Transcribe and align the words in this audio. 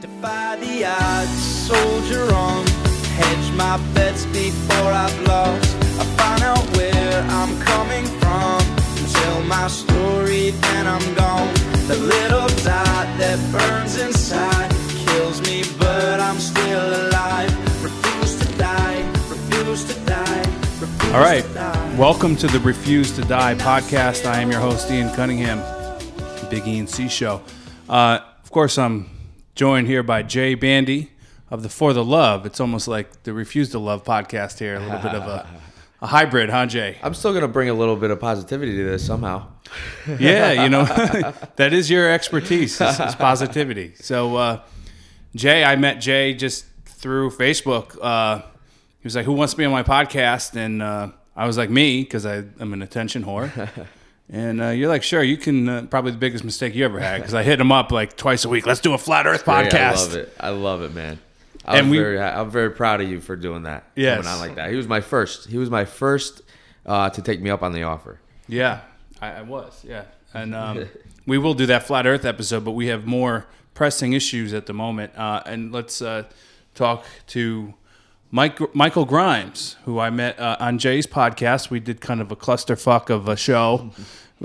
Defy 0.00 0.54
the 0.60 0.84
odds, 0.84 1.42
soldier 1.66 2.32
on. 2.32 2.64
Hedge 3.18 3.52
my 3.56 3.78
bets 3.94 4.26
before 4.26 4.92
I've 4.92 5.20
lost. 5.26 5.74
I 5.98 6.04
find 6.14 6.42
out 6.44 6.64
where 6.76 7.22
I'm 7.22 7.58
coming 7.62 8.04
from. 8.20 8.60
Tell 9.12 9.42
my 9.42 9.66
story, 9.66 10.50
then 10.50 10.86
I'm 10.86 11.14
gone. 11.16 11.52
The 11.88 11.96
little 11.96 12.46
dot 12.62 13.08
that 13.18 13.40
burns 13.50 14.00
inside 14.00 14.70
kills 15.04 15.42
me, 15.42 15.64
but 15.80 16.20
I'm 16.20 16.38
still 16.38 17.08
alive. 17.08 17.50
Refuse 17.82 18.38
to 18.38 18.56
die, 18.56 19.00
refuse 19.28 19.84
to 19.92 20.00
die. 20.06 20.40
Refuse 20.78 21.12
All 21.12 21.20
right. 21.20 21.42
to 21.42 21.54
die. 21.54 21.96
Welcome 21.96 22.36
to 22.36 22.46
the 22.46 22.60
Refuse 22.60 23.10
to 23.16 23.22
Die 23.22 23.54
podcast. 23.56 24.26
I 24.26 24.42
am 24.42 24.52
your 24.52 24.60
host, 24.60 24.88
Ian 24.92 25.12
Cunningham, 25.16 25.58
Big 26.50 26.68
Ian 26.68 26.86
C 26.86 27.08
Show. 27.08 27.42
Uh, 27.88 28.20
of 28.44 28.52
course, 28.52 28.78
I'm 28.78 29.17
joined 29.58 29.88
here 29.88 30.04
by 30.04 30.22
Jay 30.22 30.54
Bandy 30.54 31.10
of 31.50 31.64
the 31.64 31.68
For 31.68 31.92
the 31.92 32.04
Love. 32.04 32.46
It's 32.46 32.60
almost 32.60 32.86
like 32.86 33.24
the 33.24 33.32
Refuse 33.32 33.70
to 33.70 33.80
Love 33.80 34.04
podcast 34.04 34.60
here. 34.60 34.76
A 34.76 34.78
little 34.78 35.00
bit 35.00 35.16
of 35.16 35.24
a, 35.24 35.48
a 36.00 36.06
hybrid, 36.06 36.48
huh, 36.48 36.66
Jay? 36.66 36.96
I'm 37.02 37.12
still 37.12 37.34
gonna 37.34 37.48
bring 37.48 37.68
a 37.68 37.74
little 37.74 37.96
bit 37.96 38.12
of 38.12 38.20
positivity 38.20 38.76
to 38.76 38.84
this 38.84 39.04
somehow. 39.04 39.48
Yeah, 40.20 40.62
you 40.62 40.68
know, 40.68 40.84
that 41.56 41.72
is 41.72 41.90
your 41.90 42.08
expertise, 42.08 42.80
is, 42.80 43.00
is 43.00 43.16
positivity. 43.16 43.94
So, 43.96 44.36
uh, 44.36 44.60
Jay, 45.34 45.64
I 45.64 45.74
met 45.74 46.00
Jay 46.00 46.34
just 46.34 46.64
through 46.84 47.30
Facebook. 47.32 47.98
Uh, 48.00 48.42
he 49.00 49.02
was 49.02 49.16
like, 49.16 49.24
"Who 49.24 49.32
wants 49.32 49.54
to 49.54 49.56
be 49.56 49.64
on 49.64 49.72
my 49.72 49.82
podcast?" 49.82 50.54
And 50.54 50.80
uh, 50.80 51.08
I 51.34 51.48
was 51.48 51.58
like, 51.58 51.68
"Me," 51.68 52.04
because 52.04 52.24
I'm 52.24 52.72
an 52.72 52.80
attention 52.80 53.24
whore. 53.24 53.68
And 54.30 54.60
uh, 54.60 54.68
you're 54.68 54.88
like, 54.90 55.02
"Sure, 55.02 55.22
you 55.22 55.36
can." 55.38 55.68
Uh, 55.68 55.82
probably 55.88 56.12
the 56.12 56.18
biggest 56.18 56.44
mistake 56.44 56.74
you 56.74 56.84
ever 56.84 57.00
had 57.00 57.18
because 57.20 57.32
I 57.34 57.42
hit 57.42 57.58
him 57.60 57.72
up 57.72 57.90
like 57.90 58.16
twice 58.16 58.44
a 58.44 58.48
week. 58.50 58.66
Let's 58.66 58.80
do 58.80 58.92
a 58.92 58.98
flat 58.98 59.26
Earth 59.26 59.44
podcast. 59.44 59.72
I 59.72 59.90
love 59.94 60.14
it. 60.14 60.34
I 60.40 60.48
love 60.50 60.82
it, 60.82 60.92
man. 60.94 61.18
I 61.64 61.78
And 61.78 61.88
was 61.88 61.96
we- 61.98 62.02
very, 62.02 62.20
I'm 62.20 62.50
very 62.50 62.70
proud 62.70 63.00
of 63.00 63.08
you 63.08 63.20
for 63.20 63.36
doing 63.36 63.62
that. 63.62 63.84
Yes. 63.94 64.18
coming 64.18 64.32
on 64.32 64.38
like 64.46 64.56
that. 64.56 64.70
He 64.70 64.76
was 64.76 64.86
my 64.86 65.00
first. 65.00 65.48
He 65.48 65.56
was 65.56 65.70
my 65.70 65.84
first 65.86 66.42
uh, 66.84 67.08
to 67.10 67.22
take 67.22 67.40
me 67.40 67.48
up 67.50 67.62
on 67.62 67.72
the 67.72 67.84
offer. 67.84 68.20
Yeah, 68.48 68.80
I, 69.20 69.32
I 69.32 69.42
was. 69.42 69.82
Yeah, 69.86 70.04
and 70.34 70.54
um, 70.54 70.86
we 71.26 71.38
will 71.38 71.54
do 71.54 71.64
that 71.66 71.86
flat 71.86 72.06
Earth 72.06 72.24
episode, 72.26 72.64
but 72.66 72.72
we 72.72 72.88
have 72.88 73.06
more 73.06 73.46
pressing 73.72 74.12
issues 74.12 74.52
at 74.52 74.66
the 74.66 74.72
moment. 74.74 75.12
Uh, 75.16 75.42
and 75.46 75.72
let's 75.72 76.02
uh, 76.02 76.24
talk 76.74 77.04
to 77.28 77.72
Mike 78.30 78.74
Michael 78.74 79.04
Grimes, 79.04 79.76
who 79.84 79.98
I 79.98 80.08
met 80.10 80.38
uh, 80.38 80.56
on 80.60 80.78
Jay's 80.78 81.06
podcast. 81.06 81.70
We 81.70 81.80
did 81.80 82.00
kind 82.00 82.20
of 82.20 82.30
a 82.32 82.36
clusterfuck 82.36 83.08
of 83.10 83.26
a 83.28 83.36
show. 83.36 83.90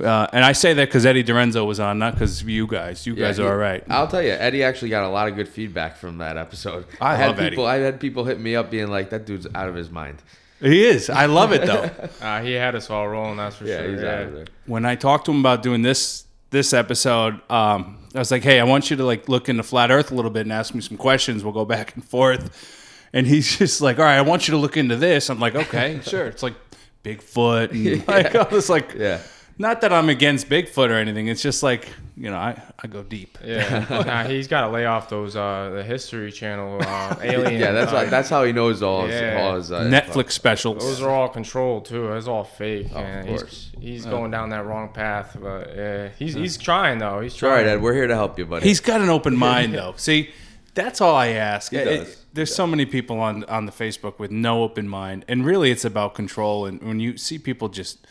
Uh, 0.02 0.26
and 0.34 0.44
I 0.44 0.54
say 0.54 0.74
that 0.74 0.88
because 0.88 1.06
Eddie 1.06 1.24
Dorenzo 1.24 1.66
was 1.68 1.80
on, 1.80 2.00
not 2.00 2.14
because 2.16 2.44
you 2.44 2.66
guys. 2.66 3.06
You 3.06 3.14
guys 3.16 3.38
he- 3.38 3.44
are 3.44 3.50
all 3.52 3.58
right. 3.58 3.84
I'll 3.90 4.08
tell 4.08 4.24
you, 4.24 4.32
Eddie 4.32 4.64
actually 4.64 4.90
got 4.90 5.04
a 5.04 5.10
lot 5.10 5.28
of 5.28 5.36
good 5.36 5.48
feedback 5.48 5.98
from 5.98 6.18
that 6.18 6.36
episode. 6.38 6.86
I 7.00 7.16
had 7.16 7.28
love 7.28 7.40
Eddie. 7.40 7.50
people. 7.52 7.66
I 7.68 7.76
had 7.78 8.00
people 8.00 8.24
hit 8.26 8.40
me 8.40 8.56
up 8.56 8.72
being 8.72 8.88
like, 8.88 9.12
"That 9.12 9.26
dude's 9.26 9.46
out 9.54 9.70
of 9.70 9.76
his 9.76 9.92
mind." 9.92 10.18
He 10.60 10.84
is. 10.86 11.10
I 11.10 11.26
love 11.28 11.52
it 11.52 11.66
though. 11.66 11.90
Uh, 12.22 12.42
he 12.42 12.54
had 12.54 12.74
us 12.74 12.90
all 12.90 13.08
rolling, 13.08 13.36
that's 13.38 13.58
for 13.58 13.66
Yeah, 13.66 13.80
sure. 13.80 13.92
he's 13.92 14.02
yeah. 14.02 14.14
out 14.16 14.22
of 14.24 14.34
there. 14.34 14.46
when 14.66 14.86
I 14.86 14.96
talked 14.96 15.26
to 15.26 15.32
him 15.32 15.40
about 15.42 15.62
doing 15.62 15.82
this 15.84 16.26
this 16.52 16.72
episode, 16.74 17.34
um, 17.52 17.98
I 18.16 18.20
was 18.20 18.32
like, 18.32 18.44
"Hey, 18.44 18.60
I 18.60 18.64
want 18.64 18.90
you 18.90 18.96
to 18.98 19.04
like 19.06 19.28
look 19.30 19.48
into 19.50 19.62
flat 19.64 19.92
Earth 19.92 20.12
a 20.12 20.16
little 20.16 20.32
bit 20.32 20.42
and 20.42 20.54
ask 20.54 20.74
me 20.74 20.82
some 20.82 20.98
questions. 20.98 21.44
We'll 21.44 21.54
go 21.54 21.66
back 21.66 21.94
and 21.96 22.04
forth." 22.04 22.80
And 23.14 23.28
he's 23.28 23.58
just 23.60 23.80
like, 23.82 24.00
"All 24.00 24.06
right, 24.06 24.18
I 24.18 24.22
want 24.22 24.48
you 24.48 24.54
to 24.54 24.58
look 24.58 24.76
into 24.78 24.96
this." 24.96 25.30
I'm 25.30 25.40
like, 25.40 25.54
"Okay, 25.56 26.00
sure." 26.06 26.26
It's 26.26 26.42
like 26.42 26.56
Bigfoot 27.04 27.72
and 27.72 28.08
like 28.08 28.34
all 28.34 28.46
this 28.46 28.70
like 28.70 28.96
Yeah. 28.98 29.20
Not 29.58 29.82
that 29.82 29.94
I'm 29.94 30.10
against 30.10 30.50
Bigfoot 30.50 30.90
or 30.90 30.94
anything. 30.96 31.28
It's 31.28 31.42
just 31.42 31.62
like 31.64 31.90
you 32.16 32.30
know, 32.30 32.38
I, 32.38 32.62
I 32.80 32.88
go 32.88 33.02
deep. 33.02 33.38
Yeah, 33.44 33.86
nah, 34.06 34.24
he's 34.26 34.48
got 34.48 34.62
to 34.62 34.68
lay 34.70 34.86
off 34.86 35.10
those 35.10 35.36
uh, 35.36 35.72
the 35.74 35.84
History 35.84 36.32
Channel 36.32 36.80
uh, 36.82 37.16
alien. 37.22 37.60
Yeah, 37.60 37.72
that's 37.72 37.92
uh, 37.92 37.96
why, 37.96 38.06
that's 38.06 38.30
how 38.30 38.44
he 38.44 38.52
knows 38.52 38.84
all 38.84 39.06
his, 39.06 39.20
Yeah. 39.20 39.42
all 39.42 39.56
his 39.56 39.72
uh, 39.72 39.82
Netflix 39.86 40.32
specials. 40.32 40.84
Those 40.84 41.02
are 41.02 41.10
all 41.10 41.30
controlled 41.30 41.86
too. 41.86 42.12
It's 42.14 42.28
all 42.28 42.44
fake. 42.44 42.92
and 42.96 43.28
course. 43.28 43.72
He's, 43.80 43.84
he's 43.84 44.06
going 44.06 44.32
down 44.32 44.50
that 44.50 44.66
wrong 44.66 44.90
path, 44.90 45.36
but 45.40 45.76
yeah, 45.76 46.10
he's 46.20 46.34
he's 46.36 46.58
trying 46.58 47.00
though. 47.00 47.20
He's 47.22 47.36
trying. 47.36 47.66
right, 47.66 47.66
Ed, 47.68 47.82
we're 47.82 47.94
here 47.96 48.08
to 48.08 48.16
help 48.16 48.38
you, 48.38 48.46
buddy. 48.46 48.68
He's 48.68 48.80
got 48.80 49.02
an 49.02 49.10
open 49.10 49.36
mind, 49.36 49.74
though. 49.76 49.94
See, 49.98 50.30
that's 50.76 51.02
all 51.02 51.16
I 51.16 51.30
ask. 51.30 51.74
It- 51.74 51.86
does. 51.86 52.26
there's 52.34 52.54
so 52.54 52.68
many 52.68 52.86
people 52.86 53.20
on 53.20 53.44
on 53.46 53.66
the 53.66 53.72
Facebook 53.72 54.20
with 54.20 54.30
no 54.30 54.62
open 54.64 54.88
mind, 54.88 55.26
and 55.28 55.46
really, 55.46 55.72
it's 55.72 55.86
about 55.86 56.14
control. 56.14 56.68
And 56.68 56.80
when 56.84 57.00
you 57.00 57.18
see 57.18 57.40
people 57.40 57.70
just, 57.70 58.06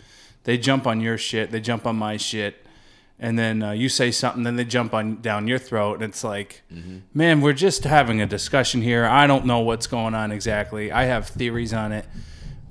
they 0.45 0.59
jump 0.59 0.87
on 0.87 1.01
your 1.01 1.19
shit, 1.19 1.51
they 1.51 1.61
jump 1.61 1.87
on 1.87 1.97
my 1.97 2.17
shit, 2.17 2.67
and 3.19 3.39
then 3.39 3.63
uh, 3.63 3.71
you 3.71 3.89
say 3.89 4.11
something, 4.11 4.43
then 4.43 4.57
they 4.57 4.65
jump 4.65 4.95
on 4.95 5.21
down 5.21 5.47
your 5.47 5.59
throat, 5.59 5.95
and 5.95 6.05
it's 6.05 6.25
like, 6.25 6.63
man, 7.15 7.41
we're 7.41 7.53
just 7.53 7.85
having 7.85 8.21
a 8.21 8.27
discussion 8.27 8.83
here. 8.83 9.05
I 9.05 9.27
don't 9.27 9.47
know 9.47 9.61
what's 9.61 9.87
going 9.87 10.15
on 10.15 10.33
exactly. 10.33 10.91
I 10.91 11.05
have 11.05 11.29
theories 11.29 11.73
on 11.73 11.93
it. 11.93 12.07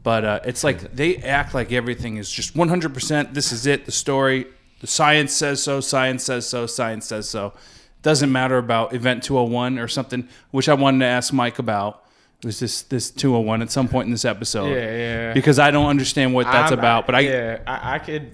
But 0.04 0.26
uh, 0.26 0.40
it's 0.46 0.64
like 0.64 0.96
they 0.96 1.18
act 1.18 1.54
like 1.54 1.72
everything 1.72 2.18
is 2.18 2.32
just 2.32 2.56
100%. 2.56 3.34
This 3.34 3.52
is 3.52 3.68
it. 3.68 3.86
The 3.86 3.92
story. 3.92 4.48
The 4.80 4.88
science 4.88 5.32
says 5.32 5.62
so. 5.62 5.80
Science 5.80 6.24
says 6.24 6.48
so. 6.48 6.66
Science 6.66 7.06
says 7.06 7.30
so. 7.30 7.54
Doesn't 8.02 8.32
matter 8.32 8.58
about 8.58 8.96
Event 8.96 9.22
201 9.22 9.78
or 9.78 9.88
something, 9.88 10.28
which 10.50 10.68
I 10.68 10.74
wanted 10.74 11.00
to 11.00 11.06
ask 11.06 11.32
Mike 11.32 11.60
about. 11.60 12.01
It 12.42 12.46
was 12.46 12.60
this 12.60 12.82
this 12.84 13.12
201 13.12 13.62
at 13.62 13.72
some 13.72 13.88
point 13.88 14.06
in 14.08 14.12
this 14.12 14.26
episode? 14.26 14.70
Yeah, 14.70 14.76
yeah. 14.98 15.34
Because 15.34 15.60
I 15.60 15.70
don't 15.72 15.88
understand 15.88 16.34
what 16.34 16.46
that's 16.46 16.72
I'm- 16.72 16.80
about. 16.80 17.06
But 17.06 17.16
I 17.16 17.20
yeah, 17.22 17.60
I, 17.68 17.96
I 17.96 18.00
could. 18.00 18.34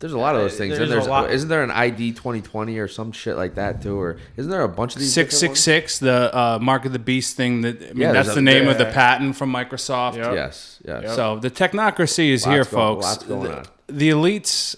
There's 0.00 0.12
a 0.12 0.18
lot 0.18 0.34
of 0.34 0.42
those 0.42 0.58
things. 0.58 0.76
There's 0.76 0.90
There's, 0.90 1.06
a 1.06 1.08
lot- 1.08 1.30
Isn't 1.30 1.48
there 1.48 1.62
an 1.62 1.70
ID 1.70 2.10
2020 2.12 2.76
or 2.78 2.88
some 2.88 3.10
shit 3.12 3.36
like 3.36 3.54
that 3.54 3.80
too? 3.80 3.98
Or 3.98 4.18
isn't 4.36 4.50
there 4.50 4.60
a 4.62 4.68
bunch 4.68 4.94
of 4.96 5.00
these? 5.00 5.14
six 5.14 5.38
different 5.40 5.56
six 5.56 5.92
six 5.94 5.98
the 6.00 6.36
uh, 6.36 6.58
mark 6.60 6.84
of 6.84 6.92
the 6.92 6.98
beast 6.98 7.36
thing. 7.36 7.62
That 7.62 7.80
I 7.80 7.86
mean, 7.92 7.98
Yeah, 8.02 8.12
that's 8.12 8.32
the 8.34 8.40
a- 8.40 8.42
name 8.42 8.68
of 8.68 8.76
the 8.76 8.86
patent 8.86 9.36
from 9.36 9.50
Microsoft. 9.52 10.16
Yep. 10.16 10.26
ones? 10.26 10.36
Yes. 10.36 10.80
Yes. 11.04 11.14
So 11.14 11.38
the 11.38 11.50
technocracy 11.50 12.30
is 12.32 12.44
Lots 12.44 12.54
here, 12.54 12.64
go- 12.64 12.70
folks. 12.70 13.04
lots 13.04 13.24
going 13.24 13.42
the, 13.44 13.56
on. 13.58 13.64
the 13.86 14.10
elites 14.10 14.74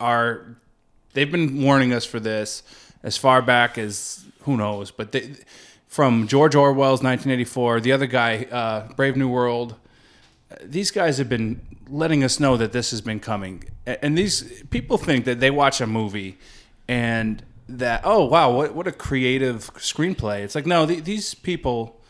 are 0.00 0.56
they've 1.12 1.30
been 1.30 1.60
warning 1.62 1.92
us 1.92 2.04
for 2.06 2.20
this 2.20 2.62
as 3.02 3.16
far 3.18 3.42
back 3.42 3.76
as 3.78 4.24
who 4.44 4.56
knows, 4.56 4.90
but 4.90 5.12
they, 5.12 5.32
from 5.92 6.26
George 6.26 6.54
Orwell's 6.54 7.02
1984, 7.02 7.80
the 7.80 7.92
other 7.92 8.06
guy, 8.06 8.46
uh, 8.50 8.88
Brave 8.94 9.14
New 9.14 9.28
World, 9.28 9.74
these 10.62 10.90
guys 10.90 11.18
have 11.18 11.28
been 11.28 11.60
letting 11.86 12.24
us 12.24 12.40
know 12.40 12.56
that 12.56 12.72
this 12.72 12.92
has 12.92 13.02
been 13.02 13.20
coming. 13.20 13.64
And 13.84 14.16
these 14.16 14.62
people 14.70 14.96
think 14.96 15.26
that 15.26 15.38
they 15.38 15.50
watch 15.50 15.82
a 15.82 15.86
movie 15.86 16.38
and 16.88 17.42
that 17.68 18.00
oh 18.04 18.24
wow 18.24 18.50
what 18.50 18.74
what 18.74 18.86
a 18.86 18.92
creative 18.92 19.70
screenplay. 19.74 20.40
It's 20.40 20.54
like 20.54 20.64
no, 20.64 20.86
th- 20.86 21.04
these 21.04 21.34
people 21.34 22.00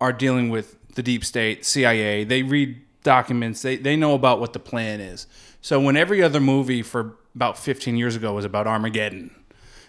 are 0.00 0.12
dealing 0.12 0.48
with 0.48 0.76
the 0.94 1.02
deep 1.02 1.24
state, 1.24 1.64
CIA. 1.64 2.22
They 2.22 2.44
read 2.44 2.80
documents. 3.02 3.62
They 3.62 3.74
they 3.74 3.96
know 3.96 4.14
about 4.14 4.38
what 4.38 4.52
the 4.52 4.60
plan 4.60 5.00
is. 5.00 5.26
So 5.60 5.80
when 5.80 5.96
every 5.96 6.22
other 6.22 6.38
movie 6.38 6.82
for 6.82 7.16
about 7.34 7.58
15 7.58 7.96
years 7.96 8.14
ago 8.14 8.32
was 8.34 8.44
about 8.44 8.68
Armageddon, 8.68 9.34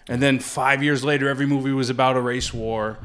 and 0.08 0.20
then 0.20 0.40
five 0.40 0.82
years 0.82 1.04
later 1.04 1.28
every 1.28 1.46
movie 1.46 1.70
was 1.70 1.90
about 1.90 2.16
a 2.16 2.20
race 2.20 2.52
war, 2.52 2.98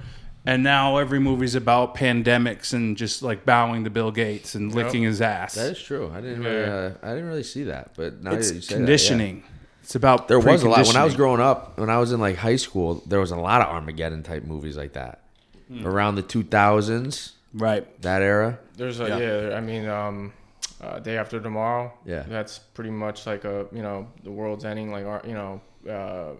and 0.45 0.63
now 0.63 0.97
every 0.97 1.19
movie's 1.19 1.55
about 1.55 1.95
pandemics 1.95 2.73
and 2.73 2.97
just 2.97 3.21
like 3.21 3.45
bowing 3.45 3.83
to 3.83 3.89
Bill 3.89 4.11
Gates 4.11 4.55
and 4.55 4.73
licking 4.73 5.03
his 5.03 5.21
ass. 5.21 5.55
That 5.55 5.71
is 5.71 5.81
true. 5.81 6.11
I 6.13 6.21
didn't 6.21 6.43
really, 6.43 6.63
uh, 6.63 6.91
I 7.03 7.09
didn't 7.09 7.27
really 7.27 7.43
see 7.43 7.63
that, 7.65 7.91
but 7.95 8.21
now 8.23 8.31
it's 8.33 8.49
that 8.49 8.55
you 8.55 8.61
say 8.61 8.75
conditioning. 8.75 9.43
It's 9.83 9.95
about 9.95 10.27
There 10.27 10.39
was 10.39 10.63
a 10.63 10.69
lot 10.69 10.85
when 10.87 10.95
I 10.95 11.03
was 11.03 11.13
preconditioning. 11.13 11.17
growing 11.17 11.41
up. 11.41 11.77
When 11.79 11.89
I 11.89 11.97
was 11.97 12.11
in 12.11 12.19
like 12.19 12.37
high 12.37 12.55
school, 12.55 13.03
there 13.07 13.19
was 13.19 13.31
a 13.31 13.35
lot 13.37 13.61
of 13.61 13.67
Armageddon 13.67 14.23
type 14.23 14.43
movies 14.43 14.77
like 14.77 14.93
that. 14.93 15.21
Hmm. 15.67 15.85
Around 15.85 16.15
the 16.15 16.23
2000s, 16.23 17.31
Right. 17.53 18.01
that 18.01 18.21
era. 18.21 18.59
There's 18.77 18.99
a 18.99 19.07
Yeah. 19.07 19.17
yeah. 19.49 19.55
I 19.57 19.61
mean, 19.61 19.87
um, 19.87 20.33
uh, 20.81 20.99
day 20.99 21.17
after 21.17 21.39
tomorrow. 21.39 21.91
Yeah. 22.05 22.23
That's 22.27 22.57
pretty 22.59 22.89
much 22.91 23.25
like 23.27 23.43
a 23.43 23.67
you 23.71 23.81
know 23.81 24.07
the 24.23 24.31
world's 24.31 24.65
ending. 24.65 24.91
Like 24.91 25.05
our 25.05 25.21
you 25.25 25.33
know. 25.33 25.61
Uh, 25.89 26.35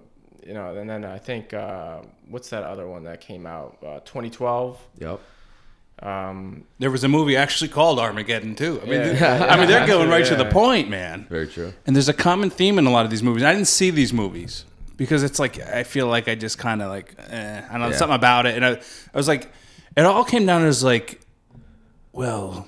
you 0.45 0.53
know, 0.53 0.75
and 0.75 0.89
then 0.89 1.05
I 1.05 1.17
think 1.17 1.53
uh, 1.53 1.99
what's 2.29 2.49
that 2.49 2.63
other 2.63 2.87
one 2.87 3.03
that 3.03 3.21
came 3.21 3.45
out? 3.45 3.77
Uh, 3.81 3.99
2012. 4.01 4.79
Yep. 4.99 5.19
Um, 6.01 6.63
There 6.79 6.89
was 6.89 7.03
a 7.03 7.07
movie 7.07 7.35
actually 7.37 7.67
called 7.67 7.99
Armageddon 7.99 8.55
too. 8.55 8.79
I 8.81 8.85
mean, 8.85 8.93
Yeah. 9.01 9.37
th- 9.37 9.51
I 9.51 9.57
mean 9.57 9.67
they're 9.67 9.85
going 9.85 10.09
right 10.09 10.25
to 10.25 10.35
the 10.35 10.45
point, 10.45 10.89
man. 10.89 11.27
Very 11.29 11.47
true. 11.47 11.73
And 11.85 11.95
there's 11.95 12.09
a 12.09 12.13
common 12.13 12.49
theme 12.49 12.79
in 12.79 12.87
a 12.87 12.91
lot 12.91 13.05
of 13.05 13.11
these 13.11 13.21
movies. 13.21 13.43
I 13.43 13.53
didn't 13.53 13.67
see 13.67 13.91
these 13.91 14.11
movies 14.11 14.65
because 14.97 15.21
it's 15.21 15.37
like 15.37 15.59
I 15.59 15.83
feel 15.83 16.07
like 16.07 16.27
I 16.27 16.33
just 16.35 16.57
kind 16.57 16.81
of 16.81 16.89
like 16.89 17.13
eh, 17.29 17.61
I 17.67 17.71
don't 17.73 17.81
know 17.81 17.89
Yeah. 17.89 17.95
something 17.97 18.15
about 18.15 18.45
it, 18.47 18.55
and 18.55 18.65
I, 18.65 18.71
I 19.13 19.17
was 19.17 19.27
like, 19.27 19.51
it 19.95 20.01
all 20.05 20.23
came 20.23 20.45
down 20.47 20.63
as 20.65 20.83
like, 20.83 21.21
well, 22.13 22.67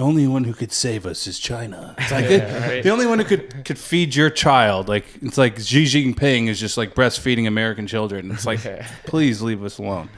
the 0.00 0.06
only 0.06 0.26
one 0.26 0.44
who 0.44 0.54
could 0.54 0.72
save 0.72 1.04
us 1.04 1.26
is 1.26 1.38
China. 1.38 1.94
It's 1.98 2.10
like 2.10 2.24
right. 2.30 2.82
the 2.82 2.88
only 2.88 3.04
one 3.06 3.18
who 3.18 3.24
could 3.26 3.64
could 3.66 3.78
feed 3.78 4.14
your 4.14 4.30
child. 4.30 4.88
Like 4.88 5.04
it's 5.20 5.36
like 5.36 5.58
Xi 5.60 5.84
Jinping 5.84 6.48
is 6.48 6.58
just 6.58 6.78
like 6.78 6.94
breastfeeding 6.94 7.46
American 7.46 7.86
children. 7.86 8.30
It's 8.30 8.46
like 8.46 8.60
please 9.04 9.42
leave 9.42 9.62
us 9.62 9.76
alone. 9.76 10.08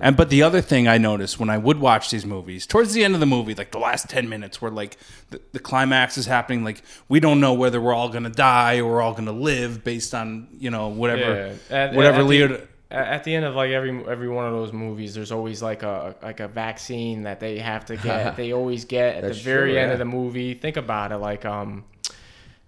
And 0.00 0.16
but 0.16 0.30
the 0.30 0.42
other 0.42 0.62
thing 0.62 0.88
I 0.88 0.96
noticed 0.96 1.38
when 1.38 1.50
I 1.50 1.58
would 1.58 1.78
watch 1.80 2.10
these 2.10 2.24
movies, 2.24 2.66
towards 2.66 2.94
the 2.94 3.04
end 3.04 3.12
of 3.12 3.20
the 3.20 3.26
movie, 3.26 3.54
like 3.54 3.72
the 3.72 3.78
last 3.78 4.08
ten 4.08 4.26
minutes, 4.28 4.60
where 4.62 4.70
like 4.70 4.96
the, 5.30 5.40
the 5.52 5.58
climax 5.58 6.16
is 6.16 6.24
happening, 6.24 6.64
like 6.64 6.82
we 7.10 7.20
don't 7.20 7.38
know 7.40 7.52
whether 7.52 7.78
we're 7.78 7.94
all 7.94 8.08
gonna 8.08 8.30
die 8.30 8.78
or 8.78 8.86
we're 8.90 9.02
all 9.02 9.12
gonna 9.14 9.32
live 9.32 9.84
based 9.84 10.14
on 10.14 10.48
you 10.58 10.70
know 10.70 10.88
whatever 10.88 11.56
Yeah. 11.70 11.76
At- 11.76 11.94
whatever 11.94 12.16
at 12.20 12.22
the- 12.22 12.24
Leo, 12.28 12.66
at 12.90 13.24
the 13.24 13.34
end 13.34 13.44
of 13.44 13.54
like 13.54 13.70
every 13.70 13.90
every 14.08 14.28
one 14.28 14.46
of 14.46 14.52
those 14.52 14.72
movies, 14.72 15.14
there's 15.14 15.32
always 15.32 15.62
like 15.62 15.82
a 15.82 16.14
like 16.22 16.40
a 16.40 16.48
vaccine 16.48 17.22
that 17.22 17.40
they 17.40 17.58
have 17.58 17.84
to 17.86 17.96
get. 17.96 18.36
they 18.36 18.52
always 18.52 18.84
get 18.84 19.16
at 19.16 19.22
the 19.22 19.34
very 19.34 19.72
true, 19.72 19.80
end 19.80 19.88
yeah. 19.88 19.92
of 19.94 19.98
the 19.98 20.04
movie. 20.04 20.54
Think 20.54 20.76
about 20.76 21.10
it, 21.12 21.16
like 21.16 21.44
um, 21.44 21.84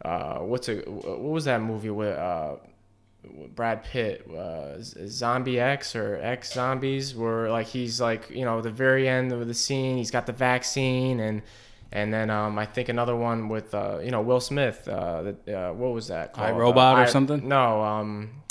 uh, 0.05 0.39
what's 0.39 0.69
it? 0.69 0.89
What 0.89 1.21
was 1.21 1.45
that 1.45 1.61
movie 1.61 1.91
with 1.91 2.17
uh, 2.17 2.57
Brad 3.55 3.85
Pitt? 3.85 4.29
Uh, 4.29 4.75
Zombie 4.81 5.61
X 5.61 5.95
or 5.95 6.19
X 6.21 6.53
Zombies, 6.53 7.15
where 7.15 7.49
like 7.51 7.69
he's 7.69 8.01
like 8.01 8.29
you 8.31 8.45
know 8.45 8.61
the 8.61 8.71
very 8.71 9.09
end 9.09 9.33
of 9.33 9.47
the 9.47 9.55
scene, 9.55 9.97
he's 9.99 10.11
got 10.11 10.27
the 10.27 10.33
vaccine 10.33 11.21
and. 11.21 11.43
And 11.91 12.13
then 12.13 12.29
um, 12.29 12.59
I 12.59 12.67
think 12.67 12.91
another 12.91 13.17
one 13.17 13.49
with 13.49 13.75
uh, 13.75 14.01
you 14.03 14.11
know 14.11 14.21
Will 14.21 14.41
Smith. 14.41 14.87
Uh, 14.87 15.33
the, 15.47 15.59
uh, 15.59 15.73
what 15.73 15.95
was 15.95 16.09
that 16.09 16.35
called? 16.35 16.51
iRobot 16.51 16.77
Uh, 16.77 16.97
or 16.97 17.05
I- 17.05 17.07
something? 17.07 17.49
No, 17.49 17.81
um, 17.83 18.43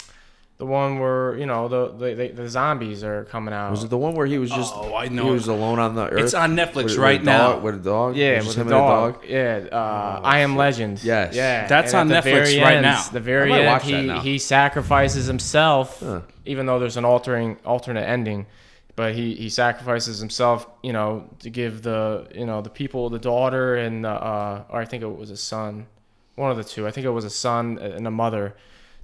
the 0.57 0.65
one 0.65 0.97
where 0.99 1.37
you 1.37 1.45
know 1.45 1.67
the 1.67 1.89
the, 1.91 2.13
the, 2.15 2.27
the 2.29 2.49
zombies 2.49 3.03
are 3.03 3.25
coming 3.25 3.53
out. 3.53 3.69
Was 3.71 3.83
it 3.83 3.89
the 3.91 3.97
one 3.97 4.15
where 4.15 4.25
he 4.25 4.39
was 4.39 4.49
just 4.49 4.73
Oh, 4.75 4.95
I 4.95 5.07
know. 5.07 5.25
he 5.25 5.29
was 5.31 5.47
alone 5.47 5.77
on 5.79 5.93
the 5.95 6.09
earth? 6.09 6.19
It's 6.23 6.33
on 6.33 6.55
Netflix 6.55 6.75
With- 6.75 6.85
with 6.85 6.97
right 6.97 7.21
a 7.21 7.23
now. 7.23 7.51
dog- 7.53 7.63
With 7.63 7.75
a 7.75 7.79
dog? 7.79 8.15
Yeah, 8.15 8.25
It 8.31 8.37
was 8.37 8.47
with 8.47 8.55
just 8.55 8.55
the 8.57 8.61
him 8.75 8.81
and 8.81 9.13
dog. 9.13 9.25
Yeah, 9.27 9.65
uh, 9.71 10.21
I 10.23 10.39
Am 10.39 10.55
Legend. 10.55 11.03
Yes. 11.03 11.35
Yeah, 11.35 11.67
That's 11.67 11.93
and 11.93 12.11
on 12.11 12.17
Netflix 12.23 12.59
right 12.61 12.73
end- 12.77 12.81
now. 12.83 13.03
The 13.11 13.19
very 13.19 13.45
I 13.45 13.49
might 13.49 13.59
end, 13.61 14.07
watch 14.07 14.23
he 14.23 14.31
he 14.31 14.37
sacrifices 14.39 15.27
himself, 15.27 15.99
Huh. 15.99 16.21
even 16.45 16.65
though 16.65 16.79
there's 16.79 16.97
an 16.97 17.05
altering 17.05 17.57
alternate 17.65 18.07
ending. 18.07 18.47
But 18.95 19.13
he, 19.13 19.35
he 19.35 19.49
sacrifices 19.49 20.17
himself, 20.17 20.65
you 20.81 20.91
know, 20.91 21.29
to 21.41 21.51
give 21.51 21.83
the 21.83 22.25
you 22.33 22.47
know 22.47 22.61
the 22.63 22.71
people 22.71 23.11
the 23.11 23.19
daughter 23.19 23.75
and 23.75 24.03
the, 24.03 24.09
uh, 24.09 24.63
or 24.69 24.81
I 24.81 24.85
think 24.85 25.03
it 25.03 25.15
was 25.15 25.29
a 25.29 25.37
son, 25.37 25.85
one 26.33 26.49
of 26.49 26.57
the 26.57 26.63
two. 26.63 26.87
I 26.87 26.91
think 26.91 27.05
it 27.05 27.11
was 27.11 27.23
a 27.23 27.29
son 27.29 27.77
and 27.77 28.07
a 28.07 28.09
mother 28.09 28.55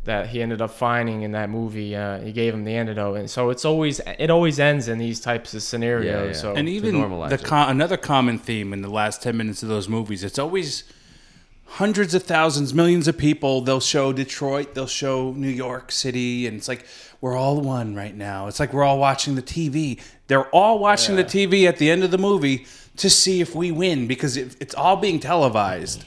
that 0.05 0.27
he 0.27 0.41
ended 0.41 0.61
up 0.61 0.71
finding 0.71 1.21
in 1.21 1.31
that 1.31 1.49
movie. 1.49 1.95
Uh, 1.95 2.19
he 2.19 2.31
gave 2.31 2.53
him 2.53 2.63
the 2.63 2.75
antidote, 2.75 3.17
and 3.17 3.29
so 3.29 3.49
it's 3.49 3.65
always 3.65 3.99
it 4.19 4.29
always 4.29 4.59
ends 4.59 4.87
in 4.87 4.97
these 4.97 5.19
types 5.19 5.53
of 5.53 5.63
scenarios. 5.63 6.05
Yeah, 6.05 6.25
yeah. 6.25 6.33
So 6.33 6.53
and 6.53 6.67
even 6.67 6.95
normalize 6.95 7.29
the 7.29 7.37
com- 7.37 7.69
another 7.69 7.97
common 7.97 8.37
theme 8.37 8.73
in 8.73 8.81
the 8.81 8.89
last 8.89 9.21
10 9.23 9.35
minutes 9.35 9.63
of 9.63 9.69
those 9.69 9.87
movies 9.89 10.23
it's 10.23 10.39
always 10.39 10.83
hundreds 11.65 12.13
of 12.13 12.23
thousands 12.23 12.73
millions 12.73 13.07
of 13.07 13.17
people 13.17 13.61
they'll 13.61 13.79
show 13.79 14.13
detroit 14.13 14.75
they'll 14.75 14.85
show 14.85 15.31
new 15.31 15.49
york 15.49 15.91
city 15.91 16.45
and 16.45 16.57
it's 16.57 16.67
like 16.67 16.85
we're 17.21 17.35
all 17.35 17.59
one 17.61 17.95
right 17.95 18.15
now 18.15 18.47
it's 18.47 18.59
like 18.59 18.73
we're 18.73 18.83
all 18.83 18.99
watching 18.99 19.35
the 19.35 19.41
tv 19.41 19.99
they're 20.27 20.49
all 20.49 20.77
watching 20.77 21.15
the 21.15 21.23
tv 21.23 21.67
at 21.67 21.77
the 21.77 21.89
end 21.89 22.03
of 22.03 22.11
the 22.11 22.17
movie 22.17 22.67
to 22.95 23.09
see 23.09 23.41
if 23.41 23.55
we 23.55 23.71
win 23.71 24.05
because 24.05 24.37
it, 24.37 24.55
it's 24.59 24.75
all 24.75 24.97
being 24.97 25.19
televised 25.19 26.05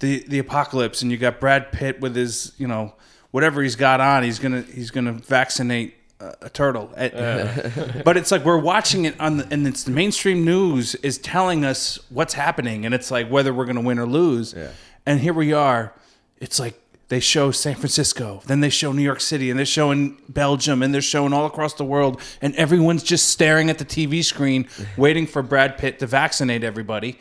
the 0.00 0.22
the 0.28 0.38
apocalypse 0.38 1.00
and 1.00 1.10
you 1.10 1.16
got 1.16 1.40
brad 1.40 1.72
pitt 1.72 2.00
with 2.00 2.14
his 2.14 2.52
you 2.58 2.68
know 2.68 2.92
whatever 3.36 3.62
he's 3.62 3.76
got 3.76 4.00
on 4.00 4.22
he's 4.22 4.38
gonna 4.38 4.62
he's 4.62 4.90
gonna 4.90 5.12
vaccinate 5.12 5.92
a, 6.20 6.34
a 6.40 6.48
turtle. 6.48 6.90
Eh, 6.96 7.08
at- 7.08 8.02
but 8.06 8.16
it's 8.16 8.30
like 8.30 8.42
we're 8.46 8.56
watching 8.56 9.04
it 9.04 9.14
on 9.20 9.36
the 9.36 9.46
and 9.50 9.68
it's 9.68 9.84
the 9.84 9.90
mainstream 9.90 10.42
news 10.42 10.94
is 10.96 11.18
telling 11.18 11.62
us 11.62 11.98
what's 12.08 12.32
happening 12.32 12.86
and 12.86 12.94
it's 12.94 13.10
like 13.10 13.28
whether 13.28 13.52
we're 13.52 13.66
to 13.66 13.82
win 13.82 13.98
or 13.98 14.06
lose. 14.06 14.54
Yeah. 14.54 14.70
and 15.04 15.20
here 15.20 15.34
we 15.34 15.52
are. 15.52 15.92
It's 16.38 16.58
like 16.58 16.80
they 17.08 17.20
show 17.20 17.50
San 17.50 17.74
Francisco 17.74 18.40
then 18.46 18.60
they 18.60 18.70
show 18.70 18.90
New 18.92 19.02
York 19.02 19.20
City 19.20 19.50
and 19.50 19.58
they're 19.58 19.66
showing 19.66 20.16
Belgium 20.30 20.82
and 20.82 20.94
they're 20.94 21.02
showing 21.02 21.34
all 21.34 21.44
across 21.44 21.74
the 21.74 21.84
world 21.84 22.18
and 22.40 22.56
everyone's 22.56 23.02
just 23.02 23.28
staring 23.28 23.68
at 23.68 23.76
the 23.76 23.84
TV 23.84 24.24
screen 24.24 24.66
waiting 24.96 25.26
for 25.26 25.42
Brad 25.42 25.76
Pitt 25.76 25.98
to 25.98 26.06
vaccinate 26.06 26.64
everybody. 26.64 27.18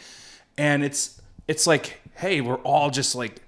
And 0.58 0.82
it's 0.82 1.22
it's 1.46 1.68
like 1.68 2.00
hey 2.14 2.40
we're 2.40 2.64
all 2.64 2.90
just 2.90 3.16
like 3.16 3.42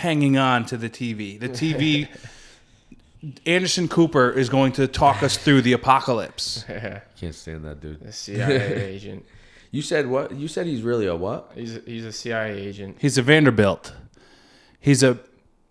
hanging 0.00 0.36
on 0.38 0.64
to 0.66 0.76
the 0.76 0.88
TV 0.88 1.38
the 1.38 1.48
TV 1.48 2.08
Anderson 3.46 3.86
Cooper 3.86 4.30
is 4.30 4.48
going 4.48 4.72
to 4.72 4.86
talk 4.88 5.22
us 5.22 5.36
through 5.36 5.60
the 5.62 5.72
apocalypse 5.74 6.64
Can't 7.20 7.34
stand 7.34 7.64
that 7.66 7.80
dude. 7.80 8.00
the 8.00 8.12
CIA 8.12 8.82
agent. 8.94 9.26
You 9.70 9.82
said 9.82 10.06
what? 10.06 10.32
You 10.34 10.48
said 10.48 10.66
he's 10.66 10.82
really 10.82 11.06
a 11.06 11.14
what? 11.14 11.52
He's 11.54 11.76
a, 11.76 11.80
he's 11.86 12.04
a 12.04 12.12
CIA 12.12 12.58
agent. 12.58 12.96
He's 12.98 13.18
a 13.18 13.22
Vanderbilt. 13.22 13.92
He's 14.80 15.02
a 15.02 15.18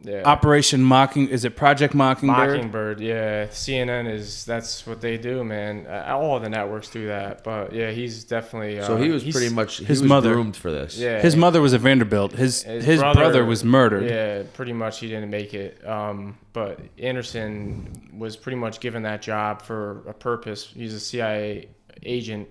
Yeah. 0.02 0.22
Operation 0.24 0.82
Mocking. 0.82 1.28
Is 1.28 1.44
it 1.44 1.58
Project 1.58 1.94
Mockingbird? 1.94 2.50
Mockingbird, 2.56 3.02
yeah. 3.02 3.48
CNN 3.48 4.10
is 4.10 4.46
that's 4.46 4.88
what 4.88 5.02
they 5.02 5.18
do, 5.18 5.44
man. 5.44 5.86
Uh, 5.88 6.16
all 6.18 6.38
of 6.38 6.44
the 6.44 6.48
networks 6.50 6.90
do 6.90 7.08
that, 7.08 7.44
but 7.44 7.74
yeah, 7.74 7.92
he's 7.92 8.24
definitely. 8.24 8.80
Uh, 8.80 8.88
So 8.88 8.96
he 8.96 9.10
was 9.10 9.24
pretty 9.26 9.50
much 9.50 9.78
he 9.78 9.86
his 9.86 10.02
was 10.02 10.08
mother- 10.08 10.34
groomed 10.34 10.56
for 10.56 10.72
this. 10.72 10.98
Yeah, 10.98 11.20
His 11.20 11.36
mother 11.36 11.60
was 11.62 11.74
a 11.74 11.78
Vanderbilt. 11.78 12.32
His 12.32 12.64
his, 12.64 13.02
brother, 13.02 13.44
was 13.44 13.66
murdered. 13.66 14.10
Yeah, 14.10 14.44
pretty 14.54 14.72
much 14.74 15.00
he 15.02 15.08
didn't 15.10 15.30
make 15.32 15.54
it. 15.54 15.86
Um, 15.86 16.38
but 16.54 16.80
Anderson 16.98 18.10
was 18.18 18.38
pretty 18.38 18.58
much 18.58 18.80
given 18.80 19.04
that 19.04 19.22
job 19.22 19.62
for 19.62 20.04
a 20.08 20.14
purpose. 20.14 20.72
He's 20.74 20.94
a 20.94 21.00
CIA 21.00 21.68
agent, 22.04 22.48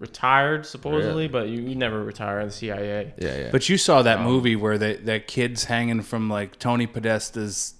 retired 0.00 0.66
supposedly, 0.66 1.06
Really? 1.06 1.28
but 1.28 1.48
you, 1.48 1.60
you 1.60 1.76
never 1.76 2.02
retire 2.02 2.40
in 2.40 2.46
the 2.46 2.52
CIA. 2.52 3.12
yeah, 3.18 3.36
yeah. 3.38 3.48
But 3.52 3.68
you 3.68 3.78
saw 3.78 4.02
that 4.02 4.18
um, 4.18 4.24
movie 4.24 4.56
where 4.56 4.76
they, 4.78 4.96
that 4.96 5.28
kid's 5.28 5.64
hanging 5.64 6.02
from 6.02 6.28
like 6.28 6.58
Tony 6.58 6.86
Podesta's. 6.88 7.74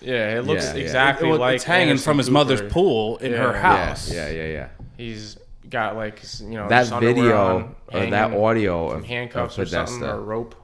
Yeah, 0.00 0.38
it 0.38 0.46
looks 0.46 0.64
Yeah, 0.64 0.74
yeah. 0.76 0.82
exactly 0.82 1.28
Well, 1.28 1.38
like 1.38 1.56
it's 1.56 1.64
hanging 1.64 1.90
Anderson 1.90 2.04
from 2.04 2.18
his 2.18 2.26
Cooper. 2.28 2.32
mother's 2.32 2.72
pool 2.72 3.18
in 3.18 3.32
her 3.34 3.52
house. 3.52 4.10
yeah, 4.12 4.28
yeah, 4.30 4.42
yeah, 4.42 4.48
yeah. 4.52 4.68
He's 4.96 5.36
got 5.68 5.94
like 5.94 6.20
you 6.40 6.48
know 6.54 6.68
That 6.68 6.88
video 7.00 7.36
on, 7.56 7.76
or 7.92 8.06
that 8.06 8.32
audio 8.32 8.88
from 8.90 8.98
of, 9.00 9.04
handcuffs 9.04 9.58
of 9.58 9.62
or 9.62 9.66
something 9.66 10.02
or 10.02 10.20
rope. 10.20 10.54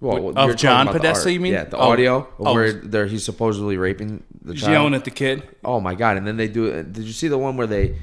Well, 0.00 0.36
Of 0.36 0.46
you're 0.48 0.54
John 0.54 0.86
Podesta, 0.88 1.32
you 1.32 1.40
mean? 1.40 1.52
Yeah, 1.54 1.64
the 1.64 1.76
Oh. 1.78 1.90
audio 1.90 2.28
Oh. 2.38 2.52
where 2.54 2.72
there 2.72 3.06
he's 3.06 3.24
supposedly 3.24 3.76
raping 3.76 4.22
the 4.42 4.52
He's 4.52 4.62
yelling 4.66 4.94
at 4.94 5.04
the 5.04 5.10
kid. 5.10 5.42
Oh 5.64 5.80
my 5.80 5.94
god! 5.94 6.16
And 6.18 6.26
then 6.26 6.36
they 6.36 6.46
do. 6.48 6.70
Did 6.82 7.04
you 7.04 7.12
see 7.12 7.26
the 7.28 7.38
one 7.38 7.56
where 7.56 7.66
they 7.66 7.96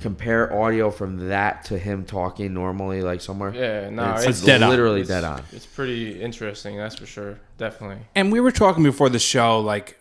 compare 0.00 0.52
audio 0.56 0.90
from 0.90 1.28
that 1.28 1.64
to 1.64 1.78
him 1.78 2.04
talking 2.04 2.54
normally, 2.54 3.02
like 3.02 3.20
somewhere? 3.20 3.52
Yeah, 3.54 3.90
no, 3.90 4.14
it's, 4.14 4.26
It's 4.26 4.42
dead 4.44 4.60
literally 4.60 5.00
it's- 5.02 5.08
dead 5.08 5.24
on. 5.24 5.42
It's 5.52 5.66
pretty 5.66 6.20
interesting, 6.20 6.76
that's 6.76 6.96
for 6.96 7.06
sure. 7.06 7.38
Definitely. 7.58 8.04
And 8.14 8.30
we 8.32 8.40
were 8.40 8.52
talking 8.52 8.82
before 8.84 9.08
the 9.08 9.18
show, 9.18 9.60
like 9.60 9.98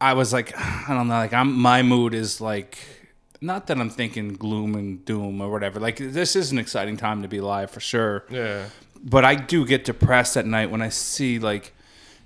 I 0.00 0.14
was 0.14 0.32
like, 0.32 0.52
I 0.58 0.86
don't 0.94 1.08
know, 1.08 1.14
like 1.14 1.32
I'm 1.32 1.52
my 1.52 1.82
mood 1.82 2.14
is 2.14 2.40
like 2.40 2.78
not 3.40 3.66
that 3.68 3.78
I'm 3.78 3.90
thinking 3.90 4.32
gloom 4.34 4.74
and 4.74 5.04
doom 5.04 5.40
or 5.40 5.50
whatever. 5.50 5.78
Like 5.78 5.98
this 5.98 6.34
is 6.34 6.50
an 6.52 6.58
exciting 6.58 6.96
time 6.96 7.22
to 7.22 7.28
be 7.28 7.38
alive 7.38 7.70
for 7.70 7.80
sure. 7.80 8.24
Yeah. 8.30 8.66
But 9.04 9.24
I 9.24 9.34
do 9.36 9.64
get 9.66 9.84
depressed 9.84 10.36
at 10.36 10.46
night 10.46 10.70
when 10.70 10.82
I 10.82 10.88
see 10.88 11.38
like 11.38 11.72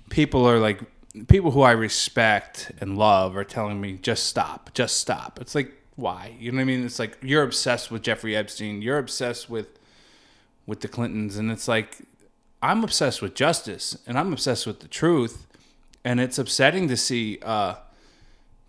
people 0.09 0.45
are 0.49 0.57
like 0.57 0.79
people 1.27 1.51
who 1.51 1.61
I 1.61 1.71
respect 1.71 2.71
and 2.79 2.97
love 2.97 3.35
are 3.35 3.43
telling 3.43 3.79
me 3.79 3.99
just 4.01 4.25
stop, 4.25 4.71
just 4.73 4.97
stop. 4.97 5.37
It's 5.41 5.53
like 5.53 5.77
why? 5.95 6.35
You 6.39 6.51
know 6.51 6.57
what 6.57 6.61
I 6.61 6.65
mean? 6.65 6.85
It's 6.85 6.99
like 6.99 7.17
you're 7.21 7.43
obsessed 7.43 7.91
with 7.91 8.01
Jeffrey 8.01 8.35
Epstein. 8.35 8.81
You're 8.81 8.97
obsessed 8.97 9.49
with 9.49 9.67
with 10.65 10.81
the 10.81 10.87
Clintons 10.87 11.37
and 11.37 11.51
it's 11.51 11.67
like 11.67 11.97
I'm 12.61 12.83
obsessed 12.83 13.21
with 13.21 13.33
justice 13.33 13.97
and 14.05 14.17
I'm 14.17 14.31
obsessed 14.31 14.67
with 14.67 14.79
the 14.79 14.87
truth 14.87 15.47
and 16.03 16.19
it's 16.19 16.37
upsetting 16.37 16.87
to 16.87 16.97
see 16.97 17.39
uh 17.43 17.75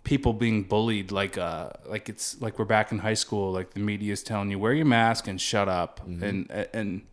people 0.03 0.33
being 0.33 0.63
bullied 0.63 1.11
like 1.11 1.37
uh 1.37 1.69
like 1.87 2.09
it's 2.09 2.41
like 2.41 2.59
we're 2.59 2.65
back 2.65 2.91
in 2.91 2.99
high 2.99 3.13
school 3.13 3.51
like 3.51 3.73
the 3.73 3.79
media 3.79 4.11
is 4.11 4.23
telling 4.23 4.51
you 4.51 4.59
wear 4.59 4.73
your 4.73 4.85
mask 4.85 5.27
and 5.27 5.39
shut 5.39 5.69
up 5.69 6.01
and 6.05 6.49
and 6.73 7.03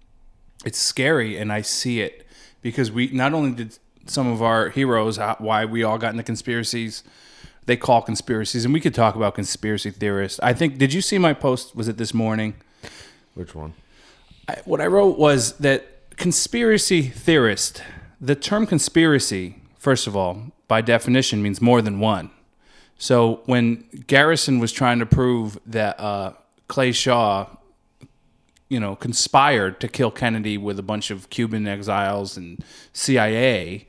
it's 0.64 0.78
scary 0.78 1.36
and 1.36 1.52
I 1.52 1.60
see 1.60 2.00
it 2.00 2.26
because 2.62 2.90
we 2.90 3.08
not 3.08 3.32
only 3.32 3.52
did 3.52 3.78
some 4.06 4.26
of 4.26 4.42
our 4.42 4.70
heroes 4.70 5.18
why 5.38 5.64
we 5.66 5.84
all 5.84 5.98
got 5.98 6.12
into 6.12 6.24
conspiracies 6.24 7.04
they 7.70 7.76
call 7.76 8.02
conspiracies 8.02 8.64
and 8.64 8.74
we 8.74 8.80
could 8.80 8.94
talk 8.94 9.14
about 9.14 9.34
conspiracy 9.34 9.90
theorists 9.90 10.38
I 10.42 10.52
think 10.52 10.78
did 10.78 10.92
you 10.92 11.00
see 11.00 11.18
my 11.18 11.34
post 11.46 11.76
was 11.76 11.86
it 11.88 11.96
this 11.96 12.12
morning 12.12 12.54
Which 13.34 13.54
one? 13.54 13.74
I, 14.48 14.56
what 14.64 14.80
I 14.80 14.86
wrote 14.86 15.18
was 15.18 15.56
that 15.58 16.16
conspiracy 16.16 17.02
theorist, 17.02 17.82
the 18.20 18.34
term 18.34 18.66
conspiracy, 18.66 19.56
first 19.78 20.06
of 20.06 20.16
all, 20.16 20.52
by 20.68 20.80
definition, 20.82 21.42
means 21.42 21.60
more 21.60 21.80
than 21.80 22.00
one. 22.00 22.30
So 22.98 23.40
when 23.46 23.84
Garrison 24.06 24.58
was 24.58 24.72
trying 24.72 24.98
to 24.98 25.06
prove 25.06 25.58
that 25.66 25.98
uh, 25.98 26.34
Clay 26.68 26.92
Shaw, 26.92 27.46
you 28.68 28.78
know, 28.78 28.94
conspired 28.96 29.80
to 29.80 29.88
kill 29.88 30.10
Kennedy 30.10 30.58
with 30.58 30.78
a 30.78 30.82
bunch 30.82 31.10
of 31.10 31.30
Cuban 31.30 31.66
exiles 31.66 32.36
and 32.36 32.62
CIA, 32.92 33.88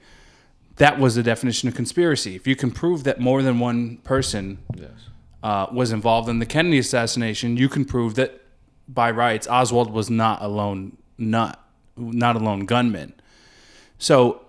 that 0.77 0.99
was 0.99 1.15
the 1.15 1.23
definition 1.23 1.67
of 1.69 1.75
conspiracy. 1.75 2.35
If 2.35 2.47
you 2.47 2.55
can 2.55 2.71
prove 2.71 3.03
that 3.03 3.19
more 3.19 3.41
than 3.43 3.59
one 3.59 3.97
person 3.97 4.59
Yes. 4.75 4.89
uh, 5.43 5.67
was 5.71 5.91
involved 5.91 6.29
in 6.29 6.39
the 6.39 6.45
Kennedy 6.45 6.79
assassination, 6.79 7.57
you 7.57 7.69
can 7.69 7.85
prove 7.85 8.15
that 8.15 8.41
by 8.87 9.11
rights 9.11 9.47
Oswald 9.47 9.91
was 9.91 10.09
not 10.09 10.41
a 10.41 10.47
lone 10.47 10.97
nut, 11.17 11.59
not 11.97 12.35
a 12.35 12.39
lone 12.39 12.65
gunman. 12.65 13.13
So 13.97 14.41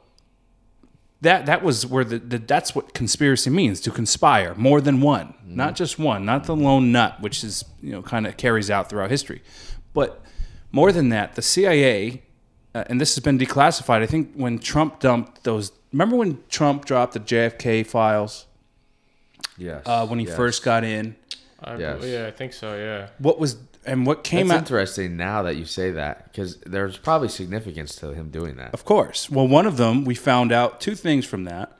that 1.20 1.46
that 1.46 1.62
was 1.62 1.86
where 1.86 2.04
the, 2.04 2.18
the 2.18 2.38
that's 2.38 2.74
what 2.74 2.94
conspiracy 2.94 3.50
means 3.50 3.80
to 3.82 3.90
conspire 3.90 4.54
more 4.56 4.80
than 4.80 5.00
one, 5.00 5.34
not 5.44 5.76
just 5.76 5.98
one, 5.98 6.24
not 6.24 6.44
the 6.44 6.56
lone 6.56 6.90
nut, 6.90 7.20
which 7.20 7.44
is 7.44 7.64
you 7.82 7.92
know 7.92 8.02
kind 8.02 8.26
of 8.26 8.36
carries 8.36 8.70
out 8.70 8.88
throughout 8.88 9.10
history, 9.10 9.42
but 9.94 10.20
more 10.72 10.90
than 10.92 11.10
that, 11.10 11.34
the 11.34 11.42
CIA. 11.42 12.22
Uh, 12.74 12.84
and 12.86 12.98
this 12.98 13.14
has 13.14 13.22
been 13.22 13.38
declassified. 13.38 14.00
I 14.02 14.06
think 14.06 14.32
when 14.34 14.58
Trump 14.58 14.98
dumped 15.00 15.44
those. 15.44 15.72
Remember 15.92 16.16
when 16.16 16.42
Trump 16.48 16.84
dropped 16.84 17.12
the 17.14 17.20
JFK 17.20 17.86
files? 17.86 18.46
Yes. 19.58 19.82
uh, 19.86 20.06
when 20.06 20.18
he 20.18 20.26
yes. 20.26 20.36
first 20.36 20.64
got 20.64 20.84
in. 20.84 21.16
I, 21.62 21.76
Yes. 21.76 22.02
Yeah, 22.04 22.26
I 22.26 22.30
think 22.30 22.52
so. 22.52 22.74
Yeah. 22.76 23.08
What 23.18 23.38
was 23.38 23.56
and 23.84 24.06
what 24.06 24.22
came 24.24 24.48
That's 24.48 24.56
out? 24.58 24.62
interesting 24.62 25.16
now 25.16 25.42
that 25.42 25.56
you 25.56 25.64
say 25.64 25.90
that 25.92 26.24
because 26.30 26.56
there's 26.60 26.98
probably 26.98 27.28
significance 27.28 27.96
to 27.96 28.12
him 28.14 28.30
doing 28.30 28.56
that. 28.56 28.72
Of 28.74 28.84
course. 28.84 29.28
Well, 29.30 29.46
one 29.46 29.66
of 29.66 29.76
them 29.76 30.04
we 30.04 30.14
found 30.14 30.52
out 30.52 30.80
two 30.80 30.94
things 30.94 31.26
from 31.26 31.44
that 31.44 31.76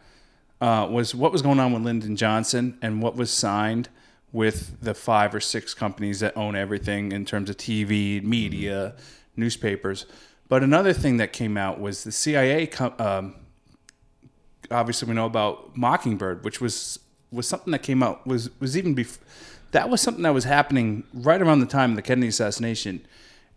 uh, 0.61 0.87
was 0.91 1.15
what 1.15 1.33
was 1.33 1.43
going 1.43 1.59
on 1.61 1.73
with 1.73 1.83
Lyndon 1.83 2.17
Johnson 2.17 2.77
and 2.83 3.03
what 3.03 3.17
was 3.17 3.31
signed 3.33 3.89
with 4.33 4.81
the 4.81 4.95
five 4.95 5.35
or 5.35 5.41
six 5.41 5.75
companies 5.75 6.21
that 6.21 6.37
own 6.37 6.57
everything 6.57 7.13
in 7.13 7.25
terms 7.25 7.51
of 7.51 7.57
TV, 7.57 8.23
media, 8.23 8.95
newspapers. 9.37 10.07
But 10.49 10.63
another 10.63 10.93
thing 10.93 11.17
that 11.19 11.33
came 11.33 11.57
out 11.57 11.81
was 11.81 12.05
the 12.05 12.13
CIA. 12.13 12.67
co- 12.67 12.95
Um, 12.99 13.35
obviously, 14.73 15.09
we 15.09 15.15
know 15.15 15.27
about 15.27 15.77
Mockingbird, 15.77 16.45
which 16.45 16.61
was 16.61 16.99
was 17.31 17.49
something 17.49 17.71
that 17.73 17.83
came 17.83 18.03
out 18.03 18.27
was 18.27 18.51
was 18.61 18.77
even 18.77 18.95
before. 18.95 19.25
That 19.73 19.89
was 19.89 20.01
something 20.01 20.23
that 20.25 20.35
was 20.35 20.45
happening 20.45 21.05
right 21.15 21.41
around 21.41 21.61
the 21.61 21.67
time 21.67 21.91
of 21.91 21.97
the 21.97 22.03
Kennedy 22.03 22.29
assassination. 22.29 23.07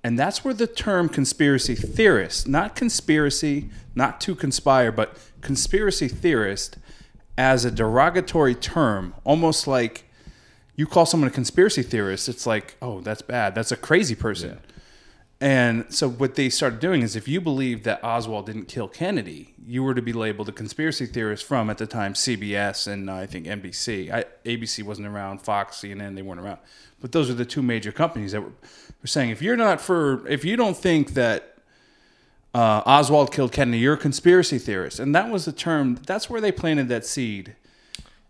And 0.02 0.20
that's 0.20 0.46
where 0.46 0.54
the 0.54 0.68
term 0.68 1.10
conspiracy 1.10 1.76
theorist, 1.76 2.48
not 2.48 2.76
conspiracy, 2.76 3.70
not 3.96 4.22
to 4.22 4.36
conspire, 4.36 4.92
but 4.92 5.18
conspiracy 5.42 6.08
theorist 6.08 6.78
as 7.38 7.66
a 7.66 7.72
derogatory 7.72 8.56
term, 8.56 9.14
almost 9.24 9.68
like 9.68 10.06
you 10.76 10.86
call 10.86 11.06
someone 11.06 11.28
a 11.28 11.34
conspiracy 11.34 11.82
theorist, 11.82 12.30
it's 12.30 12.46
like, 12.46 12.76
oh, 12.82 13.02
that's 13.02 13.22
bad. 13.22 13.56
That's 13.56 13.72
a 13.72 13.78
crazy 13.78 14.16
person. 14.16 14.60
And 15.46 15.94
so 15.94 16.10
what 16.10 16.34
they 16.34 16.50
started 16.50 16.80
doing 16.80 17.04
is 17.04 17.16
if 17.16 17.28
you 17.28 17.40
believe 17.40 17.84
that 17.84 18.04
Oswald 18.04 18.48
didn't 18.48 18.66
kill 18.66 18.88
Kennedy, 18.88 19.54
you 19.64 19.84
were 19.84 19.94
to 19.94 20.02
be 20.02 20.12
labeled 20.12 20.50
a 20.50 20.52
conspiracy 20.52 21.06
theorist 21.06 21.44
from 21.44 21.70
at 21.70 21.78
the 21.78 21.86
time 21.86 22.16
CBS 22.16 22.88
and 22.88 23.08
uh, 23.08 23.14
I 23.14 23.28
think 23.28 23.46
NBC. 23.46 24.12
I, 24.12 24.26
ABC 24.44 24.82
wasn't 24.82 25.06
around, 25.06 25.44
Fox, 25.44 25.78
CNN, 25.78 26.16
they 26.16 26.24
weren't 26.24 26.42
around. 26.42 26.58
But 27.00 27.12
those 27.12 27.30
are 27.30 27.36
the 27.36 27.46
two 27.46 27.62
major 27.62 27.92
companies 27.92 28.32
that 28.32 28.42
were, 28.42 28.54
were 29.04 29.08
saying 29.08 29.30
if 29.30 29.40
you're 29.44 29.56
not 29.56 29.80
for 29.82 30.28
if 30.28 30.44
you 30.44 30.58
don't 30.58 30.76
think 30.76 31.14
that 31.14 31.60
uh, 32.56 32.82
Oswald 32.84 33.32
killed 33.32 33.52
Kennedy, 33.52 33.78
you're 33.78 33.94
a 33.94 33.98
conspiracy 33.98 34.58
theorist. 34.58 35.00
And 35.00 35.14
that 35.14 35.30
was 35.30 35.46
the 35.46 35.52
term. 35.52 36.00
That's 36.08 36.28
where 36.28 36.42
they 36.42 36.52
planted 36.52 36.88
that 36.88 37.06
seed. 37.06 37.56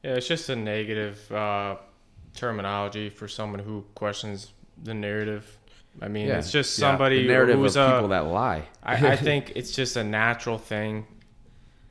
Yeah, 0.03 0.15
it's 0.15 0.27
just 0.27 0.49
a 0.49 0.55
negative 0.57 1.31
uh, 1.31 1.77
terminology 2.35 3.09
for 3.09 3.29
someone 3.29 3.61
who 3.61 3.85
questions 3.95 4.51
the 4.83 4.93
narrative. 4.93 5.59
I 6.01 6.07
mean, 6.07 6.27
it's 6.27 6.51
just 6.51 6.77
Yeah, 6.77 6.91
somebody 6.91 7.21
the 7.23 7.27
narrative 7.29 7.59
who's 7.59 7.77
of 7.77 7.93
people 7.93 8.09
that 8.09 8.25
lie. 8.27 8.67
I, 8.83 9.11
I 9.11 9.15
think 9.27 9.53
it's 9.55 9.71
just 9.71 9.95
a 9.95 10.03
natural 10.03 10.57
thing 10.57 11.07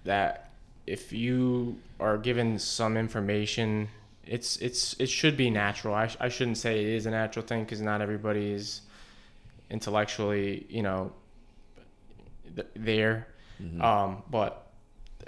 that 0.05 0.51
if 0.87 1.13
you 1.13 1.79
are 1.99 2.19
given 2.19 2.59
some 2.59 2.97
information, 2.97 3.89
it's 4.27 4.57
it's 4.59 4.95
it 5.01 5.09
should 5.09 5.37
be 5.37 5.49
natural. 5.51 5.95
I, 5.95 6.09
sh- 6.09 6.17
I 6.21 6.29
shouldn't 6.29 6.59
say 6.59 6.81
it 6.83 6.89
is 6.91 7.07
a 7.07 7.11
natural 7.11 7.45
thing 7.47 7.65
because 7.65 7.81
not 7.81 8.03
everybody 8.03 8.53
is 8.53 8.83
intellectually, 9.71 10.67
you 10.69 10.83
know, 10.83 11.13
th- 12.55 12.69
there. 12.77 13.29
Um, 13.81 14.23
but 14.31 14.67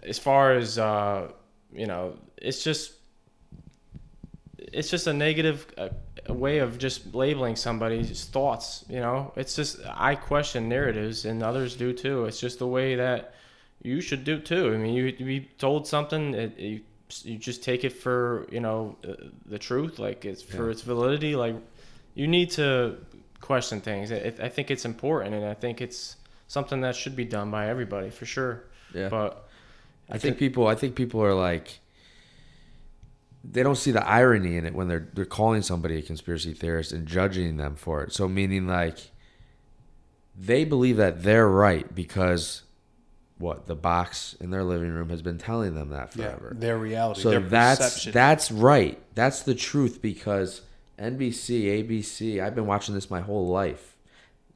as 0.02 0.18
far 0.18 0.52
as 0.52 0.78
uh, 0.78 1.30
you 1.73 1.87
know, 1.87 2.16
it's 2.37 2.62
just 2.62 2.92
it's 4.59 4.90
just 4.90 5.06
a 5.06 5.12
negative 5.12 5.66
uh, 5.78 5.88
a 5.88 5.90
way 6.33 6.59
of 6.59 6.78
just 6.78 7.14
labeling 7.14 7.56
somebody's 7.56 8.25
thoughts. 8.25 8.85
You 8.88 9.00
know, 9.00 9.33
it's 9.37 9.56
just 9.56 9.78
I 9.87 10.14
question 10.14 10.68
narratives, 10.68 11.25
and 11.25 11.42
others 11.42 11.76
do 11.76 11.92
too. 11.92 12.25
It's 12.25 12.40
just 12.40 12.59
the 12.59 12.66
way 12.66 12.97
that 12.97 13.35
you 13.83 14.00
should 14.00 14.25
do 14.25 14.38
too. 14.38 14.73
I 14.73 14.76
mean, 14.76 14.95
you 14.95 15.04
you 15.04 15.26
be 15.26 15.49
told 15.59 15.87
something, 15.87 16.35
it, 16.35 16.59
you 16.59 16.80
you 17.23 17.38
just 17.38 17.62
take 17.62 17.85
it 17.85 17.92
for 17.92 18.47
you 18.50 18.61
know 18.61 18.97
uh, 19.06 19.14
the 19.47 19.59
truth, 19.59 19.99
like 19.99 20.25
it's 20.25 20.42
for 20.42 20.71
its 20.71 20.83
validity. 20.83 21.37
Like 21.37 21.56
you 22.14 22.26
need 22.26 22.50
to 22.52 22.97
question 23.40 23.80
things. 23.80 24.11
It, 24.11 24.40
I 24.40 24.49
think 24.49 24.71
it's 24.71 24.85
important, 24.85 25.35
and 25.35 25.45
I 25.45 25.54
think 25.54 25.80
it's 25.80 26.16
something 26.49 26.80
that 26.80 26.97
should 26.97 27.16
be 27.16 27.25
done 27.25 27.50
by 27.50 27.68
everybody 27.68 28.11
for 28.11 28.26
sure. 28.26 28.64
Yeah. 28.95 29.09
But 29.09 29.49
I 30.11 30.18
think 30.18 30.38
people. 30.38 30.66
I 30.66 30.75
think 30.75 30.95
people 30.95 31.23
are 31.23 31.35
like. 31.35 31.80
They 33.49 33.62
don't 33.62 33.76
see 33.76 33.91
the 33.93 34.07
irony 34.07 34.57
in 34.57 34.67
it 34.67 34.75
when 34.75 34.88
they're 34.88 35.09
they're 35.15 35.25
calling 35.25 35.62
somebody 35.62 35.99
a 35.99 36.03
conspiracy 36.03 36.53
theorist 36.55 36.93
and 36.93 37.07
judging 37.07 37.57
them 37.57 37.76
for 37.76 38.03
it. 38.03 38.12
So 38.12 38.29
meaning 38.29 38.67
like. 38.67 38.99
They 40.38 40.65
believe 40.67 40.99
that 40.99 41.23
they're 41.23 41.49
right 41.49 41.95
because, 41.95 42.62
what 43.38 43.65
the 43.67 43.75
box 43.75 44.37
in 44.38 44.50
their 44.50 44.65
living 44.65 44.91
room 44.91 45.09
has 45.09 45.23
been 45.23 45.38
telling 45.38 45.75
them 45.75 45.88
that 45.88 46.12
forever. 46.12 46.53
their 46.55 46.76
reality, 46.76 47.23
So 47.23 47.31
their 47.31 47.41
that's 47.41 47.79
perception. 47.81 48.12
that's 48.12 48.50
right. 48.53 49.00
That's 49.15 49.43
the 49.45 49.55
truth 49.55 50.03
because 50.03 50.61
NBC, 50.99 51.83
ABC, 51.83 52.43
I've 52.43 52.55
been 52.55 52.67
watching 52.67 52.95
this 52.95 53.11
my 53.11 53.21
whole 53.23 53.47
life. 53.49 53.97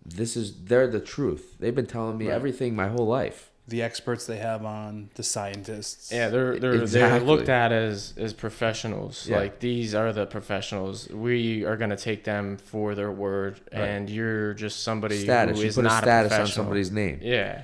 This 0.05 0.37
is 0.37 0.65
they're 0.65 0.87
the 0.87 1.01
truth. 1.01 1.57
They've 1.59 1.75
been 1.75 1.87
telling 1.87 2.19
me 2.19 2.29
everything 2.29 2.77
my 2.77 2.89
whole 2.89 3.07
life. 3.07 3.50
The 3.71 3.83
experts 3.83 4.27
they 4.27 4.39
have 4.39 4.65
on, 4.65 5.11
the 5.15 5.23
scientists. 5.23 6.11
Yeah, 6.11 6.29
they're 6.29 6.59
they're 6.59 6.87
they're 6.87 7.21
looked 7.21 7.49
at 7.49 7.71
as 7.71 8.15
as 8.17 8.33
professionals. 8.33 9.29
Yeah. 9.29 9.39
Like 9.39 9.61
these 9.61 9.95
are 9.95 10.13
the 10.13 10.27
professionals. 10.27 11.09
We 11.09 11.65
are 11.65 11.77
gonna 11.77 11.97
take 11.97 12.25
them 12.25 12.57
for 12.57 12.97
their 12.97 13.13
word, 13.13 13.61
and 13.71 14.11
you're 14.11 14.55
just 14.55 14.83
somebody 14.83 15.23
Status. 15.23 15.57
who 15.57 15.63
You 15.63 15.69
is 15.69 15.77
put 15.77 15.85
a 15.85 15.89
not 15.89 16.03
status 16.03 16.33
on 16.33 16.39
professional. 16.39 16.65
somebody's 16.65 16.91
name. 16.91 17.21
Yeah. 17.23 17.63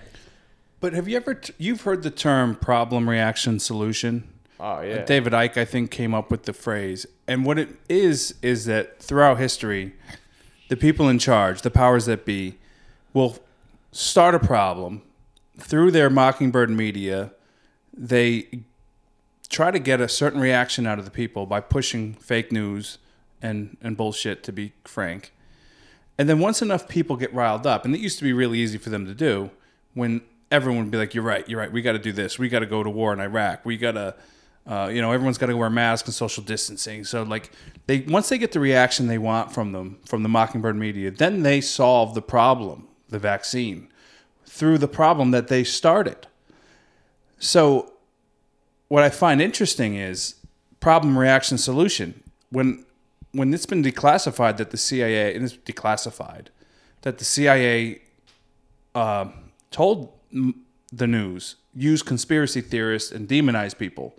But 0.79 0.93
have 0.93 1.09
you 1.09 1.17
ever 1.17 1.35
t- 1.35 1.53
you've 1.59 1.81
heard 1.81 2.05
the 2.05 2.11
term 2.11 2.55
problem 2.55 3.11
reaction 3.11 3.59
solution? 3.59 4.29
Oh 4.61 4.83
yeah. 4.83 5.05
David 5.05 5.33
Icke 5.33 5.57
I 5.57 5.65
think, 5.65 5.91
came 5.91 6.15
up 6.15 6.31
with 6.31 6.45
the 6.45 6.53
phrase. 6.53 7.05
And 7.27 7.45
what 7.45 7.59
it 7.59 7.71
is, 7.89 8.35
is 8.43 8.67
that 8.67 9.01
throughout 9.01 9.39
history, 9.41 9.95
the 10.69 10.77
people 10.77 11.09
in 11.09 11.19
charge, 11.19 11.63
the 11.63 11.71
powers 11.71 12.07
that 12.07 12.25
be, 12.25 12.59
will 13.13 13.39
start 13.91 14.37
a 14.37 14.39
problem 14.39 15.03
through 15.59 15.91
their 15.91 16.11
mockingbird 16.11 16.71
media. 16.71 17.33
They 17.97 18.63
try 19.49 19.71
to 19.71 19.79
get 19.79 20.01
a 20.01 20.09
certain 20.09 20.41
reaction 20.41 20.87
out 20.87 20.99
of 20.99 21.05
the 21.05 21.11
people 21.11 21.47
by 21.47 21.61
pushing 21.61 22.15
fake 22.15 22.53
news 22.53 22.99
and, 23.41 23.77
and 23.81 23.97
bullshit, 23.97 24.43
to 24.45 24.53
be 24.53 24.73
frank. 24.85 25.33
And 26.19 26.29
then 26.29 26.39
once 26.39 26.63
enough 26.63 26.89
people 26.89 27.17
get 27.17 27.33
riled 27.33 27.67
up, 27.67 27.85
and 27.85 27.95
it 27.95 28.01
used 28.01 28.19
to 28.19 28.25
be 28.25 28.33
really 28.33 28.59
easy 28.59 28.79
for 28.79 28.91
them 28.91 29.07
to 29.07 29.15
do, 29.15 29.51
when 29.95 30.23
everyone 30.51 30.85
would 30.85 30.91
be 30.91 30.99
like, 30.99 31.15
"You're 31.15 31.25
right, 31.25 31.47
you're 31.49 31.59
right. 31.59 31.71
We 31.71 31.83
got 31.83 31.93
to 31.93 31.99
do 31.99 32.13
this. 32.13 32.39
We 32.39 32.49
got 32.49 32.61
to 32.61 32.67
go 32.67 32.83
to 32.83 32.91
war 32.91 33.13
in 33.13 33.21
Iraq. 33.21 33.65
We 33.65 33.77
got 33.77 33.93
to, 33.93 34.15
uh, 34.67 34.91
you 34.93 35.01
know, 35.03 35.13
everyone's 35.13 35.39
got 35.39 35.47
to 35.47 35.57
wear 35.57 35.71
masks 35.71 36.09
and 36.09 36.15
social 36.15 36.43
distancing." 36.43 37.05
So 37.05 37.23
like, 37.23 37.51
they 37.87 38.01
once 38.01 38.29
they 38.29 38.39
get 38.39 38.53
the 38.53 38.61
reaction 38.61 39.07
they 39.07 39.19
want 39.19 39.53
from 39.53 39.73
them 39.73 39.99
from 40.07 40.23
the 40.23 40.29
Mockingbird 40.29 40.77
media, 40.77 41.11
then 41.11 41.43
they 41.43 41.61
solve 41.61 42.15
the 42.15 42.23
problem, 42.23 42.89
the 43.09 43.19
vaccine, 43.19 43.89
through 44.57 44.79
the 44.79 44.89
problem 44.89 45.33
that 45.33 45.49
they 45.49 45.63
started. 45.63 46.27
So, 47.39 47.93
what 48.89 49.03
I 49.03 49.11
find 49.11 49.43
interesting 49.43 49.97
is 49.97 50.37
problem 50.81 51.19
reaction 51.19 51.59
solution. 51.59 52.23
When 52.51 52.87
when 53.33 53.53
it's 53.53 53.67
been 53.67 53.83
declassified 53.83 54.57
that 54.57 54.71
the 54.71 54.79
CIA 54.79 55.35
and 55.35 55.45
it's 55.45 55.57
declassified 55.57 56.47
that 57.03 57.19
the 57.19 57.25
CIA 57.25 58.01
uh, 58.95 59.27
told 59.71 60.13
the 60.91 61.07
news 61.07 61.57
use 61.75 62.03
conspiracy 62.03 62.63
theorists 62.63 63.13
and 63.13 63.29
demonize 63.29 63.77
people, 63.77 64.15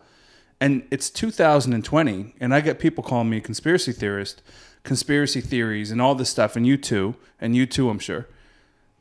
and 0.61 0.83
it's 0.91 1.09
2020, 1.09 2.35
and 2.39 2.53
I 2.53 2.61
get 2.61 2.77
people 2.77 3.03
calling 3.03 3.29
me 3.31 3.37
a 3.37 3.41
conspiracy 3.41 3.91
theorist, 3.91 4.43
conspiracy 4.83 5.41
theories, 5.41 5.89
and 5.89 5.99
all 5.99 6.13
this 6.13 6.29
stuff, 6.29 6.55
and 6.55 6.67
you 6.67 6.77
too, 6.77 7.15
and 7.41 7.55
you 7.55 7.65
too, 7.65 7.89
I'm 7.89 7.97
sure. 7.97 8.27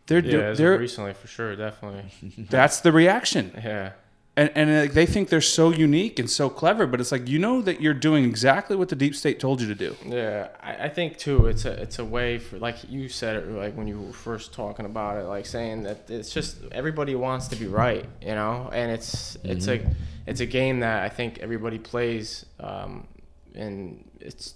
They're, 0.06 0.20
yeah, 0.24 0.52
they're 0.52 0.78
recently 0.78 1.14
for 1.14 1.26
sure, 1.26 1.56
definitely. 1.56 2.04
that's 2.50 2.80
the 2.80 2.92
reaction 2.92 3.52
Yeah. 3.62 3.92
and 4.36 4.50
and 4.54 4.90
they 4.90 5.06
think 5.06 5.30
they're 5.30 5.40
so 5.40 5.70
unique 5.72 6.18
and 6.18 6.30
so 6.30 6.48
clever, 6.48 6.86
but 6.86 7.00
it's 7.00 7.10
like 7.10 7.26
you 7.26 7.38
know 7.38 7.62
that 7.62 7.80
you're 7.80 7.94
doing 8.08 8.24
exactly 8.24 8.76
what 8.76 8.88
the 8.88 8.94
deep 8.96 9.14
state 9.16 9.40
told 9.40 9.60
you 9.62 9.66
to 9.66 9.74
do. 9.74 9.96
Yeah, 10.06 10.48
I, 10.62 10.72
I 10.86 10.88
think 10.90 11.16
too. 11.16 11.46
It's 11.46 11.64
a 11.64 11.72
it's 11.82 11.98
a 11.98 12.04
way 12.04 12.38
for 12.38 12.58
like 12.58 12.76
you 12.88 13.08
said 13.08 13.36
it 13.36 13.48
like 13.50 13.74
when 13.76 13.88
you 13.88 14.00
were 14.00 14.12
first 14.12 14.52
talking 14.52 14.84
about 14.86 15.16
it, 15.16 15.24
like 15.24 15.46
saying 15.46 15.84
that 15.84 16.08
it's 16.10 16.30
just 16.32 16.58
everybody 16.70 17.14
wants 17.14 17.48
to 17.48 17.56
be 17.56 17.66
right, 17.66 18.04
you 18.20 18.34
know, 18.34 18.68
and 18.72 18.92
it's 18.92 19.36
it's 19.42 19.66
a 19.68 19.80
it's 20.26 20.40
a 20.40 20.46
game 20.46 20.80
that 20.80 21.02
I 21.02 21.08
think 21.08 21.38
everybody 21.38 21.78
plays, 21.78 22.44
um, 22.60 23.06
and 23.54 24.04
it's 24.20 24.54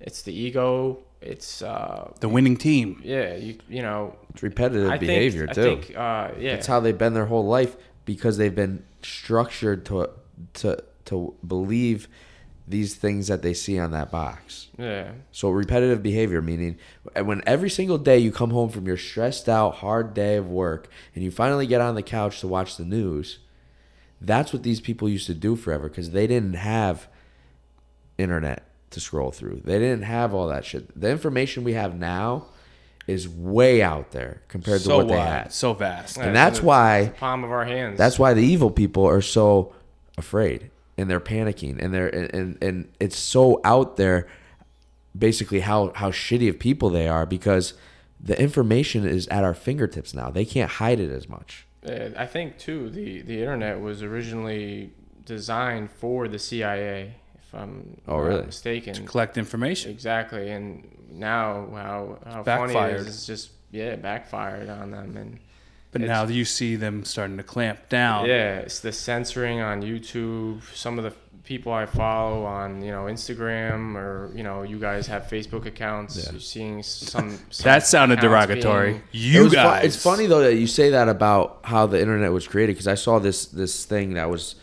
it's 0.00 0.22
the 0.22 0.32
ego. 0.34 0.98
It's 1.26 1.62
uh, 1.62 2.12
The 2.20 2.28
winning 2.28 2.56
team. 2.56 3.00
yeah, 3.04 3.34
you 3.34 3.58
you 3.68 3.82
know. 3.82 4.16
It's 4.30 4.42
repetitive 4.42 4.90
I 4.90 4.98
behavior 4.98 5.46
think, 5.46 5.54
too. 5.56 5.60
I 5.60 5.82
think 5.82 5.96
uh, 5.96 6.30
yeah, 6.38 6.54
That's 6.54 6.66
how 6.66 6.80
they've 6.80 6.96
been 6.96 7.14
their 7.14 7.26
whole 7.26 7.46
life 7.46 7.76
because 8.04 8.36
they've 8.38 8.54
been 8.54 8.84
structured 9.02 9.84
to 9.86 10.10
to 10.54 10.82
to 11.06 11.34
believe 11.46 12.08
these 12.68 12.96
things 12.96 13.28
that 13.28 13.42
they 13.42 13.54
see 13.54 13.78
on 13.78 13.92
that 13.92 14.10
box. 14.10 14.68
yeah. 14.76 15.12
So 15.30 15.50
repetitive 15.50 16.02
behavior 16.02 16.42
meaning 16.42 16.78
when 17.14 17.40
every 17.46 17.70
single 17.70 17.96
day 17.98 18.18
you 18.18 18.32
come 18.32 18.50
home 18.50 18.70
from 18.70 18.86
your 18.86 18.96
stressed 18.96 19.48
out 19.48 19.76
hard 19.76 20.14
day 20.14 20.34
of 20.36 20.48
work 20.50 20.88
and 21.14 21.22
you 21.22 21.30
finally 21.30 21.66
get 21.68 21.80
on 21.80 21.94
the 21.94 22.02
couch 22.02 22.40
to 22.40 22.48
watch 22.48 22.76
the 22.76 22.84
news, 22.84 23.38
that's 24.20 24.52
what 24.52 24.64
these 24.64 24.80
people 24.80 25.08
used 25.08 25.26
to 25.28 25.34
do 25.34 25.54
forever 25.54 25.88
because 25.88 26.10
they 26.10 26.26
didn't 26.26 26.54
have 26.54 27.06
internet 28.18 28.65
to 28.90 29.00
scroll 29.00 29.30
through. 29.30 29.60
They 29.64 29.78
didn't 29.78 30.02
have 30.02 30.34
all 30.34 30.48
that 30.48 30.64
shit. 30.64 30.98
The 30.98 31.10
information 31.10 31.64
we 31.64 31.74
have 31.74 31.98
now 31.98 32.46
is 33.06 33.28
way 33.28 33.82
out 33.82 34.10
there 34.10 34.42
compared 34.48 34.80
to 34.80 34.86
so 34.86 34.96
what 34.98 35.08
they 35.08 35.18
had. 35.18 35.52
so 35.52 35.72
vast. 35.72 36.18
And 36.18 36.34
that's 36.34 36.62
why 36.62 37.12
palm 37.18 37.44
of 37.44 37.50
our 37.50 37.64
hands. 37.64 37.98
that's 37.98 38.18
why 38.18 38.34
the 38.34 38.42
evil 38.42 38.70
people 38.70 39.06
are 39.06 39.22
so 39.22 39.74
afraid 40.18 40.70
and 40.98 41.08
they're 41.10 41.20
panicking 41.20 41.82
and 41.82 41.94
they're 41.94 42.08
and, 42.08 42.34
and, 42.34 42.58
and 42.62 42.88
it's 42.98 43.18
so 43.18 43.60
out 43.64 43.96
there 43.96 44.26
basically 45.16 45.60
how 45.60 45.92
how 45.94 46.10
shitty 46.10 46.48
of 46.48 46.58
people 46.58 46.90
they 46.90 47.06
are 47.06 47.26
because 47.26 47.74
the 48.20 48.40
information 48.40 49.06
is 49.06 49.28
at 49.28 49.44
our 49.44 49.54
fingertips 49.54 50.14
now. 50.14 50.30
They 50.30 50.44
can't 50.44 50.70
hide 50.72 50.98
it 51.00 51.10
as 51.10 51.28
much. 51.28 51.66
Uh, 51.86 52.08
I 52.16 52.26
think 52.26 52.58
too 52.58 52.90
the 52.90 53.22
the 53.22 53.40
internet 53.40 53.80
was 53.80 54.02
originally 54.02 54.92
designed 55.24 55.90
for 55.90 56.28
the 56.28 56.38
CIA, 56.38 57.16
if 57.48 57.54
I'm 57.54 57.96
Oh, 58.08 58.16
not 58.16 58.22
really? 58.26 58.46
mistaken. 58.46 59.06
collect 59.06 59.38
information. 59.38 59.90
Exactly, 59.90 60.50
and 60.50 60.86
now 61.10 61.68
how 61.72 62.18
how 62.26 62.42
funny 62.42 62.72
it 62.72 62.74
backfired. 62.74 63.00
is, 63.00 63.06
it's 63.08 63.26
just 63.26 63.50
yeah 63.70 63.92
it 63.92 64.02
backfired 64.02 64.68
on 64.68 64.90
them, 64.90 65.16
and 65.16 65.38
But 65.92 66.00
now 66.02 66.24
you 66.26 66.44
see 66.44 66.76
them 66.76 67.04
starting 67.04 67.36
to 67.38 67.42
clamp 67.42 67.88
down. 67.88 68.26
yeah, 68.26 68.56
it's 68.58 68.80
the 68.80 68.92
censoring 68.92 69.60
on 69.60 69.82
YouTube. 69.82 70.62
Some 70.74 70.98
of 70.98 71.04
the 71.04 71.12
people 71.44 71.72
I 71.72 71.86
follow 71.86 72.44
on 72.44 72.82
you 72.82 72.90
know 72.90 73.04
Instagram 73.04 73.94
or 73.94 74.32
you 74.34 74.42
know 74.42 74.62
you 74.62 74.78
guys 74.80 75.06
have 75.06 75.22
Facebook 75.24 75.64
accounts. 75.64 76.16
Yeah. 76.16 76.32
You're 76.32 76.40
seeing 76.40 76.82
some. 76.82 77.38
some 77.50 77.64
That 77.64 77.86
sounded 77.86 78.18
derogatory. 78.20 78.90
being- 78.94 79.02
you 79.12 79.40
It 79.40 79.44
was 79.44 79.52
fu- 79.52 79.56
guys. 79.56 79.84
it's 79.84 80.02
funny 80.02 80.26
though 80.26 80.40
that 80.40 80.56
you 80.56 80.66
say 80.66 80.90
that 80.90 81.08
about 81.08 81.60
how 81.62 81.86
the 81.86 82.00
internet 82.00 82.32
was 82.32 82.46
created 82.48 82.72
because 82.74 82.88
I 82.88 82.96
saw 82.96 83.18
this 83.20 83.46
this 83.46 83.84
thing 83.84 84.14
that 84.14 84.28
was, 84.28 84.56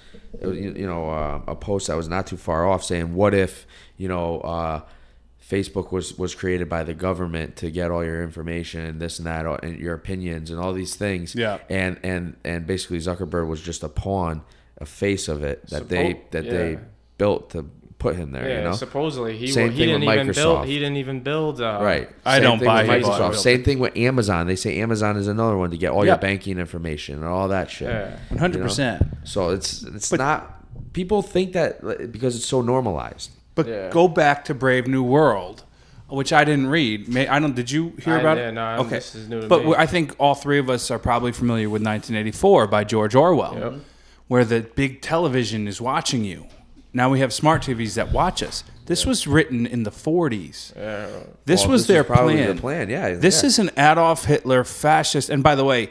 you 0.52 0.74
you 0.76 0.86
know, 0.86 1.10
uh, 1.10 1.42
a 1.48 1.56
post 1.56 1.88
that 1.88 1.96
was 1.96 2.08
not 2.08 2.28
too 2.28 2.38
far 2.38 2.68
off 2.68 2.84
saying, 2.84 3.14
"What 3.14 3.34
if 3.34 3.66
you 3.98 4.08
know." 4.08 4.40
Uh, 4.42 4.82
Facebook 5.48 5.92
was, 5.92 6.18
was 6.18 6.34
created 6.34 6.70
by 6.70 6.84
the 6.84 6.94
government 6.94 7.58
to 7.58 7.70
get 7.70 7.92
all 7.92 8.04
your 8.04 8.24
information 8.24 8.86
and 8.86 9.00
this 9.00 9.20
and 9.20 9.28
that 9.28 9.46
and 9.64 9.78
your 9.78 9.94
opinions 9.94 10.50
and 10.50 10.60
all 10.60 10.72
these 10.74 10.96
things. 10.96 11.36
Yeah. 11.36 11.60
And 11.70 12.00
and 12.02 12.38
and 12.46 12.66
basically 12.66 12.98
Zuckerberg 13.00 13.48
was 13.48 13.62
just 13.62 13.84
a 13.84 13.90
pawn, 13.90 14.42
a 14.78 14.86
face 14.86 15.28
of 15.28 15.44
it 15.44 15.68
that 15.68 15.90
they 15.90 16.22
that 16.32 16.50
they 16.50 16.80
built 17.18 17.50
to 17.52 17.70
put 18.04 18.16
him 18.16 18.32
there. 18.32 18.48
Yeah, 18.48 18.58
you 18.60 18.64
know. 18.66 18.74
supposedly 18.74 19.36
he 19.38 19.48
Same 19.48 19.72
he 19.72 19.78
thing 19.80 19.88
didn't 19.88 20.06
with 20.06 20.20
even 20.20 20.32
build 20.34 20.66
he 20.66 20.78
didn't 20.78 20.98
even 20.98 21.22
build 21.22 21.60
uh, 21.62 21.80
Right. 21.82 22.10
I 22.26 22.36
Same 22.36 22.44
don't 22.44 22.60
thing 22.60 22.66
buy 22.68 22.84
with 22.84 22.92
it. 22.92 23.04
Microsoft. 23.06 23.32
But- 23.32 23.40
Same 23.40 23.64
thing 23.64 23.80
with 23.80 23.98
Amazon. 23.98 24.46
They 24.48 24.56
say 24.56 24.80
Amazon 24.80 25.18
is 25.18 25.28
another 25.28 25.58
one 25.58 25.72
to 25.72 25.78
get 25.78 25.92
all 25.92 26.06
Yeah. 26.06 26.12
your 26.12 26.18
banking 26.20 26.60
information 26.60 27.16
and 27.16 27.26
all 27.26 27.48
that 27.48 27.72
shit. 27.72 27.88
Yeah. 27.90 28.18
One 28.30 28.38
hundred 28.40 28.62
percent. 28.62 29.02
So 29.24 29.50
it's 29.50 29.82
it's 29.84 30.10
But- 30.12 30.20
not 30.20 30.64
people 30.94 31.22
think 31.24 31.54
that 31.54 31.84
like, 31.84 32.12
because 32.12 32.36
it's 32.36 32.46
so 32.46 32.62
normalized. 32.62 33.32
But 33.56 33.68
Yeah. 33.68 33.90
go 33.90 34.08
back 34.08 34.46
to 34.46 34.54
Brave 34.54 34.86
New 34.88 35.04
World, 35.04 35.64
which 36.10 36.34
I 36.34 36.44
didn't 36.44 36.68
read. 36.68 37.08
May, 37.08 37.28
I 37.28 37.40
don't. 37.40 37.56
Did 37.56 37.70
you 37.72 37.94
hear 38.04 38.16
I- 38.16 38.20
about 38.20 38.38
yeah, 38.38 38.50
it? 38.50 38.52
no, 38.54 38.62
I'm- 38.62 38.80
okay. 38.82 38.96
this 38.96 39.16
is 39.16 39.30
new 39.30 39.42
to 39.42 39.48
but 39.48 39.62
me. 39.62 39.68
we- 39.70 39.76
I 39.76 39.86
think 39.86 40.16
all 40.20 40.36
three 40.36 40.60
of 40.60 40.70
us 40.70 40.92
are 40.92 41.00
probably 41.00 41.32
familiar 41.32 41.70
with 41.70 41.82
1984 41.82 42.68
by 42.68 42.84
George 42.84 43.16
Orwell, 43.16 43.56
Yep. 43.58 43.74
where 44.28 44.44
the 44.46 44.62
big 44.76 45.02
television 45.02 45.68
is 45.68 45.80
watching 45.80 46.24
you. 46.26 46.46
Now 46.94 47.10
we 47.10 47.20
have 47.22 47.34
smart 47.34 47.64
TVs 47.64 47.96
that 47.96 48.12
watch 48.12 48.44
us. 48.44 48.64
This 48.86 49.06
was 49.06 49.26
written 49.26 49.66
in 49.66 49.84
the 49.84 49.92
40s. 49.92 50.76
Yeah. 50.76 51.08
This 51.46 51.62
Well, 51.62 51.72
was 51.72 51.82
this 51.82 51.88
their 51.88 52.04
probably 52.04 52.36
plan. 52.36 52.46
their 52.48 52.56
plan. 52.56 52.90
Yeah. 52.90 53.14
This 53.16 53.42
yeah. 53.42 53.48
is 53.48 53.60
an 53.60 53.72
Adolf 53.78 54.26
Hitler 54.26 54.64
fascist. 54.64 55.30
And 55.30 55.42
by 55.42 55.56
the 55.56 55.64
way, 55.66 55.90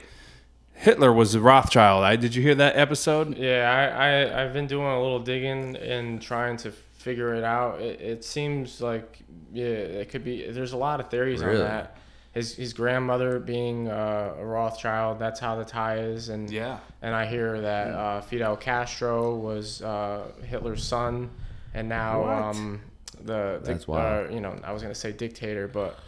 Hitler 0.75 1.13
was 1.13 1.35
a 1.35 1.41
Rothschild. 1.41 2.05
I, 2.05 2.17
did 2.17 2.35
you 2.35 2.43
hear 2.43 2.55
that 2.57 2.77
episode? 2.77 3.37
Yeah, 3.39 3.71
I, 3.97 4.07
I 4.35 4.45
I've 4.45 4.53
been 4.53 4.67
doing 4.67 4.87
a 4.87 5.01
little 5.01 5.21
digging 5.21 5.77
and 5.77 6.21
trying 6.21 6.57
to 6.59 6.73
figure 6.73 7.35
it 7.35 7.45
out. 7.45 7.81
It, 7.81 8.01
it 8.01 8.25
seems 8.25 8.81
like 8.81 9.21
yeah, 9.53 9.65
it 9.67 10.09
could 10.11 10.25
be. 10.25 10.51
There's 10.51 10.73
a 10.73 10.77
lot 10.77 11.01
of 11.01 11.09
theories 11.11 11.43
Really? 11.43 11.61
on 11.63 11.69
that. 11.69 11.97
His 12.33 12.55
his 12.55 12.73
grandmother 12.73 13.39
being 13.39 13.89
uh, 13.89 14.35
a 14.39 14.45
Rothschild. 14.45 15.19
That's 15.19 15.39
how 15.39 15.57
the 15.57 15.65
tie 15.65 15.99
is. 15.99 16.29
And 16.31 16.51
Yeah. 16.51 16.79
and 17.03 17.15
I 17.15 17.27
hear 17.27 17.61
that 17.61 17.89
uh, 17.89 18.21
Fidel 18.23 18.57
Castro 18.57 19.35
was 19.37 19.83
uh, 19.83 20.31
Hitler's 20.43 20.83
son, 20.83 21.31
and 21.75 21.89
now 21.89 22.25
um, 22.25 22.81
the, 23.21 23.61
the 23.63 23.73
That's 23.73 23.87
wild. 23.87 24.31
uh, 24.31 24.33
you 24.35 24.41
know 24.41 24.59
I 24.65 24.73
was 24.73 24.81
gonna 24.83 24.95
say 24.95 25.13
dictator, 25.13 25.69
but 25.69 25.99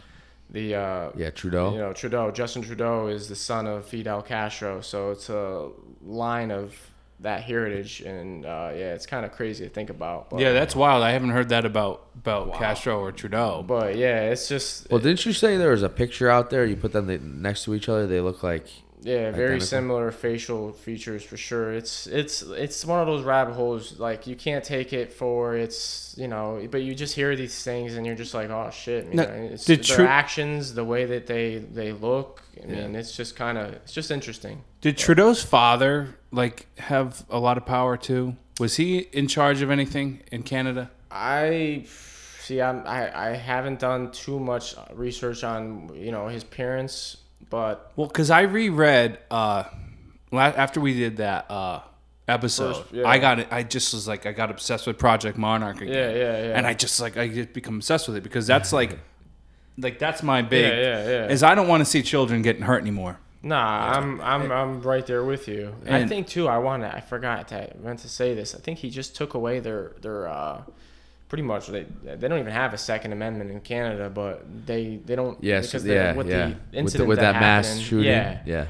the 0.49 0.75
uh, 0.75 1.11
yeah 1.15 1.29
Trudeau. 1.29 1.73
you 1.73 1.77
know, 1.79 1.93
Trudeau, 1.93 2.31
Justin 2.31 2.63
Trudeau 2.63 3.07
is 3.07 3.29
the 3.29 3.35
son 3.35 3.67
of 3.67 3.85
Fidel 3.85 4.21
Castro, 4.23 4.81
so 4.81 5.11
it's 5.11 5.29
a 5.29 5.69
line 6.03 6.49
of 6.51 6.75
that 7.21 7.43
heritage, 7.43 8.01
and 8.01 8.45
uh, 8.45 8.71
yeah, 8.73 8.93
it's 8.93 9.05
kind 9.05 9.25
of 9.25 9.31
crazy 9.31 9.63
to 9.63 9.69
think 9.69 9.89
about. 9.89 10.29
But, 10.29 10.39
Yeah, 10.39 10.51
that's 10.51 10.75
wild. 10.75 11.03
I 11.03 11.11
haven't 11.11 11.29
heard 11.29 11.49
that 11.49 11.65
about 11.65 12.07
about 12.15 12.55
Castro 12.55 12.99
or 12.99 13.11
Trudeau. 13.11 13.63
But 13.65 13.95
yeah, 13.95 14.29
it's 14.31 14.47
just 14.47 14.89
well, 14.91 14.99
didn't 14.99 15.25
you 15.25 15.33
say 15.33 15.57
there 15.57 15.71
was 15.71 15.83
a 15.83 15.89
picture 15.89 16.29
out 16.29 16.49
there? 16.49 16.65
You 16.65 16.75
put 16.75 16.91
them 16.91 17.41
next 17.41 17.63
to 17.65 17.73
each 17.73 17.87
other. 17.89 18.07
They 18.07 18.21
look 18.21 18.43
like 18.43 18.67
yeah, 19.05 19.31
very 19.31 19.55
identical. 19.55 19.67
similar 19.67 20.11
facial 20.11 20.73
features 20.73 21.23
for 21.23 21.37
sure. 21.37 21.71
It's 21.73 22.07
it's 22.07 22.41
it's 22.41 22.83
one 22.83 22.99
of 22.99 23.07
those 23.07 23.23
rabbit 23.23 23.53
holes 23.53 23.99
like 23.99 24.25
you 24.27 24.35
can't 24.35 24.63
take 24.63 24.91
it 24.93 25.13
for 25.13 25.55
it's 25.55 26.15
you 26.17 26.27
know, 26.27 26.67
but 26.71 26.81
you 26.81 26.95
just 26.95 27.13
hear 27.15 27.35
these 27.35 27.63
things 27.63 27.95
and 27.95 28.05
you're 28.05 28.15
just 28.15 28.33
like, 28.33 28.49
oh 28.49 28.69
shit, 28.71 29.13
Now, 29.13 29.23
know, 29.23 29.31
it's 29.53 29.65
did 29.65 29.83
their 29.83 29.97
Tru- 29.97 30.07
actions, 30.07 30.73
the 30.73 30.83
way 30.83 31.05
that 31.05 31.27
they 31.27 31.57
they 31.59 31.91
look. 31.91 32.41
I 32.57 32.67
Yeah. 32.67 32.75
mean, 32.87 32.95
it's 32.95 33.15
just 33.15 33.35
kind 33.35 33.57
of 33.57 33.73
it's 33.73 33.93
just 33.93 34.09
interesting. 34.11 34.63
Did 34.81 34.97
Trudeau's 34.97 35.43
father 35.43 36.15
like 36.31 36.67
have 36.77 37.25
a 37.29 37.39
lot 37.39 37.57
of 37.57 37.65
power 37.65 37.97
too? 37.97 38.35
Was 38.59 38.77
he 38.77 38.99
in 39.11 39.27
charge 39.27 39.61
of 39.61 39.69
anything 39.69 40.21
in 40.31 40.43
Canada? 40.43 40.89
I 41.11 41.85
see. 42.39 42.61
I'm, 42.61 42.83
I 42.87 43.31
I 43.31 43.35
haven't 43.35 43.79
done 43.79 44.11
too 44.11 44.39
much 44.39 44.75
research 44.93 45.43
on 45.43 45.91
you 45.95 46.11
know 46.11 46.27
his 46.27 46.43
parents, 46.43 47.17
but 47.55 47.93
Well, 47.95 48.07
because 48.07 48.29
I 48.29 48.41
reread 48.41 49.17
uh, 49.31 49.63
after 50.33 50.81
we 50.81 50.93
did 50.93 51.17
that 51.17 51.49
uh, 51.49 51.79
episode, 52.27 52.75
First, 52.75 52.93
yeah. 52.93 53.07
I 53.07 53.17
got 53.17 53.39
it. 53.39 53.47
I 53.49 53.63
just 53.63 53.93
was 53.93 54.09
like, 54.09 54.25
I 54.25 54.33
got 54.33 54.51
obsessed 54.51 54.85
with 54.85 54.97
Project 54.97 55.37
Monarch 55.37 55.79
again. 55.79 55.93
yeah, 55.93 56.11
yeah, 56.11 56.47
yeah. 56.47 56.57
and 56.57 56.67
I 56.67 56.73
just 56.73 56.99
like 56.99 57.15
I 57.15 57.29
just 57.29 57.53
become 57.53 57.77
obsessed 57.77 58.09
with 58.09 58.17
it 58.17 58.23
because 58.23 58.45
that's 58.45 58.73
like, 58.73 58.99
like 59.77 59.99
that's 59.99 60.21
my 60.21 60.41
big. 60.41 60.69
Yeah, 60.69 60.81
yeah, 60.81 61.09
yeah. 61.09 61.27
Is 61.27 61.43
I 61.43 61.55
don't 61.55 61.69
want 61.69 61.79
to 61.79 61.85
see 61.85 62.01
children 62.01 62.41
getting 62.41 62.63
hurt 62.63 62.81
anymore. 62.81 63.19
Nah, 63.41 63.93
I'm 63.93 64.19
I'm 64.19 64.51
I'm 64.51 64.81
right 64.81 65.05
there 65.05 65.23
with 65.23 65.47
you. 65.47 65.75
I 65.87 66.05
think 66.07 66.27
too. 66.27 66.49
I 66.49 66.57
want 66.57 66.83
to. 66.83 66.93
I 66.93 66.99
forgot 66.99 67.47
to 67.49 67.73
I 67.73 67.77
meant 67.77 67.99
to 67.99 68.09
say 68.09 68.33
this. 68.33 68.53
I 68.53 68.57
think 68.57 68.79
he 68.79 68.89
just 68.89 69.15
took 69.15 69.33
away 69.33 69.61
their 69.61 69.93
their 70.01 70.27
uh, 70.27 70.63
pretty 71.27 71.43
much 71.43 71.67
they 71.67 71.85
they 72.03 72.27
don't 72.27 72.39
even 72.39 72.51
have 72.51 72.73
a 72.73 72.77
Second 72.77 73.11
Amendment 73.13 73.51
in 73.51 73.59
Canada, 73.61 74.09
but 74.09 74.45
they 74.65 74.97
they 75.05 75.15
don't. 75.15 75.41
yes, 75.43 75.67
because 75.67 75.85
yeah, 75.85 76.13
with 76.13 76.29
yeah. 76.29 76.53
the 76.71 76.83
with 76.83 76.93
the, 76.93 77.05
with 77.05 77.19
that, 77.19 77.35
mass 77.39 77.67
happened, 77.67 77.83
shooting. 77.85 78.11
Yeah, 78.11 78.41
yeah. 78.45 78.65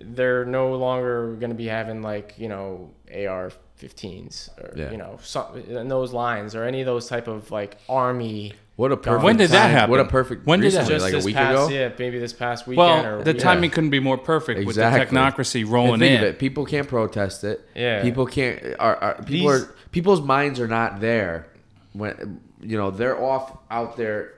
they're 0.00 0.44
no 0.44 0.74
longer 0.76 1.34
going 1.34 1.50
to 1.50 1.56
be 1.56 1.66
having 1.66 2.02
like 2.02 2.34
you 2.38 2.48
know 2.48 2.90
AR-15s 3.14 4.48
or 4.58 4.72
Yeah. 4.76 4.90
you 4.90 4.96
know 4.96 5.18
some, 5.22 5.56
in 5.56 5.88
those 5.88 6.12
lines 6.12 6.54
or 6.54 6.64
any 6.64 6.80
of 6.80 6.86
those 6.86 7.08
type 7.08 7.28
of 7.28 7.50
like 7.50 7.76
army. 7.88 8.54
What 8.76 8.90
a 8.90 8.96
perfect. 8.96 9.22
When 9.24 9.36
did 9.36 9.50
that 9.50 9.62
time- 9.64 9.70
happen? 9.70 9.90
What 9.90 10.00
a 10.00 10.06
perfect. 10.06 10.46
When 10.46 10.60
did 10.60 10.72
that 10.72 10.88
Just 10.88 11.02
like 11.02 11.12
this 11.12 11.24
a 11.24 11.26
week 11.26 11.36
past, 11.36 11.52
ago. 11.52 11.68
yeah, 11.68 11.90
maybe 11.98 12.18
this 12.18 12.32
past 12.32 12.66
weekend. 12.66 12.78
Well, 13.04 13.06
or, 13.20 13.22
the 13.22 13.34
yeah. 13.34 13.38
timing 13.40 13.70
couldn't 13.70 13.90
be 13.90 14.00
more 14.00 14.16
perfect 14.16 14.60
Exactly. 14.60 14.98
with 15.00 15.08
the 15.10 15.14
technocracy 15.14 15.68
rolling 15.70 16.00
think 16.00 16.18
in. 16.18 16.24
of 16.24 16.34
it. 16.34 16.38
People 16.38 16.64
can't 16.64 16.88
protest 16.88 17.44
it. 17.44 17.60
Yeah. 17.74 18.02
People 18.02 18.24
can't. 18.26 18.60
Are, 18.78 18.96
are 18.96 19.14
people 19.22 19.50
These- 19.52 19.62
are 19.64 19.74
people's 19.92 20.22
minds 20.22 20.58
are 20.58 20.66
not 20.68 21.00
there 21.00 21.46
when 21.92 22.40
you 22.60 22.76
know 22.76 22.90
they're 22.90 23.22
off 23.22 23.58
out 23.70 23.96
there 23.96 24.34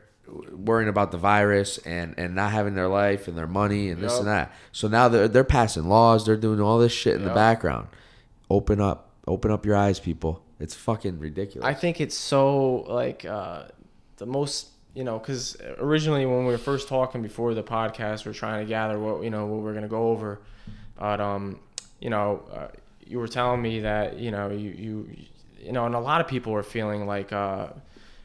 worrying 0.53 0.89
about 0.89 1.13
the 1.13 1.19
virus 1.19 1.79
and 1.79 2.15
and 2.19 2.35
not 2.35 2.53
having 2.53 2.75
their 2.75 2.89
life 2.89 3.29
and 3.29 3.37
their 3.37 3.47
money 3.47 3.91
and 3.91 4.03
this 4.03 4.19
and 4.19 4.27
that. 4.27 4.53
So 4.73 4.89
now 4.89 5.09
they're 5.09 5.29
they're 5.29 5.45
passing 5.45 5.89
laws. 5.89 6.27
They're 6.27 6.37
doing 6.37 6.61
all 6.61 6.79
this 6.79 6.93
shit 6.93 7.17
in 7.17 7.25
the 7.25 7.35
background. 7.35 7.89
Open 8.51 8.81
up, 8.81 9.11
open 9.27 9.51
up 9.51 9.65
your 9.67 9.77
eyes, 9.77 10.01
people. 10.01 10.43
It's 10.61 10.75
fucking 10.75 11.19
ridiculous. 11.19 11.67
I 11.67 11.75
think 11.75 12.01
it's 12.01 12.17
so 12.17 12.85
like 12.89 13.25
uh, 13.25 13.65
the 14.17 14.27
most 14.27 14.69
you 14.95 15.05
know 15.05 15.19
because 15.19 15.57
originally 15.79 16.25
when 16.27 16.47
we 16.47 16.53
were 16.53 16.59
first 16.59 16.89
talking 16.89 17.23
before 17.23 17.55
the 17.55 17.63
podcast, 17.63 18.25
we 18.25 18.31
are 18.31 18.35
trying 18.35 18.65
to 18.65 18.69
gather 18.69 18.99
what 18.99 19.23
you 19.23 19.31
know 19.31 19.47
what 19.47 19.61
we're 19.61 19.75
gonna 19.75 19.89
go 19.89 20.09
over, 20.09 20.41
but 20.99 21.21
um 21.21 21.61
you 22.01 22.11
know 22.11 22.43
uh, 22.53 22.69
you 23.07 23.19
were 23.19 23.29
telling 23.29 23.61
me 23.61 23.81
that 23.81 24.19
you 24.19 24.31
know 24.31 24.51
you 24.51 24.71
you 24.71 25.09
you 25.65 25.73
know 25.73 25.87
and 25.87 25.95
a 25.95 26.01
lot 26.01 26.21
of 26.21 26.27
people 26.29 26.53
were 26.53 26.63
feeling 26.63 27.07
like 27.07 27.33
uh, 27.33 27.69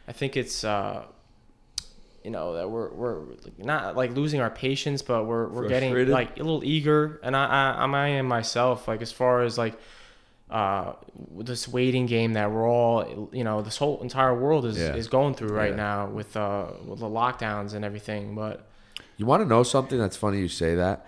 I 0.08 0.12
think 0.12 0.36
it's. 0.38 0.64
Uh, 0.64 1.04
you 2.24 2.32
know 2.32 2.54
that 2.56 2.70
we're 2.70 2.90
we're 2.94 3.22
not 3.58 3.96
like 3.96 4.12
losing 4.14 4.42
our 4.42 4.50
patience, 4.50 5.02
but 5.02 5.24
we're 5.26 5.48
we're 5.48 5.70
getting 5.70 5.94
like 6.10 6.36
a 6.38 6.44
little 6.44 6.64
eager, 6.66 7.18
and 7.24 7.34
I 7.36 7.46
I, 7.46 7.72
I'm- 7.80 7.96
I 7.96 8.08
am 8.10 8.26
myself 8.28 8.88
like 8.90 9.02
as 9.02 9.12
far 9.12 9.42
as 9.42 9.58
like 9.58 9.80
uh, 10.52 10.94
this 11.38 11.66
waiting 11.68 12.08
game 12.08 12.34
that 12.34 12.52
we're 12.52 12.68
all, 12.68 13.30
you 13.32 13.44
know, 13.44 13.62
this 13.62 13.78
whole 13.78 14.02
entire 14.02 14.34
world 14.38 14.66
is, 14.66 14.78
Yeah. 14.80 14.96
is 14.96 15.08
going 15.08 15.36
through 15.36 15.50
right 15.56 15.70
Yeah. 15.70 15.76
now 15.76 16.08
with, 16.08 16.36
uh, 16.36 16.66
with 16.88 17.00
the 17.02 17.06
lockdowns 17.06 17.76
and 17.76 17.86
everything. 17.86 18.34
But 18.34 18.68
You 19.18 19.28
want 19.28 19.44
to 19.44 19.48
know 19.48 19.62
something 19.62 20.00
that's 20.00 20.18
funny 20.18 20.40
you 20.40 20.48
say 20.48 20.74
that? 20.74 21.06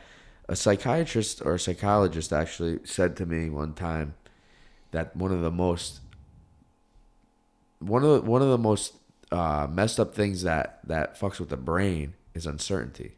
A 0.47 0.55
psychiatrist 0.55 1.41
or 1.43 1.55
a 1.55 1.59
psychologist 1.59 2.31
actually 2.31 2.81
said 2.83 3.17
to 3.17 3.25
me 3.25 3.49
one 3.49 3.73
time 3.73 4.13
that 4.91 5.15
one 5.15 5.31
of 5.31 5.41
the 5.41 5.49
most 5.51 6.00
one 7.81 8.03
of 8.03 8.09
the 8.23 8.29
one 8.29 8.41
of 8.41 8.49
the 8.49 8.57
most 8.57 8.93
uh, 9.31 9.67
messed 9.69 9.99
up 9.99 10.13
things 10.13 10.43
that 10.43 10.79
that 10.85 11.19
fucks 11.19 11.39
with 11.39 11.49
the 11.49 11.57
brain 11.57 12.13
is 12.33 12.45
uncertainty. 12.45 13.15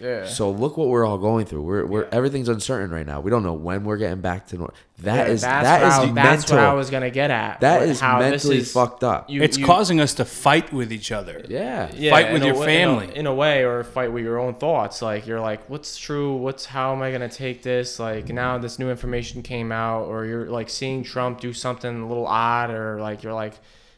Yeah. 0.00 0.26
So 0.26 0.50
look 0.50 0.76
what 0.76 0.88
we're 0.88 1.04
all 1.04 1.18
going 1.18 1.44
through. 1.46 1.62
We're, 1.62 1.84
we're 1.86 2.08
everything's 2.12 2.48
uncertain 2.48 2.90
right 2.90 3.06
now. 3.06 3.20
We 3.20 3.30
don't 3.30 3.42
know 3.42 3.54
when 3.54 3.84
we're 3.84 3.96
getting 3.96 4.20
back 4.20 4.46
to 4.48 4.56
normal. 4.56 4.74
That 5.00 5.26
Yeah, 5.26 5.32
is 5.32 5.40
that's 5.42 5.64
that 5.64 5.82
what 5.82 5.88
is 5.88 5.94
I, 5.94 6.12
mental. 6.12 6.22
That's 6.36 6.50
what 6.50 6.60
I 6.60 6.72
was 6.74 6.90
gonna 6.90 7.10
get 7.10 7.30
at. 7.30 7.60
that 7.60 7.80
what- 7.80 7.88
is 7.88 8.00
how 8.00 8.18
this 8.20 8.30
mentally 8.44 8.58
is- 8.58 8.72
fucked 8.72 9.02
up. 9.04 9.28
you- 9.28 9.42
It's 9.42 9.58
you- 9.58 9.66
causing 9.66 10.00
us 10.00 10.14
to 10.14 10.24
fight 10.24 10.72
with 10.72 10.92
each 10.92 11.10
other. 11.12 11.42
yeah. 11.48 11.90
yeah, 11.96 12.10
fight 12.12 12.32
with 12.32 12.44
your 12.44 12.54
way- 12.56 12.80
in 12.82 12.88
a- 12.88 12.98
family. 13.00 13.16
in 13.16 13.26
a, 13.26 13.34
way, 13.34 13.64
or 13.64 13.82
fight 13.84 14.12
with 14.12 14.22
your 14.24 14.38
own 14.38 14.54
thoughts. 14.54 15.02
Like 15.02 15.26
you're 15.26 15.40
like, 15.40 15.68
what's 15.68 15.96
true? 15.98 16.36
What's 16.36 16.66
how 16.66 16.92
am 16.92 17.02
I 17.02 17.10
gonna 17.12 17.28
take 17.28 17.62
this? 17.62 17.98
Like 17.98 18.28
now 18.28 18.58
this 18.58 18.78
new 18.78 18.90
information 18.90 19.42
came 19.42 19.72
out, 19.72 20.04
or 20.06 20.24
you're 20.26 20.46
like 20.46 20.68
seeing 20.68 21.02
Trump 21.02 21.40
do 21.40 21.52
something 21.52 22.02
a 22.02 22.06
little 22.08 22.26
odd, 22.26 22.70
or 22.70 23.00
like 23.00 23.22
you're 23.22 23.34
like, 23.34 23.54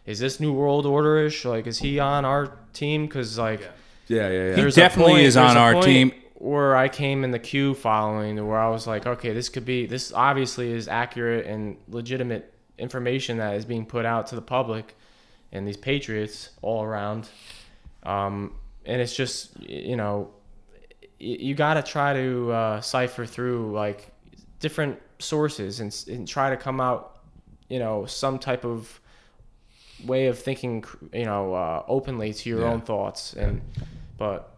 is 0.07 0.19
this 0.19 0.41
new 0.41 0.53
world 0.53 0.87
order-ish? 0.87 1.45
Like 1.45 1.67
is 1.67 1.79
he 1.79 1.99
on 1.99 2.25
our 2.25 2.53
team? 2.73 3.07
Because 3.07 3.39
like. 3.39 3.61
Yeah, 3.61 3.67
yeah, 4.17 4.29
yeah. 4.29 4.49
He 4.51 4.55
there's 4.57 4.75
definitely 4.75 5.13
point- 5.15 5.25
is 5.27 5.37
on 5.37 5.57
our 5.57 5.73
point 5.75 5.85
team. 5.87 6.13
Where 6.35 6.75
I 6.75 6.89
came 6.89 7.23
in 7.23 7.33
the 7.33 7.39
Q 7.39 7.75
following, 7.75 8.47
where 8.49 8.59
I 8.59 8.71
was 8.71 8.87
like, 8.87 9.05
okay, 9.07 9.35
this 9.35 9.51
could 9.51 9.67
be, 9.67 9.85
this 9.85 10.11
obviously 10.11 10.73
is 10.73 10.89
accurate 10.89 11.45
and 11.45 11.77
legitimate 11.89 12.51
information 12.79 13.37
that 13.37 13.57
is 13.57 13.67
being 13.67 13.85
put 13.85 14.07
out 14.07 14.29
to 14.29 14.37
the 14.37 14.41
public 14.43 14.97
and 15.53 15.69
these 15.69 15.77
patriots 15.77 16.49
all 16.63 16.83
around. 16.83 17.29
Um, 18.05 18.55
and 18.87 19.03
it's 19.03 19.15
just, 19.15 19.61
you 19.61 19.97
know, 19.97 20.31
you 21.19 21.55
got 21.55 21.75
to 21.75 21.83
try 21.83 22.15
to 22.15 22.51
uh, 22.53 22.81
cipher 22.81 23.27
through 23.27 23.73
like 23.75 24.11
different 24.61 24.99
sources 25.19 25.81
and, 25.81 25.95
and 26.09 26.27
try 26.27 26.49
to 26.49 26.57
come 26.57 26.81
out, 26.81 27.19
you 27.69 27.79
know, 27.79 28.07
some 28.07 28.39
type 28.39 28.65
of 28.65 28.99
way 30.07 30.29
of 30.29 30.39
thinking, 30.39 30.83
you 31.13 31.27
know, 31.27 31.53
uh, 31.53 31.83
openly 31.87 32.33
to 32.33 32.49
your 32.49 32.61
Yeah. 32.61 32.73
own 32.73 32.81
thoughts. 32.81 33.35
And, 33.35 33.61
but 34.21 34.55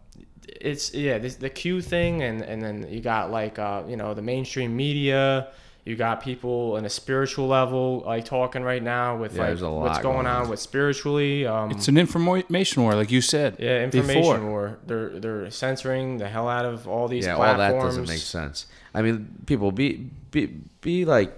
it's, 0.61 0.93
yeah, 0.93 1.19
this, 1.19 1.37
the 1.37 1.49
Q 1.49 1.81
thing. 1.81 2.23
And, 2.23 2.43
and 2.43 2.61
then 2.61 2.87
you 2.91 3.01
got 3.01 3.31
like, 3.31 3.59
uh, 3.59 3.85
you 3.89 3.97
know, 3.97 4.13
the 4.13 4.23
mainstream 4.23 4.77
media. 4.77 5.49
You 5.85 5.97
got 5.97 6.23
people 6.23 6.75
on 6.77 6.85
a 6.85 6.89
spiritual 6.89 7.49
level 7.49 8.05
like 8.07 8.25
talking 8.25 8.63
right 8.63 8.83
now 8.83 9.17
with 9.17 9.33
Yeah, 9.35 9.41
like 9.41 9.49
there's 9.49 9.63
a 9.63 9.71
what's 9.71 9.99
going, 9.99 10.15
going 10.15 10.27
on 10.27 10.43
on. 10.43 10.49
with 10.49 10.61
spiritually. 10.61 11.45
Um, 11.45 11.71
It's 11.73 11.89
an 11.89 11.97
information 11.99 12.83
war, 12.85 12.95
like 12.95 13.11
you 13.11 13.21
said. 13.21 13.57
yeah, 13.59 13.83
information 13.83 14.23
before. 14.23 14.51
war. 14.51 14.79
They're 14.87 15.09
they're 15.19 15.51
censoring 15.51 16.19
the 16.19 16.29
hell 16.29 16.49
out 16.49 16.65
of 16.65 16.87
all 16.87 17.09
these 17.09 17.27
yeah, 17.27 17.35
all 17.35 17.57
that 17.57 17.73
doesn't 17.73 18.07
make 18.07 18.19
sense. 18.19 18.67
I 18.95 19.03
mean, 19.03 19.17
people 19.47 19.73
be 19.73 20.11
be 20.31 20.47
be 20.81 21.05
like 21.05 21.33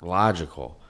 logical. 0.00 0.80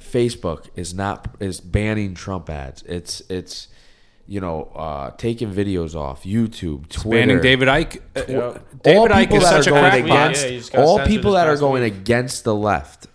Facebook 0.00 0.70
is 0.74 0.94
not 0.94 1.36
is 1.38 1.60
banning 1.60 2.14
Trump 2.14 2.50
ads. 2.50 2.82
It's 2.82 3.22
it's 3.28 3.68
you 4.26 4.40
know 4.40 4.64
uh, 4.74 5.10
taking 5.12 5.52
videos 5.52 5.94
off 5.94 6.22
YouTube, 6.24 6.88
Twitter. 6.88 7.26
Banning 7.26 7.40
David 7.40 7.68
Icke. 7.68 8.00
uh, 8.16 8.22
Yeah. 8.28 8.40
all 8.40 9.06
David 9.08 9.10
Icke 9.10 9.20
people 9.20 9.36
is 9.38 9.42
that 9.44 9.64
such 9.64 9.68
are 9.68 9.76
a 9.76 9.80
going 9.90 10.04
against 10.04 10.42
Yeah, 10.44 10.48
you 10.50 10.58
just 10.58 10.72
got 10.72 10.84
all 10.84 10.98
people 11.06 11.32
that 11.32 11.46
are 11.48 11.56
going 11.56 11.82
week. 11.82 11.94
against 11.94 12.44
the 12.44 12.54
left. 12.54 13.06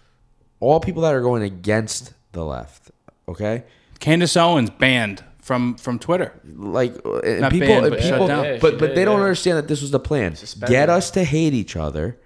All 0.60 0.80
people 0.80 1.02
that 1.04 1.13
are 1.13 1.22
going 1.22 1.43
against 1.43 2.13
the 2.34 2.43
left. 2.43 2.91
Okay, 3.30 3.63
Candace 4.00 4.36
Owens 4.38 4.70
banned 4.70 5.24
from 5.41 5.76
from 5.76 6.00
Twitter. 6.00 6.34
like 6.56 6.93
uh, 7.06 7.20
and 7.20 7.41
Not 7.41 7.52
people, 7.52 7.67
banned, 7.67 7.86
and 7.86 7.93
but 7.96 8.02
people. 8.02 8.28
Yeah, 8.28 8.58
but 8.62 8.78
but 8.80 8.88
did, 8.88 8.96
they 8.98 9.06
don't 9.06 9.17
yeah. 9.20 9.24
understand 9.26 9.58
that 9.58 9.67
this 9.67 9.82
was 9.82 9.91
the 9.91 10.00
plan. 10.00 10.36
Suspended. 10.36 10.70
Get 10.70 10.89
us 10.89 11.12
to 11.12 11.24
hate 11.24 11.54
each 11.54 11.76
other, 11.76 12.17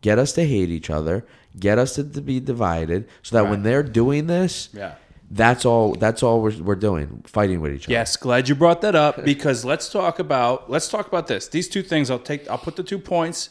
get 0.00 0.18
us 0.18 0.32
to 0.34 0.44
hate 0.44 0.70
each 0.70 0.90
other, 0.90 1.24
get 1.58 1.78
us 1.78 1.94
to, 1.96 2.04
to 2.04 2.20
be 2.20 2.40
divided, 2.40 3.08
so 3.22 3.36
that 3.36 3.48
when 3.50 3.62
they're 3.62 3.82
doing 3.82 4.26
this, 4.26 4.68
Yeah. 4.72 4.94
That's 5.30 5.64
all. 5.64 5.94
That's 5.94 6.22
all 6.22 6.40
we're, 6.40 6.56
we're 6.62 6.74
doing, 6.76 7.22
fighting 7.26 7.60
with 7.60 7.72
each 7.74 7.84
other. 7.86 7.92
Yes, 7.92 8.16
glad 8.16 8.48
you 8.48 8.54
brought 8.54 8.80
that 8.82 8.94
up 8.94 9.24
because 9.24 9.64
let's 9.64 9.88
talk 9.88 10.18
about 10.18 10.70
let's 10.70 10.88
talk 10.88 11.06
about 11.08 11.26
this. 11.26 11.48
These 11.48 11.68
two 11.68 11.82
things 11.82 12.10
I'll 12.10 12.18
take 12.18 12.48
I'll 12.50 12.58
put 12.58 12.76
the 12.76 12.82
two 12.84 12.98
points 12.98 13.50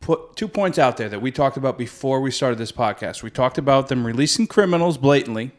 put 0.00 0.36
two 0.36 0.48
points 0.48 0.78
out 0.78 0.96
there 0.96 1.08
that 1.08 1.20
we 1.22 1.30
talked 1.30 1.56
about 1.56 1.78
before 1.78 2.20
we 2.20 2.30
started 2.30 2.58
this 2.58 2.72
podcast. 2.72 3.22
We 3.22 3.30
talked 3.30 3.58
about 3.58 3.88
them 3.88 4.06
releasing 4.06 4.46
criminals 4.46 4.98
blatantly, 4.98 5.52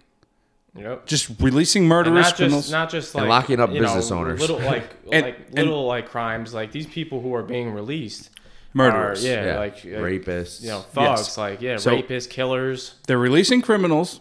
Yep. 0.76 1.06
just 1.08 1.30
releasing 1.42 1.88
murderers, 1.88 2.26
not 2.26 2.36
criminals. 2.36 2.64
just 2.66 2.72
not 2.72 2.90
just 2.90 3.16
And 3.16 3.28
locking 3.28 3.60
up 3.60 3.72
you 3.72 3.80
know, 3.82 3.88
business 3.88 4.12
owners. 4.12 4.40
little 4.40 4.60
like 4.60 4.84
And- 5.12 5.26
like 5.26 5.38
and- 5.48 5.56
little 5.56 5.86
like 5.88 6.08
crimes 6.10 6.54
like 6.54 6.72
these 6.72 6.86
people 6.88 7.22
who 7.22 7.34
are 7.34 7.44
being 7.44 7.72
released 7.74 8.30
Murderers. 8.74 9.26
are, 9.26 9.28
yeah, 9.28 9.46
Yeah. 9.46 9.58
like, 9.60 9.74
like 9.84 9.84
Rapists. 9.86 10.62
you 10.62 10.70
know 10.70 10.82
thugs 10.82 11.22
Yes. 11.22 11.38
like 11.38 11.62
yeah 11.62 11.78
So- 11.78 11.96
rapists 11.98 12.30
killers 12.30 12.96
They're 13.08 13.18
releasing 13.18 13.62
criminals, 13.64 14.20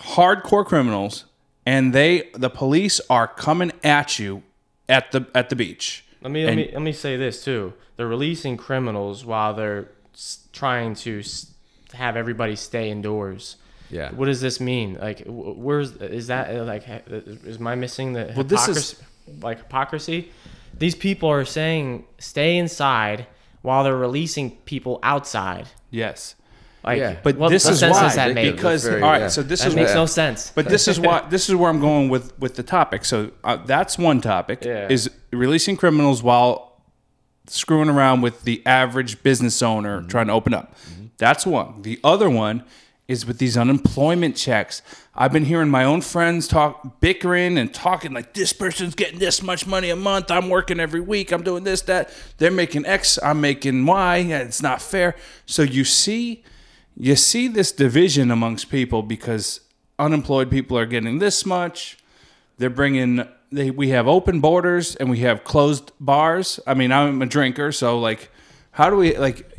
hardcore 0.00 0.64
criminals, 0.64 1.24
and 1.66 1.92
they 1.92 2.30
the 2.34 2.50
police 2.50 3.00
are 3.10 3.26
coming 3.28 3.72
at 3.84 4.18
you 4.18 4.42
at 4.88 5.12
the 5.12 5.26
at 5.34 5.48
the 5.50 5.56
beach. 5.56 6.04
Let 6.22 6.32
me, 6.32 6.44
let 6.44 6.50
And- 6.52 6.56
me 6.60 6.70
let 6.72 6.82
me 6.82 6.92
say 6.92 7.16
this 7.16 7.44
too. 7.44 7.72
They're 7.96 8.06
releasing 8.08 8.56
criminals 8.56 9.24
while 9.24 9.54
they're 9.54 9.88
trying 10.52 10.94
to 10.96 11.22
have 11.92 12.16
everybody 12.16 12.56
stay 12.56 12.90
indoors. 12.90 13.56
Yeah. 13.90 14.12
What 14.12 14.26
does 14.26 14.40
this 14.40 14.60
mean? 14.60 14.96
Like, 15.00 15.22
where's 15.26 15.92
is 15.96 16.28
that? 16.28 16.54
uh, 16.54 16.64
Like, 16.64 16.84
is 17.08 17.58
my 17.58 17.74
missing 17.74 18.12
the 18.12 18.32
Well, 18.34 18.44
this 18.44 18.68
is- 18.68 19.02
like 19.40 19.58
hypocrisy. 19.58 20.30
These 20.78 20.94
people 20.94 21.28
are 21.28 21.44
saying 21.44 22.04
stay 22.18 22.56
inside 22.56 23.26
while 23.62 23.84
they're 23.84 23.96
releasing 23.96 24.52
people 24.64 24.98
outside. 25.02 25.66
Yes. 25.90 26.34
Like, 26.82 26.98
Yeah. 26.98 27.16
But 27.22 27.36
what, 27.36 27.50
this 27.50 27.64
what 27.64 27.72
is 27.74 27.80
sense 27.80 27.94
why 27.96 28.02
does 28.02 28.14
that 28.14 28.34
make? 28.34 28.56
because 28.56 28.84
very- 28.84 29.02
all 29.02 29.10
right, 29.10 29.20
yeah. 29.22 29.28
so 29.28 29.42
this 29.42 29.60
that 29.60 29.68
is 29.68 29.74
makes 29.74 29.90
what- 29.90 29.96
no 29.96 30.06
sense. 30.06 30.50
But 30.54 30.68
this 30.68 30.88
is 30.88 30.98
why 30.98 31.26
this 31.28 31.48
is 31.48 31.54
where 31.54 31.68
I'm 31.70 31.80
going 31.80 32.08
with 32.08 32.38
with 32.38 32.54
the 32.56 32.62
topic. 32.62 33.04
So 33.04 33.30
uh, 33.44 33.56
that's 33.66 33.98
one 33.98 34.20
topic 34.20 34.64
Yeah. 34.64 34.88
is 34.88 35.10
releasing 35.32 35.76
criminals 35.76 36.22
while 36.22 36.80
screwing 37.46 37.88
around 37.88 38.20
with 38.22 38.42
the 38.44 38.62
average 38.66 39.22
business 39.22 39.60
owner 39.62 39.98
Mm-hmm. 40.00 40.08
trying 40.08 40.26
to 40.28 40.32
open 40.32 40.54
up. 40.54 40.74
That's 41.18 41.44
one. 41.44 41.82
The 41.82 41.98
other 42.02 42.30
one 42.30 42.64
is 43.08 43.26
with 43.26 43.38
these 43.38 43.56
unemployment 43.56 44.36
checks. 44.36 44.82
I've 45.16 45.32
been 45.32 45.44
hearing 45.46 45.68
my 45.68 45.82
own 45.84 46.00
friends 46.00 46.46
talk 46.46 47.00
bickering 47.00 47.58
and 47.58 47.74
talking 47.74 48.12
like 48.12 48.32
this 48.34 48.52
person's 48.52 48.94
getting 48.94 49.18
this 49.18 49.42
much 49.42 49.66
money 49.66 49.90
a 49.90 49.96
month. 49.96 50.30
I'm 50.30 50.48
working 50.48 50.78
every 50.78 51.00
week. 51.00 51.32
I'm 51.32 51.42
doing 51.42 51.64
this 51.64 51.82
that. 51.82 52.10
They're 52.38 52.52
making 52.52 52.86
X, 52.86 53.18
I'm 53.22 53.40
making 53.40 53.84
Y. 53.84 54.16
It's 54.18 54.62
not 54.62 54.80
fair. 54.80 55.16
So 55.44 55.62
you 55.62 55.84
see 55.84 56.44
you 57.00 57.16
see 57.16 57.48
this 57.48 57.72
division 57.72 58.30
amongst 58.30 58.70
people 58.70 59.02
because 59.02 59.60
unemployed 59.98 60.50
people 60.50 60.76
are 60.76 60.84
getting 60.84 61.18
this 61.18 61.46
much. 61.46 61.96
They're 62.58 62.68
bringing 62.68 63.26
they 63.50 63.70
we 63.70 63.88
have 63.88 64.06
open 64.06 64.40
borders 64.40 64.96
and 64.96 65.08
we 65.08 65.20
have 65.20 65.42
closed 65.42 65.92
bars. 65.98 66.60
I 66.66 66.74
mean, 66.74 66.92
I'm 66.92 67.22
a 67.22 67.26
drinker, 67.26 67.72
so 67.72 67.98
like, 67.98 68.30
how 68.72 68.90
do 68.90 68.96
we 68.96 69.16
like? 69.16 69.50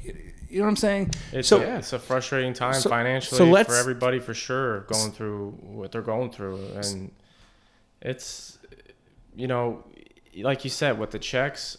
You 0.49 0.59
know 0.59 0.65
what 0.65 0.69
I'm 0.69 0.75
saying? 0.75 1.11
It's, 1.31 1.47
so 1.47 1.61
yeah, 1.61 1.79
it's 1.79 1.93
a 1.93 1.99
frustrating 1.99 2.53
time 2.53 2.75
so- 2.75 2.89
financially 2.89 3.37
so 3.37 3.63
for 3.63 3.75
everybody 3.75 4.19
for 4.19 4.35
sure 4.35 4.81
going 4.81 5.11
through 5.11 5.57
what 5.61 5.91
they're 5.91 6.01
going 6.01 6.29
through 6.29 6.59
and 6.75 7.11
it's 8.01 8.59
you 9.35 9.47
know 9.47 9.83
like 10.37 10.63
you 10.65 10.69
said 10.69 10.99
with 10.99 11.11
the 11.11 11.19
checks 11.19 11.77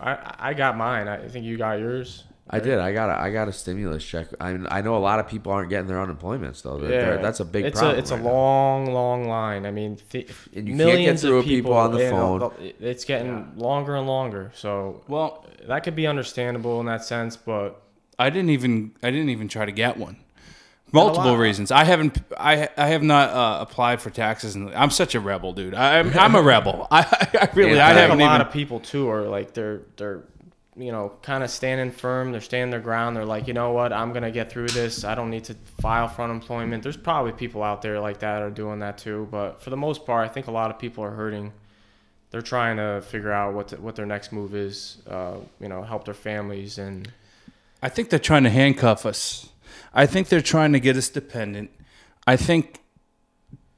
I, 0.00 0.34
I 0.38 0.54
got 0.54 0.76
mine 0.76 1.08
I 1.08 1.28
think 1.28 1.46
you 1.46 1.56
got 1.56 1.78
yours 1.78 2.24
I 2.50 2.60
did. 2.60 2.78
I 2.78 2.92
got 2.92 3.10
a, 3.10 3.20
I 3.20 3.30
got 3.30 3.48
a 3.48 3.52
stimulus 3.52 4.04
check. 4.04 4.28
I 4.40 4.52
mean, 4.54 4.66
I 4.70 4.80
know 4.80 4.96
a 4.96 4.98
lot 4.98 5.20
of 5.20 5.28
people 5.28 5.52
aren't 5.52 5.68
getting 5.68 5.86
their 5.86 5.98
unemployments 5.98 6.62
though. 6.62 6.78
They're- 6.78 6.88
they're- 6.88 7.22
that's 7.22 7.40
a 7.40 7.44
big 7.44 7.66
it's 7.66 7.78
problem. 7.78 7.96
a 7.96 7.98
it's 7.98 8.10
right 8.10 8.20
a 8.20 8.22
now. 8.22 8.30
long 8.32 8.92
long 8.92 9.28
line 9.28 9.66
I 9.66 9.70
mean 9.70 9.98
th- 10.10 10.30
And 10.56 10.66
you 10.68 10.74
can't 10.74 10.78
get 10.78 10.94
millions 10.94 11.20
through 11.22 11.30
of 11.38 11.44
with 11.44 11.46
people 11.46 11.72
on 11.74 11.92
the 11.92 11.98
you 12.04 12.10
know, 12.10 12.38
phone. 12.50 12.72
it's 12.80 13.04
getting 13.04 13.52
longer 13.56 13.96
and 13.96 14.06
longer 14.06 14.50
so 14.54 15.02
well, 15.08 15.44
that 15.66 15.82
could 15.84 15.94
be 15.96 16.06
understandable 16.06 16.80
in 16.80 16.86
that 16.86 17.04
sense 17.04 17.36
but 17.36 17.82
I 18.18 18.30
didn't 18.30 18.50
even 18.50 18.92
I 19.02 19.10
didn't 19.10 19.28
even 19.28 19.48
try 19.48 19.64
to 19.66 19.72
get 19.72 19.96
one. 19.98 20.16
Multiple 20.90 21.36
reasons. 21.36 21.70
I 21.70 21.84
haven't. 21.84 22.16
I 22.40 22.70
I 22.78 22.86
have 22.86 23.02
not 23.02 23.28
uh, 23.28 23.58
applied 23.60 24.00
for 24.00 24.08
taxes, 24.08 24.54
and 24.54 24.74
I'm 24.74 24.88
such 24.88 25.14
a 25.14 25.20
rebel, 25.20 25.52
dude. 25.52 25.74
I, 25.74 25.98
I'm 25.98 26.18
I'm 26.18 26.34
a 26.34 26.40
rebel. 26.40 26.88
I, 26.90 27.00
I 27.42 27.48
really. 27.54 27.76
Yeah, 27.76 27.86
I 27.86 27.90
I 27.90 27.92
haven't 27.92 28.18
a 28.20 28.24
lot 28.24 28.36
even. 28.36 28.46
of 28.46 28.52
people 28.54 28.80
too 28.80 29.10
are 29.10 29.28
like 29.28 29.52
they're 29.52 29.82
they're 29.98 30.22
you 30.78 30.92
know 30.92 31.12
kind 31.22 31.42
of 31.42 31.50
standing 31.50 31.90
firm 31.90 32.32
they're 32.32 32.40
standing 32.40 32.70
their 32.70 32.80
ground 32.80 33.16
they're 33.16 33.24
like 33.24 33.48
you 33.48 33.54
know 33.54 33.72
what 33.72 33.92
i'm 33.92 34.12
gonna 34.12 34.30
get 34.30 34.50
through 34.50 34.68
this 34.68 35.04
i 35.04 35.14
don't 35.14 35.30
need 35.30 35.44
to 35.44 35.54
file 35.80 36.08
for 36.08 36.22
unemployment 36.22 36.82
there's 36.82 36.96
probably 36.96 37.32
people 37.32 37.62
out 37.62 37.82
there 37.82 37.98
like 38.00 38.18
that 38.18 38.42
are 38.42 38.50
doing 38.50 38.78
that 38.78 38.96
too 38.96 39.26
but 39.30 39.60
for 39.60 39.70
the 39.70 39.76
most 39.76 40.06
part 40.06 40.28
i 40.28 40.32
think 40.32 40.46
a 40.46 40.50
lot 40.50 40.70
of 40.70 40.78
people 40.78 41.02
are 41.02 41.10
hurting 41.10 41.52
they're 42.30 42.42
trying 42.42 42.76
to 42.76 43.00
figure 43.02 43.32
out 43.32 43.54
what 43.54 43.68
to, 43.68 43.76
what 43.76 43.96
their 43.96 44.06
next 44.06 44.32
move 44.32 44.54
is 44.54 44.98
uh, 45.08 45.36
you 45.60 45.68
know 45.68 45.82
help 45.82 46.04
their 46.04 46.14
families 46.14 46.78
and 46.78 47.10
I 47.82 47.88
think 47.88 48.10
they're 48.10 48.18
trying 48.18 48.44
to 48.44 48.50
handcuff 48.50 49.06
us. 49.06 49.50
I 49.94 50.06
think 50.06 50.28
they're 50.28 50.40
trying 50.40 50.72
to 50.72 50.80
get 50.80 50.96
us 50.96 51.08
dependent. 51.08 51.70
I 52.26 52.36
think 52.36 52.80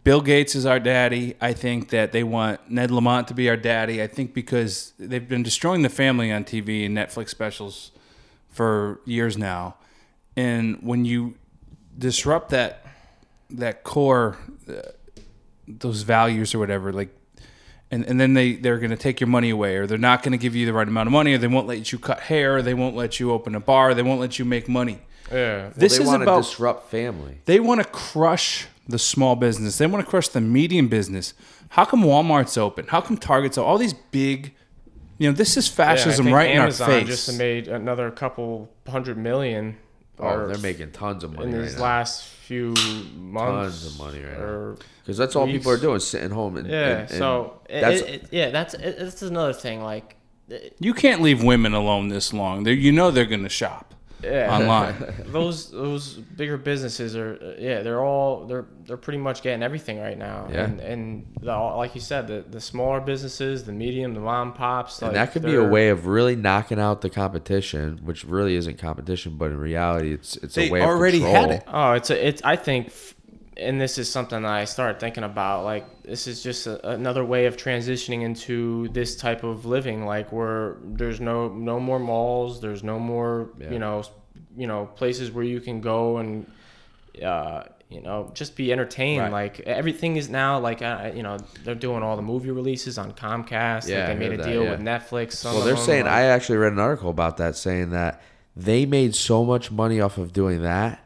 Bill 0.02 0.20
Gates 0.22 0.54
is 0.54 0.64
our 0.64 0.80
daddy. 0.80 1.34
I 1.40 1.52
think 1.52 1.90
that 1.90 2.12
they 2.12 2.22
want 2.24 2.70
Ned 2.70 2.90
Lamont 2.90 3.28
to 3.28 3.34
be 3.34 3.48
our 3.50 3.56
daddy. 3.56 4.02
I 4.02 4.06
think 4.06 4.32
because 4.32 4.92
they've 4.98 5.28
been 5.28 5.42
destroying 5.42 5.82
the 5.82 5.88
family 5.90 6.32
on 6.32 6.44
TV 6.44 6.86
and 6.86 6.96
Netflix 6.96 7.28
specials 7.28 7.90
for 8.48 9.00
years 9.04 9.36
now. 9.36 9.76
And 10.36 10.78
when 10.82 11.04
you 11.04 11.34
disrupt 11.98 12.50
that 12.50 12.86
that 13.50 13.82
core 13.84 14.38
uh, 14.68 14.80
those 15.66 16.02
values 16.02 16.54
or 16.54 16.58
whatever 16.60 16.92
like 16.92 17.10
and, 17.90 18.04
and 18.06 18.18
then 18.20 18.32
they 18.34 18.54
they're 18.54 18.78
going 18.78 18.90
to 18.92 18.96
take 18.96 19.20
your 19.20 19.26
money 19.26 19.50
away 19.50 19.76
or 19.76 19.86
they're 19.88 19.98
not 19.98 20.22
going 20.22 20.30
to 20.32 20.38
give 20.38 20.54
you 20.54 20.64
the 20.66 20.72
right 20.72 20.86
amount 20.86 21.08
of 21.08 21.12
money 21.12 21.34
or 21.34 21.38
they 21.38 21.48
won't 21.48 21.66
let 21.66 21.90
you 21.92 21.98
cut 21.98 22.20
hair 22.20 22.56
or 22.58 22.62
they 22.62 22.74
won't 22.74 22.94
let 22.96 23.18
you 23.18 23.32
open 23.32 23.54
a 23.56 23.60
bar 23.60 23.92
they 23.92 24.02
won't 24.04 24.20
let 24.20 24.38
you 24.38 24.44
make 24.44 24.68
money 24.68 25.00
Yeah. 25.32 25.70
this 25.76 25.98
they 25.98 26.04
is 26.04 26.12
about 26.12 26.42
disrupt 26.42 26.90
family. 26.90 27.40
they 27.44 27.58
want 27.58 27.80
to 27.82 27.86
crush 27.88 28.68
the 28.90 28.98
small 28.98 29.34
business 29.36 29.78
they 29.78 29.86
want 29.86 30.04
to 30.04 30.08
crush 30.10 30.28
the 30.28 30.40
medium 30.40 30.88
business 30.88 31.34
how 31.70 31.84
come 31.84 32.02
walmart's 32.02 32.56
open 32.58 32.86
how 32.88 33.00
come 33.00 33.16
target's 33.16 33.56
open? 33.58 33.68
all 33.70 33.78
these 33.78 33.94
big 33.94 34.54
you 35.18 35.28
know 35.28 35.34
this 35.36 35.56
is 35.56 35.66
Yeah, 35.68 35.72
I 35.84 35.86
fascism 35.96 36.24
think 36.26 36.34
right 36.36 36.50
Amazon 36.50 36.90
in 36.90 36.94
our 36.96 37.00
face 37.06 37.08
just 37.26 37.38
made 37.38 37.68
another 37.68 38.10
couple 38.10 38.70
hundred 38.88 39.16
million. 39.18 39.76
Oh, 40.18 40.26
or 40.28 40.46
they're 40.48 40.58
making 40.58 40.92
tons 40.92 41.24
of 41.24 41.32
money 41.32 41.48
in 41.50 41.56
right 41.56 41.62
these 41.62 41.76
now. 41.76 41.82
last 41.82 42.24
few 42.24 42.74
months. 43.16 43.82
Tons 43.82 43.86
of 43.86 43.98
money 44.06 44.22
right 44.22 44.38
now. 44.38 44.76
Because 45.02 45.16
that's 45.16 45.34
all 45.34 45.46
people 45.46 45.72
are 45.72 45.78
doing, 45.78 45.98
sitting 46.00 46.28
home. 46.30 46.58
And, 46.58 46.68
Yeah. 46.68 46.88
and- 46.88 46.98
and 47.00 47.10
so 47.10 47.60
that's 47.70 48.00
it, 48.02 48.08
it- 48.08 48.26
yeah, 48.30 48.50
that's 48.50 48.74
it, 48.74 48.98
this 48.98 49.22
is 49.22 49.30
another 49.30 49.54
thing. 49.54 49.82
Like, 49.82 50.16
it- 50.50 50.76
you 50.78 50.92
can't 50.92 51.22
leave 51.22 51.42
women 51.42 51.72
alone 51.72 52.08
this 52.08 52.32
long 52.34 52.64
they 52.64 52.72
you 52.72 52.92
know 52.92 53.10
they're 53.10 53.24
going 53.24 53.42
to 53.44 53.48
shop 53.48 53.94
yeah, 54.22 54.54
online 54.54 54.94
those 55.26 55.70
those 55.70 56.14
bigger 56.14 56.56
businesses 56.56 57.16
are 57.16 57.56
yeah 57.58 57.82
they're 57.82 58.02
all 58.04 58.46
they're 58.46 58.66
they're 58.90 58.96
pretty 58.96 59.20
much 59.20 59.42
getting 59.42 59.62
everything 59.62 60.00
right 60.00 60.18
now. 60.18 60.48
Yeah. 60.50 60.64
And 60.64 60.80
and 60.80 61.26
the, 61.40 61.56
like 61.56 61.94
you 61.94 62.00
said, 62.00 62.26
the 62.26 62.44
the 62.50 62.60
smaller 62.60 63.00
businesses, 63.00 63.62
the 63.64 63.72
medium, 63.72 64.14
the 64.14 64.20
mom 64.20 64.48
and 64.48 64.56
pops. 64.56 65.00
and 65.00 65.08
like, 65.08 65.14
that 65.14 65.32
could 65.32 65.42
be 65.42 65.54
a 65.54 65.64
way 65.64 65.90
of 65.90 66.06
really 66.06 66.34
knocking 66.34 66.80
out 66.80 67.00
the 67.00 67.10
competition, 67.10 68.00
which 68.04 68.24
really 68.24 68.56
isn't 68.56 68.78
competition, 68.78 69.36
but 69.36 69.52
in 69.52 69.58
reality, 69.58 70.12
it's 70.12 70.36
it's 70.38 70.56
They 70.56 70.68
a 70.68 70.72
way 70.72 70.82
already 70.82 71.22
of 71.22 71.30
had 71.30 71.50
it. 71.50 71.64
Oh, 71.68 71.92
it's 71.92 72.10
a, 72.10 72.26
it's. 72.26 72.42
I 72.42 72.56
think, 72.56 72.88
f- 72.88 73.14
and 73.56 73.80
this 73.80 73.98
is 73.98 74.10
something 74.10 74.42
that 74.42 74.50
I 74.52 74.64
started 74.64 75.00
thinking 75.00 75.24
about. 75.24 75.64
Like, 75.64 76.02
this 76.02 76.26
is 76.26 76.42
just 76.42 76.66
a, 76.66 76.90
another 76.90 77.24
way 77.24 77.46
of 77.46 77.56
transitioning 77.56 78.22
into 78.22 78.88
this 78.88 79.16
type 79.16 79.42
of 79.44 79.66
living. 79.66 80.06
Like, 80.06 80.32
where 80.32 80.76
there's 80.82 81.20
no 81.20 81.48
no 81.48 81.80
more 81.80 81.98
malls, 81.98 82.60
there's 82.60 82.82
no 82.84 82.98
more 82.98 83.50
Yeah. 83.58 83.70
you 83.72 83.78
know, 83.78 84.02
you 84.56 84.66
know, 84.66 84.86
places 84.86 85.30
where 85.30 85.44
you 85.44 85.60
can 85.60 85.80
go 85.80 86.18
and, 86.18 86.50
uh, 87.22 87.64
you 87.88 88.00
know, 88.00 88.30
just 88.34 88.54
be 88.56 88.72
entertained. 88.72 89.22
Right. 89.22 89.32
Like 89.32 89.60
everything 89.60 90.16
is 90.16 90.28
now 90.28 90.60
like, 90.60 90.80
uh, 90.80 91.10
you 91.14 91.24
know, 91.24 91.38
they're 91.64 91.74
doing 91.74 92.02
all 92.04 92.14
the 92.16 92.22
movie 92.22 92.50
releases 92.52 92.98
on 92.98 93.12
Comcast. 93.12 93.88
Yeah, 93.88 94.06
like, 94.06 94.06
they 94.08 94.14
made 94.14 94.32
a 94.32 94.36
that, 94.36 94.46
deal 94.46 94.62
yeah. 94.64 94.70
with 94.70 94.80
Netflix. 94.80 95.44
Well, 95.44 95.64
they're 95.64 95.74
them, 95.74 95.84
saying 95.84 96.04
like- 96.04 96.12
I 96.12 96.22
actually 96.26 96.58
read 96.58 96.72
an 96.72 96.78
article 96.78 97.10
about 97.10 97.36
that 97.38 97.56
saying 97.56 97.90
that 97.90 98.22
they 98.56 98.86
made 98.86 99.14
so 99.14 99.44
much 99.44 99.70
money 99.72 100.00
off 100.00 100.18
of 100.18 100.32
doing 100.32 100.62
that 100.62 101.04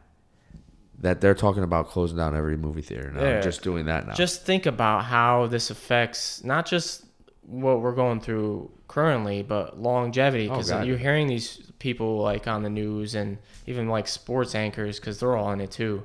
that 0.99 1.21
they're 1.21 1.35
talking 1.35 1.63
about 1.63 1.87
closing 1.89 2.17
down 2.17 2.35
every 2.35 2.57
movie 2.57 2.81
theater 2.81 3.11
now. 3.11 3.21
Yeah. 3.21 3.41
Just 3.41 3.61
doing 3.61 3.85
that 3.87 4.07
now. 4.07 4.13
just 4.13 4.45
think 4.45 4.65
about 4.65 5.03
how 5.05 5.47
this 5.47 5.69
affects 5.69 6.43
not 6.43 6.65
just 6.65 7.05
what 7.43 7.81
we're 7.81 7.93
going 7.93 8.19
through 8.21 8.71
currently, 8.87 9.43
but 9.43 9.79
longevity. 9.79 10.47
Because 10.47 10.69
God. 10.69 10.87
you're 10.87 10.97
hearing 10.97 11.27
these 11.27 11.71
people 11.79 12.17
like 12.19 12.47
on 12.47 12.63
the 12.63 12.69
news 12.69 13.13
and 13.15 13.37
even 13.67 13.87
like 13.89 14.07
sports 14.07 14.55
anchors, 14.55 14.99
because 14.99 15.19
they're 15.19 15.35
all 15.35 15.51
in 15.51 15.61
it 15.61 15.71
too. 15.71 16.03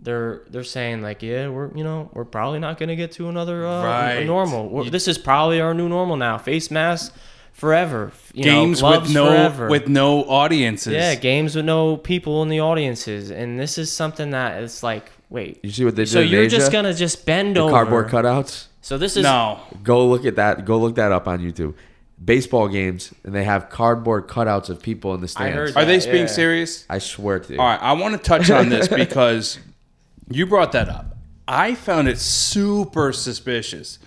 They're 0.00 0.42
they're 0.50 0.64
saying 0.64 1.00
like, 1.00 1.22
yeah, 1.22 1.48
we're 1.48 1.74
you 1.74 1.84
know 1.84 2.10
we're 2.12 2.24
probably 2.26 2.58
not 2.58 2.76
gonna 2.78 2.96
get 2.96 3.12
to 3.12 3.28
another 3.28 3.66
uh, 3.66 3.82
Right. 3.84 4.26
normal. 4.26 4.84
You- 4.84 4.90
this 4.90 5.08
is 5.08 5.16
probably 5.16 5.60
our 5.60 5.72
new 5.72 5.88
normal 5.88 6.16
now. 6.16 6.36
Face 6.36 6.70
masks 6.70 7.16
forever. 7.54 8.12
You 8.34 8.44
know, 8.44 8.50
games 8.50 8.82
with 8.82 9.10
no 9.14 9.26
forever. 9.26 9.68
with 9.68 9.88
no 9.88 10.24
audiences 10.24 10.92
yeah, 10.92 11.14
games 11.14 11.56
with 11.56 11.64
no 11.64 11.96
people 11.96 12.42
in 12.42 12.50
the 12.50 12.60
audiences, 12.60 13.30
and 13.30 13.58
this 13.58 13.78
is 13.78 13.90
something 13.90 14.30
that 14.30 14.62
it's 14.62 14.82
like, 14.82 15.10
wait. 15.30 15.60
you 15.62 15.70
see 15.70 15.84
what 15.84 15.96
they 15.96 16.02
did 16.02 16.10
So 16.10 16.20
in 16.20 16.28
you're 16.28 16.42
Asia? 16.42 16.56
just 16.58 16.72
gonna 16.72 16.92
just 16.92 17.24
bend 17.24 17.56
the 17.56 17.60
over 17.62 17.70
cardboard 17.70 18.08
cutouts. 18.08 18.66
So 18.82 18.98
this 18.98 19.16
is 19.16 19.22
no 19.22 19.60
Go 19.82 20.06
look 20.06 20.26
at 20.26 20.36
that. 20.36 20.66
Go 20.66 20.78
look 20.78 20.96
that 20.96 21.10
up 21.12 21.26
on 21.26 21.38
YouTube. 21.38 21.74
Baseball 22.22 22.68
games, 22.68 23.12
and 23.24 23.34
they 23.34 23.44
have 23.44 23.70
cardboard 23.70 24.28
cutouts 24.28 24.68
of 24.68 24.80
people 24.82 25.14
in 25.14 25.20
the 25.20 25.24
I 25.24 25.28
stands. 25.28 25.54
heard 25.56 25.76
are 25.76 25.84
they 25.84 25.98
that, 25.98 26.12
being 26.12 26.28
serious 26.28 26.84
I 26.90 26.98
swear 26.98 27.38
to 27.40 27.52
you. 27.54 27.58
All 27.58 27.66
right, 27.66 27.80
I 27.80 27.92
want 27.94 28.12
to 28.14 28.18
touch 28.18 28.50
on 28.50 28.68
this 28.68 28.88
because 29.02 29.58
you 30.28 30.46
brought 30.46 30.72
that 30.72 30.88
up. 30.88 31.16
I 31.46 31.74
found 31.74 32.08
it 32.08 32.18
super 32.18 33.12
suspicious. 33.12 33.98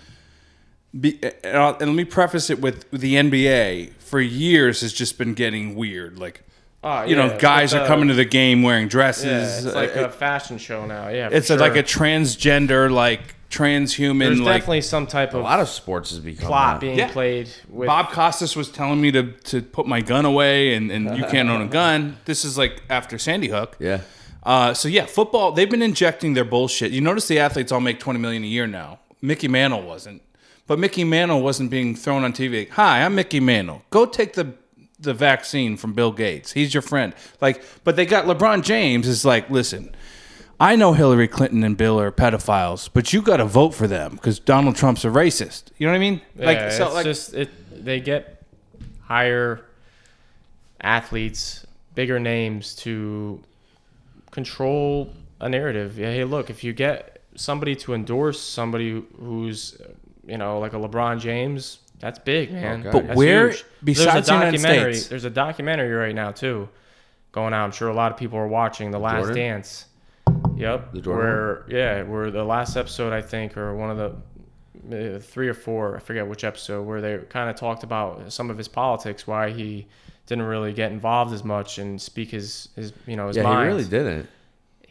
Be, 0.98 1.18
and, 1.44 1.56
I'll, 1.56 1.70
and 1.78 1.86
let 1.90 1.94
me 1.94 2.04
preface 2.04 2.48
it 2.50 2.60
with 2.60 2.90
the 2.90 3.14
NBA 3.14 3.92
for 3.98 4.20
years 4.20 4.80
has 4.80 4.92
just 4.92 5.18
been 5.18 5.34
getting 5.34 5.74
weird. 5.74 6.18
Like, 6.18 6.42
Oh, 6.82 7.02
you 7.02 7.16
yeah, 7.16 7.26
know, 7.26 7.38
guys 7.38 7.72
with 7.72 7.80
are 7.82 7.84
the- 7.84 7.88
coming 7.88 8.08
to 8.08 8.14
the 8.14 8.24
game 8.24 8.62
wearing 8.62 8.86
dresses. 8.88 9.24
Yeah, 9.64 9.66
it's 9.68 9.74
like 9.76 9.96
Uh, 9.96 10.04
a 10.04 10.08
fashion 10.08 10.58
show 10.58 10.86
now. 10.86 11.08
Yeah, 11.08 11.28
for 11.28 11.34
it's 11.34 11.50
a, 11.50 11.56
like 11.56 11.74
a 11.76 11.82
transgender, 11.82 12.90
like 12.90 13.34
transhuman, 13.50 14.18
There's 14.20 14.40
like 14.40 14.60
definitely 14.60 14.80
some 14.82 15.06
type 15.06 15.34
of 15.34 15.40
a 15.40 15.42
lot 15.42 15.58
of 15.60 15.68
sports 15.68 16.10
has 16.10 16.20
become 16.20 16.46
plot 16.46 16.74
that. 16.76 16.80
being 16.86 16.98
Yeah. 16.98 17.08
played 17.10 17.48
with. 17.68 17.86
Bob 17.88 18.10
Costas 18.12 18.54
was 18.54 18.70
telling 18.70 19.00
me 19.00 19.10
to, 19.12 19.24
to 19.24 19.60
put 19.62 19.86
my 19.86 20.00
gun 20.00 20.24
away 20.24 20.74
and, 20.74 20.90
and 20.92 21.16
you 21.18 21.24
can't 21.24 21.48
own 21.48 21.62
a 21.62 21.66
gun. 21.80 22.16
This 22.26 22.44
is 22.44 22.56
like 22.56 22.80
after 22.88 23.18
Sandy 23.18 23.48
Hook. 23.48 23.76
Yeah. 23.80 24.02
Uh, 24.44 24.72
so 24.72 24.86
yeah, 24.88 25.04
football. 25.06 25.52
They've 25.52 25.68
been 25.70 25.82
injecting 25.82 26.34
their 26.34 26.44
bullshit. 26.44 26.92
You 26.92 27.00
notice 27.00 27.26
the 27.26 27.38
athletes 27.40 27.72
all 27.72 27.80
make 27.80 27.98
twenty 27.98 28.20
million 28.20 28.44
a 28.44 28.46
year 28.46 28.66
now. 28.68 29.00
Mickey 29.20 29.48
Mantle 29.48 29.82
wasn't, 29.82 30.22
but 30.68 30.78
Mickey 30.78 31.02
Mantle 31.02 31.42
wasn't 31.42 31.70
being 31.70 31.96
thrown 31.96 32.22
on 32.22 32.32
TV. 32.32 32.70
Hi, 32.70 33.02
I'm 33.02 33.16
Mickey 33.16 33.40
Mantle. 33.40 33.82
Go 33.90 34.06
take 34.06 34.34
the 34.34 34.54
the 35.00 35.14
vaccine 35.14 35.76
from 35.76 35.92
Bill 35.92 36.12
Gates. 36.12 36.52
He's 36.52 36.74
your 36.74 36.82
friend. 36.82 37.14
Like, 37.40 37.62
but 37.84 37.96
they 37.96 38.04
got 38.04 38.26
LeBron 38.26 38.62
James 38.62 39.06
is 39.06 39.24
like, 39.24 39.48
listen. 39.48 39.94
I 40.60 40.74
know 40.74 40.92
Hillary 40.92 41.28
Clinton 41.28 41.62
and 41.62 41.76
Bill 41.76 42.00
are 42.00 42.10
pedophiles, 42.10 42.90
but 42.92 43.12
you 43.12 43.22
got 43.22 43.36
to 43.36 43.44
vote 43.44 43.74
for 43.74 43.86
them 43.86 44.16
because 44.16 44.40
Donald 44.40 44.74
Trump's 44.74 45.04
a 45.04 45.08
racist. 45.08 45.66
You 45.78 45.86
know 45.86 45.92
what 45.92 45.98
I 45.98 46.00
mean? 46.00 46.20
yeah, 46.36 46.46
like, 46.46 46.72
so 46.72 46.86
it's 46.86 46.94
like, 46.94 47.04
just 47.04 47.34
it. 47.34 47.84
They 47.84 48.00
get 48.00 48.42
higher 49.02 49.64
athletes, 50.80 51.64
bigger 51.94 52.18
names 52.18 52.74
to 52.76 53.40
control 54.32 55.12
a 55.40 55.48
narrative. 55.48 55.96
Yeah, 55.96 56.10
hey, 56.10 56.24
look, 56.24 56.50
if 56.50 56.64
you 56.64 56.72
get 56.72 57.22
somebody 57.36 57.76
to 57.76 57.94
endorse 57.94 58.40
somebody 58.40 59.02
who's, 59.20 59.80
you 60.28 60.38
know, 60.38 60.58
like 60.60 60.72
a 60.74 60.76
LeBron 60.76 61.18
James, 61.20 61.78
that's 62.00 62.18
big, 62.18 62.52
man. 62.52 62.80
Okay. 62.86 62.90
But 62.92 63.06
That's 63.08 63.16
where- 63.16 63.48
huge. 63.48 63.64
besides 63.82 64.12
there's 64.12 64.26
the 64.26 64.32
a 64.32 64.36
United 64.36 64.56
documentary, 64.58 64.94
States- 64.94 65.08
there's 65.08 65.24
a 65.24 65.30
documentary 65.30 65.92
right 65.92 66.14
now 66.14 66.30
too, 66.30 66.68
going 67.32 67.52
out. 67.54 67.64
I'm 67.64 67.72
sure 67.72 67.88
a 67.88 67.94
lot 67.94 68.12
of 68.12 68.18
people 68.18 68.38
are 68.38 68.46
watching 68.46 68.90
The 68.92 68.98
Last 69.00 69.16
Jordan? 69.24 69.34
Dance. 69.36 69.86
Yep. 70.56 70.92
The 70.92 71.00
Jordan 71.00 71.24
where 71.26 71.64
yeah, 71.68 72.02
where 72.02 72.30
the 72.30 72.44
last 72.44 72.76
episode 72.76 73.12
I 73.12 73.22
think, 73.22 73.56
or 73.56 73.74
one 73.74 73.90
of 73.90 73.96
the 73.98 75.16
uh, 75.16 75.18
three 75.18 75.48
or 75.48 75.54
four, 75.54 75.96
I 75.96 76.00
forget 76.00 76.26
which 76.28 76.44
episode, 76.44 76.82
where 76.86 77.00
they 77.00 77.18
kind 77.28 77.50
of 77.50 77.56
talked 77.56 77.82
about 77.82 78.32
some 78.32 78.50
of 78.50 78.58
his 78.58 78.68
politics, 78.68 79.26
why 79.26 79.50
he 79.50 79.86
didn't 80.26 80.44
really 80.44 80.72
get 80.72 80.92
involved 80.92 81.32
as 81.32 81.42
much 81.44 81.78
and 81.78 82.00
speak 82.00 82.30
his 82.30 82.68
his 82.76 82.92
you 83.06 83.16
know 83.16 83.28
his 83.28 83.36
Yeah, 83.36 83.44
mind. 83.44 83.62
he 83.70 83.76
really 83.76 83.88
didn't. 83.88 84.28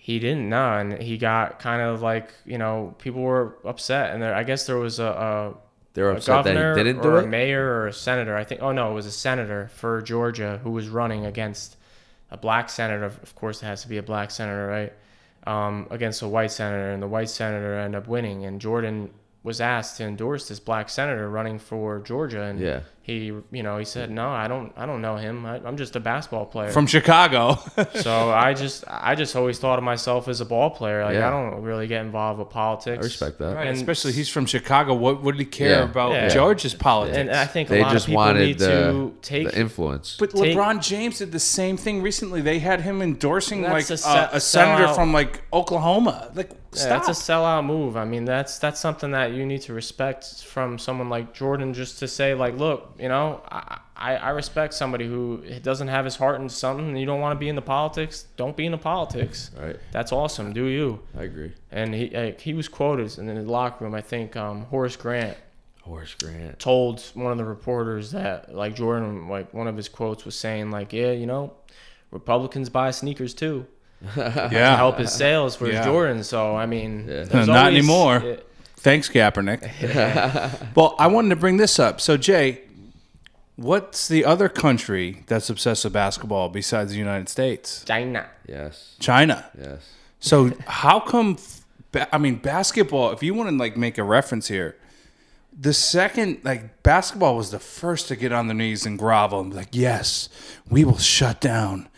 He 0.08 0.20
didn't 0.20 0.48
know, 0.48 0.78
and 0.78 1.02
he 1.02 1.18
got 1.18 1.60
kind 1.60 1.82
of 1.82 2.02
like 2.02 2.30
you 2.46 2.58
know 2.58 2.96
people 2.98 3.22
were 3.22 3.58
upset, 3.66 4.14
and 4.14 4.24
there 4.24 4.34
I 4.34 4.44
guess 4.46 4.66
there 4.66 4.78
was 4.78 5.00
a, 5.00 5.54
They 5.96 6.02
were 6.02 6.12
a, 6.12 6.14
a 6.14 6.16
upset 6.16 6.46
that 6.46 6.78
he 6.78 6.82
didn't 6.82 7.00
or 7.00 7.02
do 7.02 7.16
a 7.18 7.28
mayor 7.28 7.66
or 7.66 7.88
a 7.88 7.92
senator. 7.94 8.34
I 8.38 8.46
think 8.46 8.62
oh 8.62 8.72
no, 8.72 8.90
it 8.90 8.94
was 8.94 9.06
a 9.06 9.12
senator 9.12 9.70
for 9.76 10.02
Georgia 10.02 10.62
who 10.64 10.72
was 10.72 10.88
running 10.88 11.26
against 11.26 11.76
a 12.32 12.38
black 12.38 12.70
senator. 12.70 13.04
Of 13.04 13.36
course, 13.36 13.62
it 13.62 13.66
has 13.66 13.82
to 13.82 13.90
be 13.90 13.98
a 13.98 14.02
black 14.02 14.32
senator, 14.32 14.66
right? 14.68 14.94
Um, 15.46 15.88
against 15.92 16.22
a 16.22 16.28
white 16.30 16.52
senator, 16.52 16.92
and 16.92 17.04
the 17.04 17.08
white 17.10 17.30
senator 17.30 17.78
ended 17.78 18.02
up 18.02 18.08
winning. 18.08 18.46
And 18.46 18.62
Jordan 18.62 19.10
was 19.44 19.60
asked 19.60 19.98
to 19.98 20.06
endorse 20.06 20.48
this 20.48 20.62
black 20.62 20.88
senator 20.88 21.30
running 21.30 21.60
for 21.60 22.00
Georgia, 22.00 22.44
and 22.44 22.62
Yeah. 22.62 22.80
He, 23.08 23.32
you 23.52 23.64
know, 23.64 23.78
he 23.78 23.86
said, 23.86 24.12
"No, 24.12 24.28
I 24.30 24.50
don't, 24.50 24.74
I 24.76 24.86
don't 24.86 25.02
know 25.02 25.16
him. 25.16 25.46
I, 25.46 25.56
I'm 25.66 25.78
just 25.78 25.96
a 25.96 26.00
basketball 26.00 26.46
player." 26.46 26.70
from 26.72 26.86
Chicago. 26.88 27.58
so 27.96 28.30
I 28.32 28.54
just, 28.54 28.84
I 28.88 29.16
just 29.16 29.34
always 29.36 29.58
thought 29.60 29.80
of 29.80 29.84
myself 29.86 30.28
as 30.28 30.42
a 30.42 30.46
ball 30.46 30.70
player. 30.70 31.06
Like 31.06 31.16
Yeah. 31.16 31.28
I 31.28 31.32
don't 31.32 31.62
really 31.64 31.88
get 31.88 32.02
involved 32.02 32.38
with 32.40 32.50
politics. 32.50 33.00
I 33.02 33.08
respect 33.08 33.40
that. 33.40 33.56
Right, 33.56 33.68
And- 33.68 33.78
especially 33.78 34.12
he's 34.12 34.28
from 34.30 34.46
Chicago. 34.46 34.94
What 34.94 35.24
would 35.24 35.40
he 35.40 35.46
care 35.46 35.80
Yeah. 35.80 35.84
about 35.90 36.12
Yeah. 36.12 36.28
George's 36.28 36.74
politics? 36.76 37.18
And 37.18 37.32
I 37.32 37.46
think 37.46 37.70
a 37.70 37.74
They 37.76 37.82
lot 37.82 37.94
just 37.94 38.06
of 38.06 38.10
people 38.10 38.24
wanted 38.24 38.40
need 38.46 38.60
the, 38.60 38.68
to 38.68 39.14
take 39.22 39.52
the 39.52 39.58
influence. 39.60 40.18
but 40.20 40.32
take- 40.32 40.58
LeBron 40.58 40.82
James 40.84 41.20
did 41.20 41.32
the 41.32 41.40
same 41.40 41.78
thing 41.78 42.02
recently. 42.02 42.42
They 42.42 42.60
had 42.60 42.82
him 42.82 43.02
endorsing 43.02 43.62
like 43.64 43.90
a 43.90 43.94
a, 43.94 43.98
se- 43.98 44.30
a 44.34 44.40
senator 44.42 44.94
from 44.94 45.14
like 45.14 45.42
Oklahoma. 45.54 46.30
Like, 46.36 46.52
Yeah, 46.76 46.90
that's 46.90 47.08
a 47.08 47.12
sellout 47.12 47.66
move. 47.66 47.96
I 47.96 48.04
mean, 48.06 48.26
that's 48.26 48.60
that's 48.60 48.80
something 48.80 49.12
that 49.12 49.32
you 49.32 49.46
need 49.46 49.62
to 49.62 49.74
respect 49.74 50.44
from 50.44 50.78
someone 50.78 51.08
like 51.10 51.34
Jordan. 51.34 51.74
Just 51.74 52.00
to 52.00 52.08
say, 52.08 52.34
like, 52.34 52.58
look, 52.58 52.94
you 53.00 53.08
know, 53.10 53.42
I 53.52 53.80
I, 53.96 54.16
I 54.16 54.30
respect 54.30 54.74
somebody 54.76 55.08
who 55.08 55.44
doesn't 55.64 55.88
have 55.88 56.06
his 56.06 56.16
heart 56.16 56.40
in 56.40 56.50
something. 56.50 56.90
And 56.90 57.00
you 57.00 57.06
don't 57.06 57.20
want 57.20 57.36
to 57.36 57.40
be 57.40 57.50
in 57.50 57.56
the 57.56 57.62
politics. 57.64 58.26
Don't 58.38 58.56
be 58.56 58.66
in 58.66 58.72
the 58.72 58.78
politics. 58.78 59.50
Right. 59.60 59.76
That's 59.92 60.12
awesome. 60.12 60.54
Do 60.54 60.66
you? 60.66 61.00
I 61.18 61.24
agree. 61.24 61.54
And 61.72 61.94
he 61.96 62.16
uh, 62.16 62.32
he 62.40 62.54
was 62.54 62.68
quoted 62.68 63.18
in 63.18 63.26
the 63.28 63.42
locker 63.42 63.84
room. 63.86 63.96
I 63.96 64.02
think 64.02 64.36
um, 64.36 64.64
Horace 64.66 64.96
Grant 64.96 65.38
Horace 65.82 66.14
Grant. 66.16 66.60
told 66.60 67.02
one 67.14 67.32
of 67.32 67.38
the 67.38 67.46
reporters 67.46 68.12
that 68.12 68.54
like 68.54 68.76
Jordan, 68.76 69.28
like 69.30 69.54
one 69.54 69.68
of 69.68 69.76
his 69.78 69.90
quotes 69.90 70.26
was 70.26 70.36
saying 70.36 70.70
like, 70.70 70.94
yeah, 70.94 71.12
you 71.12 71.26
know, 71.26 71.54
Republicans 72.12 72.70
buy 72.70 72.92
sneakers 72.92 73.34
too. 73.34 73.66
yeah. 74.16 74.50
to 74.50 74.76
help 74.76 75.00
his 75.00 75.12
sales 75.12 75.56
for 75.56 75.68
Yeah. 75.68 75.78
his 75.80 75.88
Jordans. 75.88 76.26
So 76.26 76.56
I 76.56 76.66
mean, 76.68 77.08
Yeah. 77.08 77.24
Not 77.34 77.50
always- 77.50 77.76
anymore. 77.78 78.18
it- 78.18 78.44
Thanks, 78.80 79.10
Kaepernick. 79.10 79.64
well, 80.76 80.96
I 81.00 81.08
wanted 81.08 81.30
to 81.30 81.36
bring 81.36 81.58
this 81.58 81.80
up. 81.80 82.00
So, 82.00 82.16
Jay, 82.16 82.62
what's 83.58 84.08
the 84.08 84.24
other 84.24 84.48
country 84.48 85.24
that's 85.28 85.50
obsessed 85.50 85.84
with 85.84 85.94
basketball 85.94 86.48
besides 86.50 86.94
the 86.94 86.98
United 86.98 87.28
States? 87.28 87.84
China. 87.86 88.30
Yes. 88.48 88.96
China. 89.00 89.50
Yes. 89.60 89.82
So, 90.20 90.52
how 90.66 91.00
come? 91.00 91.38
ba- 91.92 92.08
I 92.14 92.18
mean, 92.18 92.36
basketball. 92.36 93.12
If 93.12 93.22
you 93.22 93.34
want 93.34 93.50
to 93.50 93.56
like 93.56 93.76
make 93.78 93.98
a 93.98 94.04
reference 94.04 94.48
here, 94.48 94.78
the 95.60 95.74
second 95.74 96.40
like 96.44 96.84
basketball 96.84 97.36
was 97.36 97.52
the 97.52 97.60
first 97.60 98.08
to 98.08 98.16
get 98.16 98.32
on 98.32 98.48
their 98.48 98.56
knees 98.56 98.86
and 98.86 98.98
grovel 98.98 99.42
and 99.42 99.52
be 99.52 99.58
like, 99.58 99.70
"Yes, 99.76 100.30
we 100.70 100.86
will 100.86 100.98
shut 100.98 101.42
down." 101.42 101.90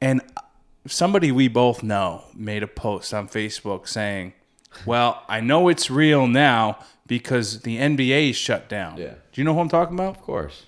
And 0.00 0.22
uh, 0.36 0.40
somebody 0.86 1.32
we 1.32 1.48
both 1.48 1.82
know 1.82 2.24
made 2.34 2.62
a 2.62 2.68
post 2.68 3.12
on 3.12 3.28
Facebook 3.28 3.88
saying, 3.88 4.34
"Well, 4.86 5.22
I 5.28 5.40
know 5.40 5.68
it's 5.68 5.90
real 5.90 6.26
now 6.26 6.78
because 7.06 7.60
the 7.62 7.78
NBA 7.78 8.34
shut 8.34 8.68
down." 8.68 8.98
Yeah. 8.98 9.14
Do 9.32 9.40
you 9.40 9.44
know 9.44 9.54
who 9.54 9.60
I'm 9.60 9.68
talking 9.68 9.94
about? 9.94 10.16
Of 10.16 10.22
course. 10.22 10.64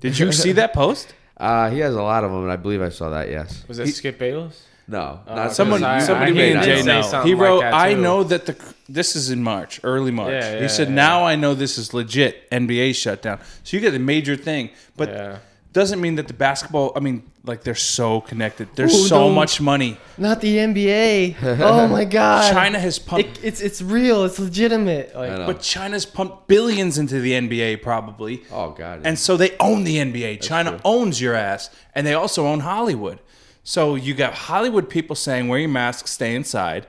Did 0.00 0.18
you 0.18 0.32
see 0.32 0.52
that 0.52 0.72
post? 0.72 1.14
Uh, 1.38 1.70
he 1.70 1.78
has 1.78 1.94
a 1.94 2.02
lot 2.02 2.24
of 2.24 2.32
them, 2.32 2.42
and 2.42 2.50
I 2.50 2.56
believe 2.56 2.82
I 2.82 2.88
saw 2.88 3.10
that. 3.10 3.30
Yes. 3.30 3.64
Was 3.68 3.78
it 3.78 3.86
Skip 3.94 4.18
Bayless? 4.18 4.60
No. 4.88 5.20
Uh, 5.24 5.34
not 5.36 5.52
Someone, 5.52 5.84
I- 5.84 6.00
somebody 6.00 6.32
I 6.32 6.34
me 6.34 6.40
hate. 6.40 6.64
Jay 6.64 6.80
Say 6.82 6.86
know. 6.86 7.02
something 7.02 7.28
He 7.28 7.34
like 7.36 7.42
wrote, 7.44 7.60
that, 7.60 7.74
"I 7.74 7.94
know 7.94 8.24
that 8.24 8.46
the 8.46 8.56
this 8.88 9.14
is 9.14 9.30
in 9.30 9.40
March, 9.44 9.78
early 9.84 10.10
March." 10.10 10.32
Yeah, 10.32 10.60
he 10.60 10.66
said, 10.68 10.88
yeah. 10.88 10.94
"Now 10.96 11.24
I 11.24 11.36
know 11.36 11.54
this 11.54 11.78
is 11.78 11.94
legit 11.94 12.50
NBA 12.50 12.92
shutdown." 12.96 13.38
So 13.62 13.76
you 13.76 13.80
get 13.80 13.94
a 13.94 14.00
major 14.00 14.34
thing, 14.34 14.70
but 14.96 15.10
Yeah. 15.10 15.36
Doesn't 15.78 16.00
mean 16.00 16.16
that 16.16 16.26
the 16.28 16.34
basketball. 16.34 16.92
I 16.96 17.00
mean, 17.00 17.22
like 17.44 17.62
they're 17.62 17.74
so 17.74 18.20
connected. 18.20 18.68
There's 18.74 18.94
Ooh, 18.94 19.06
so 19.08 19.18
don't- 19.20 19.34
much 19.34 19.60
money. 19.60 19.96
Not 20.18 20.40
the 20.40 20.56
NBA. 20.56 21.36
oh 21.60 21.88
my 21.88 22.04
God. 22.20 22.52
China 22.52 22.78
has 22.78 22.98
pumped, 22.98 23.38
It, 23.38 23.44
it's 23.44 23.60
it's 23.60 23.80
real. 23.80 24.24
It's 24.24 24.38
legitimate. 24.38 25.14
Like, 25.14 25.30
I 25.32 25.36
know. 25.38 25.46
but 25.46 25.60
China's 25.60 26.04
pumped 26.06 26.48
billions 26.48 26.98
into 26.98 27.20
the 27.20 27.32
NBA 27.32 27.82
probably. 27.82 28.42
Oh 28.52 28.70
God. 28.72 29.02
And 29.04 29.18
so 29.18 29.36
they 29.36 29.56
own 29.58 29.84
the 29.84 29.96
NBA. 29.96 30.40
China 30.42 30.70
true. 30.72 30.80
owns 30.84 31.20
your 31.20 31.34
ass, 31.34 31.70
and 31.94 32.06
they 32.06 32.14
also 32.14 32.46
own 32.46 32.60
Hollywood. 32.60 33.18
So 33.64 33.94
you 33.94 34.14
got 34.14 34.34
Hollywood 34.34 34.88
people 34.90 35.14
saying, 35.16 35.48
"Wear 35.48 35.58
your 35.60 35.68
mask, 35.68 36.08
stay 36.08 36.34
inside," 36.34 36.86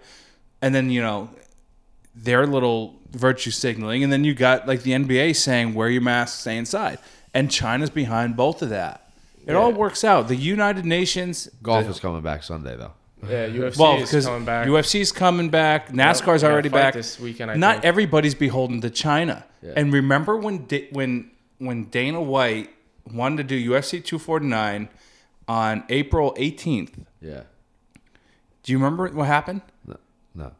and 0.61 0.73
then 0.75 0.89
you 0.89 1.01
know 1.01 1.29
their 2.15 2.45
little 2.47 2.95
virtue 3.11 3.51
signaling, 3.51 4.03
and 4.03 4.11
then 4.13 4.23
you 4.23 4.33
got 4.33 4.67
like 4.67 4.83
the 4.83 4.91
NBA 4.91 5.35
saying, 5.35 5.73
"Wear 5.73 5.89
your 5.89 6.01
mask, 6.01 6.39
stay 6.41 6.57
inside," 6.57 6.99
and 7.33 7.49
China's 7.51 7.89
behind 7.89 8.35
both 8.35 8.61
of 8.61 8.69
that. 8.69 9.11
It 9.45 9.55
all 9.55 9.71
works 9.71 10.03
out. 10.03 10.27
The 10.27 10.35
United 10.35 10.85
Nations 10.85 11.49
Golf 11.63 11.85
the- 11.85 11.91
is 11.91 11.99
coming 11.99 12.21
back 12.21 12.43
Sunday 12.43 12.75
though. 12.75 12.91
yeah, 13.27 13.47
UFC 13.49 13.77
well 13.77 13.97
is 13.97 14.25
coming 14.25 14.45
back. 14.45 14.67
UFC's 14.67 15.11
coming 15.11 15.49
back, 15.49 15.89
NASCAR's 15.89 16.43
we 16.43 16.47
gotta 16.47 16.53
already 16.53 16.69
back 16.69 16.93
this 16.93 17.19
weekend, 17.19 17.51
I 17.51 17.55
Not 17.55 17.75
think. 17.75 17.85
everybody's 17.85 18.35
beholden 18.35 18.81
to 18.81 18.89
China. 18.89 19.43
Yeah. 19.63 19.73
And 19.75 19.91
remember 19.91 20.37
when 20.37 20.67
when 20.91 21.31
when 21.57 21.85
Dana 21.85 22.21
White 22.21 22.69
wanted 23.11 23.37
to 23.37 23.43
do 23.59 23.69
UFC 23.71 24.03
249 24.03 24.87
on 25.47 25.83
April 25.89 26.33
18th? 26.37 26.91
Yeah. 27.21 27.41
Do 28.63 28.71
you 28.71 28.77
remember 28.77 29.07
what 29.09 29.25
happened? 29.27 29.61
No. 29.87 29.97
No. 30.35 30.51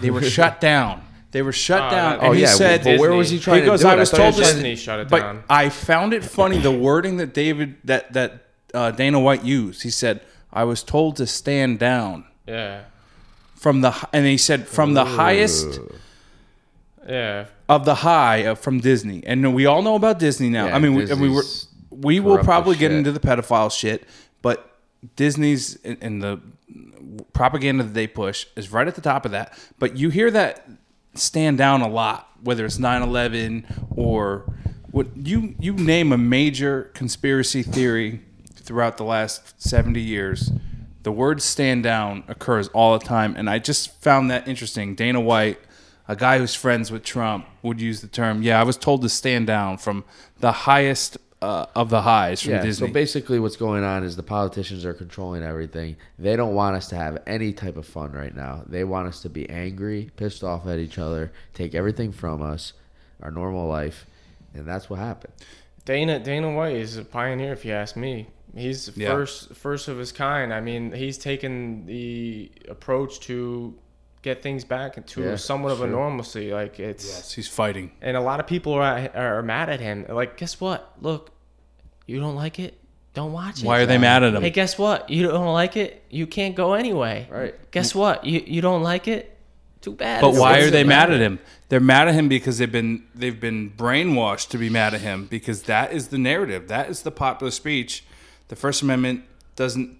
They 0.00 0.10
were 0.10 0.22
shut 0.38 0.60
down. 0.60 1.02
They 1.32 1.42
were 1.42 1.52
shut 1.52 1.80
Oh, 1.82 1.90
down. 1.90 2.12
and 2.14 2.22
Oh 2.24 2.32
he 2.32 2.42
yeah. 2.42 2.48
said, 2.48 2.82
but 2.84 2.98
where 2.98 3.12
was 3.12 3.30
he 3.30 3.38
trying 3.38 3.60
he 3.60 3.66
goes, 3.66 3.80
to 3.80 3.84
do 3.84 3.90
I 3.90 3.94
it? 3.94 3.98
was 4.00 4.10
thought 4.10 4.16
told 4.16 4.34
he 4.34 4.40
was 4.40 4.52
Disney 4.54 4.74
shut 4.76 4.98
it 5.00 5.08
but 5.08 5.20
down. 5.20 5.44
I 5.48 5.68
found 5.68 6.12
it 6.12 6.24
funny 6.24 6.58
the 6.58 6.72
wording 6.72 7.18
that 7.18 7.32
David 7.34 7.76
that 7.84 8.12
that 8.14 8.46
uh, 8.74 8.90
Dana 8.90 9.20
White 9.20 9.44
used. 9.44 9.82
He 9.82 9.90
said, 9.90 10.22
"I 10.52 10.64
was 10.64 10.82
told 10.82 11.16
to 11.16 11.26
stand 11.26 11.78
down." 11.78 12.24
yeah, 12.46 12.82
From 13.54 13.80
the 13.80 13.94
and 14.12 14.26
he 14.26 14.36
said 14.38 14.66
from 14.66 14.94
the 14.94 15.04
highest 15.04 15.78
yeah. 17.08 17.46
of 17.68 17.84
the 17.84 17.96
high 17.96 18.38
of, 18.38 18.58
from 18.58 18.80
Disney, 18.80 19.22
and 19.26 19.54
we 19.54 19.66
all 19.66 19.82
know 19.82 19.94
about 19.94 20.18
Disney 20.18 20.48
now. 20.48 20.66
Yeah, 20.66 20.76
I 20.76 20.78
mean, 20.78 20.94
we, 20.94 21.10
and 21.10 21.20
we 21.20 21.28
were 21.28 21.44
we 21.90 22.20
will 22.20 22.38
probably 22.38 22.76
get 22.76 22.92
into 22.92 23.12
the 23.12 23.20
pedophile 23.20 23.70
shit, 23.70 24.04
but 24.42 24.76
Disney's 25.16 25.76
and- 25.84 25.98
and 26.00 26.22
the 26.22 26.40
propaganda 27.32 27.84
that 27.84 27.94
they 27.94 28.06
push 28.06 28.46
is 28.56 28.70
right 28.72 28.86
at 28.86 28.94
the 28.94 29.00
top 29.00 29.24
of 29.24 29.30
that. 29.32 29.56
But 29.78 29.96
you 29.96 30.10
hear 30.10 30.30
that 30.30 30.66
stand 31.14 31.58
down 31.58 31.80
a 31.82 31.88
lot, 31.88 32.28
whether 32.42 32.64
it's 32.64 32.78
9/11 32.78 33.64
or 33.90 34.44
what 34.90 35.08
you 35.16 35.54
you 35.60 35.72
name 35.72 36.12
a 36.12 36.18
major 36.18 36.90
conspiracy 36.94 37.62
theory 37.62 38.20
throughout 38.54 38.96
the 38.96 39.04
last 39.04 39.60
70 39.62 40.00
years. 40.00 40.52
The 41.02 41.12
word 41.12 41.40
stand 41.40 41.82
down 41.82 42.24
occurs 42.28 42.68
all 42.68 42.98
the 42.98 43.04
time, 43.04 43.34
and 43.36 43.48
I 43.48 43.58
just 43.58 44.02
found 44.02 44.30
that 44.30 44.46
interesting. 44.46 44.94
Dana 44.94 45.20
White, 45.20 45.58
a 46.06 46.14
guy 46.14 46.38
who's 46.38 46.54
friends 46.54 46.90
with 46.90 47.02
Trump, 47.02 47.46
would 47.62 47.80
use 47.80 48.00
the 48.00 48.06
term, 48.06 48.42
"Yeah, 48.42 48.60
I 48.60 48.64
was 48.64 48.76
told 48.76 49.02
to 49.02 49.08
stand 49.08 49.46
down 49.46 49.78
from 49.78 50.04
the 50.40 50.52
highest 50.52 51.16
uh, 51.42 51.66
of 51.74 51.90
the 51.90 52.02
highs 52.02 52.42
from 52.42 52.52
Yeah. 52.52 52.62
Disney." 52.62 52.88
So 52.88 52.92
basically, 52.92 53.38
what's 53.38 53.56
going 53.56 53.84
on 53.84 54.04
is 54.04 54.16
the 54.16 54.22
politicians 54.22 54.84
are 54.84 54.92
controlling 54.94 55.42
everything. 55.42 55.96
They 56.18 56.36
don't 56.36 56.54
want 56.54 56.76
us 56.76 56.88
to 56.88 56.96
have 56.96 57.22
any 57.26 57.52
type 57.52 57.76
of 57.76 57.86
fun 57.86 58.12
right 58.12 58.34
now. 58.34 58.62
They 58.66 58.84
want 58.84 59.08
us 59.08 59.20
to 59.22 59.28
be 59.30 59.48
angry, 59.48 60.10
pissed 60.16 60.44
off 60.44 60.66
at 60.66 60.78
each 60.78 60.98
other, 60.98 61.32
take 61.54 61.74
everything 61.74 62.12
from 62.12 62.42
us, 62.42 62.72
our 63.22 63.30
normal 63.30 63.66
life, 63.68 64.06
and 64.54 64.66
that's 64.66 64.90
what 64.90 64.98
happened. 64.98 65.32
Dana 65.84 66.18
Dana 66.18 66.52
White 66.54 66.76
is 66.76 66.96
a 66.96 67.04
pioneer, 67.04 67.52
if 67.52 67.64
you 67.64 67.72
ask 67.72 67.96
me. 67.96 68.28
He's 68.54 68.90
Yeah. 68.96 69.10
first 69.10 69.54
first 69.54 69.88
of 69.88 69.96
his 69.98 70.12
kind. 70.12 70.52
I 70.52 70.60
mean, 70.60 70.92
he's 70.92 71.16
taken 71.18 71.86
the 71.86 72.50
approach 72.68 73.20
to 73.20 73.74
get 74.22 74.42
things 74.42 74.64
back 74.64 74.96
into 74.96 75.22
Yeah, 75.22 75.36
somewhat 75.36 75.72
of 75.72 75.80
a 75.82 75.86
normalcy. 75.86 76.52
Like 76.52 76.78
it's 76.80 77.06
yes, 77.06 77.32
he's 77.32 77.48
fighting. 77.48 77.90
and 78.02 78.16
a 78.16 78.20
lot 78.20 78.40
of 78.40 78.46
people 78.46 78.74
are 78.74 79.10
are 79.14 79.42
mad 79.42 79.68
at 79.70 79.80
him. 79.80 80.06
Like, 80.08 80.36
guess 80.36 80.60
what? 80.60 80.92
Look, 81.00 81.30
you 82.06 82.20
don't 82.20 82.34
like 82.36 82.58
it, 82.58 82.78
don't 83.14 83.32
watch 83.32 83.62
it. 83.62 83.66
Why 83.66 83.80
are 83.80 83.86
they 83.86 83.98
mad 83.98 84.22
at 84.22 84.34
him? 84.34 84.42
Hey, 84.42 84.50
guess 84.50 84.78
what? 84.78 85.08
You 85.10 85.28
don't 85.28 85.52
like 85.52 85.76
it, 85.76 86.02
you 86.10 86.26
can't 86.26 86.54
go 86.54 86.74
anyway. 86.74 87.28
Right. 87.30 87.70
Guess 87.70 87.94
what? 87.94 88.24
You 88.24 88.42
you 88.46 88.60
don't 88.60 88.82
like 88.82 89.08
it. 89.08 89.36
Too 89.80 89.92
bad. 89.92 90.20
But 90.20 90.28
It's- 90.30 90.40
why 90.40 90.58
are 90.58 90.70
they 90.70 90.84
mad 90.84 91.08
matter? 91.08 91.14
at 91.14 91.20
him? 91.22 91.38
They're 91.70 91.80
mad 91.80 92.06
at 92.08 92.12
him 92.14 92.28
because 92.28 92.58
they've 92.58 92.70
been 92.70 93.04
they've 93.14 93.40
been 93.40 93.70
brainwashed 93.70 94.48
to 94.50 94.58
be 94.58 94.68
mad 94.68 94.92
at 94.92 95.00
him 95.00 95.24
because 95.30 95.62
that 95.62 95.92
is 95.92 96.08
the 96.08 96.18
narrative. 96.18 96.68
That 96.68 96.90
is 96.90 97.00
the 97.02 97.10
popular 97.10 97.50
speech. 97.50 98.04
The 98.48 98.56
First 98.56 98.82
Amendment 98.82 99.22
doesn't 99.56 99.96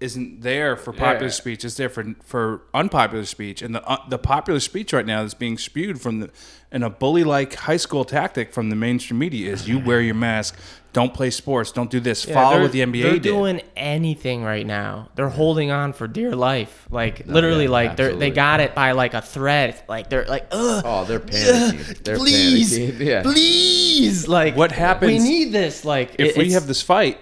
isn't 0.00 0.42
there 0.42 0.76
for 0.76 0.92
popular 0.92 1.26
Yeah. 1.26 1.30
speech. 1.30 1.64
It's 1.64 1.76
there 1.76 1.88
for 1.88 2.14
for 2.24 2.62
unpopular 2.74 3.24
speech. 3.24 3.62
And 3.62 3.74
the 3.74 3.82
uh, 3.88 3.98
the 4.08 4.18
popular 4.18 4.60
speech 4.60 4.92
right 4.92 5.06
now 5.06 5.22
that's 5.22 5.34
being 5.34 5.58
spewed 5.58 6.00
from 6.00 6.20
the 6.20 6.30
in 6.72 6.82
a 6.82 6.90
bully 6.90 7.24
like 7.24 7.54
high 7.54 7.76
school 7.76 8.04
tactic 8.04 8.52
from 8.52 8.70
the 8.70 8.76
mainstream 8.76 9.18
media 9.18 9.52
is 9.52 9.68
you 9.68 9.78
wear 9.78 10.00
your 10.00 10.16
mask, 10.16 10.58
don't 10.92 11.14
play 11.14 11.30
sports, 11.30 11.70
don't 11.70 11.90
do 11.90 12.00
this, 12.00 12.26
Yeah, 12.26 12.34
follow 12.34 12.60
what 12.62 12.72
the 12.72 12.80
NBA 12.80 13.02
They're 13.02 13.12
did. 13.12 13.22
doing 13.22 13.62
anything 13.76 14.42
right 14.42 14.66
now. 14.66 15.08
They're 15.14 15.28
holding 15.28 15.70
on 15.70 15.92
for 15.92 16.08
dear 16.08 16.34
life. 16.34 16.86
Like 16.90 17.26
literally, 17.26 17.64
yeah, 17.64 17.70
like 17.70 17.96
they're 17.96 18.16
they 18.16 18.30
got 18.30 18.60
it 18.60 18.74
by 18.74 18.92
like 18.92 19.14
a 19.14 19.22
thread. 19.22 19.80
Like 19.88 20.10
they're 20.10 20.24
like, 20.24 20.48
ugh. 20.50 20.82
Oh, 20.84 21.04
they're 21.04 21.20
panicking. 21.20 22.02
They're 22.02 22.16
please, 22.16 22.76
panicking. 22.78 22.98
Yeah. 23.06 23.22
please. 23.22 24.26
Like 24.28 24.56
What 24.56 24.72
happens- 24.72 25.12
We 25.12 25.18
need 25.18 25.52
this. 25.52 25.84
Like 25.84 26.16
if 26.18 26.36
it- 26.36 26.38
we 26.38 26.52
have 26.52 26.66
this 26.66 26.82
fight, 26.82 27.18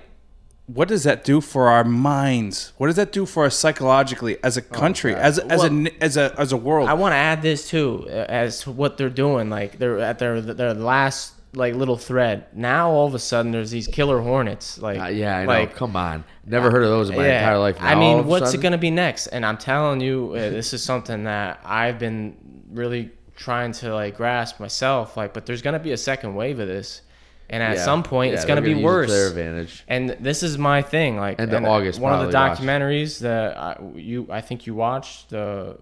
what 0.66 0.88
does 0.88 1.04
that 1.04 1.24
do 1.24 1.40
for 1.40 1.68
our 1.68 1.84
minds? 1.84 2.72
What 2.78 2.86
does 2.86 2.96
that 2.96 3.12
do 3.12 3.26
for 3.26 3.44
us 3.44 3.56
psychologically 3.56 4.38
as 4.42 4.56
a 4.56 4.62
country, 4.62 5.12
God. 5.12 5.20
as 5.22 5.38
as 5.38 5.60
Well- 5.62 5.86
a 5.86 5.90
as 6.02 6.16
a 6.16 6.34
as 6.38 6.52
a 6.52 6.56
world? 6.56 6.88
I 6.88 6.94
want 6.94 7.12
to 7.12 7.16
add 7.16 7.42
this 7.42 7.68
too, 7.68 8.06
uh, 8.08 8.12
as 8.28 8.60
to 8.60 8.70
what 8.70 8.96
they're 8.96 9.10
doing. 9.10 9.50
Like 9.50 9.78
they're 9.78 9.98
at 10.00 10.18
their 10.18 10.40
their 10.40 10.72
last 10.74 11.32
like 11.54 11.74
little 11.74 11.96
thread. 11.96 12.46
Now 12.54 12.90
all 12.90 13.06
of 13.06 13.14
a 13.14 13.18
sudden 13.18 13.52
there's 13.52 13.70
these 13.70 13.86
killer 13.86 14.20
hornets. 14.20 14.78
Like 14.78 14.98
Uh, 15.00 15.06
yeah, 15.06 15.36
I 15.38 15.42
know. 15.42 15.48
Like, 15.48 15.76
Come 15.76 15.94
on. 15.96 16.24
Never 16.46 16.70
heard 16.70 16.82
of 16.82 16.88
those 16.88 17.10
in 17.10 17.16
my 17.16 17.26
entire 17.28 17.58
life. 17.58 17.76
I 17.80 17.94
Now, 17.94 18.00
all 18.00 18.16
mean, 18.16 18.26
what's 18.26 18.46
sudden- 18.46 18.60
it 18.60 18.62
going 18.62 18.72
to 18.72 18.78
be 18.78 18.90
next? 18.90 19.28
And 19.28 19.46
I'm 19.46 19.56
telling 19.56 20.00
you, 20.00 20.32
uh, 20.34 20.50
this 20.50 20.72
is 20.74 20.82
something 20.82 21.24
that 21.24 21.60
I've 21.64 21.98
been 21.98 22.34
really 22.72 23.10
trying 23.36 23.72
to 23.72 23.94
like 23.94 24.16
grasp 24.16 24.58
myself. 24.60 25.16
Like, 25.16 25.32
but 25.32 25.46
there's 25.46 25.62
going 25.62 25.74
to 25.74 25.78
be 25.78 25.92
a 25.92 25.96
second 25.96 26.34
wave 26.34 26.58
of 26.58 26.66
this, 26.68 27.02
and 27.50 27.62
at 27.62 27.76
Yeah. 27.76 27.84
some 27.84 28.02
point, 28.02 28.30
Yeah, 28.32 28.36
it's 28.36 28.44
going 28.44 28.56
to 28.56 28.62
be 28.62 28.74
gonna 28.74 28.84
worse. 28.84 29.10
their 29.10 29.28
advantage. 29.28 29.84
And 29.88 30.16
this 30.20 30.42
is 30.42 30.56
my 30.58 30.82
thing. 30.82 31.16
Like, 31.18 31.38
End 31.40 31.50
of 31.52 31.56
and 31.58 31.66
August, 31.66 32.00
one 32.00 32.12
of 32.12 32.20
the 32.26 32.30
probably 32.32 32.50
watch. 32.50 32.58
documentaries 32.58 33.18
that 33.20 33.56
I, 33.56 33.76
you, 33.94 34.26
I 34.30 34.40
think 34.40 34.66
you 34.66 34.74
watched 34.74 35.30
the 35.30 35.76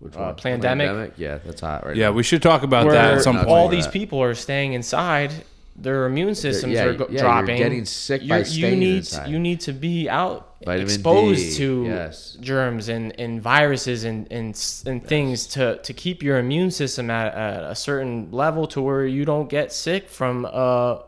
Which 0.00 0.16
uh. 0.16 0.32
Pandemic? 0.34 1.14
Yeah, 1.16 1.38
that's 1.44 1.60
hot 1.60 1.84
right 1.86 1.96
yeah, 1.96 2.06
now. 2.06 2.12
we 2.12 2.22
should 2.22 2.42
talk 2.42 2.62
about 2.62 2.84
where 2.86 2.94
that 2.94 3.14
at 3.14 3.22
some 3.22 3.36
point. 3.36 3.48
all 3.48 3.68
these 3.68 3.84
that. 3.86 3.92
people 3.92 4.22
are 4.22 4.34
staying 4.34 4.74
inside. 4.74 5.32
Their 5.80 6.06
immune 6.06 6.34
systems 6.34 6.72
yeah, 6.72 6.84
are 6.84 6.94
go- 6.94 7.06
yeah, 7.08 7.38
you're 7.38 7.46
getting 7.56 7.84
sick 7.84 8.26
by 8.26 8.40
you 8.40 8.74
need 8.74 8.96
inside. 8.96 9.28
you 9.28 9.38
need 9.38 9.60
to 9.60 9.72
be 9.72 10.08
out 10.08 10.56
Vitamin 10.64 10.82
exposed 10.82 11.50
D, 11.50 11.56
to 11.58 11.84
yes. 11.84 12.36
germs 12.40 12.88
and, 12.88 13.18
and 13.20 13.40
viruses 13.40 14.02
and 14.02 14.26
and, 14.32 14.60
and 14.86 15.06
things 15.06 15.46
to, 15.48 15.78
to 15.82 15.92
keep 15.92 16.22
your 16.22 16.38
immune 16.38 16.72
system 16.72 17.10
at, 17.10 17.32
at 17.32 17.62
a 17.62 17.76
certain 17.76 18.32
level 18.32 18.66
to 18.68 18.82
where 18.82 19.06
you 19.06 19.24
don't 19.24 19.48
get 19.48 19.72
sick 19.72 20.08
from 20.08 20.44
a 20.46 21.04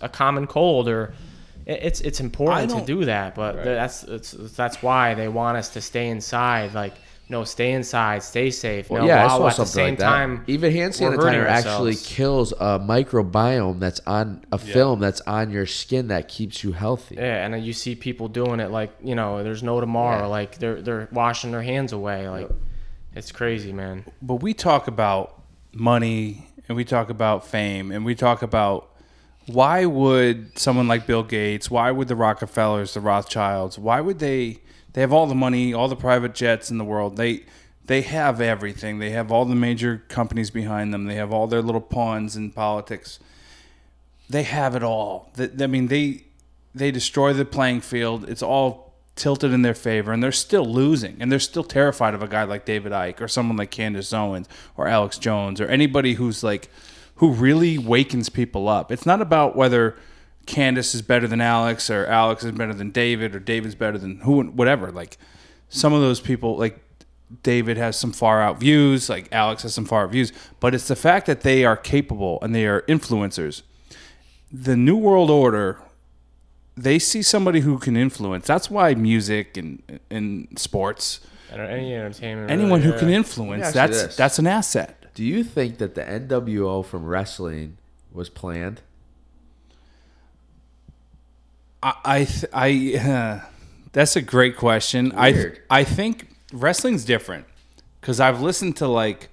a 0.00 0.08
common 0.08 0.46
cold 0.46 0.88
or 0.88 1.12
it's 1.66 2.00
it's 2.00 2.20
important 2.20 2.70
to 2.70 2.76
don't- 2.76 2.86
that, 3.04 3.34
but 3.34 3.56
that's 3.64 4.04
it's, 4.04 4.32
that's 4.32 4.82
why 4.82 5.14
they 5.14 5.28
want 5.28 5.56
us 5.56 5.70
to 5.70 5.80
stay 5.80 6.08
inside. 6.08 6.74
Like, 6.74 6.94
no, 7.28 7.44
stay 7.44 7.72
inside, 7.72 8.22
stay 8.22 8.50
safe. 8.50 8.90
Well, 8.90 9.02
no, 9.02 9.08
yeah, 9.08 9.24
I 9.24 9.28
saw 9.28 9.46
at 9.48 9.56
the 9.56 9.64
something 9.64 9.66
same 9.66 9.88
like 9.90 9.98
that. 9.98 10.04
time, 10.04 10.44
Even 10.46 10.72
hand 10.72 10.92
sanitizer 10.92 11.46
actually 11.46 11.96
kills 11.96 12.52
a 12.52 12.78
microbiome 12.78 13.80
that's 13.80 14.00
on 14.06 14.44
a 14.52 14.58
film 14.58 15.00
that's 15.00 15.20
on 15.22 15.50
your 15.50 15.66
skin 15.66 16.08
that 16.08 16.28
keeps 16.28 16.62
you 16.62 16.72
healthy. 16.72 17.14
Yeah, 17.14 17.44
and 17.44 17.54
then 17.54 17.62
you 17.62 17.72
see 17.72 17.94
people 17.94 18.28
doing 18.28 18.60
it 18.60 18.70
like 18.70 18.92
you 19.02 19.14
know, 19.14 19.42
there's 19.42 19.62
no 19.62 19.80
tomorrow. 19.80 20.22
Yeah. 20.22 20.26
Like 20.26 20.58
they're 20.58 20.82
they're 20.82 21.08
washing 21.12 21.50
their 21.52 21.62
hands 21.62 21.92
away. 21.92 22.28
Like 22.28 22.50
it's 23.14 23.32
crazy, 23.32 23.72
man. 23.72 24.04
but 24.20 24.36
we 24.36 24.52
talk 24.54 24.86
about 24.86 25.40
money 25.72 26.46
and 26.68 26.76
we 26.76 26.84
talk 26.84 27.10
about 27.10 27.46
fame 27.46 27.90
and 27.90 28.04
we 28.04 28.14
talk 28.14 28.42
about 28.42 28.90
why 29.46 29.84
would 29.84 30.58
someone 30.58 30.88
like 30.88 31.06
Bill 31.06 31.22
Gates, 31.22 31.70
why 31.70 31.90
would 31.90 32.08
the 32.08 32.16
Rockefellers, 32.16 32.94
the 32.94 33.00
Rothschilds, 33.00 33.78
why 33.78 34.00
would 34.00 34.18
they 34.18 34.60
they 34.94 35.00
have 35.00 35.12
all 35.12 35.26
the 35.26 35.34
money, 35.34 35.74
all 35.74 35.88
the 35.88 35.96
private 35.96 36.34
jets 36.34 36.70
in 36.70 36.78
the 36.78 36.84
world. 36.84 37.16
They 37.16 37.44
they 37.86 38.00
have 38.02 38.40
everything. 38.40 38.98
They 38.98 39.10
have 39.10 39.30
all 39.30 39.44
the 39.44 39.54
major 39.54 40.02
companies 40.08 40.50
behind 40.50 40.94
them. 40.94 41.04
They 41.04 41.16
have 41.16 41.32
all 41.32 41.46
their 41.46 41.60
little 41.60 41.80
pawns 41.82 42.34
in 42.34 42.50
politics. 42.50 43.18
They 44.30 44.44
have 44.44 44.74
it 44.74 44.82
all. 44.82 45.30
I 45.38 45.66
mean, 45.66 45.88
they 45.88 46.24
they 46.74 46.90
destroy 46.90 47.32
the 47.32 47.44
playing 47.44 47.82
field. 47.82 48.28
It's 48.28 48.42
all 48.42 48.94
tilted 49.16 49.52
in 49.52 49.62
their 49.62 49.74
favor, 49.74 50.12
and 50.12 50.22
they're 50.22 50.32
still 50.32 50.64
losing, 50.64 51.16
and 51.20 51.30
they're 51.30 51.38
still 51.38 51.64
terrified 51.64 52.14
of 52.14 52.22
a 52.22 52.28
guy 52.28 52.44
like 52.44 52.64
David 52.64 52.92
Icke 52.92 53.20
or 53.20 53.28
someone 53.28 53.56
like 53.56 53.70
Candace 53.70 54.12
Owens 54.12 54.48
or 54.76 54.88
Alex 54.88 55.18
Jones 55.18 55.60
or 55.60 55.66
anybody 55.66 56.14
who's 56.14 56.42
like 56.42 56.70
who 57.16 57.30
really 57.30 57.78
wakens 57.78 58.28
people 58.28 58.68
up. 58.68 58.90
It's 58.90 59.06
not 59.06 59.20
about 59.20 59.56
whether 59.56 59.96
Candace 60.46 60.94
is 60.94 61.02
better 61.02 61.26
than 61.26 61.40
Alex 61.40 61.88
or 61.90 62.06
Alex 62.06 62.44
is 62.44 62.52
better 62.52 62.74
than 62.74 62.90
David 62.90 63.34
or 63.34 63.38
David's 63.40 63.74
better 63.74 63.98
than 63.98 64.20
who 64.20 64.42
whatever. 64.44 64.90
Like 64.92 65.18
some 65.68 65.92
of 65.92 66.00
those 66.00 66.20
people 66.20 66.56
like 66.56 66.78
David 67.42 67.76
has 67.76 67.98
some 67.98 68.12
far 68.12 68.40
out 68.42 68.60
views, 68.60 69.08
like 69.08 69.28
Alex 69.32 69.62
has 69.62 69.74
some 69.74 69.84
far 69.86 70.04
out 70.04 70.10
views, 70.12 70.32
but 70.60 70.74
it's 70.74 70.88
the 70.88 70.96
fact 70.96 71.26
that 71.26 71.40
they 71.40 71.64
are 71.64 71.76
capable 71.76 72.38
and 72.42 72.54
they 72.54 72.66
are 72.66 72.82
influencers. 72.82 73.62
The 74.52 74.76
New 74.76 74.96
World 74.96 75.30
Order, 75.30 75.80
they 76.76 76.98
see 76.98 77.22
somebody 77.22 77.60
who 77.60 77.78
can 77.78 77.96
influence. 77.96 78.46
That's 78.46 78.70
why 78.70 78.94
music 78.94 79.56
and 79.56 79.82
and 80.10 80.48
sports, 80.58 81.20
And 81.50 81.60
any 81.60 81.94
entertainment, 81.94 82.50
anyone 82.50 82.80
really, 82.80 82.92
who 82.92 82.98
can 82.98 83.08
influence, 83.10 83.50
Let 83.50 83.56
me 83.56 83.62
ask 83.66 83.74
you 83.74 83.80
that's 83.96 84.02
this. 84.08 84.16
that's 84.16 84.38
an 84.38 84.46
asset. 84.46 85.06
Do 85.14 85.24
you 85.24 85.42
think 85.44 85.78
that 85.78 85.94
the 85.94 86.02
NWO 86.02 86.84
from 86.84 87.06
wrestling 87.06 87.78
was 88.12 88.28
planned? 88.28 88.80
I 91.84 91.94
I, 92.04 92.28
I 92.52 92.98
uh, 93.10 93.40
that's 93.92 94.16
a 94.16 94.22
great 94.22 94.56
question. 94.56 95.12
Weird. 95.14 95.60
I 95.70 95.80
I 95.80 95.84
think 95.84 96.28
wrestling's 96.52 97.04
different 97.04 97.46
because 98.00 98.18
I've 98.20 98.40
listened 98.40 98.76
to 98.78 98.88
like 98.88 99.28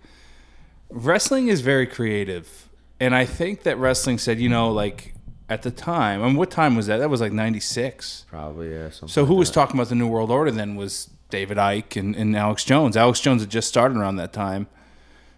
wrestling 0.89 1.47
is 1.47 1.61
very 1.61 1.87
creative, 1.87 2.69
and 2.99 3.15
I 3.15 3.25
think 3.25 3.63
that 3.63 3.77
wrestling 3.77 4.17
said, 4.17 4.39
you 4.39 4.49
know, 4.49 4.71
like 4.71 5.13
at 5.49 5.63
the 5.63 5.71
time, 5.71 6.21
I 6.23 6.27
and 6.27 6.37
what 6.37 6.51
time 6.51 6.75
was 6.75 6.87
that? 6.87 6.97
That 6.97 7.09
was 7.09 7.21
like 7.21 7.31
'96. 7.31 8.25
Probably, 8.29 8.71
yeah. 8.71 8.89
Something 8.89 9.07
So 9.09 9.25
who 9.25 9.33
like 9.33 9.39
was 9.39 9.49
that. 9.49 9.53
talking 9.55 9.75
about 9.75 9.89
the 9.89 9.95
New 9.95 10.07
World 10.07 10.31
Order 10.31 10.51
then 10.51 10.75
was 10.75 11.09
David 11.29 11.57
Icke 11.57 11.97
and, 11.99 12.15
and 12.15 12.35
Alex 12.35 12.63
Jones. 12.63 12.95
Alex 12.97 13.19
Jones 13.19 13.41
had 13.41 13.49
just 13.49 13.67
started 13.67 13.97
around 13.97 14.17
that 14.17 14.33
time. 14.33 14.67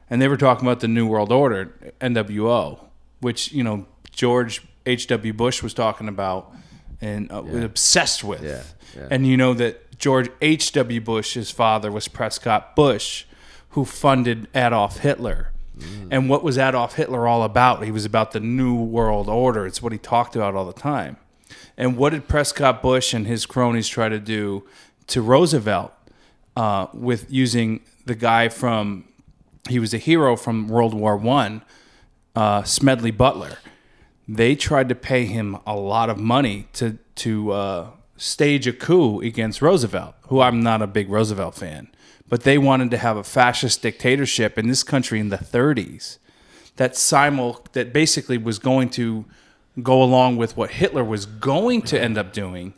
And 0.09 0.21
they 0.21 0.27
were 0.27 0.37
talking 0.37 0.67
about 0.67 0.79
the 0.81 0.87
New 0.87 1.07
World 1.07 1.31
Order, 1.31 1.73
NWO, 2.01 2.79
which, 3.21 3.51
you 3.51 3.63
know, 3.63 3.87
George 4.11 4.61
H.W. 4.85 5.33
Bush 5.33 5.63
was 5.63 5.73
talking 5.73 6.07
about 6.07 6.53
and 7.03 7.31
uh, 7.31 7.41
was 7.41 7.63
obsessed 7.63 8.23
with. 8.23 8.43
Yeah, 8.43 8.63
yeah. 8.95 9.07
And 9.11 9.27
you 9.27 9.37
know 9.37 9.53
that 9.55 9.97
George 9.97 10.29
H.W. 10.41 11.01
Bush, 11.01 11.33
his 11.33 11.51
father, 11.51 11.91
was 11.91 12.07
Prescott 12.07 12.75
Bush, 12.75 13.25
who 13.69 13.85
funded 13.85 14.47
Adolf 14.55 14.99
Hitler. 14.99 15.51
Mm. 15.77 16.07
And 16.11 16.29
what 16.29 16.43
was 16.43 16.57
Adolf 16.57 16.95
Hitler 16.95 17.27
all 17.27 17.43
about? 17.43 17.83
He 17.83 17.91
was 17.91 18.05
about 18.05 18.31
the 18.31 18.39
New 18.39 18.75
World 18.75 19.27
Order. 19.27 19.65
It's 19.65 19.81
what 19.81 19.91
he 19.91 19.97
talked 19.97 20.35
about 20.35 20.55
all 20.55 20.65
the 20.65 20.73
time. 20.73 21.17
And 21.77 21.97
what 21.97 22.11
did 22.11 22.27
Prescott 22.27 22.81
Bush 22.81 23.13
and 23.13 23.25
his 23.25 23.45
cronies 23.45 23.87
try 23.87 24.09
to 24.09 24.19
do 24.19 24.63
to 25.07 25.21
Roosevelt 25.21 25.91
uh, 26.55 26.87
with 26.93 27.31
using 27.31 27.81
the 28.05 28.15
guy 28.15 28.49
from, 28.49 29.05
he 29.67 29.79
was 29.79 29.93
a 29.93 29.97
hero 29.97 30.35
from 30.35 30.67
World 30.67 30.93
War 30.93 31.17
One, 31.17 31.63
uh, 32.35 32.63
Smedley 32.63 33.11
Butler. 33.11 33.57
They 34.27 34.55
tried 34.55 34.89
to 34.89 34.95
pay 34.95 35.25
him 35.25 35.57
a 35.65 35.75
lot 35.75 36.09
of 36.09 36.17
money 36.17 36.67
to 36.73 36.97
to 37.15 37.51
uh, 37.51 37.87
stage 38.17 38.67
a 38.67 38.73
coup 38.73 39.21
against 39.21 39.61
Roosevelt, 39.61 40.15
who 40.27 40.41
I'm 40.41 40.61
not 40.61 40.81
a 40.81 40.87
big 40.87 41.09
Roosevelt 41.09 41.55
fan, 41.55 41.89
but 42.29 42.43
they 42.43 42.57
wanted 42.57 42.89
to 42.91 42.97
have 42.97 43.17
a 43.17 43.23
fascist 43.23 43.81
dictatorship 43.81 44.57
in 44.57 44.67
this 44.67 44.83
country 44.83 45.19
in 45.19 45.29
the 45.29 45.37
30s 45.37 46.17
that 46.77 46.95
simul 46.95 47.65
that 47.73 47.93
basically 47.93 48.37
was 48.37 48.59
going 48.59 48.89
to 48.89 49.25
go 49.81 50.01
along 50.01 50.37
with 50.37 50.55
what 50.55 50.71
Hitler 50.71 51.03
was 51.03 51.25
going 51.25 51.81
to 51.83 51.99
end 51.99 52.17
up 52.17 52.33
doing 52.33 52.73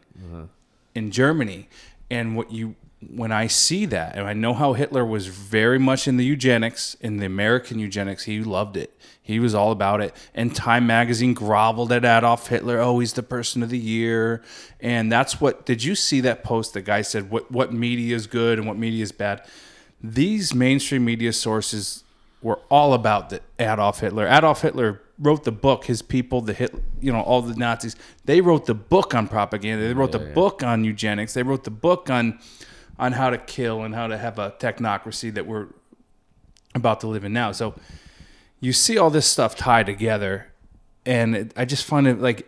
in 0.94 1.12
Germany. 1.12 1.68
And 2.10 2.36
what 2.36 2.52
you 2.52 2.76
when 3.08 3.32
I 3.32 3.48
see 3.48 3.86
that, 3.86 4.16
and 4.18 4.28
I 4.28 4.34
know 4.34 4.54
how 4.54 4.74
Hitler 4.74 5.06
was 5.06 5.28
very 5.28 5.78
much 5.78 6.08
in 6.08 6.18
the 6.18 6.26
eugenics, 6.26 6.96
in 7.02 7.18
the 7.18 7.26
American 7.26 7.78
eugenics, 7.78 8.24
he 8.24 8.42
loved 8.42 8.78
it. 8.78 8.98
He 9.26 9.40
was 9.40 9.56
all 9.56 9.72
about 9.72 10.02
it. 10.02 10.16
And 10.36 10.56
Time 10.56 10.86
magazine 10.86 11.34
groveled 11.34 11.92
at 11.92 12.06
Adolf 12.06 12.46
Hitler. 12.46 12.80
Oh, 12.80 13.00
he's 13.00 13.14
the 13.14 13.24
person 13.24 13.64
of 13.64 13.70
the 13.70 13.78
year. 13.78 14.44
And 14.80 15.12
that's 15.12 15.42
what 15.42 15.66
did 15.66 15.84
you 15.84 15.96
see 15.96 16.22
that 16.22 16.44
post? 16.44 16.76
The 16.76 16.82
guy 16.84 17.02
said 17.02 17.32
what 17.32 17.52
what 17.52 17.74
media 17.74 18.16
is 18.16 18.28
good 18.28 18.60
and 18.60 18.68
what 18.68 18.78
media 18.78 19.02
is 19.02 19.12
bad. 19.12 19.44
These 20.00 20.54
mainstream 20.54 21.04
media 21.06 21.34
sources 21.34 22.04
were 22.44 22.60
all 22.70 22.94
about 22.94 23.32
the 23.32 23.42
Adolf 23.58 24.00
Hitler. 24.02 24.28
Adolf 24.28 24.62
Hitler 24.62 25.02
wrote 25.18 25.44
the 25.44 25.52
book. 25.52 25.86
His 25.86 26.04
people, 26.04 26.42
the 26.42 26.54
Hit, 26.54 26.76
you 27.02 27.12
know, 27.12 27.22
all 27.22 27.42
the 27.42 27.56
Nazis. 27.56 27.96
They 28.26 28.42
wrote 28.42 28.68
the 28.68 28.76
book 28.76 29.16
on 29.16 29.28
propaganda. 29.28 29.88
They 29.88 29.96
wrote 29.96 30.12
the 30.12 30.20
book 30.20 30.62
on 30.62 30.84
eugenics. 30.84 31.34
They 31.34 31.42
wrote 31.42 31.64
the 31.64 31.72
book 31.72 32.12
on 32.12 32.38
on 33.00 33.14
how 33.14 33.32
to 33.32 33.40
kill 33.40 33.82
and 33.82 33.96
how 33.96 34.06
to 34.06 34.20
have 34.20 34.38
a 34.38 34.52
technocracy 34.52 35.34
that 35.34 35.48
we're 35.48 35.66
about 36.76 37.00
to 37.00 37.08
live 37.08 37.24
in 37.24 37.34
now. 37.34 37.52
So 37.54 37.74
you 38.66 38.74
see 38.74 38.98
all 38.98 39.10
this 39.10 39.28
stuff 39.28 39.56
tied 39.56 39.86
together, 39.86 40.48
and 41.06 41.36
it, 41.36 41.54
I 41.56 41.66
just 41.66 41.86
find 41.86 42.08
it 42.08 42.20
like. 42.20 42.48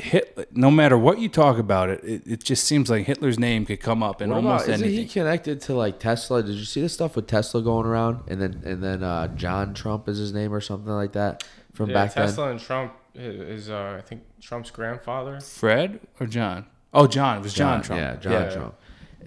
Hit, 0.00 0.56
no 0.56 0.70
matter 0.70 0.96
what 0.96 1.18
you 1.18 1.28
talk 1.28 1.58
about 1.58 1.90
it, 1.90 2.04
it, 2.04 2.22
it 2.24 2.44
just 2.44 2.62
seems 2.62 2.88
like 2.88 3.04
Hitler's 3.06 3.36
name 3.36 3.66
could 3.66 3.80
come 3.80 4.00
up 4.00 4.22
in 4.22 4.30
What 4.30 4.36
almost 4.36 4.66
about, 4.66 4.74
isn't 4.74 4.86
anything. 4.86 5.06
he 5.08 5.12
connected 5.12 5.60
to 5.62 5.74
like 5.74 5.98
Tesla? 5.98 6.40
Did 6.40 6.54
you 6.54 6.64
see 6.64 6.80
the 6.82 6.88
stuff 6.88 7.16
with 7.16 7.26
Tesla 7.26 7.60
going 7.62 7.84
around? 7.84 8.20
And 8.28 8.40
then 8.40 8.62
and 8.64 8.80
then 8.80 9.02
uh, 9.02 9.26
John 9.34 9.74
Trump 9.74 10.06
is 10.08 10.16
his 10.18 10.32
name 10.32 10.54
or 10.54 10.60
something 10.60 10.92
like 10.92 11.14
that 11.14 11.42
from 11.74 11.90
Yeah, 11.90 11.94
back 11.94 12.14
Tesla 12.14 12.50
and 12.52 12.60
Trump 12.60 12.92
is, 13.16 13.64
is 13.64 13.70
uh, 13.70 13.96
I 13.98 14.02
think 14.02 14.22
Trump's 14.40 14.70
grandfather. 14.70 15.40
Fred 15.40 15.98
or 16.20 16.28
John? 16.28 16.66
Oh, 16.94 17.08
John. 17.08 17.38
It 17.38 17.42
was 17.42 17.54
John, 17.54 17.78
then. 17.78 17.82
Trump. 17.84 18.00
Yeah, 18.00 18.16
John 18.18 18.32
Yeah. 18.32 18.54
Trump. 18.54 18.74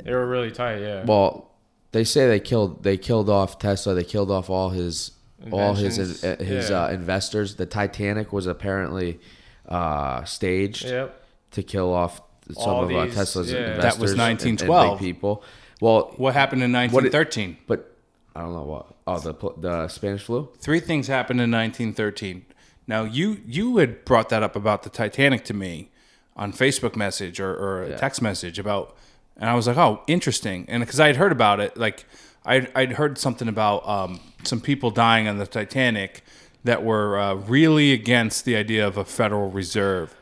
They 0.05 0.13
were 0.13 0.25
really 0.25 0.51
tight. 0.51 0.77
Yeah. 0.79 1.03
Well, 1.03 1.51
they 1.91 2.05
say 2.05 2.29
they 2.29 2.39
killed 2.39 2.81
they 2.83 2.95
killed 2.95 3.29
off 3.29 3.59
Tesla. 3.59 3.93
They 3.93 4.05
killed 4.05 4.31
off 4.31 4.49
all 4.49 4.69
his 4.69 5.11
all 5.51 5.73
his 5.73 5.97
uh, 6.23 6.35
his 6.39 6.69
yeah. 6.69 6.83
uh, 6.85 6.89
investors. 6.89 7.55
The 7.55 7.65
Titanic 7.65 8.31
was 8.31 8.45
apparently 8.47 9.19
uh, 9.67 10.23
staged 10.25 10.85
yep. 10.85 11.23
to 11.51 11.63
kill 11.63 11.93
off 11.93 12.21
some 12.51 12.69
All 12.69 12.83
of 12.83 12.91
uh, 12.91 13.05
these- 13.05 13.15
Tesla's 13.15 13.51
yeah. 13.51 13.73
investors. 13.75 13.83
That 13.95 14.01
was 14.01 14.11
and- 14.11 14.21
and 14.21 14.37
big 14.39 14.47
1912. 14.69 14.99
people. 14.99 15.43
Well, 15.79 16.13
What 16.17 16.33
happened 16.33 16.61
in 16.63 16.71
What 16.73 17.05
it- 17.05 17.13
1913? 17.13 17.57
but 17.67 17.95
I 18.35 18.41
don't 18.41 18.53
know 18.53 18.63
what. 18.63 18.85
Oh, 19.07 19.19
the 19.19 19.33
the 19.59 19.87
Spanish 19.87 20.23
flu. 20.23 20.49
Three 20.59 20.79
things 20.79 21.07
happened 21.07 21.41
in 21.41 21.49
1913. 21.51 22.45
Now 22.87 23.03
you 23.03 23.41
you 23.45 23.77
had 23.77 24.05
brought 24.05 24.29
that 24.29 24.43
up 24.43 24.55
about 24.55 24.83
the 24.83 24.89
Titanic 24.89 25.43
to 25.45 25.53
me 25.53 25.89
on 26.35 26.53
Facebook 26.53 26.95
message 26.95 27.39
or, 27.39 27.51
or 27.53 27.83
a 27.83 27.89
Yeah. 27.89 27.97
text 27.97 28.21
message 28.21 28.57
about, 28.57 28.95
and 29.37 29.49
I 29.49 29.53
was 29.53 29.67
like, 29.67 29.77
oh, 29.77 30.01
interesting, 30.07 30.65
and 30.69 30.81
because 30.81 30.99
I 30.99 31.07
had 31.07 31.17
heard 31.17 31.31
about 31.31 31.59
it, 31.59 31.75
like 31.77 32.05
I'd, 32.45 32.71
I'd 32.75 32.93
heard 32.93 33.17
something 33.17 33.47
about 33.47 33.87
um, 33.87 34.19
some 34.43 34.61
people 34.61 34.91
dying 34.91 35.27
on 35.27 35.37
the 35.37 35.45
Titanic 35.45 36.23
that 36.63 36.83
were 36.83 37.19
uh, 37.19 37.33
really 37.35 37.91
against 37.91 38.45
the 38.45 38.55
idea 38.55 38.85
of 38.85 38.97
a 38.97 39.05
Federal 39.05 39.49
Reserve, 39.49 40.15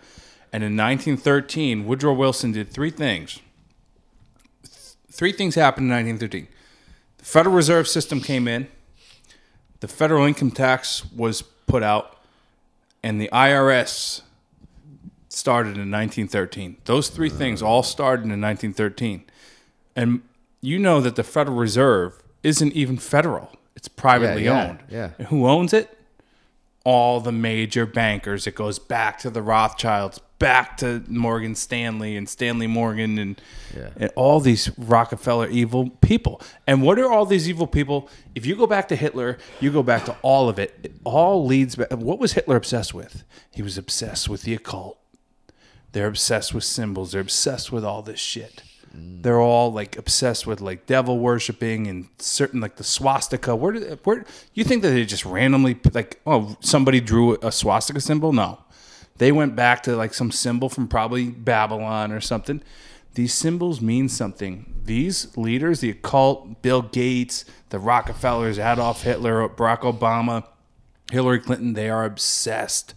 and 0.51 0.63
in 0.63 0.75
1913, 0.75 1.85
Woodrow 1.85 2.13
Wilson 2.13 2.51
did 2.51 2.69
three 2.69 2.89
things. 2.89 3.39
Three 5.11 5.31
things 5.31 5.55
happened 5.55 5.85
in 5.85 5.91
1913. 5.91 6.47
The 7.17 7.25
Federal 7.25 7.55
Reserve 7.55 7.87
System 7.87 8.21
came 8.21 8.47
in 8.47 8.67
the 9.79 9.87
federal 9.87 10.25
income 10.25 10.51
tax 10.51 11.09
was 11.11 11.41
put 11.41 11.83
out 11.83 12.17
and 13.01 13.19
the 13.19 13.29
IRS 13.31 14.21
started 15.29 15.77
in 15.77 15.89
1913. 15.91 16.77
Those 16.85 17.09
three 17.09 17.29
things 17.29 17.61
all 17.61 17.83
started 17.83 18.23
in 18.23 18.41
1913. 18.41 19.23
And 19.95 20.21
you 20.61 20.79
know 20.79 21.01
that 21.01 21.15
the 21.15 21.23
Federal 21.23 21.57
Reserve 21.57 22.21
isn't 22.43 22.73
even 22.73 22.97
federal. 22.97 23.51
It's 23.75 23.87
privately 23.87 24.43
Yeah, 24.45 24.51
yeah, 24.63 24.69
owned. 24.69 24.79
yeah. 24.89 25.09
And 25.17 25.27
who 25.27 25.47
owns 25.47 25.73
it? 25.73 25.95
all 26.85 27.19
the 27.19 27.31
major 27.31 27.85
bankers. 27.85 28.47
It 28.47 28.55
goes 28.55 28.79
back 28.79 29.19
to 29.19 29.29
the 29.29 29.41
Rothschilds, 29.41 30.19
back 30.39 30.77
to 30.77 31.03
Morgan 31.09 31.53
Stanley 31.53 32.15
and 32.15 32.27
Stanley 32.27 32.67
Morgan 32.67 33.19
and, 33.19 33.39
Yeah. 33.75 33.89
and 33.97 34.11
all 34.15 34.39
these 34.39 34.71
Rockefeller 34.77 35.49
evil 35.49 35.89
people. 36.01 36.41
And 36.65 36.81
what 36.81 36.97
are 36.97 37.11
all 37.11 37.25
these 37.25 37.49
evil 37.49 37.67
people? 37.67 38.09
If 38.33 38.45
you 38.45 38.55
go 38.55 38.65
back 38.65 38.87
to 38.87 38.95
Hitler, 38.95 39.37
you 39.59 39.71
go 39.71 39.83
back 39.83 40.05
to 40.05 40.15
all 40.21 40.47
of 40.47 40.57
it. 40.57 40.73
It 40.81 40.93
all 41.03 41.45
leads 41.45 41.75
back. 41.75 41.91
What 41.91 42.17
was 42.17 42.33
Hitler 42.33 42.55
obsessed 42.55 42.93
with? 42.93 43.23
He 43.51 43.61
was 43.61 43.77
obsessed 43.77 44.29
with 44.29 44.43
the 44.43 44.55
occult. 44.55 44.97
They're 45.91 46.07
obsessed 46.07 46.53
with 46.53 46.63
symbols. 46.63 47.11
They're 47.11 47.21
obsessed 47.21 47.73
with 47.73 47.83
all 47.83 48.01
this 48.01 48.21
shit. 48.21 48.63
They're 48.93 49.39
all 49.39 49.71
like 49.71 49.97
obsessed 49.97 50.47
with 50.47 50.61
like 50.61 50.85
devil 50.85 51.19
worshiping 51.19 51.87
and 51.87 52.07
certain 52.17 52.61
like 52.61 52.77
the 52.77 52.83
swastika. 52.83 53.55
Where 53.55 53.73
did 53.73 53.99
where 54.03 54.25
you 54.53 54.63
think 54.63 54.81
that 54.81 54.89
they 54.89 55.05
just 55.05 55.25
randomly 55.25 55.79
like 55.93 56.19
oh 56.25 56.57
somebody 56.59 56.99
drew 56.99 57.37
a 57.41 57.51
swastika 57.51 58.01
symbol? 58.01 58.33
No, 58.33 58.59
they 59.17 59.31
went 59.31 59.55
back 59.55 59.83
to 59.83 59.95
like 59.95 60.13
some 60.13 60.31
symbol 60.31 60.69
from 60.69 60.87
probably 60.87 61.29
Babylon 61.29 62.11
or 62.11 62.21
something. 62.21 62.61
These 63.13 63.33
symbols 63.33 63.81
mean 63.81 64.07
something. 64.07 64.81
These 64.85 65.35
leaders, 65.37 65.81
the 65.81 65.89
occult, 65.89 66.61
Bill 66.61 66.81
Gates, 66.81 67.45
the 67.69 67.79
Rockefellers, 67.79 68.57
Adolf 68.57 69.03
Hitler, 69.03 69.47
Barack 69.49 69.81
Obama, 69.81 70.45
Hillary 71.11 71.39
Clinton, 71.39 71.73
they 71.73 71.89
are 71.89 72.05
obsessed 72.05 72.93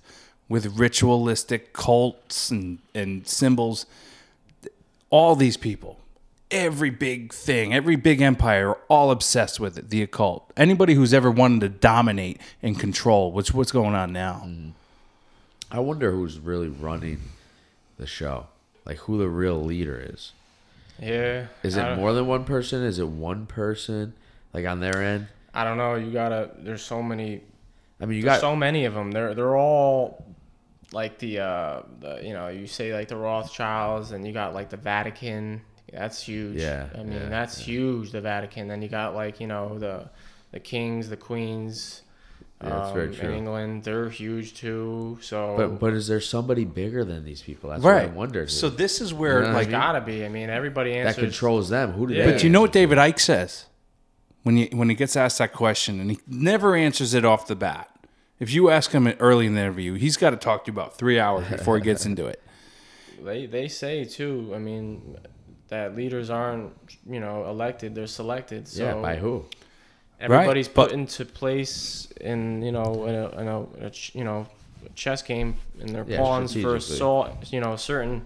with 0.49 0.79
ritualistic 0.79 1.73
cults 1.73 2.51
and, 2.51 2.79
and 2.95 3.27
symbols. 3.27 3.87
All 5.13 5.37
these 5.37 5.59
people, 5.59 6.01
every 6.51 6.89
big 6.89 7.35
thing, 7.35 7.75
every 7.75 7.97
big 7.97 8.23
empire 8.23 8.71
are 8.71 8.79
all 8.89 9.11
obsessed 9.11 9.61
with 9.61 9.77
it, 9.77 9.91
the 9.91 10.03
occult. 10.03 10.51
Anybody 10.57 10.95
who's 10.95 11.13
ever 11.13 11.31
wanted 11.31 11.61
to 11.61 11.69
dominate 11.69 12.41
and 12.63 12.81
control, 12.81 13.31
which 13.31 13.53
what's 13.53 13.73
going 13.73 13.95
on 13.95 14.15
now. 14.15 14.49
I 15.71 15.81
wonder 15.81 16.13
who's 16.13 16.39
really 16.39 16.69
running 16.69 17.21
the 17.99 18.07
show. 18.07 18.47
Like 18.87 18.97
who 19.01 19.19
the 19.19 19.29
real 19.29 19.63
leader 19.63 20.03
is. 20.13 20.33
Yeah. 20.99 21.49
Is 21.63 21.77
it 21.77 21.97
more 21.97 22.15
than 22.15 22.27
one 22.27 22.45
person? 22.45 22.83
Is 22.83 22.99
it 22.99 23.09
one 23.09 23.45
person? 23.45 24.15
Like 24.55 24.67
on 24.67 24.81
their 24.81 25.03
end? 25.03 25.29
I 25.53 25.65
don't 25.65 25.77
know. 25.77 25.95
You 25.97 26.11
gotta. 26.11 26.51
There's 26.59 26.83
so 26.83 27.03
many. 27.03 27.43
I 28.01 28.07
mean, 28.07 28.17
you 28.17 28.25
got 28.25 28.41
so 28.41 28.57
many 28.57 28.87
of 28.87 28.95
them. 28.95 29.11
They're 29.11 29.35
they're 29.35 29.57
all 29.57 30.25
like 30.93 31.19
the 31.19 31.41
uh 31.41 31.83
the 32.01 32.21
you 32.23 32.33
know 32.33 32.49
you 32.49 32.67
say 32.67 32.93
like 32.95 33.09
the 33.09 33.17
Rothschilds 33.17 34.13
and 34.13 34.27
you 34.27 34.33
got 34.33 34.55
like 34.55 34.71
the 34.71 34.77
Vatican. 34.77 35.63
That's 35.93 36.23
huge. 36.23 36.57
Yeah, 36.57 36.89
I 36.95 37.03
mean 37.03 37.13
yeah, 37.13 37.29
that's 37.29 37.59
huge. 37.59 38.13
The 38.13 38.21
Vatican. 38.21 38.69
Then 38.69 38.83
you 38.83 38.89
got 38.89 39.15
like 39.15 39.41
you 39.41 39.47
know 39.47 39.79
the 39.79 40.09
the 40.53 40.61
kings, 40.61 41.09
the 41.09 41.17
queens. 41.17 42.03
Yeah, 42.63 42.69
that's 42.71 42.93
very 42.93 43.09
um, 43.09 43.15
true. 43.15 43.29
In 43.31 43.35
England, 43.39 43.85
they're 43.85 44.09
huge 44.09 44.55
too. 44.55 45.19
So 45.21 45.55
but 45.57 45.81
but 45.81 45.93
is 45.95 46.07
there 46.07 46.21
somebody 46.21 46.65
bigger 46.65 47.05
than 47.05 47.25
these 47.25 47.43
people? 47.43 47.71
That's 47.71 47.83
what 47.83 47.97
I 47.97 48.07
wondered. 48.07 48.51
So 48.51 48.69
this 48.71 49.01
is 49.01 49.13
where 49.13 49.43
Yeah. 49.43 49.53
like 49.53 49.69
There's 49.69 49.81
gotta 49.83 50.01
be. 50.01 50.25
I 50.25 50.29
mean, 50.29 50.49
everybody 50.49 50.95
answers. 50.95 51.17
that 51.17 51.23
controls 51.23 51.69
them. 51.71 51.93
Who 51.93 52.07
do 52.07 52.15
Yeah. 52.15 52.27
they? 52.27 52.33
But 52.33 52.45
you 52.45 52.51
know 52.51 52.61
what 52.61 52.73
David 52.73 52.99
Icke 52.99 53.19
says 53.19 53.67
when 54.45 54.57
he 54.57 54.67
when 54.73 54.89
he 54.89 54.95
gets 54.95 55.17
asked 55.17 55.39
that 55.39 55.53
question, 55.53 56.01
and 56.01 56.11
he 56.11 56.19
never 56.27 56.77
answers 56.77 57.15
it 57.15 57.25
off 57.25 57.47
the 57.49 57.57
bat. 57.57 57.89
If 58.43 58.53
you 58.53 58.71
ask 58.71 58.91
him 58.91 59.07
early 59.21 59.47
in 59.47 59.55
the 59.55 59.61
interview, 59.61 59.95
he's 59.95 60.17
got 60.17 60.31
to 60.31 60.37
talk 60.37 60.65
to 60.65 60.73
you 60.73 60.75
about 60.75 60.97
three 60.99 61.21
hours 61.21 61.49
before 61.49 61.77
he 61.77 61.83
gets 61.85 62.05
into 62.11 62.27
it. 62.27 62.43
They 63.23 63.47
they 63.47 63.69
say 63.69 64.05
too. 64.05 64.51
I 64.53 64.59
mean, 64.59 65.17
that 65.69 65.95
leaders 65.95 66.29
aren't 66.29 66.73
you 67.09 67.21
know 67.21 67.47
elected; 67.47 67.95
they're 67.95 68.09
selected. 68.09 68.67
So 68.67 68.83
Yeah, 68.85 68.95
by 69.01 69.15
who? 69.15 69.45
everybody's 70.19 70.67
but- 70.67 70.89
put 70.89 70.93
into 70.93 71.25
place 71.25 72.09
in 72.21 72.63
you 72.63 72.73
know 72.73 73.07
in 73.07 73.15
a, 73.15 73.29
in 73.41 73.47
a, 73.47 73.61
a 73.87 73.93
you 74.13 74.25
know 74.25 74.49
a 74.85 74.89
chess 74.97 75.23
game 75.23 75.55
in 75.79 75.93
their 75.93 76.05
Yeah, 76.05 76.17
pawns 76.17 76.53
for 76.53 76.81
strategically. 76.81 76.97
so 76.97 77.37
you 77.55 77.61
know 77.61 77.77
certain 77.77 78.25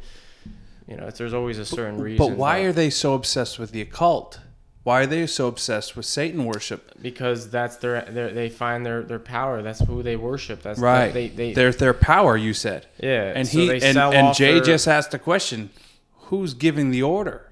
you 0.88 0.96
know 0.96 1.10
there's 1.10 1.34
always 1.34 1.58
a 1.58 1.66
certain 1.66 1.98
reason. 2.00 2.26
But 2.26 2.38
why 2.38 2.60
are 2.60 2.72
they 2.72 2.88
so 2.88 3.12
obsessed 3.12 3.58
with 3.58 3.70
the 3.70 3.82
occult? 3.82 4.40
Why 4.86 5.00
are 5.00 5.06
they 5.06 5.26
so 5.26 5.48
obsessed 5.48 5.96
with 5.96 6.06
Satan 6.06 6.44
worship? 6.44 6.92
because 7.02 7.50
that's 7.50 7.76
their, 7.78 8.02
their 8.02 8.30
they 8.30 8.48
find 8.48 8.86
their 8.86 9.02
their 9.02 9.18
power. 9.18 9.60
That's 9.60 9.80
who 9.80 10.00
they 10.04 10.14
worship. 10.14 10.62
That's 10.62 10.78
Right. 10.78 11.12
They 11.12 11.26
they 11.28 11.52
There's 11.54 11.78
their 11.78 11.92
power, 11.92 12.36
you 12.36 12.54
said. 12.54 12.86
yeah. 13.02 13.32
And 13.34 13.48
so 13.48 13.58
he 13.58 13.70
and, 13.82 13.98
and 13.98 14.32
Jay 14.36 14.54
their- 14.54 14.62
just 14.62 14.86
asked 14.86 15.10
the 15.10 15.18
question, 15.18 15.70
who's 16.30 16.54
giving 16.54 16.92
the 16.92 17.02
order? 17.02 17.50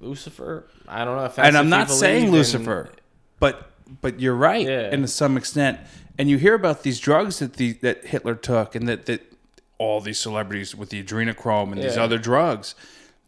Lucifer. 0.00 0.64
I 0.88 1.04
don't 1.04 1.16
know 1.16 1.26
if 1.26 1.36
that's 1.36 1.46
and 1.48 1.58
I'm 1.58 1.68
not 1.68 1.90
saying 1.90 2.30
Lucifer, 2.32 2.90
but 3.38 3.70
but 4.00 4.18
you're 4.18 4.34
right 4.34 4.66
Yeah. 4.66 4.90
in 4.90 5.06
some 5.06 5.36
extent. 5.36 5.78
And 6.18 6.30
you 6.30 6.38
hear 6.38 6.54
about 6.54 6.82
these 6.82 6.98
drugs 6.98 7.40
that 7.40 7.54
the 7.54 7.72
that 7.82 8.06
Hitler 8.06 8.34
took, 8.34 8.74
and 8.74 8.88
that 8.88 9.04
that 9.06 9.20
all 9.76 10.00
these 10.00 10.18
celebrities 10.18 10.74
with 10.74 10.88
the 10.88 11.02
adrenochrome 11.02 11.72
and 11.72 11.82
these 11.82 11.98
other 11.98 12.18
drugs, 12.18 12.74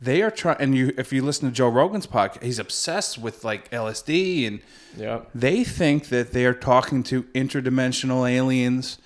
they 0.03 0.20
are 0.22 0.30
trying. 0.30 0.57
And 0.61 0.74
you, 0.76 0.92
if 0.98 1.12
you 1.12 1.22
listen 1.22 1.48
to 1.48 1.55
Joe 1.55 1.68
Rogan's 1.68 2.07
podcast, 2.07 2.42
he's 2.42 2.59
obsessed 2.59 3.18
with 3.18 3.44
like 3.44 3.70
LSD, 3.70 4.46
and 4.46 4.61
Yep. 4.96 5.30
they 5.34 5.64
think 5.64 6.09
that 6.09 6.32
they 6.32 6.44
are 6.44 6.53
talking 6.55 7.03
to 7.05 7.22
interdimensional 7.34 8.30
aliens, 8.30 8.98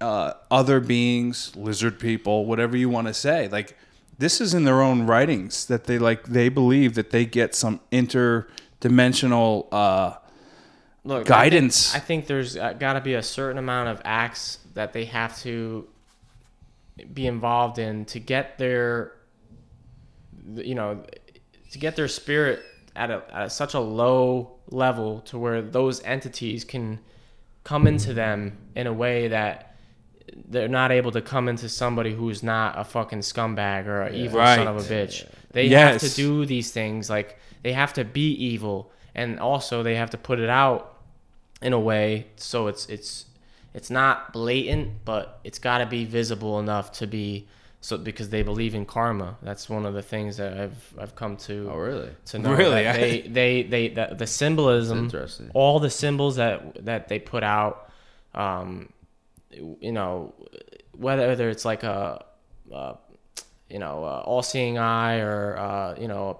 uh, 0.00 0.32
other 0.50 0.80
beings, 0.80 1.54
lizard 1.54 2.00
people, 2.00 2.44
whatever 2.46 2.76
you 2.76 2.88
want 2.88 3.06
to 3.06 3.14
say. 3.14 3.46
Like 3.48 3.76
this 4.18 4.40
is 4.40 4.54
in 4.54 4.64
their 4.64 4.80
own 4.82 5.06
writings 5.06 5.66
that 5.66 5.84
they 5.84 5.98
like. 5.98 6.24
They 6.24 6.48
believe 6.48 6.94
that 6.94 7.10
they 7.10 7.24
get 7.26 7.54
some 7.54 7.80
interdimensional. 7.92 9.66
Uh, 9.70 10.14
Look, 11.04 11.26
Guidance. 11.26 11.90
I 11.90 11.98
think, 11.98 12.02
I 12.02 12.06
think 12.06 12.26
there's 12.28 12.54
got 12.54 12.92
to 12.92 13.00
be 13.00 13.14
a 13.14 13.22
certain 13.24 13.58
amount 13.58 13.88
of 13.88 14.00
acts 14.04 14.58
that 14.74 14.92
they 14.92 15.06
have 15.06 15.36
to 15.40 15.88
be 17.12 17.26
involved 17.26 17.78
in 17.80 18.04
to 18.06 18.20
get 18.20 18.56
their, 18.58 19.12
you 20.54 20.74
know, 20.74 21.04
to 21.70 21.78
get 21.78 21.96
their 21.96 22.08
spirit 22.08 22.62
at, 22.94 23.10
a, 23.10 23.22
at 23.32 23.52
such 23.52 23.74
a 23.74 23.80
low 23.80 24.58
level 24.68 25.20
to 25.22 25.38
where 25.38 25.62
those 25.62 26.02
entities 26.02 26.64
can 26.64 26.98
come 27.64 27.86
into 27.86 28.12
them 28.14 28.58
in 28.74 28.86
a 28.86 28.92
way 28.92 29.28
that 29.28 29.76
they're 30.48 30.68
not 30.68 30.90
able 30.90 31.10
to 31.12 31.20
come 31.20 31.48
into 31.48 31.68
somebody 31.68 32.12
who's 32.12 32.42
not 32.42 32.78
a 32.78 32.84
fucking 32.84 33.20
scumbag 33.20 33.86
or 33.86 34.02
an 34.02 34.14
evil 34.14 34.40
son 34.40 34.66
of 34.66 34.76
a 34.76 34.80
bitch. 34.80 35.26
They 35.52 35.68
have 35.68 36.00
to 36.00 36.08
do 36.14 36.46
these 36.46 36.72
things 36.72 37.10
like 37.10 37.38
they 37.62 37.72
have 37.72 37.92
to 37.94 38.04
be 38.04 38.32
evil 38.32 38.90
and 39.14 39.38
also 39.38 39.82
they 39.82 39.96
have 39.96 40.10
to 40.10 40.18
put 40.18 40.38
it 40.40 40.48
out 40.48 41.00
in 41.60 41.72
a 41.72 41.78
way 41.80 42.26
so 42.36 42.66
it's 42.66 42.86
it's 42.86 43.26
it's 43.74 43.90
not 43.90 44.32
blatant 44.32 45.04
but 45.04 45.38
it's 45.44 45.58
got 45.58 45.78
to 45.78 45.86
be 45.86 46.04
visible 46.04 46.58
enough 46.58 46.90
to 46.92 47.06
be 47.06 47.46
so 47.84 47.98
because 47.98 48.28
they 48.30 48.42
believe 48.42 48.74
in 48.74 48.86
karma 48.86 49.36
that's 49.42 49.68
one 49.68 49.84
of 49.84 49.92
the 49.92 50.02
things 50.02 50.36
that 50.38 50.56
I've 50.58 50.94
I've 50.98 51.14
come 51.16 51.36
to 51.48 51.68
Oh, 51.70 51.76
really? 51.76 52.10
to 52.26 52.38
know 52.38 52.54
Really? 52.54 52.84
that 52.84 52.96
they 53.00 53.20
they 53.38 53.62
they 53.64 53.88
the, 53.88 54.14
the 54.16 54.26
symbolism 54.26 54.98
Interesting. 55.06 55.50
all 55.52 55.78
the 55.80 55.90
symbols 55.90 56.36
that 56.36 56.84
that 56.86 57.08
they 57.08 57.18
put 57.18 57.42
out 57.42 57.90
um 58.34 58.88
you 59.80 59.92
know 59.92 60.32
whether 60.96 61.26
whether 61.28 61.50
it's 61.50 61.64
like 61.64 61.82
a, 61.82 62.24
uh 62.72 62.94
you 63.68 63.78
know 63.78 64.04
uh, 64.04 64.22
all-seeing 64.30 64.78
eye 64.78 65.18
or 65.20 65.56
uh 65.58 65.94
you 66.00 66.08
know 66.08 66.38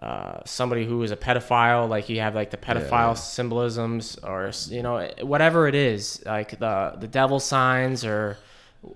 uh, 0.00 0.40
somebody 0.44 0.84
who 0.86 1.02
is 1.02 1.10
a 1.10 1.16
pedophile, 1.16 1.88
like 1.88 2.08
you 2.08 2.20
have 2.20 2.32
like 2.36 2.50
the 2.52 2.56
pedophile 2.56 2.90
yeah. 2.90 3.14
symbolisms, 3.14 4.16
or 4.22 4.52
you 4.68 4.80
know 4.80 5.10
whatever 5.22 5.66
it 5.66 5.74
is, 5.74 6.22
like 6.24 6.56
the 6.60 6.94
the 7.00 7.08
devil 7.08 7.40
signs, 7.40 8.04
or 8.04 8.38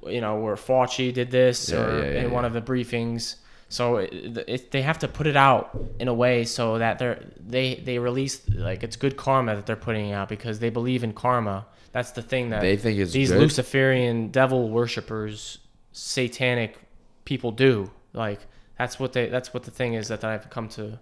you 0.07 0.20
know 0.20 0.37
where 0.37 0.55
Fauci 0.57 1.12
did 1.12 1.30
this, 1.30 1.70
Yeah, 1.70 1.78
or 1.85 1.99
yeah, 1.99 2.12
yeah, 2.12 2.20
in 2.22 2.30
one 2.30 2.45
of 2.45 2.53
the 2.53 2.61
briefings. 2.62 3.37
So 3.68 3.97
it, 3.97 4.12
it, 4.47 4.70
they 4.70 4.83
have 4.83 4.99
to 4.99 5.09
put 5.09 5.26
it 5.26 5.37
out 5.37 5.70
in 5.99 6.07
a 6.09 6.12
way 6.14 6.45
so 6.45 6.78
that 6.78 6.99
they're 6.99 7.24
they 7.41 7.76
they 7.76 7.99
release 7.99 8.43
like 8.51 8.83
it's 8.83 8.97
good 8.97 9.16
karma 9.16 9.57
that 9.57 9.64
they're 9.66 9.76
putting 9.76 10.12
out 10.12 10.28
because 10.28 10.59
they 10.59 10.70
believe 10.70 11.03
in 11.05 11.12
karma. 11.12 11.66
That's 11.93 12.11
the 12.12 12.22
thing 12.22 12.51
that 12.51 12.61
They 12.62 12.76
think 12.76 12.99
is 12.99 13.12
these 13.12 13.30
good? 13.30 13.41
Luciferian 13.41 14.28
devil 14.30 14.68
worshippers, 14.70 15.59
satanic 15.93 16.78
people 17.24 17.53
do. 17.53 17.91
Like 18.12 18.41
that's 18.78 18.99
what 18.99 19.12
they 19.14 19.28
that's 19.28 19.55
what 19.55 19.62
the 19.62 19.70
thing 19.70 19.95
is 19.95 20.09
that 20.09 20.24
I've 20.24 20.51
come 20.51 20.68
to. 20.70 20.99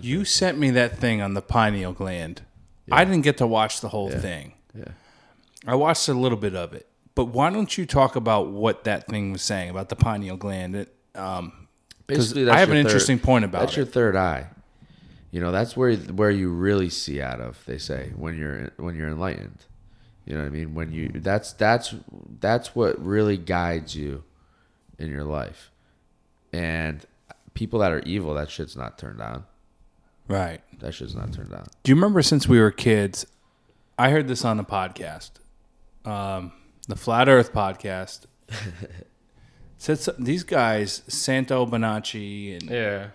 you 0.00 0.24
sent 0.24 0.58
me 0.58 0.70
that 0.70 0.98
thing 0.98 1.20
on 1.20 1.34
the 1.34 1.42
pineal 1.42 1.92
gland. 1.92 2.42
I 2.92 3.04
didn't 3.04 3.22
get 3.22 3.38
to 3.38 3.46
watch 3.46 3.80
the 3.80 3.88
whole 3.88 4.10
thing. 4.10 4.52
Yeah. 4.74 4.84
I 5.66 5.74
watched 5.74 6.08
a 6.08 6.14
little 6.14 6.36
bit 6.36 6.54
of 6.54 6.74
it, 6.74 6.86
but 7.14 7.26
why 7.26 7.50
don't 7.50 7.76
you 7.78 7.86
talk 7.86 8.16
about 8.16 8.48
what 8.48 8.84
that 8.84 9.06
thing 9.06 9.32
was 9.32 9.42
saying 9.42 9.70
about 9.70 9.88
the 9.88 9.96
pineal 9.96 10.36
gland? 10.36 10.74
It, 10.76 10.94
um, 11.14 11.52
Basically, 12.06 12.48
I 12.50 12.58
have 12.58 12.68
an 12.68 12.74
third- 12.74 12.80
interesting 12.86 13.18
point 13.18 13.44
about 13.44 13.60
that's 13.60 13.72
it. 13.72 13.76
your 13.78 13.86
third 13.86 14.14
eye. 14.16 14.48
You 15.30 15.40
know, 15.40 15.50
that's 15.52 15.76
where 15.76 15.96
where 15.96 16.30
you 16.30 16.50
really 16.50 16.90
see 16.90 17.20
out 17.20 17.40
of. 17.40 17.62
They 17.66 17.78
say 17.78 18.12
when 18.16 18.36
you're 18.38 18.70
when 18.76 18.94
you're 18.94 19.08
enlightened. 19.08 19.64
You 20.26 20.34
know 20.34 20.40
what 20.40 20.46
I 20.46 20.50
mean? 20.50 20.74
When 20.74 20.92
you 20.92 21.08
that's 21.14 21.52
that's 21.54 21.94
that's 22.40 22.74
what 22.76 23.02
really 23.04 23.36
guides 23.36 23.94
you 23.96 24.22
in 24.98 25.10
your 25.10 25.24
life. 25.24 25.70
And 26.52 27.04
people 27.54 27.80
that 27.80 27.90
are 27.92 28.00
evil, 28.00 28.34
that 28.34 28.50
shit's 28.50 28.76
not 28.76 28.96
turned 28.98 29.20
on. 29.20 29.44
right. 30.28 30.60
That 30.80 30.92
shit's 30.94 31.14
not 31.14 31.32
turned 31.32 31.52
on. 31.52 31.66
Do 31.82 31.90
you 31.90 31.94
remember 31.96 32.22
since 32.22 32.46
we 32.48 32.60
were 32.60 32.70
kids? 32.70 33.26
I 33.98 34.10
heard 34.10 34.28
this 34.28 34.44
on 34.44 34.58
a 34.60 34.64
podcast. 34.64 35.30
um, 36.04 36.52
the 36.88 36.96
Flat 36.96 37.28
Earth 37.28 37.52
podcast 37.52 38.26
said 39.78 39.98
so, 39.98 40.14
these 40.18 40.44
guys, 40.44 41.02
Santo 41.08 41.66
Bonacci, 41.66 42.54
and 42.60 42.70
Yeah. 42.70 43.06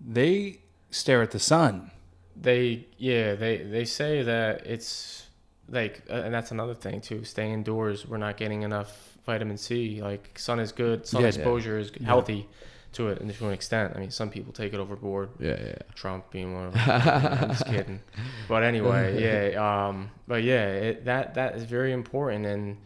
they 0.00 0.60
stare 0.90 1.22
at 1.22 1.30
the 1.30 1.38
sun. 1.38 1.90
They 2.38 2.86
yeah 2.98 3.34
they 3.34 3.58
they 3.58 3.84
say 3.86 4.22
that 4.22 4.66
it's 4.66 5.26
like 5.68 6.02
uh, 6.10 6.14
and 6.24 6.34
that's 6.34 6.50
another 6.50 6.74
thing 6.74 7.00
too. 7.00 7.24
Stay 7.24 7.50
indoors. 7.50 8.06
We're 8.06 8.18
not 8.18 8.36
getting 8.36 8.62
enough 8.62 9.16
vitamin 9.24 9.56
C. 9.56 10.02
Like 10.02 10.38
sun 10.38 10.60
is 10.60 10.70
good. 10.72 11.06
Sun 11.06 11.22
Yeah. 11.22 11.28
exposure 11.28 11.78
is 11.78 11.90
healthy 12.04 12.46
to 12.92 13.08
it 13.08 13.18
to 13.38 13.46
an 13.46 13.52
extent. 13.52 13.94
I 13.96 14.00
mean, 14.00 14.10
some 14.10 14.28
people 14.30 14.52
take 14.52 14.74
it 14.74 14.80
overboard. 14.80 15.30
Yeah, 15.40 15.56
yeah. 15.64 15.74
Trump 15.94 16.30
being 16.30 16.54
one 16.54 16.66
of 16.66 16.74
them. 16.74 16.90
I'm 16.90 17.48
just 17.48 17.66
kidding. 17.74 18.00
But 18.48 18.62
anyway, 18.64 19.22
yeah. 19.54 19.86
Um, 19.88 20.10
but 20.28 20.42
yeah, 20.42 20.66
it, 20.68 21.04
that 21.06 21.34
that 21.34 21.56
is 21.56 21.64
very 21.64 21.92
important, 21.92 22.44
and 22.44 22.76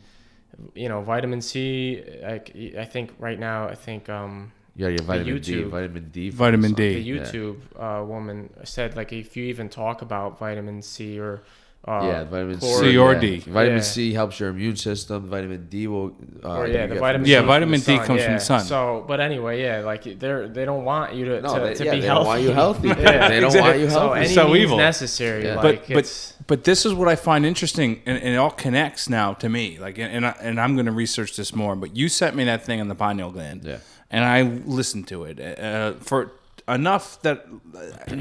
you 0.75 0.89
know, 0.89 1.01
vitamin 1.03 1.41
C. 1.41 2.03
Like 2.23 2.55
I 2.79 2.85
think 2.85 3.13
right 3.19 3.39
now, 3.39 3.69
I 3.69 3.75
think 3.75 4.09
um, 4.09 4.53
You 4.77 4.85
gotta 4.87 4.97
get 4.97 5.05
vitamin 5.07 5.41
D. 5.41 5.63
Vitamin 5.63 6.09
D. 6.11 6.31
Vitamin 6.31 6.75
the. 6.75 6.77
D. 6.77 6.95
the 6.95 7.01
yeah. 7.01 7.23
YouTube 7.23 7.57
uh, 7.79 8.05
woman 8.05 8.51
said 8.65 8.97
like 8.97 9.13
if 9.13 9.37
you 9.37 9.45
even 9.45 9.69
talk 9.69 10.03
about 10.03 10.39
vitamin 10.39 10.83
C 10.83 11.19
or 11.19 11.43
uh, 11.89 12.01
yeah, 12.05 12.25
vitamin 12.25 12.59
chlor- 12.59 12.81
C 12.81 12.97
or 12.99 13.13
yeah. 13.15 13.21
D. 13.21 13.39
Vitamin 13.39 13.77
Yeah. 13.79 13.83
C 13.83 14.13
helps 14.13 14.39
your 14.39 14.51
immune 14.51 14.77
system. 14.77 15.27
Vitamin 15.29 15.67
D 15.73 15.87
will. 15.87 16.13
Uh, 16.45 16.59
or 16.59 16.67
you 16.67 16.75
yeah, 16.75 16.81
get 16.81 16.89
the 16.91 16.95
from 16.97 17.01
vitamin 17.01 17.27
Yeah, 17.27 17.37
C 17.37 17.41
from 17.41 17.47
vitamin 17.49 17.81
the 17.81 17.87
D 17.87 17.97
sun, 17.97 18.07
comes 18.07 18.23
from 18.25 18.33
the 18.35 18.39
sun. 18.41 18.61
So, 18.65 19.05
but 19.09 19.19
anyway, 19.21 19.63
yeah, 19.63 19.81
like 19.81 20.03
they're 20.21 20.47
they 20.49 20.65
don't 20.67 20.85
want 20.85 21.15
you 21.15 21.25
to 21.31 21.41
No, 21.41 21.55
to, 21.55 21.61
they, 21.65 21.75
to 21.75 21.85
yeah, 21.87 21.95
be 21.95 22.01
they 22.01 22.07
healthy. 22.07 22.19
don't 22.19 22.27
want 22.27 22.43
you 22.43 22.53
healthy. 22.53 22.89
Yeah, 23.01 23.29
they 23.33 23.41
don't 23.41 23.47
exactly. 23.49 23.61
want 23.71 23.79
you 23.81 23.91
So 23.91 24.01
healthy. 24.01 24.21
any 24.21 24.29
So 24.35 24.45
means 24.49 24.59
evil. 24.65 24.77
necessary. 24.77 25.45
Yeah. 25.45 25.55
Like 25.57 25.89
but 25.89 25.97
it's, 26.05 26.33
but 26.33 26.40
but 26.51 26.65
this 26.65 26.85
is 26.85 26.93
what 26.93 27.07
I 27.07 27.15
find 27.15 27.47
interesting, 27.47 28.03
and, 28.07 28.19
and 28.19 28.35
it 28.35 28.37
all 28.37 28.51
connects 28.51 29.09
now 29.09 29.35
to 29.35 29.49
me. 29.49 29.79
Like, 29.79 30.01
and 30.01 30.13
and, 30.13 30.27
I, 30.27 30.35
and 30.41 30.61
I'm 30.61 30.75
going 30.75 30.87
to 30.87 30.93
research 30.93 31.37
this 31.37 31.55
more. 31.55 31.77
But 31.77 31.95
you 31.97 32.09
sent 32.09 32.35
me 32.35 32.43
that 32.43 32.65
thing 32.65 32.81
on 32.81 32.89
the 32.89 32.97
pineal 32.97 33.31
gland, 33.31 33.63
Yeah. 33.63 33.79
and 34.11 34.25
I 34.25 34.43
listened 34.43 35.07
to 35.09 35.23
it 35.27 35.39
uh, 35.39 35.93
for 36.01 36.33
enough 36.67 37.23
that 37.23 37.47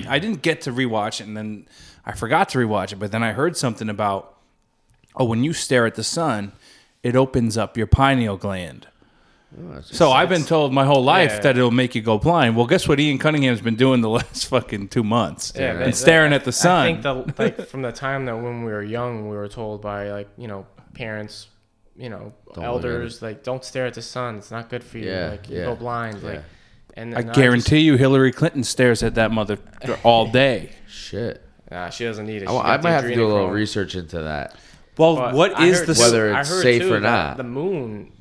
I 0.08 0.20
didn't 0.20 0.44
get 0.44 0.62
to 0.62 0.72
rewatch 0.72 1.22
it, 1.22 1.26
and 1.26 1.36
then 1.36 1.66
I 2.06 2.12
forgot 2.12 2.50
to 2.50 2.60
rewatch 2.60 2.94
it. 2.94 3.00
But 3.00 3.12
then 3.12 3.24
I 3.24 3.32
heard 3.32 3.58
something 3.58 3.90
about 3.90 4.38
oh, 5.16 5.26
when 5.26 5.44
you 5.44 5.52
stare 5.52 5.88
at 5.88 5.96
the 5.96 6.04
sun, 6.04 6.52
it 7.02 7.16
opens 7.16 7.58
up 7.58 7.78
your 7.78 7.88
pineal 7.88 8.38
gland. 8.38 8.88
Oh, 9.58 9.68
that's- 9.70 9.96
So 9.98 10.12
I've 10.12 10.30
been 10.30 10.44
told 10.44 10.74
my 10.74 10.86
whole 10.86 11.04
life 11.04 11.32
Yeah. 11.36 11.40
that 11.40 11.58
it'll 11.58 11.72
make 11.72 11.96
you 11.96 12.02
go 12.02 12.18
blind. 12.20 12.56
Well, 12.56 12.68
guess 12.68 12.88
what? 12.88 13.00
Ian 13.00 13.18
Cunningham's 13.18 13.62
been 13.62 13.76
doing 13.76 14.02
the 14.02 14.10
last 14.20 14.48
fucking 14.48 14.90
two 14.90 15.04
months 15.04 15.54
Yeah, 15.56 15.72
and 15.72 15.82
that- 15.82 15.96
staring 15.96 16.34
at 16.34 16.44
the 16.46 16.52
sun. 16.52 16.82
I 16.82 16.86
think 16.92 17.02
the 17.02 17.34
like 17.44 17.68
from 17.68 17.82
the 17.82 17.92
time 17.92 18.26
that 18.26 18.36
when 18.38 18.64
we 18.64 18.72
were 18.72 18.84
young, 18.84 19.28
we 19.30 19.36
were 19.36 19.48
told 19.48 19.82
by 19.82 20.12
like 20.12 20.30
you 20.38 20.48
know 20.48 20.68
parents, 20.94 21.48
you 21.98 22.10
know 22.10 22.34
Don't 22.54 22.64
elders, 22.64 23.22
like 23.22 23.44
don't 23.44 23.64
stare 23.66 23.86
at 23.88 23.94
the 23.96 24.02
sun. 24.02 24.36
It's 24.38 24.52
not 24.52 24.70
good 24.70 24.84
for 24.84 24.98
you. 25.00 25.10
Yeah, 25.10 25.30
like 25.30 25.50
you 25.50 25.58
yeah, 25.58 25.66
go 25.66 25.76
blind. 25.76 26.22
Like, 26.22 26.36
yeah. 26.36 26.42
and 27.02 27.16
I 27.16 27.22
and 27.22 27.34
guarantee 27.34 27.80
you, 27.80 27.96
Hillary 27.98 28.32
Clinton 28.32 28.64
stares 28.64 29.02
at 29.04 29.16
that 29.16 29.32
mother 29.32 29.58
all 30.04 30.28
day. 30.28 30.70
shit. 30.88 31.42
nah, 31.72 31.90
she 31.90 32.04
doesn't 32.06 32.26
need 32.28 32.44
it. 32.44 32.48
I, 32.48 32.52
She 32.52 32.58
I 32.58 32.76
got 32.78 32.84
might 32.84 32.92
have 32.92 33.04
to 33.04 33.16
do 33.16 33.26
a 33.26 33.32
little 33.32 33.50
research 33.50 33.96
into 33.96 34.22
that. 34.22 34.56
Well, 34.98 35.16
But 35.16 35.34
what 35.34 35.58
I 35.58 35.66
is 35.68 35.80
heard 35.80 35.88
the 35.88 35.94
too- 35.96 36.02
Whether 36.02 36.34
I 36.36 36.40
it's 36.42 36.50
heard 36.50 36.62
safe 36.62 36.82
too 36.84 36.94
or 36.94 37.00
not. 37.00 37.38
The 37.38 37.44
moon, 37.44 38.12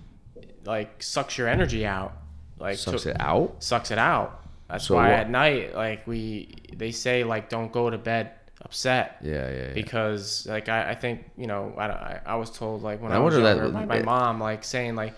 like, 0.68 1.02
sucks 1.02 1.36
your 1.38 1.48
energy 1.48 1.84
out. 1.86 2.12
Like, 2.60 2.76
Sucks 2.78 3.02
to- 3.04 3.10
it 3.10 3.16
out. 3.20 3.56
sucks 3.62 3.90
it 3.90 3.98
out. 3.98 4.44
That's 4.68 4.84
So 4.86 4.94
why 4.96 5.10
what- 5.10 5.20
at 5.20 5.30
night, 5.30 5.74
like 5.74 6.06
we, 6.06 6.54
they 6.76 6.90
say 6.92 7.24
like 7.24 7.48
don't 7.48 7.72
go 7.72 7.88
to 7.88 7.96
bed 7.98 8.32
upset. 8.62 9.16
Yeah, 9.22 9.32
yeah, 9.50 9.56
yeah. 9.68 9.72
Because 9.72 10.46
like 10.46 10.68
I, 10.68 10.90
I 10.90 10.94
think 10.94 11.24
you 11.36 11.46
know 11.46 11.72
I, 11.78 11.86
I, 11.86 12.20
I 12.26 12.34
was 12.36 12.50
told 12.50 12.82
like 12.82 13.00
when 13.00 13.12
I 13.12 13.16
I, 13.16 13.18
was 13.20 13.34
that- 13.34 13.42
younger 13.56 13.70
by 13.70 13.84
my 13.86 14.02
mom 14.02 14.40
like 14.40 14.62
saying 14.64 14.94
like 14.96 15.14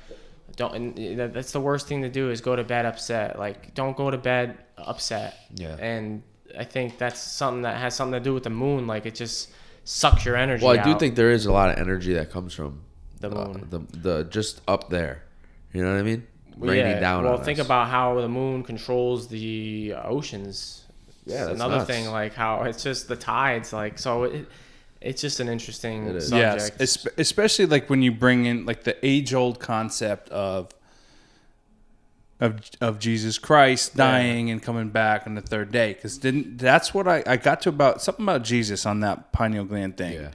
don't 0.56 0.74
and 0.98 1.18
that's 1.34 1.52
the 1.52 1.60
worst 1.60 1.88
thing 1.88 2.02
to 2.02 2.08
do 2.10 2.30
is 2.30 2.40
go 2.42 2.54
to 2.54 2.62
bed 2.64 2.84
upset 2.84 3.38
like 3.38 3.74
don't 3.74 3.96
go 3.96 4.10
to 4.10 4.18
bed 4.18 4.58
upset 4.76 5.36
Yeah. 5.54 5.76
and 5.80 6.22
I 6.58 6.64
think 6.64 6.98
that's 6.98 7.18
something 7.20 7.62
that 7.62 7.76
has 7.78 7.94
something 7.94 8.20
to 8.20 8.24
do 8.28 8.34
with 8.34 8.42
the 8.44 8.50
moon 8.50 8.86
like 8.86 9.06
it 9.06 9.14
just 9.14 9.50
sucks 9.84 10.24
your 10.26 10.36
energy 10.36 10.64
well, 10.64 10.78
I 10.78 10.82
do 10.82 10.90
out. 10.90 11.00
think 11.00 11.14
there 11.16 11.30
is 11.30 11.46
a 11.46 11.52
lot 11.52 11.70
of 11.70 11.78
energy 11.78 12.12
that 12.14 12.30
comes 12.30 12.52
from 12.52 12.82
The 13.20 13.30
uh, 13.30 13.46
moon. 13.46 13.66
the 13.70 13.78
the 13.98 14.24
just 14.24 14.60
up 14.68 14.90
there. 14.90 15.22
You 15.72 15.82
know 15.82 15.92
what 15.92 15.98
I 15.98 16.02
mean? 16.02 16.26
Raining 16.58 17.00
down. 17.00 17.24
Well, 17.24 17.38
on 17.38 17.44
think 17.44 17.58
us. 17.58 17.64
about 17.64 17.88
how 17.88 18.20
the 18.20 18.28
moon 18.28 18.62
controls 18.62 19.28
the 19.28 19.94
oceans. 20.04 20.84
Yeah, 21.24 21.44
that's 21.44 21.54
another 21.54 21.76
nuts. 21.78 21.90
thing, 21.90 22.10
like 22.10 22.34
how 22.34 22.62
it's 22.64 22.82
just 22.82 23.08
the 23.08 23.16
tides, 23.16 23.72
like 23.72 23.98
so. 23.98 24.24
It, 24.24 24.48
it's 25.00 25.22
just 25.22 25.40
an 25.40 25.48
interesting 25.48 26.08
It 26.08 26.16
is. 26.16 26.28
subject. 26.28 26.76
yes, 26.78 27.06
especially 27.16 27.64
like 27.66 27.88
when 27.88 28.02
you 28.02 28.12
bring 28.12 28.44
in 28.44 28.66
like 28.66 28.84
the 28.84 28.94
age 29.06 29.32
old 29.32 29.58
concept 29.58 30.28
of 30.28 30.68
of 32.40 32.60
of 32.80 32.98
Jesus 32.98 33.38
Christ 33.38 33.96
dying 33.96 34.50
and 34.50 34.62
coming 34.62 34.88
back 34.88 35.26
on 35.26 35.34
the 35.34 35.40
third 35.40 35.70
day. 35.72 35.94
Because 35.94 36.18
didn't 36.18 36.58
that's 36.58 36.92
what 36.92 37.06
I 37.08 37.22
I 37.26 37.36
got 37.36 37.62
to 37.62 37.68
about 37.68 38.02
something 38.02 38.24
about 38.24 38.42
Jesus 38.42 38.84
on 38.84 39.00
that 39.00 39.32
pineal 39.32 39.64
gland 39.64 39.96
thing. 39.96 40.14
Yeah. 40.14 40.30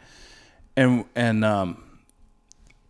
and 0.77 1.05
and 1.15 1.43
um, 1.45 1.83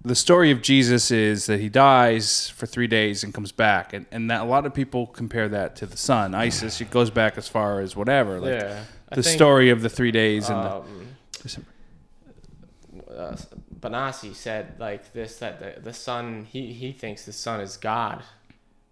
the 0.05 0.15
story 0.15 0.51
of 0.51 0.61
Jesus 0.61 1.11
is 1.11 1.47
that 1.47 1.59
he 1.59 1.67
dies 1.67 2.49
for 2.49 2.65
three 2.65 2.87
days 2.87 3.23
and 3.23 3.33
comes 3.33 3.51
back, 3.51 3.91
and 3.93 4.05
and 4.11 4.29
that 4.29 4.41
a 4.41 4.45
lot 4.45 4.65
of 4.65 4.73
people 4.73 5.07
compare 5.07 5.49
that 5.49 5.75
to 5.77 5.85
the 5.85 5.97
sun, 5.97 6.33
Isis. 6.35 6.79
It 6.79 6.91
goes 6.91 7.09
back 7.09 7.37
as 7.37 7.47
far 7.47 7.81
as 7.81 7.95
whatever, 7.95 8.39
like 8.39 8.51
yeah, 8.51 8.83
the 9.09 9.23
think, 9.23 9.35
story 9.35 9.69
of 9.71 9.81
the 9.81 9.89
three 9.89 10.11
days 10.11 10.49
and 10.49 10.59
Um, 10.59 11.07
the. 11.43 11.61
uh, 13.17 13.37
Bonacci 13.79 14.33
said 14.33 14.79
like 14.79 15.11
this 15.13 15.37
that 15.39 15.59
the, 15.59 15.81
the 15.81 15.93
sun 15.93 16.45
he 16.49 16.73
he 16.73 16.91
thinks 16.91 17.25
the 17.25 17.33
sun 17.33 17.59
is 17.59 17.77
God, 17.77 18.23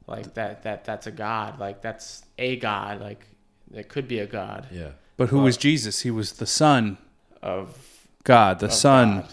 like 0.08 0.34
that 0.34 0.64
that 0.64 0.84
that's 0.84 1.08
a 1.08 1.12
god, 1.12 1.60
like 1.60 1.82
that's 1.82 2.24
a 2.38 2.56
god, 2.58 3.00
like 3.02 3.26
it 3.74 3.88
could 3.88 4.08
be 4.08 4.20
a 4.20 4.28
god 4.28 4.68
Yeah. 4.72 4.92
But 5.16 5.30
who 5.30 5.40
was 5.40 5.58
Jesus? 5.58 6.02
He 6.02 6.10
was 6.10 6.34
the 6.34 6.48
Son, 6.48 6.98
of 7.42 8.08
God, 8.24 8.58
the 8.60 8.66
of 8.66 8.74
Son 8.74 9.22
God. 9.22 9.30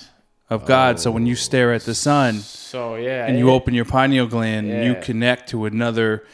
Of 0.51 0.67
God. 0.67 0.99
So 1.01 1.11
when 1.11 1.27
you 1.27 1.37
stare 1.37 1.73
at 1.73 1.83
the 1.85 1.95
sun 1.95 2.41
So 2.41 2.97
yeah, 2.97 3.27
and 3.27 3.39
you 3.39 3.51
open 3.51 3.73
your 3.73 3.85
pineal 3.87 4.27
gland, 4.27 4.69
you 4.85 4.97
connect 5.01 5.49
to 5.51 5.65
another 5.65 6.25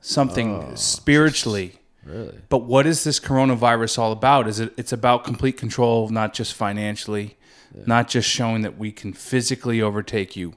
something 0.00 0.76
spiritually. 0.76 1.72
Really? 2.04 2.38
But 2.48 2.58
what 2.58 2.86
is 2.86 3.02
this 3.02 3.18
coronavirus 3.18 3.98
all 3.98 4.12
about? 4.12 4.46
Is 4.46 4.60
it 4.60 4.72
it's 4.76 4.92
about 4.92 5.24
complete 5.24 5.56
control, 5.56 6.08
not 6.08 6.34
just 6.34 6.54
financially, 6.54 7.36
not 7.84 8.08
just 8.08 8.28
showing 8.30 8.62
that 8.62 8.78
we 8.78 8.92
can 8.92 9.12
physically 9.12 9.82
overtake 9.82 10.36
you, 10.36 10.54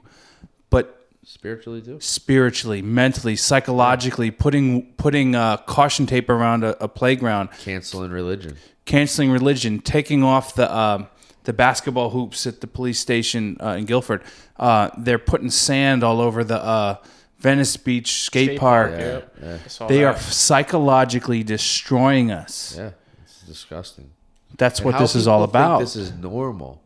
but 0.70 0.96
Spiritually 1.24 1.82
too? 1.82 1.98
spiritually, 2.00 2.82
mentally, 2.82 3.36
psychologically, 3.36 4.30
putting 4.30 4.92
putting 4.96 5.34
uh, 5.34 5.56
caution 5.58 6.06
tape 6.06 6.28
around 6.28 6.64
a, 6.64 6.82
a 6.82 6.88
playground, 6.88 7.50
Canceling 7.60 8.10
religion. 8.10 8.56
canceling 8.84 9.30
religion, 9.30 9.80
taking 9.80 10.22
off 10.24 10.54
the 10.54 10.74
um, 10.76 11.08
the 11.50 11.54
basketball 11.54 12.10
hoops 12.10 12.46
at 12.46 12.60
the 12.60 12.66
police 12.68 13.00
station 13.00 13.56
uh, 13.60 13.70
in 13.70 13.84
Guilford. 13.84 14.22
Uh, 14.56 14.88
they're 14.96 15.18
putting 15.18 15.50
sand 15.50 16.04
all 16.04 16.20
over 16.20 16.44
the 16.44 16.62
uh, 16.62 16.96
Venice 17.40 17.76
Beach 17.76 18.22
skate, 18.22 18.50
Skate 18.50 18.60
park. 18.60 18.90
park, 18.92 19.00
Yeah. 19.00 19.20
yeah. 19.42 19.58
Yeah. 19.80 19.86
They 19.88 19.98
that. 19.98 20.04
are 20.14 20.16
psychologically 20.20 21.42
destroying 21.42 22.30
us. 22.30 22.76
Yeah. 22.78 22.90
It's 23.24 23.42
disgusting. 23.42 24.12
That's 24.58 24.78
And 24.78 24.86
what 24.86 24.98
this 25.00 25.16
is 25.16 25.26
all 25.26 25.40
people 25.44 25.52
think 25.52 25.66
about. 25.66 25.78
This 25.80 25.96
is 25.96 26.12
normal. 26.12 26.80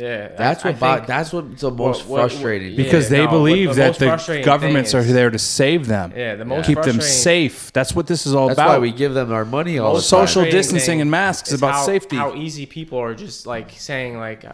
Yeah, 0.00 0.28
That's 0.36 0.64
I- 0.64 0.68
what. 0.70 0.76
I 0.76 0.78
bo- 0.78 0.94
think- 0.96 1.06
that's 1.08 1.32
what's 1.32 1.60
the 1.60 1.70
most 1.70 2.06
what- 2.06 2.08
what- 2.22 2.30
frustrating. 2.30 2.70
yeah. 2.72 2.76
because 2.84 3.08
they 3.10 3.24
no, 3.24 3.30
believe 3.30 3.68
what 3.68 3.76
the 3.76 4.06
that 4.06 4.26
the 4.26 4.42
governments 4.42 4.92
thing 4.92 5.00
are 5.00 5.04
there 5.04 5.30
to 5.30 5.38
save 5.38 5.86
them. 5.88 6.12
Yeah, 6.16 6.36
the 6.36 6.44
most 6.44 6.66
keep 6.66 6.80
them 6.82 7.00
safe. 7.00 7.72
That's 7.72 7.94
what 7.94 8.06
this 8.06 8.26
is 8.26 8.34
all 8.34 8.48
That's 8.48 8.58
about. 8.58 8.68
why 8.68 8.78
we 8.78 8.92
give 8.92 9.14
them 9.14 9.30
our 9.32 9.44
money 9.44 9.78
all 9.78 9.92
the 9.94 10.00
time. 10.00 10.26
Social 10.26 10.44
distancing 10.44 11.00
and 11.00 11.10
masks 11.10 11.52
is 11.52 11.60
about 11.60 11.72
how, 11.74 11.84
safety. 11.84 12.16
How 12.16 12.34
easy 12.34 12.64
people 12.66 12.98
are 12.98 13.14
just 13.14 13.46
like 13.46 13.72
saying 13.72 14.18
like, 14.18 14.44
I, 14.44 14.48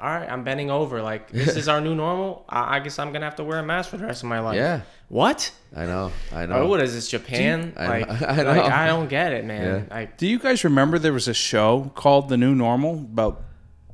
I, 0.00 0.04
all 0.04 0.14
right, 0.20 0.28
I'm 0.30 0.42
bending 0.42 0.70
over. 0.70 1.00
Like 1.00 1.30
this 1.30 1.56
is 1.62 1.68
our 1.68 1.80
new 1.80 1.94
normal. 1.94 2.44
I, 2.48 2.76
I 2.76 2.80
guess 2.80 2.98
I'm 2.98 3.12
gonna 3.12 3.24
have 3.26 3.36
to 3.36 3.44
wear 3.44 3.58
a 3.60 3.62
mask 3.62 3.90
for 3.90 3.96
the 3.98 4.06
rest 4.06 4.22
of 4.24 4.28
my 4.28 4.40
life. 4.40 4.56
Yeah. 4.56 4.80
What? 5.08 5.52
I 5.76 5.84
know. 5.86 6.10
I 6.34 6.46
know. 6.46 6.54
Oh, 6.62 6.66
what 6.68 6.82
is 6.82 6.94
this 6.94 7.08
Japan? 7.08 7.74
I 7.76 7.86
like, 7.86 8.08
know- 8.08 8.14
I 8.28 8.36
know. 8.36 8.44
like 8.44 8.72
I 8.72 8.86
don't 8.86 9.08
get 9.08 9.32
it, 9.32 9.44
man. 9.44 9.86
Yeah. 9.90 9.94
Like 9.94 10.16
Do 10.16 10.26
you 10.26 10.38
guys 10.38 10.64
remember 10.64 10.98
there 10.98 11.12
was 11.12 11.28
a 11.28 11.34
show 11.34 11.92
called 11.94 12.28
The 12.30 12.36
New 12.36 12.54
Normal 12.54 12.94
about 12.94 13.42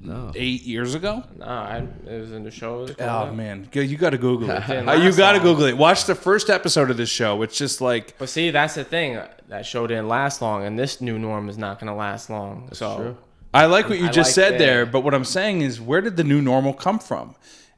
No. 0.00 0.30
eight 0.36 0.62
years 0.62 0.94
ago? 0.94 1.24
No, 1.38 1.44
I, 1.44 1.86
it 2.06 2.20
was 2.20 2.32
in 2.32 2.44
the 2.44 2.50
show. 2.50 2.86
Oh 2.88 2.94
called 2.94 3.34
man, 3.34 3.68
you 3.72 3.96
got 3.96 4.10
to 4.10 4.18
Google 4.18 4.50
it. 4.50 4.68
Uh, 4.88 4.92
you 4.92 5.12
got 5.12 5.32
to. 5.32 5.40
Google 5.40 5.64
it. 5.64 5.76
Watch 5.76 6.04
the 6.04 6.14
first 6.14 6.50
episode 6.50 6.90
of 6.90 6.96
this 6.96 7.08
show. 7.10 7.42
It's 7.42 7.56
just 7.58 7.80
like 7.80 8.16
But 8.18 8.28
see, 8.28 8.50
that's 8.50 8.74
the 8.74 8.84
thing. 8.84 9.20
That 9.48 9.66
show 9.66 9.86
didn't 9.86 10.08
last 10.08 10.40
long, 10.42 10.64
and 10.64 10.78
this 10.78 11.00
new 11.00 11.18
norm 11.18 11.48
is 11.48 11.58
not 11.58 11.80
gonna 11.80 11.96
last 11.96 12.30
long. 12.30 12.68
so 12.72 12.96
true. 12.96 13.16
I 13.52 13.66
like 13.66 13.88
what 13.88 13.98
you 13.98 14.06
I 14.06 14.10
just 14.10 14.28
like 14.28 14.34
said 14.34 14.52
that. 14.54 14.58
there, 14.58 14.86
but 14.86 15.00
what 15.00 15.14
I'm 15.14 15.24
saying 15.24 15.62
is, 15.62 15.80
where 15.80 16.00
did 16.02 16.16
the 16.16 16.24
new 16.24 16.42
normal 16.42 16.74
come 16.74 16.98
from? 16.98 17.34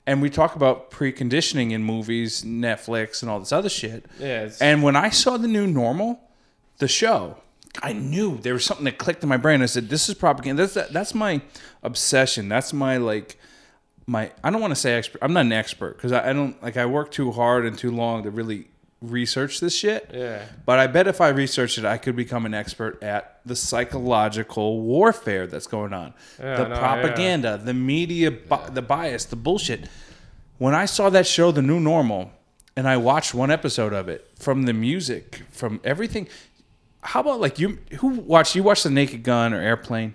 And 0.07 0.21
we 0.21 0.29
talk 0.29 0.57
about 0.57 0.91
preconditioning 0.91 1.71
in 1.71 1.85
movies, 1.85 2.43
Netflix, 2.43 3.23
and 3.23 3.31
all 3.31 3.39
this 3.39 3.53
other 3.53 3.69
shit. 3.69 4.07
yeah, 4.19 4.51
And 4.61 4.83
when 4.83 4.97
I 4.97 5.11
saw 5.11 5.37
the 5.37 5.47
new 5.47 5.67
normal, 5.69 6.21
the 6.79 6.89
show, 6.89 7.37
I 7.83 7.93
knew 7.93 8.39
there 8.39 8.53
was 8.53 8.65
something 8.65 8.85
that 8.85 8.99
clicked 8.99 9.23
in 9.23 9.29
my 9.29 9.37
brain. 9.37 9.63
I 9.63 9.67
said, 9.67 9.89
"This 9.89 10.09
is 10.09 10.15
propaganda." 10.15 10.67
That's 10.67 10.91
that's 10.91 11.15
my 11.15 11.41
obsession. 11.83 12.49
That's 12.49 12.73
my 12.73 12.97
like 12.97 13.39
my 14.07 14.33
I 14.43 14.51
don't 14.51 14.61
want 14.61 14.73
to 14.73 14.81
say 14.81 14.95
expert. 14.95 15.19
I'm 15.23 15.33
not 15.33 15.47
an 15.47 15.53
expert 15.53 15.97
because 15.97 16.13
I, 16.13 16.31
I 16.31 16.33
don't 16.33 16.61
like 16.63 16.77
I 16.77 16.87
work 16.87 17.11
too 17.11 17.31
hard 17.33 17.65
and 17.67 17.79
too 17.79 17.91
long 17.91 18.25
to 18.25 18.31
really 18.31 18.67
research 19.01 19.61
this 19.61 19.75
shit. 19.75 20.11
Yeah. 20.13 20.45
But 20.67 20.79
I 20.79 20.87
bet 20.87 21.07
if 21.07 21.21
I 21.21 21.29
researched 21.29 21.79
it, 21.79 21.85
I 21.85 21.97
could 21.97 22.17
become 22.17 22.45
an 22.45 22.53
expert 22.55 23.03
at 23.03 23.41
the 23.47 23.57
psychological 23.57 24.81
warfare 24.83 25.47
that's 25.47 25.67
going 25.67 25.93
on, 25.93 26.13
Yeah, 26.39 26.57
the 26.57 26.69
no, 26.69 26.77
propaganda, 26.77 27.57
the 27.57 27.73
media, 27.75 28.31
bi- 28.31 28.69
the 28.69 28.83
bias, 28.83 29.25
the 29.25 29.37
bullshit. 29.37 29.89
When 30.59 30.75
I 30.75 30.85
saw 30.85 31.09
that 31.11 31.27
show, 31.27 31.51
The 31.51 31.63
New 31.63 31.81
Normal, 31.81 32.31
and 32.77 32.87
I 32.87 32.99
watched 32.99 33.33
one 33.33 33.51
episode 33.51 33.95
of 33.95 34.09
it, 34.11 34.29
from 34.39 34.65
the 34.65 34.75
music, 34.75 35.43
from 35.51 35.81
everything. 35.83 36.29
How 37.03 37.21
about 37.21 37.41
like 37.41 37.59
you? 37.59 37.79
Who 38.01 38.09
watched? 38.09 38.55
You 38.55 38.63
watched 38.63 38.85
The 38.85 38.91
Naked 38.91 39.23
Gun 39.23 39.55
or 39.55 39.61
Airplane? 39.61 40.15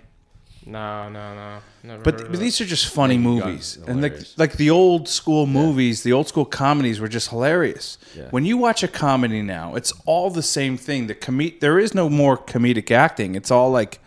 No, 0.68 1.08
no, 1.08 1.34
no. 1.34 1.58
Never 1.84 2.02
But, 2.02 2.18
but 2.30 2.40
these 2.40 2.60
are 2.60 2.64
just 2.64 2.92
funny 2.92 3.16
Naked 3.16 3.44
movies, 3.44 3.78
and 3.86 4.02
like 4.02 4.18
like 4.36 4.52
the 4.54 4.70
old 4.70 5.08
school 5.08 5.46
movies, 5.46 6.02
the 6.02 6.12
old 6.12 6.26
school 6.26 6.44
comedies 6.44 6.98
were 6.98 7.08
just 7.08 7.30
hilarious. 7.30 7.98
Yeah. 8.16 8.24
When 8.30 8.44
you 8.44 8.56
watch 8.56 8.82
a 8.82 8.88
comedy 8.88 9.42
now, 9.42 9.74
it's 9.76 9.92
all 10.06 10.30
the 10.30 10.42
same 10.42 10.76
thing. 10.76 11.06
The 11.06 11.14
com- 11.14 11.52
there 11.60 11.78
is 11.78 11.94
no 11.94 12.08
more 12.08 12.36
comedic 12.36 12.90
acting. 12.90 13.36
It's 13.36 13.52
all 13.52 13.70
like, 13.70 14.00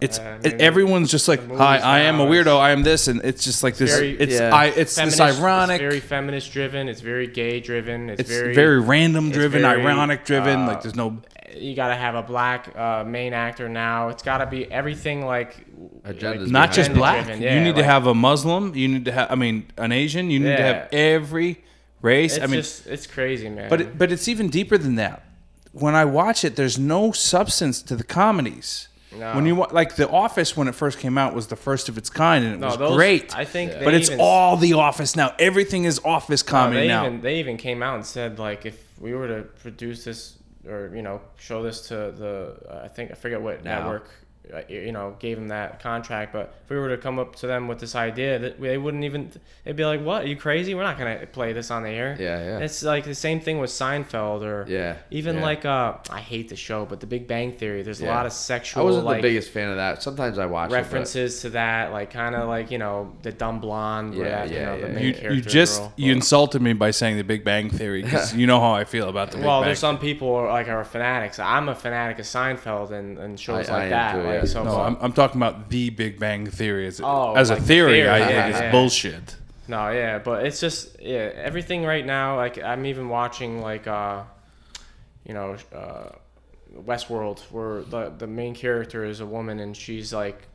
it's 0.00 0.18
Yeah, 0.18 0.38
I 0.44 0.48
mean, 0.48 0.60
everyone's 0.60 1.10
just 1.10 1.26
like, 1.26 1.42
movies 1.42 1.58
hi, 1.58 1.78
I 1.78 2.00
am 2.00 2.20
a 2.20 2.26
weirdo. 2.26 2.56
I 2.60 2.70
am 2.70 2.84
this, 2.84 3.08
and 3.08 3.20
it's 3.24 3.42
just 3.42 3.64
like 3.64 3.76
this. 3.76 3.92
very- 3.92 4.16
it's 4.16 4.38
Yeah. 4.38 4.54
I, 4.54 4.66
it's 4.66 4.94
this 4.94 5.20
ironic. 5.20 5.80
It's 5.80 5.88
very 5.88 6.00
feminist 6.00 6.52
driven. 6.52 6.88
It's 6.88 7.00
very 7.00 7.26
gay 7.26 7.58
driven. 7.58 8.08
It's, 8.10 8.20
it's 8.20 8.30
very, 8.30 8.54
very, 8.54 8.80
random 8.80 9.30
driven, 9.32 9.62
very, 9.62 9.82
ironic 9.82 10.24
driven. 10.24 10.60
uh, 10.60 10.66
like 10.68 10.82
there's 10.82 10.94
no 10.94 11.18
You 11.54 11.74
got 11.74 11.88
to 11.88 11.94
have 11.96 12.14
a 12.14 12.22
black 12.22 12.74
uh, 12.76 13.04
main 13.04 13.32
actor 13.32 13.68
now. 13.68 14.08
It's 14.08 14.22
got 14.22 14.38
to 14.38 14.46
be 14.46 14.70
everything 14.70 15.24
like 15.26 15.66
Agendas 16.04 16.50
not 16.50 16.72
just 16.72 16.92
black. 16.94 17.24
driven, 17.26 17.42
you 17.42 17.48
yeah, 17.48 17.62
need 17.62 17.76
to 17.76 17.82
have 17.84 18.06
a 18.06 18.14
Muslim. 18.14 18.74
You 18.74 18.88
need 18.88 19.04
to 19.06 19.12
have. 19.12 19.30
I 19.30 19.34
mean, 19.34 19.66
an 19.76 19.92
Asian. 19.92 20.30
You 20.30 20.40
need 20.40 20.56
to 20.56 20.62
have 20.62 20.88
every 20.92 21.62
race. 22.00 22.36
It's 22.36 22.44
I 22.44 22.46
mean, 22.46 22.60
just 22.60 22.86
it's 22.86 23.06
crazy, 23.06 23.48
man. 23.48 23.68
But 23.68 23.80
it, 23.80 23.98
but 23.98 24.10
it's 24.12 24.28
even 24.28 24.48
deeper 24.48 24.78
than 24.78 24.96
that. 24.96 25.24
When 25.72 25.94
I 25.94 26.04
watch 26.04 26.44
it, 26.44 26.56
there's 26.56 26.78
no 26.78 27.12
substance 27.12 27.82
to 27.82 27.96
the 27.96 28.04
comedies. 28.04 28.88
No. 29.18 29.34
When 29.34 29.44
you 29.44 29.56
wa- 29.56 29.68
like 29.72 29.96
The 29.96 30.08
Office, 30.08 30.56
when 30.56 30.68
it 30.68 30.74
first 30.74 30.98
came 30.98 31.18
out, 31.18 31.34
was 31.34 31.48
the 31.48 31.56
first 31.56 31.90
of 31.90 31.98
its 31.98 32.08
kind, 32.08 32.44
and 32.46 32.54
it 32.54 32.60
No, 32.60 32.68
was 32.68 32.76
those- 32.78 32.96
great. 32.96 33.36
I 33.36 33.44
think 33.44 33.72
they 33.72 33.84
but 33.84 33.92
it's 33.94 34.08
even- 34.08 34.20
all 34.22 34.56
The 34.56 34.72
Office 34.72 35.16
now. 35.16 35.34
Everything 35.38 35.84
is 35.84 36.00
Office 36.04 36.42
No, 36.46 36.50
comedy 36.50 36.80
they 36.80 36.88
now. 36.88 37.04
even 37.06 37.20
they 37.20 37.38
even 37.40 37.56
came 37.58 37.82
out 37.82 37.96
and 37.96 38.06
said 38.06 38.38
like 38.38 38.64
if 38.64 38.82
we 38.98 39.12
were 39.14 39.28
to 39.28 39.42
produce 39.62 40.04
this 40.04 40.34
or 40.66 40.92
you 40.94 41.02
know 41.02 41.20
show 41.36 41.62
this 41.62 41.88
to 41.88 41.94
the 41.94 42.80
I 42.84 42.88
think 42.88 43.10
I 43.10 43.14
forget 43.14 43.40
what 43.40 43.64
network 43.64 44.08
you 44.68 44.92
know 44.92 45.16
gave 45.18 45.36
them 45.38 45.48
that 45.48 45.80
contract, 45.80 46.32
but 46.32 46.54
if 46.64 46.70
we 46.70 46.76
were 46.76 46.88
to 46.90 46.98
come 46.98 47.18
up 47.18 47.36
to 47.36 47.46
them 47.46 47.68
with 47.68 47.78
this 47.78 47.94
idea, 47.94 48.38
that 48.38 48.60
they 48.60 48.76
wouldn't 48.76 49.04
even 49.04 49.30
they'd 49.64 49.76
be 49.76 49.84
like, 49.84 50.02
"What? 50.02 50.24
Are 50.24 50.26
you 50.26 50.36
crazy? 50.36 50.74
We're 50.74 50.82
not 50.82 50.98
gonna 50.98 51.26
play 51.26 51.52
this 51.52 51.70
on 51.70 51.82
the 51.84 51.90
air." 51.90 52.16
Yeah, 52.18 52.38
yeah. 52.38 52.58
It's 52.58 52.82
like 52.82 53.04
the 53.04 53.14
same 53.14 53.40
thing 53.40 53.60
with 53.60 53.70
Seinfeld 53.70 54.42
or 54.42 54.66
Yeah, 54.68 54.96
even 55.10 55.36
yeah. 55.36 55.42
like 55.42 55.64
uh 55.64 55.94
I 56.10 56.20
hate 56.20 56.48
the 56.48 56.56
show, 56.56 56.84
but 56.84 57.00
The 57.00 57.06
Big 57.06 57.26
Bang 57.28 57.52
Theory. 57.52 57.82
There's 57.82 58.00
a 58.02 58.06
lot 58.06 58.26
of 58.26 58.32
sexual. 58.32 58.82
I 58.82 58.84
wasn't 58.84 59.06
like 59.06 59.18
the 59.22 59.28
biggest 59.28 59.50
fan 59.50 59.70
of 59.70 59.76
that. 59.76 60.02
Sometimes 60.02 60.38
I 60.38 60.46
watch 60.46 60.70
references 60.72 61.40
to 61.42 61.50
that, 61.50 61.92
like 61.92 62.10
kind 62.10 62.34
of 62.34 62.48
like 62.48 62.70
you 62.70 62.78
know 62.78 63.12
the 63.22 63.32
dumb 63.32 63.60
blonde. 63.60 64.14
Yeah, 64.14 64.20
where, 64.22 64.46
you 64.46 64.54
yeah, 64.56 64.64
know, 64.66 64.80
the 64.80 64.86
yeah, 64.88 64.92
main 64.92 65.04
you, 65.04 65.12
character 65.14 65.34
you 65.34 65.40
just 65.40 65.80
girl. 65.80 65.92
you 65.96 66.12
insulted 66.12 66.60
me 66.60 66.72
by 66.72 66.90
saying 66.90 67.16
The 67.16 67.24
Big 67.24 67.44
Bang 67.44 67.70
Theory 67.70 68.02
because 68.02 68.34
you 68.40 68.46
know 68.46 68.60
how 68.60 68.72
I 68.72 68.84
feel 68.84 69.08
about 69.08 69.30
the 69.30 69.36
Big 69.38 69.46
Well, 69.46 69.60
Bang. 69.60 69.68
there's 69.68 69.78
some 69.78 69.98
people 69.98 70.28
who 70.28 70.34
are, 70.34 70.48
like 70.50 70.68
are 70.68 70.84
fanatics. 70.84 71.38
I'm 71.38 71.68
a 71.68 71.74
fanatic 71.74 72.18
of 72.18 72.24
Seinfeld 72.26 72.90
and, 72.90 73.18
and 73.18 73.38
shows 73.38 73.68
I- 73.68 73.72
I 73.72 73.76
like 73.76 73.84
am 73.84 73.90
that. 73.90 74.31
Like, 74.40 74.54
yeah. 74.54 74.62
no, 74.62 74.80
I'm, 74.80 74.96
I'm 75.00 75.12
talking 75.12 75.38
about 75.40 75.68
the 75.70 75.90
Big 75.90 76.18
Bang 76.18 76.46
Theory 76.46 76.86
as, 76.86 77.00
a- 77.00 77.04
Oh, 77.06 77.34
as 77.34 77.50
a 77.50 77.54
like 77.54 77.62
the 77.62 77.68
theory. 77.68 77.92
theory, 77.92 78.08
I 78.08 78.18
yeah, 78.18 78.26
think 78.26 78.54
it's 78.54 78.60
yeah. 78.62 78.70
bullshit. 78.70 79.36
no, 79.68 79.90
yeah, 79.90 80.18
but 80.18 80.46
it's 80.46 80.60
just 80.60 81.00
yeah, 81.00 81.30
everything 81.34 81.84
right 81.84 82.04
now. 82.04 82.36
Like 82.36 82.62
I'm 82.62 82.84
even 82.86 83.08
watching 83.08 83.60
like 83.60 83.86
uh, 83.86 84.22
you 85.26 85.34
know, 85.34 85.56
uh, 85.74 86.10
Westworld, 86.74 87.40
where 87.50 87.82
the 87.82 88.12
the 88.16 88.26
main 88.26 88.54
character 88.54 89.04
is 89.04 89.20
a 89.20 89.26
woman 89.26 89.60
and 89.60 89.76
she's 89.76 90.12
like, 90.12 90.48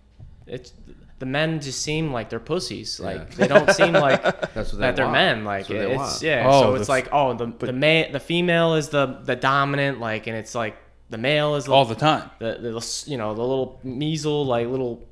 it's 0.46 0.74
the 1.20 1.26
men 1.26 1.60
just 1.60 1.82
seem 1.82 2.12
like 2.12 2.30
they're 2.30 2.40
pussies. 2.40 3.00
Like 3.00 3.18
Yeah. 3.32 3.36
they 3.38 3.48
don't 3.48 3.72
seem 3.72 3.94
like 4.08 4.22
That's 4.54 4.72
what 4.72 4.72
they 4.74 4.78
that 4.80 4.96
they're 4.96 5.06
want. 5.06 5.14
men. 5.18 5.46
Like 5.46 5.70
what 5.70 5.78
they 5.78 5.92
it's 5.92 5.98
want. 5.98 6.22
yeah. 6.22 6.44
Oh, 6.48 6.62
so 6.62 6.74
it's 6.76 6.84
f- 6.84 6.90
like 6.90 7.10
oh 7.12 7.34
the 7.34 7.48
the 7.66 7.74
ma- 7.74 8.12
the 8.12 8.20
female 8.20 8.76
is 8.76 8.90
the 8.90 9.20
the 9.24 9.36
dominant 9.36 10.00
like, 10.00 10.28
and 10.28 10.36
it's 10.36 10.54
like 10.56 10.76
the 11.10 11.18
male 11.18 11.56
is 11.56 11.68
All 11.68 11.86
the 11.86 11.96
time. 11.96 12.30
the, 12.40 12.58
the 12.60 13.04
you 13.10 13.18
know 13.18 13.34
the 13.34 13.42
little 13.42 13.80
measle 13.84 14.46
like 14.46 14.68
little. 14.68 15.06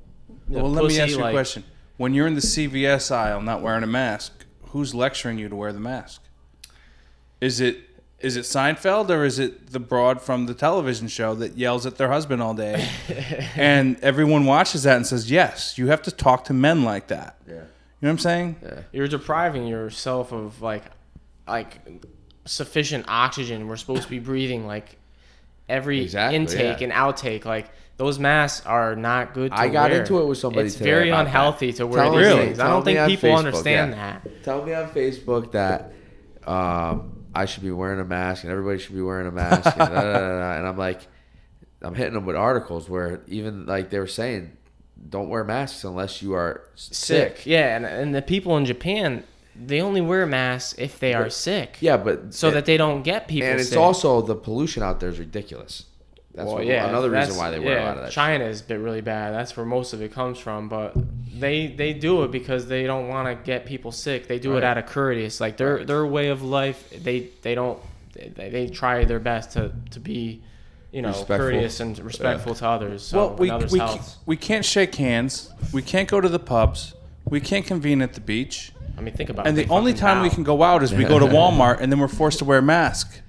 you 0.50 0.58
know, 0.58 0.64
Well, 0.64 0.72
let 0.72 0.86
me 0.86 1.00
ask 1.00 1.12
you 1.12 1.18
like- 1.20 1.32
a 1.34 1.36
question. 1.36 1.64
When 1.98 2.14
you're 2.14 2.28
in 2.28 2.36
the 2.36 2.42
CVS 2.42 3.10
aisle 3.12 3.42
not 3.42 3.62
wearing 3.62 3.84
a 3.84 3.88
mask, 3.88 4.46
who's 4.72 4.94
lecturing 4.94 5.38
you 5.40 5.48
to 5.48 5.56
wear 5.56 5.72
the 5.72 5.80
mask? 5.80 6.22
Is 7.40 7.60
it 7.62 7.78
is 8.20 8.36
it 8.38 8.42
Seinfeld 8.42 9.10
or 9.10 9.24
is 9.24 9.40
it 9.40 9.72
the 9.72 9.80
broad 9.80 10.22
from 10.22 10.46
the 10.46 10.54
television 10.54 11.08
show 11.08 11.36
that 11.36 11.58
yells 11.58 11.86
at 11.86 11.98
their 11.98 12.10
husband 12.10 12.42
all 12.42 12.54
day? 12.54 12.88
and 13.56 13.98
everyone 14.02 14.46
watches 14.46 14.84
that 14.84 14.96
and 14.98 15.06
says, 15.08 15.30
"Yes, 15.32 15.78
you 15.78 15.88
have 15.88 16.02
to 16.04 16.12
talk 16.12 16.44
to 16.46 16.54
men 16.54 16.84
like 16.84 17.08
that." 17.08 17.38
Yeah. 17.48 17.54
You 17.54 17.60
know 17.60 17.66
what 18.02 18.10
I'm 18.12 18.18
saying? 18.20 18.56
Yeah. 18.62 18.80
You're 18.92 19.08
depriving 19.08 19.68
yourself 19.68 20.32
of 20.34 20.62
like, 20.62 20.84
like 21.48 21.78
sufficient 22.46 23.06
oxygen. 23.08 23.68
We're 23.68 23.78
supposed 23.78 24.04
to 24.04 24.10
be 24.10 24.20
breathing 24.20 24.66
like 24.68 24.98
every 25.70 26.02
Exactly, 26.02 26.36
intake 26.38 26.80
yeah. 26.82 26.86
and 26.86 26.94
outtake. 26.94 27.46
Like 27.46 27.70
those 27.98 28.20
masks 28.20 28.66
are 28.66 28.96
not 28.96 29.34
good. 29.34 29.52
To 29.52 29.60
I 29.60 29.70
got 29.70 29.92
wear. 29.92 30.02
into 30.02 30.20
it 30.20 30.26
with 30.26 30.38
somebody 30.38 30.68
It's 30.68 30.76
very 30.76 31.10
unhealthy 31.10 31.72
that. 31.72 31.78
to 31.78 31.88
wear 31.88 32.04
Tell 32.04 32.12
these 32.12 32.22
Really? 32.28 32.46
things. 32.48 32.60
I 32.60 32.68
don't 32.68 32.84
think 32.84 33.08
people 33.08 33.30
Facebook, 33.30 33.38
understand 33.38 33.92
yeah. 33.92 34.20
that. 34.24 34.44
Tell 34.44 34.66
me 34.66 34.74
on 34.74 34.90
Facebook 34.90 35.52
that 35.54 35.94
um, 36.46 37.26
I 37.34 37.46
should 37.46 37.64
be 37.64 37.72
wearing 37.72 38.00
a 38.00 38.06
mask 38.06 38.44
and 38.44 38.52
everybody 38.52 38.80
should 38.80 38.96
be 38.96 39.02
wearing 39.02 39.28
a 39.28 39.32
mask. 39.32 39.66
and, 39.66 39.76
da, 39.78 39.86
da, 39.88 40.12
da. 40.12 40.58
and 40.58 40.68
I'm 40.68 40.78
like, 40.78 41.02
I'm 41.82 41.96
hitting 41.96 42.14
them 42.14 42.26
with 42.26 42.36
articles 42.36 42.90
where 42.90 43.22
even 43.28 43.66
like 43.66 43.90
they 43.90 44.00
were 44.00 44.08
saying, 44.08 44.56
don't 45.10 45.30
wear 45.30 45.44
masks 45.44 45.84
unless 45.84 46.22
you 46.22 46.34
are 46.34 46.68
sick. 46.76 47.38
Sick. 47.38 47.46
Yeah, 47.46 47.76
and 47.76 47.86
and 47.86 48.16
the 48.16 48.22
people 48.22 48.58
in 48.58 48.66
Japan, 48.66 49.24
they 49.56 49.82
only 49.82 50.02
wear 50.02 50.26
masks 50.26 50.76
if 50.78 51.00
they 51.00 51.14
are 51.14 51.30
sick. 51.30 51.78
Yeah, 51.80 51.98
but 51.98 52.34
So 52.34 52.52
that 52.52 52.66
they 52.66 52.78
don't 52.78 53.04
get 53.04 53.28
people 53.28 53.46
sick. 53.46 53.52
and 53.52 53.60
it's 53.62 53.70
sick. 53.70 53.78
also 53.80 54.22
the 54.22 54.36
pollution 54.36 54.84
out 54.84 55.00
there 55.00 55.10
is 55.10 55.20
ridiculous. 55.20 55.86
That's 56.34 56.48
well, 56.48 56.56
what- 56.56 56.66
yeah, 56.66 56.90
another 56.90 57.10
reason 57.10 57.38
why 57.38 57.50
they 57.50 57.60
wear 57.60 57.78
yeah, 57.78 57.86
a 57.86 57.88
lot 57.88 57.98
of 57.98 58.04
that. 58.04 58.12
China 58.12 58.44
is 58.44 58.62
bit 58.62 58.80
really 58.80 59.00
bad. 59.00 59.34
That's 59.34 59.56
where 59.56 59.66
most 59.66 59.94
of 59.94 60.02
it 60.02 60.12
comes 60.12 60.38
from. 60.38 60.68
But 60.68 60.94
they 61.40 61.68
they 61.68 61.94
do 61.94 62.24
it 62.24 62.32
because 62.32 62.68
they 62.68 62.84
don't 62.84 63.08
want 63.08 63.28
to 63.30 63.42
get 63.46 63.66
people 63.66 63.94
sick. 63.94 64.28
They 64.28 64.38
do 64.40 64.58
it 64.58 64.64
out 64.64 64.78
of 64.78 64.86
courteous. 64.86 65.40
Like 65.40 65.56
their 65.56 65.86
their 65.86 66.06
way 66.06 66.28
of 66.28 66.44
life. 66.44 66.90
They 67.04 67.30
they 67.42 67.56
don't 67.56 67.80
they, 68.14 68.50
they 68.50 68.68
try 68.68 69.06
their 69.06 69.20
best 69.20 69.52
to 69.52 69.72
to 69.92 70.00
be. 70.00 70.42
You 70.92 71.02
know, 71.02 71.10
Respectful. 71.10 71.38
courteous 71.38 71.80
and 71.82 72.00
respectful 72.00 72.56
to 72.56 72.68
others. 72.68 73.04
So 73.04 73.18
well, 73.18 73.36
we 73.36 73.50
and 73.50 73.70
we, 73.70 73.82
we 74.26 74.38
can't 74.38 74.64
shake 74.64 74.96
hands. 74.96 75.52
We 75.74 75.82
can't 75.82 76.08
go 76.08 76.22
to 76.22 76.30
the 76.30 76.40
pubs. 76.40 76.94
We 77.26 77.42
can't 77.42 77.66
convene 77.66 78.02
at 78.02 78.14
the 78.14 78.22
beach. 78.22 78.72
I 78.98 79.02
mean, 79.02 79.14
think 79.14 79.30
about. 79.30 79.48
And 79.48 79.58
it. 79.58 79.62
And 79.62 79.70
the 79.70 79.74
only 79.74 79.94
time 79.94 80.22
we 80.22 80.30
can 80.30 80.44
go 80.44 80.64
out 80.64 80.84
is 80.84 80.94
we 80.94 81.04
go 81.04 81.20
to 81.20 81.26
Walmart 81.38 81.80
and 81.80 81.92
then 81.92 82.00
we're 82.00 82.08
forced 82.08 82.40
to 82.40 82.46
wear 82.46 82.60
a 82.60 82.62
mask. 82.62 83.22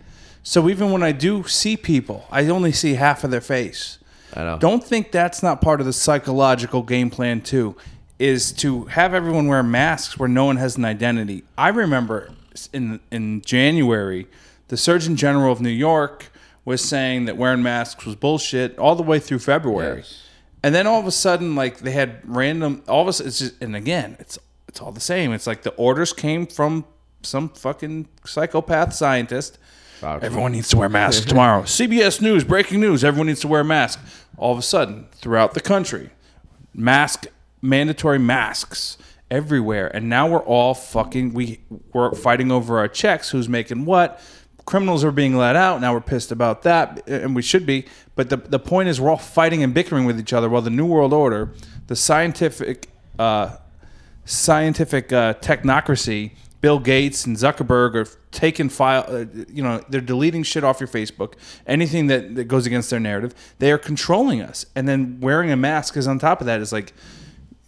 So 0.43 0.69
even 0.69 0.93
when 0.93 1.03
I 1.03 1.12
do 1.12 1.45
see 1.45 1.77
people, 1.77 2.27
I 2.31 2.47
only 2.47 2.73
see 2.73 2.95
half 2.95 3.25
of 3.25 3.31
their 3.31 3.41
face. 3.41 3.99
I 4.35 4.45
know. 4.45 4.59
Don't 4.59 4.85
think 4.85 5.11
that's 5.11 5.43
not 5.43 5.61
part 5.61 5.81
of 5.81 5.87
the 5.87 5.93
psychological 5.93 6.83
game 6.83 7.11
plan 7.11 7.41
too, 7.41 7.77
is 8.19 8.53
to 8.53 8.85
have 8.85 9.12
everyone 9.12 9.49
wear 9.49 9.62
masks 9.62 10.19
where 10.19 10.29
no 10.29 10.45
one 10.45 10.57
has 10.57 10.77
an 10.77 10.85
identity. 10.85 11.43
I 11.59 11.69
remember 11.69 12.31
in 12.73 13.01
in 13.11 13.43
January, 13.43 14.29
the 14.69 14.77
Surgeon 14.77 15.17
General 15.17 15.53
of 15.53 15.61
New 15.61 15.69
York 15.69 16.31
was 16.64 16.85
saying 16.85 17.25
that 17.27 17.37
wearing 17.37 17.62
masks 17.62 18.05
was 18.05 18.17
bullshit 18.17 18.79
all 18.79 18.95
the 18.95 19.03
way 19.03 19.19
through 19.19 19.39
February. 19.39 19.99
Yes. 19.99 20.23
And 20.62 20.75
then 20.75 20.87
all 20.87 20.99
of 20.99 21.07
a 21.07 21.12
sudden, 21.12 21.55
like 21.55 21.79
they 21.79 21.93
had 21.93 22.21
random, 22.25 22.83
all 22.89 23.03
of 23.03 23.09
a 23.09 23.12
sudden, 23.12 23.29
it's 23.29 23.39
just, 23.39 23.62
and 23.62 23.77
again, 23.77 24.17
it's 24.19 24.37
it's 24.77 24.83
all 24.83 24.93
the 24.93 25.01
same. 25.01 25.33
It's 25.33 25.47
like 25.47 25.62
the 25.62 25.72
orders 25.77 26.12
came 26.12 26.47
from 26.47 26.85
some 27.22 27.49
fucking 27.49 28.09
psychopath 28.27 28.93
scientist. 28.93 29.57
Everyone 30.03 30.53
needs 30.53 30.68
to 30.68 30.77
wear 30.77 30.91
masks 30.91 31.24
tomorrow. 31.24 31.62
CBS 31.62 32.20
News, 32.20 32.45
breaking 32.45 32.81
news. 32.81 33.03
Everyone 33.03 33.27
needs 33.27 33.41
to 33.41 33.49
wear 33.49 33.62
a 33.62 33.64
mask. 33.64 33.99
All 34.37 34.53
of 34.53 34.59
a 34.59 34.62
sudden, 34.62 35.07
throughout 35.12 35.55
the 35.55 35.62
country, 35.62 36.11
mask 36.74 37.27
mandatory 37.62 38.18
masks 38.18 38.99
everywhere, 39.31 39.91
and 39.97 40.11
now 40.11 40.29
we're 40.29 40.45
all 40.45 40.74
fucking 40.74 41.33
we 41.33 41.61
we're 41.95 42.14
fighting 42.14 42.53
over 42.53 42.79
our 42.79 42.87
checks. 42.87 43.31
Who's 43.31 43.49
making 43.49 43.87
what? 43.87 44.20
Criminals 44.66 45.05
are 45.05 45.11
being 45.11 45.39
let 45.39 45.57
out. 45.57 45.81
Now 45.81 45.95
we're 45.95 46.03
pissed 46.03 46.31
about 46.31 46.64
that, 46.64 47.09
and 47.09 47.35
we 47.35 47.41
should 47.41 47.64
be. 47.64 47.87
But 48.14 48.29
the 48.29 48.37
the 48.37 48.59
point 48.59 48.91
is, 48.91 49.01
we're 49.01 49.09
all 49.09 49.16
fighting 49.16 49.62
and 49.62 49.72
bickering 49.72 50.05
with 50.05 50.20
each 50.20 50.35
other. 50.35 50.51
While 50.51 50.61
the 50.61 50.68
New 50.68 50.85
World 50.85 51.14
Order, 51.14 51.55
the 51.87 51.97
scientific 51.97 52.91
uh, 53.18 53.57
scientific 54.27 55.12
uh, 55.12 55.35
technocracy, 55.35 56.33
Bill 56.61 56.79
Gates 56.79 57.24
and 57.27 57.37
Zuckerberg 57.37 57.95
are 57.95 58.07
taking 58.33 58.68
file. 58.68 59.05
Uh, 59.09 59.24
you 59.49 59.62
know, 59.62 59.83
they're 59.89 60.01
deleting 60.01 60.43
shit 60.43 60.64
off 60.64 60.81
your 60.81 60.89
Facebook. 60.89 61.35
Anything 61.66 62.09
that, 62.09 62.35
that 62.35 62.45
goes 62.45 62.66
against 62.66 62.91
their 62.91 63.01
narrative, 63.01 63.35
they 63.59 63.70
are 63.72 63.79
controlling 63.79 64.43
us. 64.43 64.66
And 64.74 64.87
then 64.89 65.18
wearing 65.20 65.51
a 65.51 65.57
mask 65.57 65.97
is 65.97 66.07
on 66.07 66.18
top 66.18 66.41
of 66.41 66.47
that 66.47 66.61
is 66.61 66.72
like 66.72 66.93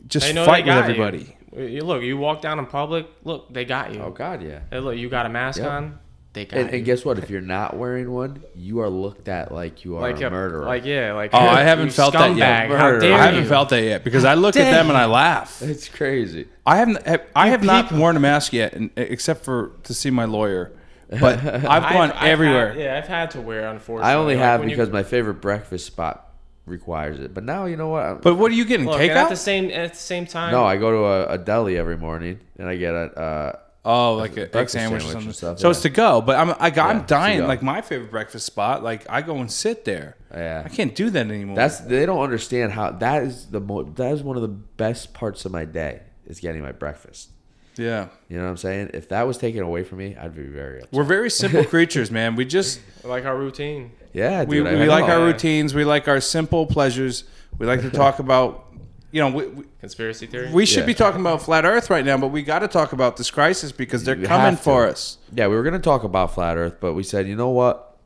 just 0.07 0.35
know 0.35 0.45
fight 0.45 0.65
with 0.65 0.75
got 0.75 0.89
you. 0.89 1.03
everybody. 1.03 1.37
You 1.57 1.83
look, 1.83 2.03
you 2.03 2.17
walk 2.17 2.41
down 2.43 2.59
in 2.59 2.67
public. 2.67 3.07
Look, 3.25 3.53
they 3.53 3.65
got 3.65 3.95
you. 3.95 4.01
Oh 4.01 4.11
God, 4.11 4.43
yeah. 4.43 4.61
Hey, 4.71 4.81
look, 4.81 4.97
you 4.97 5.09
got 5.09 5.27
a 5.27 5.29
mask 5.29 5.59
Yep. 5.59 5.71
on. 5.71 5.99
They 6.39 6.45
got 6.45 6.61
And, 6.61 6.71
and 6.71 6.85
guess 6.85 7.05
what? 7.05 7.19
If 7.19 7.31
you're 7.31 7.41
not 7.41 7.77
wearing 7.77 8.13
one, 8.13 8.45
you 8.55 8.79
are 8.79 8.89
looked 8.89 9.29
at 9.29 9.51
like 9.51 9.85
you 9.85 9.97
are 9.97 10.01
like 10.01 10.21
a 10.21 10.31
murderer. 10.31 10.65
Like 10.65 10.85
yeah, 10.85 11.13
like 11.15 11.31
Oh, 11.35 11.39
I 11.39 11.63
haven't 11.71 11.91
felt 11.91 12.13
that 12.13 12.37
yet. 12.37 12.69
How 12.69 12.77
Murderer. 12.77 13.01
dare 13.01 13.15
I 13.15 13.25
haven't 13.27 13.43
you? 13.43 13.49
felt 13.49 13.71
that 13.71 13.83
yet 13.83 14.05
because 14.05 14.25
I 14.25 14.35
look 14.35 14.55
at 14.57 14.71
them 14.71 14.89
and 14.89 14.97
I 14.97 15.07
laugh. 15.07 15.61
it's 15.63 15.89
crazy. 15.89 16.47
I 16.65 16.77
haven't. 16.77 16.99
I 17.35 17.49
have 17.49 17.65
not 17.65 17.91
worn 17.91 18.17
a 18.17 18.21
mask 18.21 18.53
yet, 18.53 18.73
and- 18.75 18.91
except 18.97 19.45
for 19.45 19.73
to 19.83 19.93
see 19.95 20.11
my 20.11 20.27
lawyer. 20.27 20.71
But 21.11 21.39
I've 21.45 21.63
gone 21.93 22.13
I've 22.13 22.29
everywhere. 22.29 22.69
had- 22.75 22.81
yeah, 22.81 22.99
I've 22.99 23.09
had 23.09 23.33
to 23.33 23.41
wear. 23.41 23.67
Unfortunately, 23.69 24.13
I 24.13 24.15
only 24.15 24.35
Like, 24.37 24.45
have 24.45 24.61
when 24.61 24.69
you- 24.69 24.77
because 24.77 24.91
my 24.93 25.03
favorite 25.03 25.41
breakfast 25.41 25.87
spot 25.87 26.25
requires 26.67 27.19
it. 27.19 27.35
But 27.35 27.45
now 27.45 27.65
you 27.65 27.77
know 27.77 27.89
what? 27.89 28.23
But 28.23 28.37
what 28.37 28.53
are 28.53 28.55
you 28.55 28.65
getting? 28.65 28.87
look, 28.87 29.01
and 29.01 29.11
at 29.11 29.29
the 29.29 29.35
same 29.37 29.71
at 29.73 29.95
the 29.95 29.99
same 29.99 30.25
time. 30.27 30.53
no, 30.53 30.65
I 30.65 30.77
go 30.77 30.91
to 30.93 30.99
a, 30.99 31.35
a 31.35 31.39
deli 31.39 31.77
every 31.79 31.97
morning 31.97 32.39
and 32.59 32.69
I 32.69 32.77
get 32.77 32.95
a. 32.95 33.19
Uh, 33.19 33.59
Oh, 33.85 34.15
like 34.15 34.33
an 34.33 34.41
egg 34.41 34.53
breakfast 34.53 34.73
sandwich 34.75 35.05
or 35.05 35.13
something. 35.13 35.33
stuff, 35.33 35.59
so 35.61 35.69
yeah. 35.69 35.71
it's 35.71 35.83
to 35.83 35.89
go. 35.89 36.21
But 36.21 36.37
I'm 36.37 36.51
I, 36.59 36.71
got, 36.71 36.95
Yeah, 36.95 37.01
I'm 37.01 37.07
dying. 37.07 37.47
Like 37.47 37.63
my 37.63 37.81
favorite 37.81 38.11
breakfast 38.11 38.45
spot. 38.45 38.83
Like 38.83 39.07
I 39.09 39.23
go 39.23 39.37
and 39.37 39.51
sit 39.51 39.85
there. 39.85 40.17
yeah, 40.33 40.63
I 40.65 40.69
can't 40.69 40.95
do 40.95 41.11
that 41.11 41.27
anymore. 41.27 41.57
that's 41.57 41.79
they 41.81 42.05
don't 42.05 42.21
understand 42.23 42.73
how 42.73 42.91
that 42.91 43.23
is 43.23 43.47
the 43.47 43.61
mo- 43.61 43.85
that 43.85 44.13
is 44.13 44.23
one 44.23 44.37
of 44.37 44.43
the 44.43 44.49
best 44.49 45.15
parts 45.15 45.45
of 45.45 45.53
my 45.53 45.65
day 45.65 46.03
is 46.27 46.41
getting 46.41 46.61
my 46.61 46.73
breakfast. 46.73 47.31
yeah. 47.77 48.09
You 48.29 48.37
know 48.37 48.45
what 48.45 48.51
I'm 48.51 48.57
saying? 48.59 48.91
If 48.93 49.09
that 49.09 49.27
was 49.27 49.39
taken 49.39 49.63
away 49.63 49.85
from 49.85 49.99
me, 49.99 50.17
I'd 50.17 50.35
be 50.35 50.43
very 50.43 50.79
upset. 50.79 50.93
We're 50.93 51.05
very 51.05 51.31
simple 51.31 51.65
creatures, 51.75 52.11
man. 52.11 52.37
We 52.37 52.45
just 52.45 52.81
like 53.05 53.25
our 53.25 53.39
routine. 53.39 53.93
Yeah, 54.13 54.45
we, 54.45 54.57
dude, 54.57 54.67
I 54.67 54.75
we 54.75 54.87
like 54.87 55.05
our 55.05 55.25
routines. 55.25 55.75
We 55.75 55.85
like 55.85 56.09
our 56.09 56.21
simple 56.21 56.67
pleasures. 56.67 57.25
We 57.59 57.67
like 57.67 57.81
to 57.83 57.91
talk 58.05 58.19
about. 58.19 58.67
You 59.11 59.23
know, 59.23 59.31
we, 59.31 59.47
we, 59.47 59.65
Conspiracy 59.81 60.27
theory. 60.27 60.53
we 60.53 60.67
should 60.67 60.81
Yeah. 60.81 60.87
be 60.87 60.95
talking 60.95 61.21
about 61.21 61.41
flat 61.43 61.65
Earth 61.65 61.89
right 61.89 62.05
now, 62.05 62.19
but 62.19 62.29
we 62.29 62.43
got 62.43 62.59
to 62.59 62.69
talk 62.69 62.93
about 62.93 63.17
this 63.17 63.31
crisis 63.31 63.73
because 63.73 64.05
they're 64.05 64.17
You 64.19 64.27
coming 64.27 64.57
for 64.57 64.87
us. 64.87 65.17
Yeah, 65.33 65.47
we 65.49 65.57
were 65.57 65.63
gonna 65.63 65.79
talk 65.79 66.05
about 66.05 66.35
flat 66.35 66.57
Earth, 66.59 66.75
but 66.81 66.93
we 66.93 67.03
said, 67.03 67.27
you 67.27 67.35
know 67.37 67.49
what? 67.49 67.97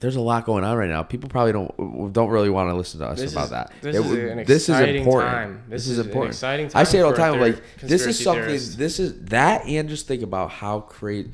There's 0.00 0.16
a 0.16 0.20
lot 0.20 0.46
going 0.46 0.64
on 0.64 0.76
right 0.78 0.88
now. 0.88 1.02
People 1.02 1.28
probably 1.28 1.52
don't 1.52 2.12
don't 2.12 2.30
really 2.30 2.48
want 2.50 2.70
to 2.70 2.74
listen 2.74 2.98
to 3.00 3.06
us 3.06 3.20
This 3.20 3.32
about 3.32 3.44
is- 3.44 3.50
that. 3.50 3.72
this 3.82 3.96
It 3.96 4.00
is 4.06 4.10
an 4.30 4.36
this 4.38 4.62
is 4.62 4.68
exciting 4.70 4.96
important. 5.02 5.30
time. 5.30 5.62
This, 5.68 5.82
This 5.82 5.86
is 5.86 5.90
is 5.92 5.98
an 5.98 6.06
important. 6.06 6.34
exciting 6.34 6.70
I 6.74 6.84
say 6.84 6.98
it 6.98 7.02
all 7.02 7.10
the 7.12 7.16
time. 7.18 7.38
Like 7.38 7.62
this 7.82 8.06
is 8.06 8.18
something. 8.18 8.42
theorist. 8.44 8.78
This 8.78 8.98
is 8.98 9.20
that, 9.26 9.66
and 9.66 9.88
just 9.88 10.08
think 10.08 10.22
about 10.22 10.50
how 10.50 10.80
crazy. 10.80 11.30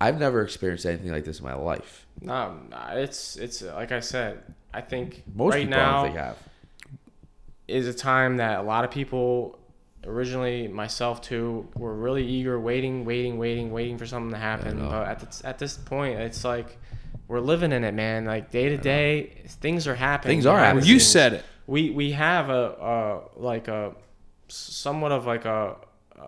I've 0.00 0.18
never 0.18 0.42
experienced 0.42 0.86
anything 0.86 1.12
like 1.12 1.24
this 1.24 1.38
in 1.40 1.44
my 1.44 1.54
life. 1.54 2.06
No, 2.22 2.56
it's 2.94 3.36
it's 3.36 3.62
like 3.62 3.92
I 3.92 4.00
said. 4.00 4.38
I 4.72 4.80
think 4.80 5.22
Most 5.34 5.52
right 5.54 5.60
people, 5.66 5.78
now 5.78 5.92
don't 6.02 6.04
think 6.12 6.16
have. 6.18 6.36
Is 7.68 7.86
a 7.86 7.94
time 7.94 8.38
that 8.38 8.58
a 8.58 8.62
lot 8.62 8.84
of 8.84 8.90
people, 8.90 9.58
originally 10.04 10.66
myself 10.68 11.20
too, 11.20 11.68
were 11.76 11.94
really 11.94 12.26
eager, 12.26 12.58
waiting, 12.58 13.04
waiting, 13.04 13.38
waiting, 13.38 13.70
waiting 13.70 13.98
for 13.98 14.06
something 14.06 14.32
to 14.32 14.38
happen. 14.38 14.78
But 14.80 15.06
at 15.08 15.18
the, 15.20 15.46
at 15.46 15.58
this 15.58 15.76
point, 15.76 16.18
it's 16.18 16.44
like 16.44 16.78
we're 17.28 17.40
living 17.40 17.72
in 17.72 17.84
it, 17.84 17.92
man. 17.92 18.24
Like 18.24 18.50
day 18.50 18.70
to 18.70 18.76
day, 18.78 19.42
things 19.46 19.86
are 19.86 19.94
happening. 19.94 20.36
Things 20.38 20.46
are 20.46 20.58
happening. 20.58 20.86
You 20.86 20.98
said 20.98 21.32
it. 21.34 21.44
we 21.66 21.90
we 21.90 22.12
have 22.12 22.48
a, 22.48 22.64
a 22.80 23.40
like 23.40 23.68
a 23.68 23.94
somewhat 24.48 25.12
of 25.12 25.26
like 25.26 25.44
a 25.44 25.76
uh, 26.18 26.24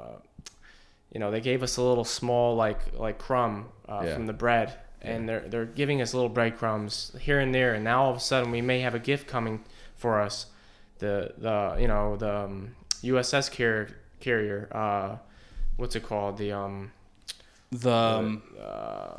you 1.12 1.18
know 1.20 1.30
they 1.30 1.40
gave 1.40 1.62
us 1.62 1.78
a 1.78 1.82
little 1.82 2.04
small 2.04 2.54
like 2.54 2.78
like 2.98 3.18
crumb 3.18 3.68
uh, 3.88 4.02
Yeah. 4.04 4.14
from 4.14 4.26
the 4.26 4.32
bread 4.34 4.74
and 5.02 5.26
they're 5.26 5.40
they're 5.48 5.64
giving 5.64 6.02
us 6.02 6.12
little 6.12 6.28
breadcrumbs 6.28 7.16
here 7.18 7.40
and 7.40 7.54
there 7.54 7.72
and 7.74 7.82
now 7.82 8.02
all 8.04 8.10
of 8.10 8.16
a 8.18 8.20
sudden 8.20 8.50
we 8.50 8.60
may 8.60 8.80
have 8.80 8.94
a 8.94 8.98
gift 8.98 9.26
coming 9.26 9.64
for 9.96 10.20
us 10.20 10.46
the 11.00 11.32
the 11.38 11.76
you 11.80 11.88
know 11.88 12.16
the 12.16 12.34
um, 12.44 12.74
USS 13.02 13.50
carrier 13.50 13.88
carrier 14.20 14.68
uh 14.72 15.16
what's 15.76 15.96
it 15.96 16.02
called 16.04 16.36
the 16.38 16.52
um 16.52 16.92
The 17.72 17.90
um, 17.90 18.42
uh 18.60 19.16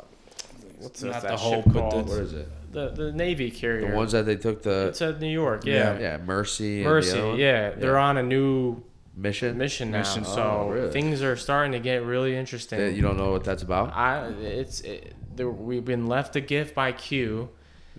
what's 0.78 1.02
Not 1.02 1.22
that 1.22 1.22
the 1.22 1.36
ship 1.36 1.64
Hope, 1.64 1.64
but 1.66 1.72
called 1.90 2.08
What 2.08 2.18
is 2.20 2.32
it? 2.32 2.48
the 2.72 2.88
the 2.90 3.12
Navy 3.12 3.50
carrier 3.50 3.90
The 3.90 3.96
ones 3.96 4.12
that 4.12 4.24
they 4.26 4.36
took 4.36 4.62
the 4.62 4.88
it's 4.88 5.02
at 5.02 5.20
New 5.20 5.28
York 5.28 5.64
yeah 5.66 5.98
yeah 5.98 6.16
Mercy 6.18 6.78
and 6.78 6.86
the 6.86 6.90
Mercy 6.90 7.18
other 7.18 7.36
yeah 7.36 7.70
they're 7.70 7.94
Yeah. 7.94 8.08
on 8.10 8.16
a 8.16 8.22
new 8.22 8.82
mission. 9.14 9.58
mission 9.58 9.90
now. 9.90 9.98
Mission. 9.98 10.24
So 10.24 10.42
Oh, 10.42 10.70
really? 10.70 10.90
things 10.90 11.20
are 11.22 11.36
starting 11.36 11.72
to 11.72 11.80
get 11.80 12.02
really 12.02 12.34
interesting. 12.34 12.78
That 12.78 12.92
you 12.94 13.02
don't 13.02 13.18
know 13.18 13.30
what 13.32 13.44
that's 13.44 13.62
about. 13.62 13.92
I 13.94 14.28
it's 14.28 14.80
it, 14.80 15.14
there, 15.36 15.50
we've 15.50 15.84
been 15.84 16.06
left 16.06 16.34
a 16.36 16.40
gift 16.40 16.74
by 16.74 16.92
Q. 16.92 17.50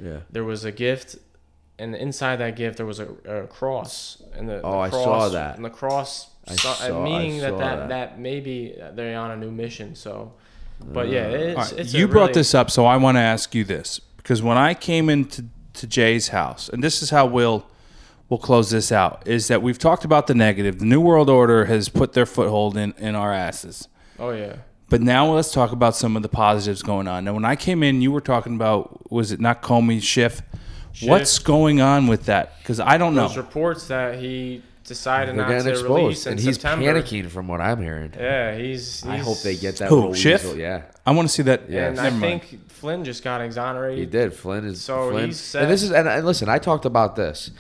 Yeah. 0.02 0.22
There 0.32 0.44
was 0.44 0.66
a 0.66 0.72
gift, 0.72 1.18
and 1.84 1.96
inside 1.96 2.38
that 2.38 2.56
gift 2.56 2.78
there 2.78 2.86
was 2.86 3.00
a, 3.00 3.08
a 3.28 3.48
cross. 3.48 4.22
And 4.36 4.48
the, 4.50 4.54
the 4.56 4.62
Oh, 4.64 4.80
I 4.80 4.90
cross, 4.90 5.04
saw 5.04 5.30
that. 5.30 5.56
And 5.58 5.66
the 5.66 5.70
cross, 5.70 6.30
I 6.48 6.56
saw, 6.56 6.74
saw- 6.74 7.02
I 7.02 7.04
meaning 7.04 7.40
that, 7.42 7.50
saw 7.52 7.58
that 7.58 7.76
that. 7.76 7.90
that 7.90 8.20
maybe 8.20 8.76
uh, 8.82 8.92
they're 8.92 9.18
on 9.20 9.32
a 9.32 9.36
new 9.38 9.52
mission. 9.52 9.96
So, 9.96 10.34
but 10.84 11.08
yeah, 11.10 11.26
uh, 11.28 11.30
it's, 11.30 11.58
All 11.58 11.64
right, 11.64 11.74
it's 11.80 11.94
you 11.94 12.08
brought 12.08 12.22
really- 12.30 12.34
this 12.34 12.56
up, 12.56 12.72
so 12.72 12.86
I 12.86 12.98
want 12.98 13.16
to 13.18 13.22
ask 13.22 13.54
you 13.56 13.64
this 13.64 14.00
because 14.18 14.42
when 14.42 14.58
I 14.58 14.74
came 14.74 15.10
into 15.10 15.46
to 15.74 15.88
Jay's 15.88 16.30
house, 16.30 16.70
and 16.70 16.84
this 16.84 17.02
is 17.02 17.10
how 17.10 17.26
we'll 17.26 17.66
we'll 18.30 18.40
close 18.40 18.70
this 18.72 18.92
out, 18.92 19.28
is 19.28 19.48
that 19.50 19.62
we've 19.62 19.78
talked 19.80 20.06
about 20.06 20.28
the 20.28 20.36
negative. 20.36 20.80
The 20.80 20.86
New 20.86 21.02
World 21.02 21.30
Order 21.30 21.66
has 21.66 21.90
put 21.90 22.14
their 22.14 22.26
foothold 22.26 22.78
in 22.78 22.94
in 22.98 23.16
our 23.16 23.34
asses. 23.34 23.88
Oh 24.20 24.32
yeah. 24.32 24.58
But 24.90 25.02
now 25.02 25.34
let's 25.34 25.52
talk 25.52 25.72
about 25.72 25.96
some 25.96 26.16
of 26.16 26.22
the 26.22 26.30
positives 26.30 26.84
going 26.84 27.08
on. 27.08 27.24
Now, 27.26 27.34
when 27.34 27.46
I 27.46 27.56
came 27.56 27.82
in, 27.82 28.02
you 28.04 28.12
were 28.12 28.22
talking 28.22 28.54
about 28.56 29.12
was 29.12 29.32
it 29.32 29.40
not 29.40 29.62
Comey 29.64 30.00
Schiff? 30.02 30.42
What's 31.02 31.40
going 31.40 31.82
on 31.82 32.08
with 32.08 32.26
that? 32.26 32.58
Because 32.60 32.80
I 32.80 32.98
don't 32.98 33.16
know. 33.16 33.22
There's 33.28 33.38
reports 33.38 33.88
that 33.88 34.20
he 34.20 34.62
decided 34.86 35.30
They're 35.30 35.44
not 35.44 35.48
getting 35.50 35.64
to 35.66 35.70
exposed, 35.72 35.90
release 35.90 36.26
in 36.26 36.32
and 36.34 36.40
he's 36.42 36.56
September. 36.56 36.86
panicking 36.86 37.30
from 37.30 37.48
what 37.48 37.62
I'm 37.62 37.82
hearing. 37.82 38.14
Yeah, 38.18 38.56
he's, 38.58 39.06
I 39.06 39.18
hope 39.18 39.42
they 39.42 39.56
get 39.56 39.78
that. 39.78 39.88
Who, 39.90 39.96
little 39.96 40.14
Schiff? 40.14 40.44
weasel, 40.44 40.58
Yeah. 40.58 40.84
I 41.06 41.12
want 41.12 41.28
to 41.28 41.34
see 41.34 41.44
that. 41.44 41.70
Yeah, 41.70 41.88
and 41.88 41.96
never 41.96 42.08
I 42.08 42.10
mind. 42.12 42.42
think 42.44 42.70
Flynn 42.70 43.04
just 43.06 43.24
got 43.24 43.42
exonerated. 43.42 44.00
He 44.00 44.06
did. 44.06 44.34
Flynn 44.34 44.66
is 44.66 44.82
So 44.82 45.10
Flynn. 45.12 45.28
he's 45.28 45.40
set. 45.40 45.64
And 45.64 45.72
this 45.72 45.84
is 45.84 45.92
and, 45.92 46.08
and 46.08 46.26
listen, 46.26 46.48
I 46.50 46.60
talked 46.60 46.86
about 46.86 47.16
this 47.16 47.52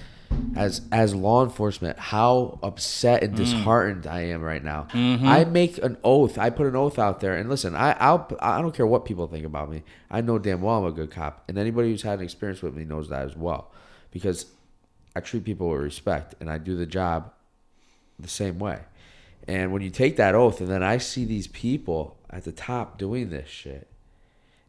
as 0.56 0.82
as 0.92 1.16
law 1.16 1.44
enforcement 1.44 1.98
how 1.98 2.60
upset 2.62 3.22
Mm. 3.22 3.26
and 3.26 3.36
disheartened 3.36 4.08
I 4.08 4.22
am 4.22 4.42
right 4.42 4.64
now. 4.64 4.88
Mm-hmm. 4.92 5.28
I 5.28 5.46
make 5.46 5.78
an 5.80 5.98
oath. 6.04 6.38
I 6.38 6.50
put 6.50 6.68
an 6.68 6.76
oath 6.76 7.00
out 7.00 7.20
there 7.20 7.36
and 7.36 7.50
listen, 7.50 7.76
I 7.76 7.94
I'll 8.00 8.28
I 8.40 8.62
don't 8.62 8.76
care 8.76 8.86
what 8.88 9.06
people 9.06 9.28
think 9.28 9.46
about 9.46 9.70
me. 9.70 9.84
I 10.12 10.22
know 10.22 10.38
damn 10.40 10.62
well 10.62 10.78
I'm 10.80 10.86
a 10.86 10.92
good 10.92 11.12
cop. 11.12 11.44
And 11.48 11.58
anybody 11.58 11.90
who's 11.90 12.04
had 12.04 12.20
an 12.20 12.26
experience 12.26 12.62
with 12.62 12.76
me 12.76 12.86
knows 12.86 13.10
that 13.10 13.24
as 13.24 13.36
well. 13.36 13.72
Because 14.12 14.46
I 15.16 15.20
treat 15.22 15.44
people 15.44 15.70
with 15.70 15.82
respect 15.82 16.36
and 16.40 16.50
I 16.50 16.58
do 16.58 16.76
the 16.76 16.86
job 16.86 17.32
the 18.20 18.28
same 18.30 18.60
way. 18.60 18.80
And 19.48 19.72
when 19.74 19.82
you 19.82 19.90
take 19.90 20.16
that 20.18 20.36
oath 20.36 20.62
and 20.62 20.70
then 20.70 20.84
I 20.84 20.98
see 21.00 21.26
these 21.26 21.48
people 21.48 22.18
at 22.30 22.44
the 22.46 22.52
top 22.52 22.98
doing 22.98 23.30
this 23.30 23.50
shit 23.50 23.88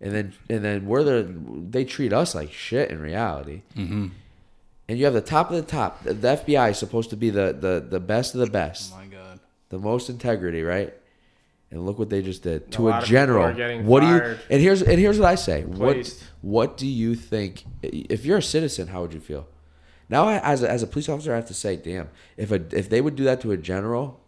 and 0.00 0.12
then 0.12 0.32
and 0.50 0.64
then 0.64 0.86
we're 0.86 1.02
the 1.04 1.32
they 1.70 1.84
treat 1.84 2.12
us 2.12 2.34
like 2.34 2.52
shit 2.52 2.90
in 2.90 3.00
reality. 3.00 3.62
Mm-hmm. 3.76 4.08
And 4.88 4.98
you 4.98 5.04
have 5.06 5.14
the 5.14 5.20
top 5.22 5.50
of 5.50 5.56
the 5.56 5.62
top. 5.62 6.02
The, 6.04 6.12
the 6.14 6.28
FBI 6.36 6.70
is 6.70 6.78
supposed 6.78 7.10
to 7.10 7.16
be 7.16 7.30
the, 7.30 7.56
the 7.58 7.84
the 7.88 8.00
best 8.00 8.34
of 8.34 8.40
the 8.40 8.46
best, 8.50 8.92
Oh 8.94 8.98
my 8.98 9.06
God. 9.06 9.40
the 9.70 9.78
most 9.78 10.10
integrity, 10.10 10.62
right? 10.62 10.92
And 11.70 11.84
look 11.86 11.98
what 11.98 12.10
they 12.10 12.22
just 12.22 12.42
did 12.42 12.62
A 12.62 12.70
to 12.72 12.82
lot 12.82 13.00
a 13.00 13.02
of 13.02 13.08
general. 13.08 13.44
are 13.44 13.52
getting 13.54 13.86
What 13.86 14.00
do 14.00 14.06
you? 14.08 14.36
And 14.50 14.60
here's 14.60 14.82
and 14.82 14.98
here's 14.98 15.18
what 15.18 15.28
I 15.28 15.34
say. 15.36 15.62
Placed. 15.64 16.20
What 16.42 16.68
what 16.68 16.76
do 16.76 16.86
you 16.86 17.14
think? 17.14 17.64
If 17.82 18.24
you're 18.26 18.38
a 18.38 18.42
citizen, 18.42 18.88
how 18.88 19.00
would 19.02 19.14
you 19.14 19.20
feel? 19.20 19.46
Now, 20.10 20.28
I- 20.28 20.38
as 20.52 20.62
a, 20.62 20.70
as 20.70 20.82
a 20.82 20.86
police 20.86 21.08
officer, 21.08 21.32
I 21.32 21.36
have 21.36 21.46
to 21.46 21.54
say, 21.54 21.76
damn, 21.76 22.10
if 22.36 22.52
a 22.52 22.60
if 22.76 22.90
they 22.90 23.00
would 23.00 23.16
do 23.16 23.24
that 23.24 23.40
to 23.40 23.52
a 23.52 23.56
general, 23.56 24.20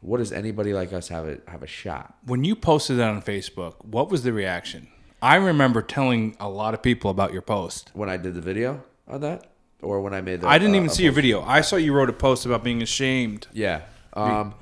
what 0.00 0.18
does 0.18 0.32
anybody 0.32 0.72
like 0.74 0.92
us 0.92 1.08
have 1.08 1.26
a 1.28 1.38
have 1.46 1.62
a 1.62 1.66
shot? 1.68 2.16
When 2.26 2.42
you 2.44 2.56
posted 2.56 2.98
that 2.98 3.08
on 3.08 3.22
Facebook, 3.22 3.74
what 3.84 4.10
was 4.10 4.24
the 4.24 4.32
reaction? 4.32 4.88
I 5.22 5.36
remember 5.36 5.80
telling 5.80 6.36
a 6.40 6.48
lot 6.48 6.74
of 6.74 6.82
people 6.82 7.10
about 7.10 7.32
your 7.32 7.42
post. 7.42 7.90
When 7.94 8.10
I 8.10 8.16
did 8.16 8.34
the 8.34 8.40
video 8.42 8.82
on 9.08 9.20
that, 9.22 9.46
or 9.82 10.00
when 10.00 10.14
I 10.14 10.20
made 10.20 10.40
the 10.40 10.48
I 10.48 10.58
didn't 10.58 10.74
uh, 10.74 10.78
even 10.78 10.88
see 10.90 11.02
your 11.04 11.12
video. 11.12 11.42
I 11.42 11.60
saw 11.60 11.76
you 11.76 11.92
wrote 11.92 12.08
a 12.10 12.12
post 12.14 12.46
about 12.46 12.64
being 12.64 12.82
ashamed. 12.82 13.46
Yeah. 13.52 13.82
Um, 14.14 14.54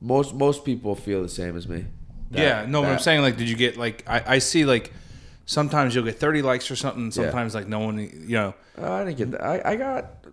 most 0.00 0.34
most 0.34 0.64
people 0.64 0.94
feel 0.94 1.22
the 1.22 1.28
same 1.28 1.56
as 1.56 1.66
me. 1.68 1.86
That- 2.30 2.40
yeah, 2.40 2.66
no, 2.68 2.80
but 2.82 2.88
I'm 2.88 2.94
that- 2.94 3.02
saying 3.02 3.22
like, 3.22 3.36
did 3.36 3.48
you 3.48 3.56
get 3.56 3.76
like? 3.76 4.04
I, 4.06 4.34
I 4.34 4.38
see 4.38 4.64
like, 4.64 4.92
sometimes 5.46 5.94
you'll 5.94 6.04
get 6.04 6.18
30 6.18 6.42
likes 6.42 6.70
or 6.70 6.76
something. 6.76 7.10
Sometimes 7.10 7.54
like 7.54 7.68
no 7.68 7.80
one, 7.80 7.98
you 7.98 8.36
know. 8.36 8.54
Uh, 8.80 8.92
I 8.92 9.04
didn't 9.04 9.18
get 9.18 9.30
that. 9.32 9.42
I, 9.44 9.72
I 9.72 9.76
got 9.76 10.26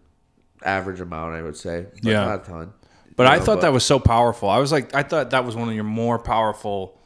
average 0.64 1.00
amount, 1.00 1.36
I 1.36 1.42
would 1.42 1.58
say. 1.58 1.86
But 2.04 2.04
Yeah. 2.12 2.26
Not 2.26 2.44
a 2.44 2.50
ton. 2.50 2.74
But 3.16 3.24
You 3.24 3.30
I 3.30 3.38
know, 3.40 3.44
thought 3.46 3.62
that 3.62 3.74
was 3.74 3.84
so 3.86 4.00
powerful. 4.00 4.50
I 4.50 4.60
was 4.60 4.72
like, 4.72 4.96
I 4.96 5.04
thought 5.04 5.32
that 5.32 5.46
was 5.46 5.56
one 5.56 5.68
of 5.70 5.76
your 5.76 5.84
more 5.84 6.18
powerful 6.18 6.98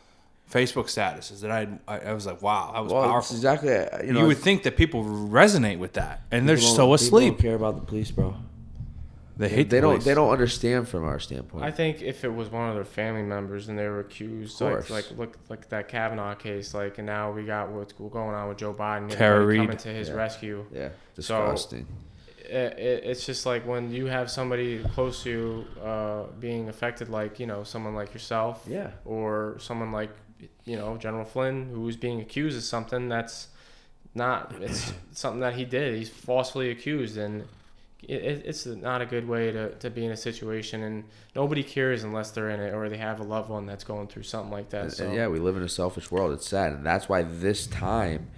Facebook 0.56 0.86
statuses. 0.86 1.42
That 1.42 1.52
I, 1.52 1.68
I, 1.88 2.00
I 2.12 2.14
was 2.14 2.26
like, 2.26 2.42
wow, 2.42 2.72
that 2.74 2.84
was 2.84 2.94
well, 2.94 3.04
powerful. 3.04 3.36
exactly. 3.36 3.74
uh, 3.76 4.04
You 4.04 4.20
You, 4.20 4.26
would 4.28 4.38
think 4.38 4.64
that 4.64 4.78
people 4.78 5.04
resonate 5.04 5.80
with 5.80 5.94
that, 5.94 6.22
and 6.32 6.48
they're 6.48 6.58
so 6.58 6.70
people 6.78 6.94
asleep. 6.96 7.34
Don't 7.34 7.42
care 7.42 7.56
about 7.56 7.76
the 7.76 7.86
police, 7.86 8.12
bro. 8.12 8.36
They 9.38 9.50
hate. 9.50 9.70
They 9.70 9.78
the 9.78 9.82
don't. 9.82 9.92
police. 9.96 10.06
They 10.06 10.14
don't 10.14 10.30
understand 10.30 10.88
from 10.88 11.04
our 11.04 11.20
standpoint. 11.20 11.66
I 11.66 11.72
think 11.72 12.02
if 12.02 12.24
it 12.24 12.34
was 12.34 12.50
one 12.50 12.70
of 12.70 12.76
their 12.76 12.86
family 12.86 13.22
members 13.24 13.68
and 13.68 13.78
they 13.78 13.86
were 13.88 14.00
accused, 14.00 14.62
like, 14.62 14.90
like 14.90 15.08
look 15.18 15.38
like 15.50 15.68
that 15.70 15.90
Kavanaugh 15.90 16.36
case, 16.36 16.74
like, 16.74 17.00
and 17.00 17.06
now 17.06 17.32
we 17.34 17.44
got 17.44 17.70
what's 17.70 17.92
going 17.92 18.34
on 18.34 18.48
with 18.48 18.58
Joe 18.60 18.74
Biden, 18.74 19.10
Tara 19.10 19.42
everybody 19.42 19.60
Reid. 19.60 19.68
coming 19.68 19.78
to 19.80 19.90
his 19.90 20.08
Yeah. 20.08 20.14
rescue. 20.16 20.66
yeah, 20.72 20.90
So- 21.20 21.46
disgusting. 21.48 21.86
it, 22.38 22.80
it, 22.80 23.04
it's 23.04 23.26
just 23.26 23.46
like 23.46 23.68
when 23.68 23.92
you 23.92 24.06
have 24.06 24.32
somebody 24.32 24.80
close 24.94 25.24
to 25.24 25.30
you 25.30 25.66
uh, 25.84 26.24
being 26.40 26.70
affected, 26.70 27.10
like 27.10 27.38
you 27.38 27.46
know 27.48 27.64
someone 27.66 27.94
like 27.94 28.14
yourself, 28.14 28.64
Yeah. 28.70 28.92
or 29.04 29.58
someone 29.60 29.92
like 29.92 30.12
you 30.66 30.76
know 30.76 30.98
General 30.98 31.26
Flynn 31.26 31.70
who's 31.74 31.96
being 31.96 32.20
accused 32.22 32.58
of 32.58 32.64
something 32.64 33.10
that's 33.10 33.48
not 34.16 34.54
it's 34.62 34.94
something 35.12 35.42
that 35.42 35.56
he 35.56 35.66
did. 35.66 35.96
He's 35.96 36.10
falsely 36.10 36.72
accused, 36.72 37.18
and 37.18 37.42
it, 38.02 38.24
it, 38.24 38.44
it's 38.46 38.66
not 38.66 39.02
a 39.02 39.06
good 39.06 39.28
way 39.28 39.52
to, 39.52 39.76
to 39.76 39.90
be 39.90 40.06
in 40.06 40.12
a 40.12 40.18
situation. 40.18 40.84
And 40.84 41.04
nobody 41.36 41.64
cares 41.64 42.04
unless 42.04 42.32
they're 42.32 42.50
in 42.50 42.60
it 42.60 42.74
or 42.74 42.90
they 42.90 42.98
have 42.98 43.20
a 43.20 43.24
loved 43.24 43.50
one 43.50 43.66
that's 43.66 43.84
going 43.84 44.08
through 44.08 44.24
something 44.24 44.52
like 44.52 44.70
that. 44.70 44.94
So 44.94 45.12
yeah, 45.12 45.28
we 45.28 45.40
live 45.40 45.58
in 45.58 45.64
a 45.64 45.70
selfish 45.70 46.10
world. 46.10 46.34
It's 46.34 46.48
sad, 46.48 46.74
and 46.74 46.86
that's 46.86 47.10
why 47.10 47.24
this 47.24 47.68
time 47.68 48.30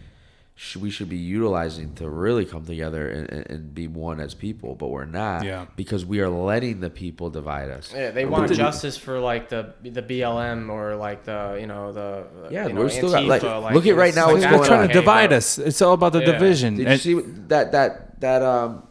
we 0.75 0.89
should 0.89 1.07
be 1.07 1.17
utilizing 1.17 1.93
to 1.95 2.09
really 2.09 2.43
come 2.43 2.65
together 2.65 3.07
and, 3.07 3.29
and, 3.29 3.49
and 3.51 3.75
be 3.75 3.87
one 3.87 4.19
as 4.19 4.33
people. 4.33 4.73
But 4.73 4.87
we're 4.87 5.05
not, 5.05 5.43
Yeah. 5.45 5.67
because 5.75 6.03
we 6.05 6.19
are 6.19 6.29
letting 6.29 6.79
the 6.79 6.89
people 6.89 7.29
divide 7.29 7.69
us. 7.69 7.93
Yeah, 7.93 8.09
they 8.11 8.25
want 8.25 8.51
justice 8.51 8.97
for 8.97 9.19
like 9.19 9.49
the 9.49 9.73
the 9.83 10.01
BLM 10.01 10.69
or 10.69 10.95
like 10.95 11.25
the 11.25 11.57
you 11.61 11.67
know 11.67 11.91
the 11.91 12.25
Yeah, 12.49 12.67
you 12.67 12.73
know, 12.73 12.81
we're 12.81 12.89
still 12.89 13.11
got- 13.11 13.25
like, 13.25 13.41
Antifa, 13.43 13.73
look 13.73 13.85
at 13.85 13.95
right 13.95 14.15
now 14.15 14.25
like 14.25 14.33
what's 14.33 14.43
They're 14.45 14.51
going 14.53 14.67
trying 14.67 14.81
on. 14.81 14.87
to 14.87 14.93
divide 14.93 15.29
but- 15.29 15.35
us. 15.37 15.57
It's 15.59 15.81
all 15.81 15.93
about 15.93 16.13
the 16.13 16.21
Yeah. 16.21 16.31
division. 16.31 16.75
Did 16.77 16.87
And- 16.87 17.05
you 17.05 17.21
see 17.21 17.29
that 17.49 17.71
that 17.73 18.19
that 18.21 18.41
um 18.41 18.83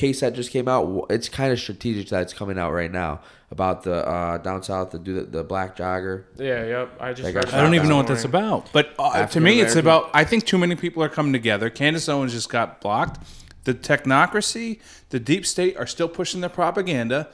case 0.00 0.20
that 0.20 0.34
just 0.34 0.50
came 0.50 0.66
out? 0.66 1.06
It's 1.10 1.28
kind 1.28 1.52
of 1.52 1.60
strategic 1.60 2.08
that 2.08 2.22
it's 2.22 2.32
coming 2.32 2.58
out 2.58 2.72
right 2.72 2.90
now 2.90 3.20
about 3.50 3.82
the 3.82 4.06
uh, 4.06 4.38
down 4.38 4.62
south 4.62 4.90
to 4.90 4.98
do 4.98 5.14
the, 5.14 5.22
the 5.22 5.44
black 5.44 5.76
jogger. 5.76 6.24
Yeah, 6.36 6.64
yep. 6.64 6.96
I 6.98 7.12
just 7.12 7.34
read 7.34 7.46
I 7.52 7.60
don't 7.60 7.74
even 7.74 7.88
know 7.88 7.96
what 7.96 8.06
that's 8.06 8.24
about. 8.24 8.72
But 8.72 8.94
uh, 8.98 9.26
to 9.26 9.40
me, 9.40 9.60
it's 9.60 9.76
about. 9.76 10.10
I 10.14 10.24
think 10.24 10.46
too 10.46 10.58
many 10.58 10.74
people 10.74 11.02
are 11.02 11.08
coming 11.08 11.32
together. 11.32 11.68
Candace 11.68 12.08
Owens 12.08 12.32
just 12.32 12.48
got 12.48 12.80
blocked. 12.80 13.22
The 13.64 13.74
technocracy, 13.74 14.80
the 15.10 15.20
deep 15.20 15.44
state 15.44 15.76
are 15.76 15.86
still 15.86 16.08
pushing 16.08 16.40
their 16.40 16.50
propaganda. 16.50 17.28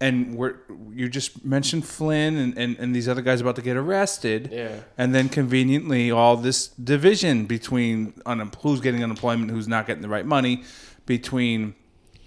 And 0.00 0.36
we're 0.36 0.56
you 0.92 1.08
just 1.08 1.44
mentioned 1.44 1.84
Flynn 1.84 2.36
and, 2.36 2.56
and, 2.56 2.78
and 2.78 2.94
these 2.94 3.08
other 3.08 3.22
guys 3.22 3.40
about 3.40 3.56
to 3.56 3.62
get 3.62 3.76
arrested. 3.76 4.50
Yeah. 4.52 4.80
And 4.96 5.12
then 5.14 5.28
conveniently, 5.28 6.10
all 6.10 6.36
this 6.36 6.68
division 6.68 7.46
between 7.46 8.12
unem- 8.24 8.54
who's 8.62 8.80
getting 8.80 9.02
unemployment, 9.02 9.50
who's 9.50 9.66
not 9.66 9.86
getting 9.88 10.02
the 10.02 10.08
right 10.08 10.26
money, 10.26 10.62
between 11.04 11.74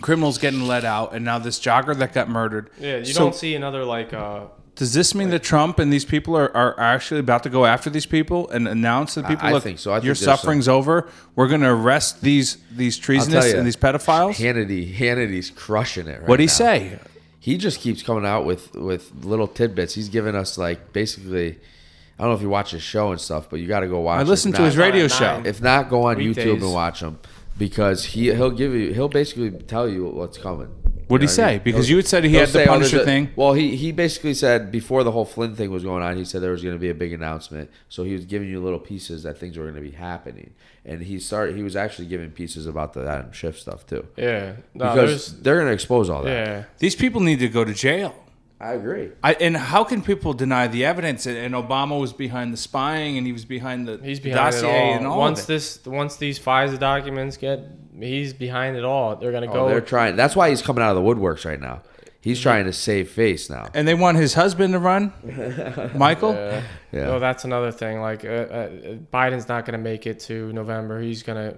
criminals 0.02 0.38
getting 0.38 0.68
let 0.68 0.84
out, 0.86 1.14
and 1.14 1.24
now 1.24 1.40
this 1.40 1.60
jogger 1.60 1.96
that 1.98 2.14
got 2.14 2.30
murdered. 2.30 2.70
Yeah, 2.80 2.98
you 2.98 3.06
So- 3.06 3.20
don't 3.20 3.36
see 3.36 3.56
another 3.56 3.84
like 3.86 4.14
uh 4.14 4.42
does 4.76 4.94
this 4.94 5.14
mean 5.14 5.30
that 5.32 5.44
Trump 5.44 5.80
and 5.80 5.92
these 5.92 6.06
people 6.06 6.36
are, 6.36 6.50
are 6.56 6.80
actually 6.80 7.20
about 7.20 7.44
to 7.44 7.50
go 7.50 7.66
after 7.66 7.90
these 7.90 8.06
people 8.06 8.50
and 8.50 8.68
announce 8.68 9.14
to 9.16 9.22
the 9.22 9.28
people, 9.28 9.46
I 9.46 9.52
look, 9.52 9.64
think 9.64 9.78
so. 9.80 9.92
I 9.92 9.96
think 9.96 10.06
your 10.06 10.10
there's 10.16 10.20
some- 10.26 10.38
suffering's 10.38 10.68
over. 10.70 11.08
We're 11.36 11.50
going 11.50 11.62
to 11.62 11.70
arrest 11.70 12.22
these 12.22 12.58
these 12.72 12.98
I'll 12.98 13.04
treasonous 13.04 13.52
ya, 13.52 13.58
and 13.58 13.68
these 13.68 13.76
pedophiles. 13.76 14.36
Hannity, 14.38 14.96
Hannity's 14.96 15.50
crushing 15.52 16.08
it. 16.08 16.22
Right 16.22 16.28
What'd 16.28 16.42
he 16.42 16.48
say? 16.48 17.00
He 17.40 17.58
just 17.58 17.80
keeps 17.82 18.02
coming 18.02 18.26
out 18.26 18.46
with 18.46 18.74
with 18.74 19.12
little 19.24 19.48
tidbits. 19.48 19.94
He's 19.94 20.10
giving 20.10 20.36
us 20.36 20.58
like 20.58 20.94
basically. 20.94 21.60
I 22.18 22.24
don't 22.24 22.32
know 22.34 22.36
if 22.36 22.42
you 22.44 22.50
watch 22.50 22.70
his 22.72 22.84
show 22.84 23.12
and 23.12 23.20
stuff, 23.20 23.50
but 23.50 23.60
you 23.60 23.68
got 23.68 23.80
to 23.80 23.88
go 23.88 24.00
watch. 24.00 24.20
I 24.20 24.24
listen 24.24 24.52
to 24.54 24.62
his 24.62 24.78
radio 24.78 25.08
show. 25.08 25.42
If 25.44 25.60
not, 25.60 25.90
go 25.90 26.04
on 26.04 26.18
YouTube 26.18 26.62
and 26.62 26.72
watch 26.72 27.02
him 27.02 27.18
because 27.66 28.00
he 28.14 28.22
he'll 28.38 28.52
give 28.62 28.72
you 28.80 28.86
he'll 28.98 29.16
basically 29.22 29.52
tell 29.74 29.88
you 29.96 30.02
what's 30.20 30.38
coming. 30.48 30.70
What'd 31.08 31.24
You 31.30 31.34
he 31.36 31.42
know 31.42 31.44
I 31.44 31.48
say? 31.50 31.54
mean? 31.56 31.64
Because 31.64 31.88
He'll- 31.88 31.92
you 31.92 31.98
had 31.98 32.08
said 32.08 32.24
he 32.24 32.36
had 32.36 32.48
the 32.48 32.52
say, 32.54 32.64
"Oh, 32.64 32.74
Punisher 32.74 33.02
a-" 33.02 33.06
thing. 33.12 33.24
Well, 33.36 33.54
he 33.62 33.76
he 33.76 33.92
basically 33.92 34.34
said 34.34 34.72
before 34.72 35.04
the 35.04 35.12
whole 35.12 35.26
Flynn 35.34 35.56
thing 35.60 35.70
was 35.70 35.84
going 35.84 36.02
on, 36.04 36.16
he 36.18 36.26
said 36.26 36.42
there 36.42 36.52
was 36.58 36.64
going 36.64 36.76
to 36.76 36.80
be 36.88 36.90
a 36.90 37.00
big 37.06 37.12
announcement. 37.20 37.70
So 37.90 38.04
he 38.10 38.14
was 38.14 38.26
giving 38.34 38.48
you 38.54 38.60
little 38.68 38.80
pieces 38.80 39.24
that 39.24 39.38
things 39.38 39.58
were 39.58 39.66
going 39.70 39.76
to 39.84 39.88
be 39.92 39.96
happening, 40.10 40.50
and 40.86 40.98
he 41.04 41.20
started. 41.20 41.56
He 41.58 41.64
was 41.64 41.76
actually 41.76 42.08
giving 42.08 42.32
pieces 42.32 42.66
about 42.66 42.94
the 42.94 43.02
Adam 43.16 43.32
Schiff 43.34 43.60
stuff 43.60 43.86
too, 43.86 44.04
yeah. 44.18 44.54
No, 44.74 44.94
because 44.94 45.42
they're 45.42 45.56
going 45.62 45.68
to 45.68 45.74
expose 45.74 46.10
all 46.10 46.24
that. 46.24 46.32
yeah. 46.32 46.64
These 46.80 46.96
people 46.96 47.20
need 47.30 47.40
to 47.40 47.50
go 47.50 47.64
to 47.66 47.74
jail. 47.74 48.16
I 48.62 48.74
agree. 48.74 49.10
I, 49.24 49.34
and 49.34 49.58
how 49.58 49.84
can 49.84 50.02
people 50.04 50.34
deny 50.34 50.68
the 50.68 50.86
evidence? 50.86 51.26
And, 51.26 51.36
and 51.38 51.54
Obama 51.56 52.00
was 52.00 52.14
behind 52.14 52.54
the 52.54 52.58
spying, 52.58 53.18
and 53.18 53.26
he 53.26 53.34
was 53.34 53.44
behind 53.44 53.88
the 53.88 53.98
He's 54.04 54.20
behind 54.20 54.54
dossier 54.54 54.70
all. 54.70 54.94
and 54.98 55.08
all 55.08 55.18
once 55.18 55.40
of 55.40 55.46
it. 55.46 55.48
this 55.48 55.80
once 55.86 56.18
these 56.18 56.38
FISA 56.40 56.78
documents 56.80 57.38
get 57.38 57.60
he's 58.00 58.34
behind 58.34 58.78
it 58.78 58.84
all. 58.84 59.16
They're 59.16 59.32
gonna 59.32 59.50
Oh, 59.50 59.54
go 59.54 59.70
they're 59.70 59.82
trying. 59.82 60.16
That's 60.16 60.36
why 60.36 60.50
he's 60.50 60.62
coming 60.62 60.84
out 60.84 60.96
of 60.96 61.04
the 61.04 61.10
woodworks 61.10 61.44
right 61.46 61.60
now. 61.60 61.82
He's 62.24 62.40
trying 62.40 62.66
to 62.66 62.74
save 62.74 63.10
face 63.10 63.50
now. 63.50 63.70
and 63.74 63.88
they 63.88 63.96
want 63.96 64.18
his 64.18 64.36
husband 64.36 64.74
to 64.74 64.80
run, 64.80 65.12
Michael. 65.96 66.34
Yeah. 66.36 66.62
Yeah. 66.92 67.06
No, 67.06 67.20
that's 67.20 67.46
another 67.46 67.72
thing. 67.72 68.00
Like 68.00 68.24
uh, 68.24 68.28
uh, 68.28 68.70
Biden's 69.12 69.48
not 69.48 69.66
going 69.66 69.74
to 69.80 69.84
make 69.84 70.06
it 70.06 70.20
to 70.22 70.54
November. 70.54 71.02
He's 71.02 71.24
going 71.24 71.38
to 71.52 71.58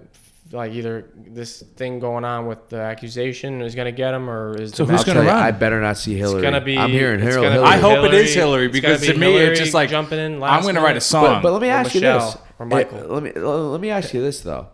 like 0.54 0.72
either 0.74 1.10
this 1.16 1.62
thing 1.76 1.99
going 1.99 2.24
on 2.24 2.45
with 2.45 2.70
the 2.70 2.78
accusation 2.78 3.62
is 3.62 3.74
going 3.76 3.86
to 3.88 3.91
get 3.91 4.14
him, 4.14 4.30
or 4.30 4.56
is 4.56 4.72
So 4.72 4.86
who's 4.86 5.04
gonna 5.04 5.22
tell 5.24 5.34
run? 5.34 5.43
I 5.43 5.51
better 5.51 5.82
not 5.82 5.97
see 5.97 6.16
Hillary. 6.16 6.38
It's 6.38 6.43
gonna 6.43 6.62
be- 6.64 6.78
I'm 6.78 6.91
hearing 6.91 7.20
it's 7.20 7.36
Hillary. 7.36 7.49
gonna 7.56 7.62
be 7.64 7.68
I 7.68 7.78
Hillary. 7.80 7.95
hope 7.95 8.06
it 8.06 8.14
is 8.14 8.34
Hillary- 8.34 8.51
Hillary 8.62 8.68
because 8.70 9.01
gonna 9.01 9.14
to 9.14 9.20
be 9.20 9.26
me 9.26 9.36
it's 9.38 9.60
just 9.60 9.74
like 9.74 9.89
jumping 9.89 10.20
in 10.20 10.41
I'm 10.43 10.62
going 10.62 10.76
to 10.76 10.82
write 10.82 10.95
a 10.95 11.01
song. 11.01 11.24
But, 11.24 11.41
but 11.41 11.51
let 11.54 11.62
me 11.62 11.70
Or 11.70 11.72
ask 11.72 11.93
you 11.95 12.01
this. 12.01 12.38
or 12.60 12.66
Michael. 12.68 12.99
Eh, 12.99 13.04
let 13.08 13.24
me 13.24 13.32
let 13.34 13.82
me 13.82 13.89
ask 13.89 14.14
you 14.14 14.22
this 14.22 14.39
though. 14.41 14.68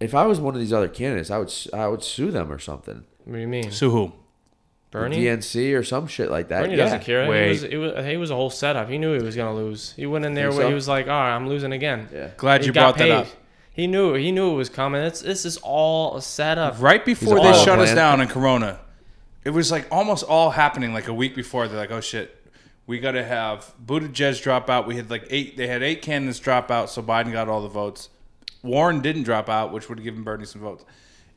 If 0.00 0.14
I 0.14 0.26
was 0.26 0.40
one 0.40 0.54
of 0.54 0.60
these 0.60 0.72
other 0.72 0.88
candidates, 0.88 1.30
I 1.30 1.38
would 1.38 1.48
s- 1.48 1.68
I 1.72 1.86
would 1.88 2.02
sue 2.02 2.30
them 2.30 2.50
or 2.52 2.58
something. 2.58 3.04
What 3.24 3.34
do 3.34 3.40
you 3.40 3.48
mean, 3.48 3.70
Sue 3.70 3.90
who? 3.90 4.12
Bernie? 4.90 5.18
DNC 5.18 5.74
or 5.74 5.82
some 5.82 6.06
shit 6.06 6.30
like 6.30 6.48
that. 6.48 6.62
Bernie 6.62 6.76
yeah. 6.76 6.84
doesn't 6.84 7.02
care. 7.02 7.28
Wait. 7.28 7.46
It 7.46 7.48
was, 7.50 7.64
it 7.64 7.76
was 7.76 8.06
it 8.06 8.16
was 8.16 8.30
a 8.30 8.34
whole 8.34 8.48
setup. 8.48 8.88
He 8.88 8.96
knew 8.96 9.12
he 9.12 9.22
was 9.22 9.36
going 9.36 9.54
to 9.54 9.62
lose. 9.62 9.92
He 9.96 10.06
went 10.06 10.24
in 10.24 10.32
there 10.32 10.48
where 10.50 10.62
so? 10.62 10.68
he 10.68 10.72
was 10.74 10.88
like, 10.88 11.06
"All 11.08 11.12
right, 11.12 11.34
I'm 11.34 11.46
losing 11.48 11.72
again." 11.72 12.08
Yeah. 12.14 12.30
Glad 12.38 12.62
He 12.62 12.68
you 12.68 12.72
got 12.72 12.94
brought 12.96 13.06
that 13.06 13.10
up. 13.10 13.26
He 13.78 13.86
knew 13.86 14.14
he 14.14 14.32
knew 14.32 14.50
it 14.50 14.56
was 14.56 14.68
coming. 14.68 15.00
It's 15.02 15.20
this 15.20 15.44
is 15.44 15.56
all 15.58 16.16
a 16.16 16.20
setup. 16.20 16.82
Right 16.82 17.04
before 17.04 17.36
He's 17.36 17.44
they 17.44 17.50
all 17.50 17.64
shut 17.64 17.78
us 17.78 17.92
planned. 17.92 17.96
down 17.96 18.20
in 18.20 18.26
Corona, 18.26 18.80
it 19.44 19.50
was 19.50 19.70
like 19.70 19.86
almost 19.92 20.24
all 20.24 20.50
happening 20.50 20.92
like 20.92 21.06
a 21.06 21.14
week 21.14 21.36
before. 21.36 21.68
They're 21.68 21.78
like, 21.78 21.92
"Oh 21.92 22.00
shit, 22.00 22.44
we 22.88 22.98
got 22.98 23.12
to 23.12 23.22
have 23.22 23.72
Buttigieg 23.86 24.42
drop 24.42 24.68
out." 24.68 24.88
We 24.88 24.96
had 24.96 25.10
like 25.10 25.28
eight. 25.30 25.56
They 25.56 25.68
had 25.68 25.84
eight 25.84 26.02
candidates 26.02 26.40
drop 26.40 26.72
out, 26.72 26.90
so 26.90 27.00
Biden 27.00 27.30
got 27.30 27.48
all 27.48 27.62
the 27.62 27.68
votes. 27.68 28.08
Warren 28.64 29.00
didn't 29.00 29.22
drop 29.22 29.48
out, 29.48 29.72
which 29.72 29.88
would 29.88 29.98
have 29.98 30.04
given 30.04 30.24
Bernie 30.24 30.44
some 30.44 30.60
votes. 30.60 30.84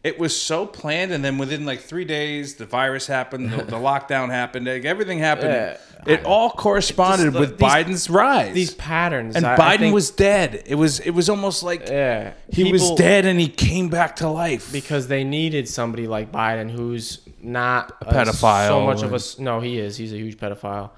It 0.03 0.17
was 0.17 0.35
so 0.39 0.65
planned, 0.65 1.11
and 1.11 1.23
then 1.23 1.37
within 1.37 1.63
like 1.65 1.79
three 1.81 2.05
days, 2.05 2.55
the 2.55 2.65
virus 2.65 3.05
happened, 3.05 3.51
the, 3.51 3.57
the 3.57 3.75
lockdown 3.77 4.29
happened, 4.29 4.65
like, 4.65 4.83
everything 4.83 5.19
happened. 5.19 5.49
Yeah. 5.53 5.77
it 6.13 6.25
all 6.25 6.49
corresponded 6.49 7.27
Just 7.33 7.39
with 7.39 7.59
these- 7.59 7.69
Biden's 7.69 8.09
rise. 8.09 8.55
These 8.55 8.73
patterns. 8.73 9.35
and 9.35 9.45
I- 9.45 9.53
I 9.53 9.57
Biden 9.57 9.79
think- 9.79 9.93
was 9.93 10.09
dead. 10.09 10.63
It 10.65 10.73
was 10.73 10.99
it 11.01 11.11
was 11.11 11.29
almost 11.29 11.61
like 11.61 11.87
yeah. 11.87 12.31
he 12.49 12.71
was 12.71 12.89
dead 12.93 13.27
and 13.27 13.39
he 13.39 13.47
came 13.47 13.89
back 13.89 14.15
to 14.17 14.27
life. 14.27 14.71
because 14.71 15.07
they 15.07 15.23
needed 15.23 15.67
somebody 15.69 16.07
like 16.07 16.31
Biden 16.31 16.71
who's 16.71 17.19
not 17.43 17.95
a 18.01 18.05
pedophile 18.05 18.67
So 18.69 18.81
much 18.85 18.97
of 19.03 19.03
and- 19.03 19.13
a 19.13 19.15
s- 19.17 19.37
no, 19.37 19.59
he 19.59 19.77
is. 19.77 19.97
He's 19.97 20.13
a 20.13 20.17
huge 20.17 20.37
pedophile, 20.37 20.89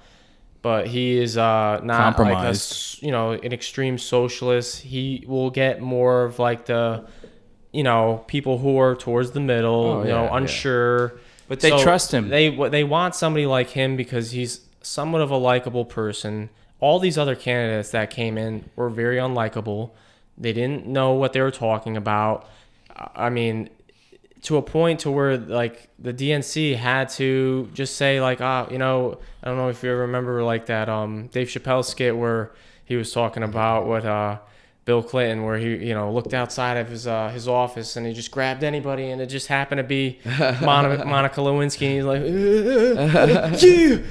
but 0.62 0.86
he 0.86 1.18
is 1.18 1.36
uh, 1.36 1.80
not 1.84 2.18
like 2.18 2.54
a 2.54 2.56
you 3.04 3.12
know 3.12 3.32
an 3.32 3.52
extreme 3.52 3.98
socialist. 3.98 4.80
He 4.80 5.24
will 5.28 5.50
get 5.50 5.82
more 5.82 6.24
of 6.24 6.38
like 6.38 6.64
the 6.64 7.04
you 7.74 7.82
know 7.82 8.24
people 8.28 8.58
who 8.58 8.78
are 8.78 8.94
towards 8.94 9.32
the 9.32 9.40
middle, 9.40 9.84
Oh, 9.84 10.02
you 10.02 10.08
know, 10.08 10.24
yeah, 10.24 10.30
yeah. 10.30 10.36
unsure. 10.36 11.14
But 11.48 11.60
they 11.60 11.70
trust 11.82 12.12
him. 12.14 12.28
They 12.28 12.48
they 12.68 12.84
want 12.84 13.14
somebody 13.14 13.46
like 13.46 13.70
him 13.70 13.96
because 13.96 14.30
he's 14.30 14.60
somewhat 14.80 15.20
of 15.20 15.30
a 15.30 15.36
likable 15.36 15.84
person. 15.84 16.48
All 16.80 16.98
these 16.98 17.18
other 17.18 17.34
candidates 17.34 17.90
that 17.90 18.10
came 18.10 18.38
in 18.38 18.70
were 18.76 18.88
very 18.90 19.16
unlikable. 19.16 19.90
They 20.38 20.52
didn't 20.52 20.86
know 20.86 21.12
what 21.12 21.32
they 21.32 21.40
were 21.40 21.50
talking 21.50 21.96
about. 21.96 22.48
I 23.16 23.28
mean, 23.30 23.70
to 24.42 24.56
a 24.56 24.62
point 24.62 25.00
to 25.00 25.10
where 25.10 25.36
like 25.36 25.88
the 25.98 26.12
DNC 26.14 26.76
had 26.76 27.08
to 27.10 27.68
just 27.74 27.96
say 27.96 28.20
like 28.20 28.40
ah 28.40 28.68
you 28.70 28.78
know 28.78 29.18
I 29.42 29.48
don't 29.48 29.56
know 29.56 29.68
if 29.68 29.82
you 29.82 29.92
remember 29.92 30.42
like 30.44 30.66
that 30.66 30.88
um 30.88 31.28
Dave 31.28 31.48
Chappelle 31.48 31.84
skit 31.84 32.16
where 32.16 32.52
he 32.84 32.96
was 32.96 33.12
talking 33.12 33.42
about 33.42 33.86
what 33.86 34.04
uh 34.04 34.38
Bill 34.84 35.02
Clinton 35.02 35.44
where 35.44 35.56
he 35.56 35.76
you 35.88 35.94
know 35.94 36.12
looked 36.12 36.34
outside 36.34 36.76
of 36.76 36.88
his 36.88 37.06
uh 37.06 37.30
his 37.30 37.48
office 37.48 37.96
and 37.96 38.06
he 38.06 38.12
just 38.12 38.30
grabbed 38.30 38.62
anybody 38.62 39.08
and 39.10 39.20
it 39.22 39.26
just 39.26 39.46
happened 39.46 39.78
to 39.78 39.82
be 39.84 40.18
Monica, 40.60 41.04
Monica 41.06 41.40
Lewinsky 41.40 41.86
and 41.86 41.94
he's 41.96 42.04
like 42.04 42.20
"Uh, 42.20 43.18
uh, 43.18 43.56
you 43.58 44.04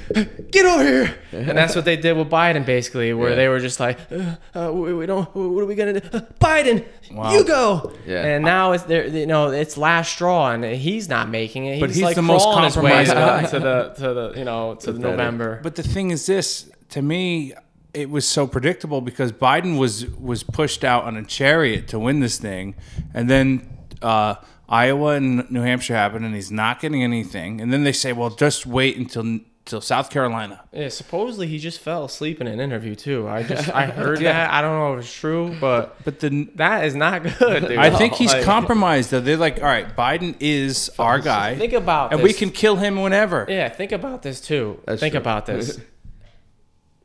get 0.50 0.66
over 0.66 0.82
here 0.84 1.14
and 1.32 1.56
that's 1.56 1.76
what 1.76 1.84
they 1.84 1.96
did 1.96 2.16
with 2.16 2.28
Biden 2.28 2.66
basically 2.66 3.12
where 3.12 3.30
Yeah. 3.30 3.36
they 3.36 3.48
were 3.48 3.60
just 3.60 3.78
like 3.78 3.98
uh, 4.10 4.36
uh, 4.68 4.72
we, 4.72 4.92
we 4.94 5.06
don't 5.06 5.32
what 5.34 5.62
are 5.62 5.66
we 5.66 5.74
gonna 5.76 6.00
do 6.00 6.08
uh, 6.12 6.20
Biden 6.40 6.84
Wow. 7.12 7.32
you 7.32 7.44
go 7.44 7.92
Yeah. 8.06 8.24
and 8.26 8.44
now 8.44 8.72
it's 8.72 8.84
there 8.84 9.06
you 9.06 9.26
know 9.26 9.50
it's 9.52 9.76
last 9.76 10.12
straw 10.12 10.50
and 10.50 10.64
he's 10.64 11.08
not 11.08 11.28
making 11.28 11.66
it 11.66 11.74
he's, 11.74 11.80
But 11.80 11.90
he's 11.90 12.02
like 12.02 12.16
the 12.16 12.22
most 12.22 12.42
crawling 12.44 12.64
his 12.64 12.76
way 12.76 13.04
compromised 13.04 13.10
to, 13.10 13.16
guy. 13.16 13.42
to 13.46 13.58
the 13.60 13.94
to 14.08 14.14
the 14.14 14.32
you 14.38 14.44
know 14.44 14.74
to 14.76 14.92
the 14.92 14.98
November 14.98 15.60
But 15.62 15.76
the 15.76 15.82
thing 15.84 16.10
is, 16.10 16.26
this 16.26 16.68
to 16.90 17.02
me, 17.02 17.52
it 17.94 18.10
was 18.10 18.26
so 18.26 18.46
predictable 18.46 19.00
because 19.00 19.32
Biden 19.32 19.78
was 19.78 20.06
was 20.06 20.42
pushed 20.42 20.84
out 20.84 21.04
on 21.04 21.16
a 21.16 21.24
chariot 21.24 21.88
to 21.88 21.98
win 21.98 22.20
this 22.20 22.38
thing, 22.38 22.74
and 23.14 23.30
then 23.30 23.68
uh, 24.02 24.34
Iowa 24.68 25.12
and 25.14 25.50
New 25.50 25.62
Hampshire 25.62 25.94
happened, 25.94 26.24
and 26.24 26.34
he's 26.34 26.50
not 26.52 26.80
getting 26.80 27.02
anything. 27.02 27.60
And 27.60 27.72
then 27.72 27.84
they 27.84 27.92
say, 27.92 28.12
well, 28.12 28.30
just 28.30 28.66
wait 28.66 28.96
until 28.96 29.40
till 29.64 29.80
South 29.80 30.10
Carolina. 30.10 30.62
Yeah, 30.72 30.88
supposedly 30.90 31.46
he 31.46 31.58
just 31.58 31.80
fell 31.80 32.04
asleep 32.04 32.38
in 32.40 32.46
an 32.46 32.60
interview 32.60 32.94
too. 32.94 33.26
I 33.26 33.42
just 33.44 33.70
I 33.70 33.86
heard 34.02 34.18
that. 34.20 34.50
I 34.52 34.60
don't 34.60 34.78
know 34.78 34.94
if 34.94 35.04
it's 35.04 35.14
true, 35.14 35.56
but 35.60 35.96
But 36.04 36.20
the 36.20 36.48
that 36.56 36.84
is 36.84 36.94
not 36.94 37.22
good. 37.38 37.68
Dude. 37.68 37.78
I 37.78 37.88
think 37.90 38.12
he's 38.14 38.32
Like, 38.32 38.44
compromised. 38.44 39.10
Though 39.10 39.20
they're 39.20 39.38
like, 39.38 39.58
all 39.62 39.64
right, 39.68 39.96
Biden 39.96 40.36
is 40.40 40.90
our 40.98 41.18
guy, 41.18 41.56
Think 41.56 41.72
about 41.72 42.12
and 42.12 42.22
we 42.22 42.32
can 42.34 42.50
kill 42.50 42.76
him 42.76 43.00
whenever. 43.00 43.46
Yeah, 43.48 43.68
think 43.70 43.92
about 43.92 44.20
this 44.22 44.40
too. 44.40 44.80
That's 44.84 45.00
think 45.00 45.12
true. 45.12 45.20
about 45.20 45.46
this. 45.46 45.80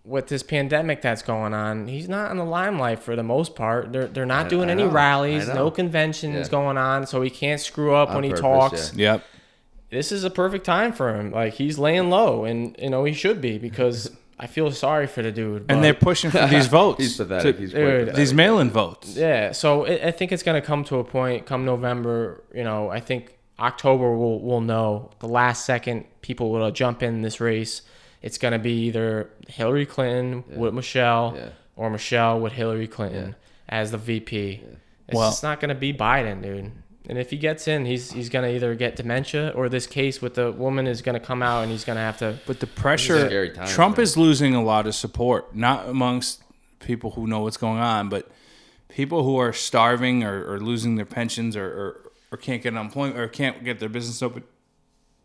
With 0.10 0.28
this 0.28 0.42
pandemic 0.44 1.02
that's 1.02 1.22
going 1.22 1.54
on, 1.54 1.88
he's 1.88 2.10
not 2.10 2.32
in 2.32 2.38
the 2.38 2.44
limelight 2.46 3.00
for 3.00 3.16
the 3.16 3.24
most 3.24 3.56
part. 3.56 3.94
They're 3.94 4.08
they're 4.08 4.26
not 4.26 4.48
I- 4.48 4.50
doing 4.50 4.70
I 4.70 4.72
any 4.72 4.84
know. 4.84 4.90
rallies, 4.90 5.48
no 5.48 5.54
know. 5.54 5.72
conventions 5.72 6.48
Yeah. 6.48 6.52
going 6.52 6.78
on, 6.78 7.06
so 7.06 7.22
he 7.22 7.30
can't 7.30 7.62
screw 7.62 7.94
up 7.94 8.10
On 8.10 8.16
when 8.16 8.24
he 8.24 8.32
talks. 8.34 8.94
yeah. 8.96 9.14
Yep. 9.14 9.24
This 9.92 10.12
is 10.12 10.24
a 10.24 10.30
perfect 10.30 10.66
time 10.66 10.94
for 10.94 11.14
him. 11.16 11.32
Like 11.32 11.54
he's 11.54 11.78
laying 11.80 12.10
low, 12.10 12.44
and 12.46 12.76
you 12.80 12.90
know 12.90 13.04
he 13.06 13.14
should 13.14 13.40
be 13.42 13.58
because 13.58 14.12
I 14.40 14.48
feel 14.48 14.72
sorry 14.72 15.06
for 15.08 15.22
the 15.22 15.32
dude. 15.32 15.66
And 15.70 15.84
they're 15.84 15.94
pushing 15.94 16.32
for 16.32 16.46
these 16.56 16.68
votes. 16.68 17.00
He's 17.00 17.18
pathetic. 17.18 17.56
to- 17.56 17.62
He's 17.62 17.72
Dude, 17.74 17.86
pathetic. 18.00 18.16
these 18.16 18.34
mail-in 18.34 18.70
votes. 18.72 19.16
Yeah, 19.16 19.52
so 19.52 19.86
I 19.86 20.08
I 20.08 20.12
think 20.12 20.32
it's 20.32 20.44
going 20.44 20.60
to 20.62 20.66
come 20.66 20.84
to 20.86 20.98
a 20.98 21.04
point 21.04 21.46
come 21.46 21.66
November. 21.66 22.44
You 22.54 22.64
know, 22.64 22.90
I 22.90 23.00
think 23.00 23.38
October 23.60 24.16
we'll 24.16 24.40
we'll 24.40 24.62
know 24.62 25.12
the 25.20 25.28
last 25.28 25.66
second 25.66 26.06
people 26.22 26.52
will 26.52 26.72
jump 26.72 27.04
in 27.04 27.22
this 27.22 27.40
race. 27.40 27.82
It's 28.22 28.38
going 28.38 28.52
to 28.52 28.60
be 28.60 28.86
either 28.88 29.30
Hillary 29.48 29.86
Clinton 29.86 30.44
with 30.56 30.74
Michelle 30.74 31.34
Yeah. 31.38 31.50
or 31.76 31.90
Michelle 31.90 32.40
with 32.40 32.54
Hillary 32.54 32.88
Clinton 32.88 33.36
as 33.68 33.92
the 33.92 33.98
VP. 33.98 34.62
It's 35.08 35.16
Well- 35.16 35.30
just 35.30 35.44
not 35.44 35.60
going 35.60 35.70
to 35.70 35.76
be 35.76 35.94
Biden, 35.94 36.42
dude. 36.42 36.72
And 37.08 37.18
if 37.18 37.32
he 37.32 37.38
gets 37.38 37.68
in, 37.68 37.86
he's 37.86 38.12
he's 38.12 38.30
going 38.30 38.46
to 38.48 38.54
either 38.54 38.76
get 38.76 38.96
dementia 38.96 39.52
or 39.56 39.68
this 39.68 39.88
case 39.88 40.22
with 40.22 40.36
the 40.36 40.52
woman 40.52 40.86
is 40.86 41.02
going 41.02 41.20
to 41.20 41.26
come 41.26 41.42
out 41.42 41.64
and 41.64 41.72
he's 41.72 41.84
going 41.84 41.96
to 41.96 42.02
have 42.04 42.18
to. 42.20 42.38
But 42.46 42.60
the 42.60 42.68
pressure, 42.68 43.26
scary 43.26 43.50
times, 43.50 43.72
Trump 43.72 43.98
man. 43.98 44.04
is 44.04 44.16
losing 44.16 44.54
a 44.54 44.62
lot 44.64 44.86
of 44.86 44.94
support, 44.94 45.56
not 45.56 45.88
amongst 45.90 46.44
people 46.80 47.12
who 47.12 47.26
know 47.26 47.40
what's 47.40 47.58
going 47.58 47.80
on, 47.80 48.10
but 48.10 48.30
people 48.90 49.24
who 49.24 49.38
are 49.38 49.52
starving 49.54 50.24
or, 50.24 50.54
or 50.54 50.60
losing 50.60 50.98
their 50.98 51.06
pensions 51.06 51.56
or, 51.56 51.66
or, 51.66 52.12
or 52.32 52.38
can't 52.38 52.62
get 52.62 52.76
unemployment 52.76 53.18
or 53.18 53.28
can't 53.28 53.64
get 53.64 53.80
their 53.80 53.90
business 53.90 54.22
open. 54.22 54.44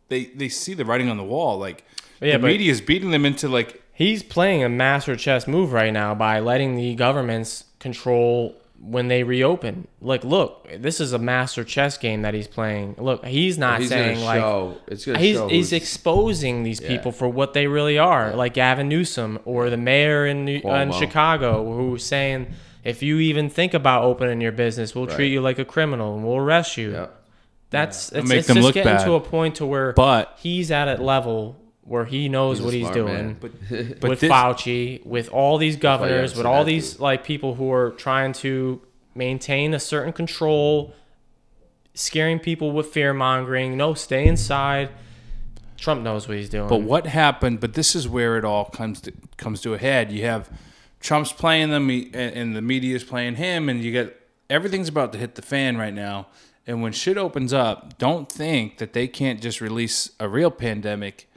They 0.09 0.27
they 0.27 0.49
see 0.49 0.73
the 0.73 0.87
writing 0.87 1.11
on 1.11 1.19
the 1.19 1.25
wall. 1.25 1.59
Like 1.59 1.85
Yeah, 2.21 2.39
the 2.39 2.47
media 2.47 2.71
is 2.71 2.81
beating 2.81 3.11
them 3.11 3.25
into 3.25 3.49
like 3.49 3.83
He's 3.95 4.25
playing 4.25 4.65
a 4.65 4.69
master 4.69 5.15
chess 5.15 5.47
move 5.47 5.73
right 5.73 5.93
now 5.93 6.17
by 6.17 6.41
letting 6.41 6.75
the 6.75 6.97
governments 6.97 7.65
control 7.79 8.57
when 8.81 9.07
they 9.07 9.23
reopen. 9.23 9.87
Like, 10.01 10.25
look, 10.25 10.69
this 10.79 11.01
is 11.01 11.12
a 11.12 11.19
master 11.19 11.62
chess 11.62 11.97
game 11.97 12.23
that 12.23 12.35
he's 12.35 12.49
playing. 12.49 12.97
Look, 12.99 13.25
he's 13.25 13.57
not 13.57 13.79
He's 13.79 13.91
saying 13.91 14.17
gonna 14.17 14.27
like 14.27 14.41
show. 14.41 14.77
It's 14.89 15.07
gonna 15.07 15.21
he's 15.21 15.37
show. 15.37 15.49
he's 15.49 15.73
exposing 15.73 16.65
these 16.65 16.81
people 16.81 17.12
for 17.12 17.29
what 17.29 17.55
they 17.55 17.69
really 17.69 17.97
are, 17.97 18.35
like 18.35 18.55
Gavin 18.55 18.89
Newsom 18.89 19.39
or 19.45 19.71
the 19.71 19.77
mayor 19.77 20.27
in 20.27 20.45
New, 20.45 20.61
uh, 20.65 20.75
in 20.81 20.91
Chicago 20.93 21.73
who's 21.73 22.05
saying 22.05 22.49
if 22.83 23.01
you 23.01 23.21
even 23.21 23.49
think 23.49 23.75
about 23.75 24.03
opening 24.03 24.41
your 24.41 24.53
business, 24.53 24.93
we'll 24.95 25.07
treat 25.07 25.29
you 25.33 25.41
like 25.41 25.61
a 25.61 25.65
criminal 25.65 26.17
and 26.17 26.27
we'll 26.27 26.37
arrest 26.37 26.77
you. 26.77 26.93
Yeah. 26.93 27.07
That's 27.71 28.11
it's, 28.11 28.29
make 28.29 28.39
it's 28.39 28.49
them 28.49 28.57
just 28.57 28.67
look 28.67 28.75
getting 28.75 28.97
bad. 28.97 29.05
to 29.05 29.15
a 29.15 29.21
point 29.21 29.55
to 29.57 29.67
where 29.67 29.93
But- 29.93 30.37
he's 30.43 30.73
at 30.73 30.89
a 30.89 31.01
level 31.01 31.61
where 31.85 32.05
he 32.05 32.28
knows 32.28 32.59
He's 32.59 32.64
what 32.64 32.74
he's 32.74 32.91
doing. 32.91 33.37
But- 33.41 33.53
but 34.01 34.11
with 34.11 34.20
this- 34.20 34.30
Fauci, 34.30 35.05
with 35.05 35.28
all 35.28 35.59
these 35.59 35.76
oh, 35.76 35.80
governors, 35.80 36.37
with 36.37 36.47
all 36.47 36.64
these 36.64 36.95
too. 36.95 37.03
like 37.03 37.24
people 37.24 37.55
who 37.55 37.70
are 37.72 37.91
trying 37.91 38.32
to 38.35 38.80
maintain 39.14 39.74
a 39.74 39.80
certain 39.80 40.12
control, 40.12 40.95
scaring 41.95 42.39
people 42.39 42.72
with 42.72 42.87
fear 42.87 43.12
mongering. 43.12 43.76
No, 43.76 43.95
stay 43.95 44.26
inside. 44.26 44.91
Trump 45.76 46.03
knows 46.03 46.26
what 46.26 46.37
he's 46.37 46.49
doing. 46.49 46.68
But 46.68 46.82
what 46.82 47.07
happened? 47.07 47.61
But 47.61 47.74
this 47.74 47.95
is 47.95 48.09
where 48.09 48.39
it 48.39 48.45
all 48.45 48.64
comes 48.66 49.01
to 49.03 49.12
comes 49.37 49.61
to 49.62 49.74
a 49.74 49.78
head. 49.78 50.11
You 50.11 50.24
have 50.24 50.51
Trump's 51.01 51.32
playing 51.32 51.70
them, 51.70 51.91
and 51.91 52.14
and 52.14 52.57
the 52.57 52.62
media 52.62 52.97
is 52.97 53.05
playing 53.05 53.37
him, 53.37 53.68
and 53.68 53.82
you 53.82 53.93
get 53.93 54.18
everything's 54.49 54.89
about 54.89 55.12
to 55.12 55.18
hit 55.18 55.35
the 55.35 55.43
fan 55.43 55.76
right 55.76 55.93
now. 55.93 56.28
And 56.66 56.80
when 56.80 56.93
shit 56.93 57.18
opens 57.18 57.53
up, 57.53 57.99
don't 57.99 58.30
think 58.32 58.78
that 58.78 58.95
they 58.95 59.07
can't 59.07 59.43
just 59.43 59.61
release 59.61 60.11
a 60.18 60.28
real 60.28 60.51
pandemic 60.51 61.28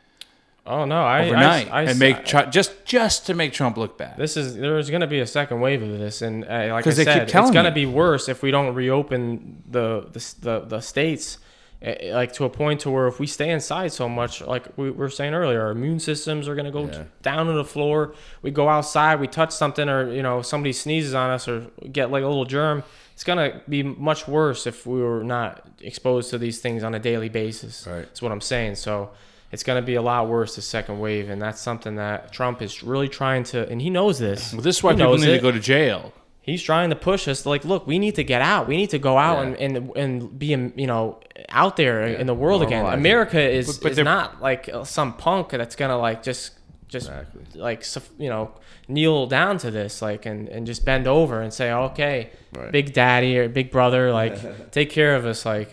oh 0.68 0.86
no, 0.86 1.04
I 1.04 1.26
overnight 1.26 1.72
I, 1.72 1.80
I, 1.80 1.84
and 1.84 2.00
make 2.00 2.26
just 2.26 2.86
just 2.86 3.26
to 3.28 3.34
make 3.34 3.54
Trump 3.54 3.78
look 3.78 3.98
bad. 3.98 4.18
This 4.18 4.38
is 4.38 4.56
there's 4.56 4.90
going 4.90 5.02
to 5.02 5.08
be 5.08 5.20
a 5.20 5.28
second 5.28 5.62
wave 5.62 5.82
of 5.82 5.90
this, 5.98 6.22
and 6.22 6.44
uh, 6.46 6.48
like 6.48 6.72
I 6.72 6.82
'Cause 6.82 6.98
they 6.98 7.06
keep 7.06 7.14
said, 7.14 7.24
it's 7.24 7.52
going 7.52 7.66
to 7.66 7.72
be 7.72 7.86
worse 7.86 8.30
if 8.30 8.42
we 8.44 8.52
don't 8.52 8.74
reopen 8.76 9.64
the 9.70 10.08
the 10.12 10.36
the, 10.42 10.60
the 10.68 10.80
states, 10.82 11.40
uh, 11.86 11.94
like 12.12 12.34
to 12.34 12.46
a 12.46 12.50
point 12.50 12.82
to 12.82 12.92
where 12.92 13.08
if 13.08 13.20
we 13.20 13.28
stay 13.28 13.50
inside 13.50 13.92
so 13.94 14.08
much, 14.10 14.42
like 14.42 14.66
we 14.78 14.90
were 14.92 15.10
saying 15.10 15.34
earlier, 15.34 15.62
our 15.62 15.72
immune 15.72 16.00
systems 16.00 16.48
are 16.48 16.56
going 16.56 16.66
to 16.66 16.72
go 16.72 16.86
Yeah. 16.86 17.04
down 17.22 17.48
to 17.48 17.54
the 17.54 17.66
floor. 17.66 18.14
We 18.42 18.52
go 18.52 18.68
outside, 18.70 19.20
we 19.20 19.28
touch 19.28 19.52
something, 19.52 19.88
or 19.90 20.12
you 20.14 20.22
know 20.24 20.42
somebody 20.42 20.74
sneezes 20.74 21.14
on 21.14 21.30
us, 21.30 21.48
or 21.48 21.68
get 21.92 22.12
like 22.12 22.24
a 22.24 22.28
little 22.28 22.46
germ. 22.46 22.84
It's 23.14 23.24
gonna 23.24 23.62
be 23.68 23.82
much 23.82 24.28
worse 24.28 24.68
if 24.68 24.86
we 24.86 25.02
were 25.02 25.24
not 25.24 25.68
exposed 25.82 26.30
to 26.30 26.38
these 26.38 26.60
things 26.60 26.84
on 26.84 26.94
a 26.94 27.00
daily 27.00 27.30
basis. 27.30 27.88
Right. 27.88 28.04
That's 28.06 28.22
what 28.22 28.32
I'm 28.32 28.42
saying. 28.42 28.76
So 28.76 29.10
it's 29.52 29.64
going 29.64 29.82
to 29.82 29.86
be 29.86 29.96
a 29.96 30.02
lot 30.02 30.28
worse 30.28 30.56
the 30.56 30.62
second 30.62 31.00
wave, 31.00 31.30
and 31.30 31.42
that's 31.42 31.62
something 31.62 31.96
that 31.96 32.32
Trump 32.34 32.62
is 32.62 32.84
really 32.84 33.08
trying 33.10 33.44
to, 33.46 33.68
and 33.70 33.82
he 33.82 33.90
knows 33.90 34.20
this. 34.20 34.52
Well, 34.54 34.62
this 34.62 34.78
is 34.78 34.84
why 34.84 34.92
He 34.94 34.98
people 34.98 35.18
need 35.18 35.30
it. 35.30 35.36
to 35.38 35.42
go 35.42 35.52
to 35.52 35.60
jail. 35.60 36.14
He's 36.42 36.64
trying 36.64 36.90
to 36.92 36.96
push 36.96 37.28
us. 37.28 37.46
Like, 37.46 37.66
look, 37.66 37.86
we 37.88 38.00
need 38.00 38.16
to 38.16 38.24
get 38.24 38.42
out. 38.42 38.68
We 38.70 38.78
need 38.78 38.90
to 38.92 39.00
go 39.00 39.18
out 39.18 39.40
Yeah. 39.46 39.54
and, 39.66 39.78
and 39.78 39.92
and 39.98 40.40
be, 40.40 40.54
um, 40.54 40.72
you 40.78 40.88
know, 40.88 41.20
out 41.50 41.76
there 41.76 42.04
in 42.04 42.26
the 42.28 42.34
world 42.34 42.62
again. 42.64 42.86
America 42.86 43.42
is, 43.42 43.78
But- 43.78 43.84
but 43.84 43.90
is 43.92 43.96
they're- 43.98 44.06
not 44.06 44.42
like 44.42 44.70
some 44.86 45.14
punk 45.14 45.50
that's 45.50 45.76
gonna 45.76 45.98
like 45.98 46.24
just 46.24 46.52
just 46.88 47.08
Exactly. 47.10 47.42
like 47.60 47.84
you 48.18 48.30
know 48.30 48.52
kneel 48.88 49.28
down 49.28 49.58
to 49.58 49.70
this 49.70 50.02
like 50.02 50.26
and, 50.26 50.48
and 50.48 50.66
just 50.66 50.86
bend 50.86 51.06
over 51.06 51.42
and 51.42 51.54
say 51.54 51.70
okay 51.70 52.30
Right. 52.58 52.72
big 52.72 52.94
daddy 52.94 53.38
or 53.38 53.50
big 53.50 53.72
brother 53.72 54.14
like 54.14 54.72
take 54.72 54.90
care 54.90 55.14
of 55.18 55.26
us 55.26 55.46
like 55.46 55.70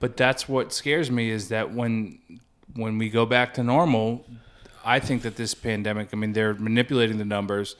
But 0.00 0.16
that's 0.16 0.48
what 0.48 0.72
scares 0.72 1.08
me 1.08 1.30
is 1.30 1.50
that 1.50 1.72
when 1.72 2.18
when 2.74 2.98
we 2.98 3.10
go 3.10 3.26
back 3.26 3.54
to 3.54 3.62
normal, 3.62 4.26
I 4.84 4.98
think 5.00 5.22
that 5.22 5.36
this 5.36 5.54
pandemic. 5.54 6.10
I 6.12 6.16
mean, 6.16 6.32
they're 6.32 6.54
manipulating 6.54 7.18
the 7.18 7.24
numbers. 7.24 7.76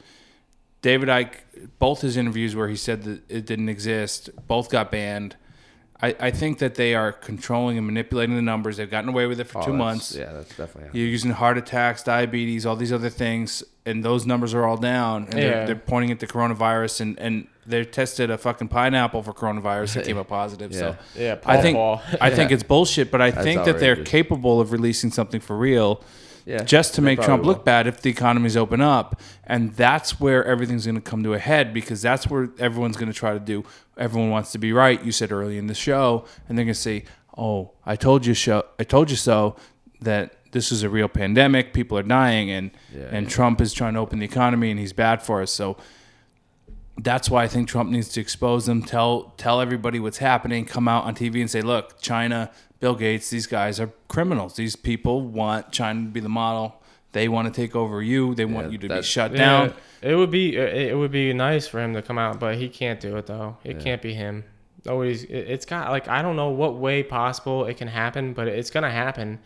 David 0.81 1.09
Icke, 1.09 1.69
both 1.79 2.01
his 2.01 2.17
interviews 2.17 2.55
where 2.55 2.67
he 2.67 2.75
said 2.75 3.03
that 3.03 3.21
it 3.29 3.45
didn't 3.45 3.69
exist, 3.69 4.29
both 4.47 4.69
got 4.69 4.91
banned. 4.91 5.35
I, 6.03 6.15
I 6.19 6.31
think 6.31 6.57
that 6.59 6.75
they 6.75 6.95
are 6.95 7.11
controlling 7.11 7.77
and 7.77 7.85
manipulating 7.85 8.35
the 8.35 8.41
numbers. 8.41 8.77
They've 8.77 8.89
gotten 8.89 9.09
away 9.09 9.27
with 9.27 9.39
it 9.39 9.45
for 9.45 9.59
Oh, 9.61 9.65
two 9.65 9.73
months. 9.73 10.15
Yeah, 10.15 10.33
that's 10.33 10.55
definitely. 10.55 10.99
You're 10.99 11.09
using 11.09 11.31
heart 11.31 11.57
attacks, 11.59 12.01
diabetes, 12.01 12.65
all 12.65 12.75
these 12.75 12.91
other 12.91 13.09
things, 13.09 13.63
and 13.85 14.03
those 14.03 14.25
numbers 14.25 14.53
are 14.55 14.65
all 14.65 14.77
down. 14.77 15.25
And 15.25 15.33
Yeah. 15.35 15.39
they're, 15.39 15.65
they're 15.67 15.75
pointing 15.75 16.09
at 16.11 16.19
the 16.19 16.25
coronavirus, 16.27 17.01
and, 17.01 17.19
and 17.19 17.47
they 17.67 17.85
tested 17.85 18.31
a 18.31 18.37
fucking 18.39 18.69
pineapple 18.69 19.21
for 19.21 19.31
coronavirus 19.33 19.97
and 19.97 20.05
came 20.05 20.17
up 20.17 20.27
positive. 20.39 20.73
So 20.73 20.95
yeah 21.15 21.37
I 21.45 21.61
think 21.61 21.77
I 22.19 22.31
think 22.31 22.51
it's 22.51 22.63
bullshit, 22.63 23.11
but 23.11 23.21
I 23.21 23.29
That's 23.29 23.43
think 23.43 23.65
that 23.65 23.79
they're 23.79 24.03
capable 24.03 24.59
of 24.59 24.71
releasing 24.71 25.11
something 25.11 25.39
for 25.39 25.55
real, 25.55 26.01
Yeah, 26.45 26.63
just 26.63 26.95
to 26.95 27.01
make 27.01 27.17
Trump 27.17 27.43
probably 27.43 27.47
look 27.47 27.57
will. 27.59 27.63
bad 27.63 27.87
if 27.87 28.01
the 28.01 28.09
economies 28.09 28.57
open 28.57 28.81
up, 28.81 29.19
and 29.43 29.73
that's 29.73 30.19
where 30.19 30.43
everything's 30.45 30.85
going 30.85 30.95
to 30.95 31.01
come 31.01 31.23
to 31.23 31.33
a 31.33 31.39
head 31.39 31.73
because 31.73 32.01
that's 32.01 32.27
where 32.27 32.49
everyone's 32.59 32.97
going 32.97 33.11
to 33.11 33.17
try 33.17 33.33
to 33.33 33.39
do. 33.39 33.63
Everyone 33.97 34.29
wants 34.29 34.51
to 34.53 34.57
be 34.57 34.73
right. 34.73 35.03
You 35.03 35.11
said 35.11 35.31
early 35.31 35.57
in 35.57 35.67
the 35.67 35.75
show, 35.75 36.25
and 36.47 36.57
they're 36.57 36.65
going 36.65 36.73
to 36.73 36.79
say, 36.79 37.05
"Oh, 37.37 37.71
I 37.85 37.95
told 37.95 38.25
you 38.25 38.33
so. 38.33 38.65
I 38.79 38.83
told 38.83 39.09
you 39.09 39.17
so." 39.17 39.55
That 40.01 40.33
this 40.51 40.71
is 40.71 40.81
a 40.81 40.89
real 40.89 41.07
pandemic. 41.07 41.73
People 41.73 41.97
are 41.97 42.03
dying, 42.03 42.49
and 42.49 42.71
Yeah, 42.91 43.09
and 43.11 43.27
yeah. 43.27 43.31
Trump 43.31 43.61
is 43.61 43.71
trying 43.71 43.93
to 43.93 43.99
open 43.99 44.19
the 44.19 44.25
economy, 44.25 44.71
and 44.71 44.79
he's 44.79 44.93
bad 44.93 45.21
for 45.21 45.41
us. 45.43 45.51
So 45.51 45.77
that's 46.97 47.29
why 47.29 47.43
I 47.43 47.47
think 47.47 47.67
Trump 47.67 47.89
needs 47.89 48.09
to 48.09 48.21
expose 48.21 48.65
them, 48.65 48.83
tell 48.83 49.33
tell 49.37 49.61
everybody 49.61 49.99
what's 49.99 50.17
happening, 50.17 50.65
come 50.65 50.87
out 50.87 51.05
on 51.05 51.15
TV 51.15 51.39
and 51.41 51.49
say, 51.49 51.61
"Look, 51.61 52.01
China, 52.01 52.49
Bill 52.81 52.95
Gates, 52.95 53.29
these 53.29 53.47
guys 53.47 53.79
are 53.79 53.91
criminals. 54.09 54.55
These 54.57 54.75
people 54.75 55.21
want 55.21 55.71
China 55.71 56.01
to 56.01 56.07
be 56.07 56.19
the 56.19 56.27
model. 56.29 56.75
They 57.13 57.27
want 57.29 57.53
to 57.53 57.61
take 57.61 57.75
over 57.75 58.01
you. 58.01 58.35
They 58.35 58.45
want 58.45 58.67
Yeah, 58.67 58.71
you 58.73 58.77
to 58.79 58.87
be 58.89 58.95
that- 58.95 59.05
shut 59.05 59.31
Yeah, 59.31 59.37
down." 59.37 59.73
It 60.01 60.15
would 60.15 60.31
be 60.31 60.55
it 60.57 60.89
it 60.91 60.97
would 60.97 61.11
be 61.11 61.31
nice 61.31 61.67
for 61.67 61.79
him 61.79 61.93
to 61.93 62.01
come 62.01 62.17
out, 62.17 62.39
but 62.39 62.55
he 62.55 62.67
can't 62.67 62.99
do 62.99 63.15
it 63.17 63.27
though. 63.27 63.57
It 63.63 63.79
can't 63.79 64.01
be 64.01 64.13
him. 64.13 64.43
Nobody's. 64.85 65.23
it- 65.25 65.45
It's 65.47 65.65
got 65.65 65.91
like 65.91 66.07
I 66.07 66.21
don't 66.23 66.35
know 66.35 66.49
what 66.49 66.75
way 66.75 67.03
possible 67.03 67.65
it 67.65 67.77
can 67.77 67.87
happen, 67.87 68.33
but 68.33 68.47
it's 68.47 68.71
gonna 68.71 68.89
happen, 68.89 69.39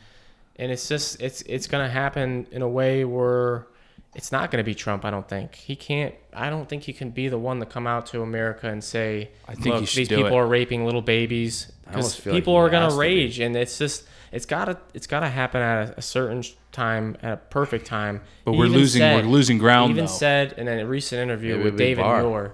and 0.56 0.72
it's 0.72 0.88
just 0.88 1.22
it's 1.22 1.42
it's 1.44 1.68
gonna 1.68 1.90
happen 1.90 2.48
in 2.52 2.62
a 2.62 2.70
way 2.70 3.04
where 3.04 3.68
it's 4.14 4.32
not 4.32 4.50
gonna 4.50 4.64
be 4.64 4.74
Trump. 4.76 5.04
I 5.04 5.10
don't 5.10 5.28
think 5.28 5.56
he 5.56 5.76
can't. 5.76 6.16
I 6.34 6.50
don't 6.50 6.70
think 6.70 6.84
he 6.84 6.94
can 6.94 7.10
be 7.10 7.28
the 7.28 7.38
one 7.40 7.60
to 7.60 7.66
come 7.66 7.86
out 7.86 8.06
to 8.08 8.22
America 8.22 8.70
and 8.70 8.82
say, 8.82 9.32
I 9.50 9.56
think 9.56 9.66
"Look, 9.76 9.80
these 9.90 10.08
people 10.08 10.28
it. 10.28 10.34
are 10.34 10.48
raping 10.48 10.86
little 10.86 11.02
babies." 11.02 11.70
Because 11.88 12.16
feel 12.16 12.34
like 12.34 12.42
people 12.42 12.56
are 12.56 12.70
gonna 12.70 12.96
rage, 12.96 13.40
and 13.40 13.56
it's 13.56 13.78
just 13.78 14.04
it's 14.32 14.46
gotta 14.46 14.78
it's 14.94 15.08
gotta 15.08 15.30
happen 15.30 15.62
at 15.62 15.98
a, 15.98 16.02
certain 16.02 16.44
time 16.72 17.16
at 17.22 17.34
a 17.34 17.38
perfect 17.38 17.86
time. 17.86 18.22
But 18.44 18.54
He 18.54 18.58
we're 18.58 18.66
losing- 18.68 19.02
we're 19.02 19.22
losing 19.24 19.58
ground, 19.58 19.92
He 19.92 19.92
even 19.94 20.06
though. 20.06 20.12
said 20.12 20.54
in 20.58 20.68
a 20.68 20.86
recent 20.86 21.22
interview 21.22 21.54
Maybe 21.58 21.64
with 21.64 21.78
David 21.78 22.02
bar. 22.02 22.22
Muir 22.24 22.54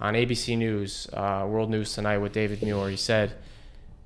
on 0.00 0.14
ABC 0.14 0.56
News, 0.58 1.08
uh, 1.12 1.46
World 1.48 1.70
News 1.70 1.94
Tonight 1.94 2.18
with 2.18 2.32
David 2.32 2.62
Muir, 2.62 2.90
he 2.90 2.96
said 2.96 3.32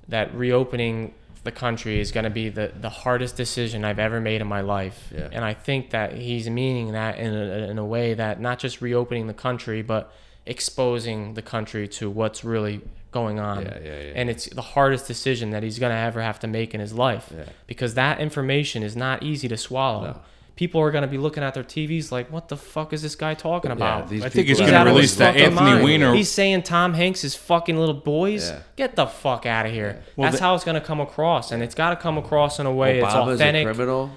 that 0.07 0.33
reopening 0.35 1.13
the 1.43 1.51
country 1.51 1.99
is 1.99 2.11
going 2.11 2.25
to 2.25 2.29
be 2.29 2.49
the, 2.49 2.71
the 2.79 2.89
hardest 2.89 3.37
decision 3.37 3.85
I've 3.85 3.97
ever 3.99 4.19
made 4.19 4.41
in 4.41 4.47
my 4.47 4.61
life. 4.61 5.11
Yeah. 5.15 5.29
And 5.31 5.43
I 5.45 5.53
think 5.53 5.91
that 5.91 6.13
he's 6.13 6.49
meaning 6.49 6.91
that 6.91 7.17
in 7.17 7.33
a, 7.33 7.69
in 7.69 7.77
a 7.77 7.85
way 7.85 8.13
that 8.13 8.39
not 8.41 8.59
just 8.59 8.81
reopening 8.81 9.27
the 9.27 9.33
country, 9.33 9.81
but 9.81 10.13
exposing 10.45 11.35
the 11.35 11.41
country 11.41 11.87
to 11.87 12.09
what's 12.09 12.43
really 12.43 12.81
going 13.11 13.39
on. 13.39 13.63
Yeah, 13.63 13.77
yeah, 13.83 13.85
yeah. 14.01 14.11
And 14.15 14.29
it's 14.29 14.45
the 14.47 14.61
hardest 14.61 15.07
decision 15.07 15.49
that 15.51 15.63
he's 15.63 15.79
going 15.79 15.91
to 15.91 15.97
ever 15.97 16.21
have 16.21 16.39
to 16.39 16.47
make 16.47 16.73
in 16.73 16.79
his 16.79 16.93
life 16.93 17.31
Yeah. 17.35 17.45
because 17.67 17.93
that 17.95 18.19
information 18.19 18.83
is 18.83 18.95
not 18.95 19.23
easy 19.23 19.47
to 19.47 19.57
swallow. 19.57 20.03
No. 20.03 20.19
People 20.55 20.81
are 20.81 20.91
going 20.91 21.03
to 21.03 21.07
be 21.07 21.17
looking 21.17 21.41
at 21.41 21.53
their 21.53 21.63
TVs 21.63 22.11
like, 22.11 22.29
what 22.31 22.49
the 22.49 22.57
fuck 22.57 22.91
is 22.91 23.01
this 23.01 23.15
guy 23.15 23.33
talking 23.33 23.71
about? 23.71 24.09
these 24.09 24.25
I 24.25 24.29
think 24.29 24.47
he's 24.49 24.59
gonna 24.59 24.73
out 24.73 24.87
of 24.87 24.93
release 24.93 25.11
his 25.11 25.17
that 25.19 25.37
Anthony 25.37 25.55
mind. 25.55 25.83
Weiner- 25.85 26.13
He's 26.13 26.29
saying 26.29 26.63
Tom 26.63 26.93
Hanks 26.93 27.23
is 27.23 27.33
fucking 27.33 27.77
little 27.77 27.93
boys. 27.95 28.49
Yeah. 28.49 28.59
Get 28.75 28.95
the 28.97 29.05
fuck 29.07 29.45
out 29.45 29.65
of 29.65 29.71
here. 29.71 30.03
Well, 30.17 30.25
That's 30.25 30.39
the- 30.39 30.43
how 30.43 30.55
it's 30.55 30.65
gonna 30.65 30.81
come 30.81 30.99
across, 30.99 31.51
and 31.53 31.63
it's 31.63 31.75
got 31.75 31.91
to 31.91 31.95
come 31.95 32.17
across 32.17 32.59
in 32.59 32.65
a 32.65 32.73
way 32.73 32.99
it's 32.99 33.13
authentic. 33.13 33.67
a 33.67 33.73
criminal. 33.73 34.11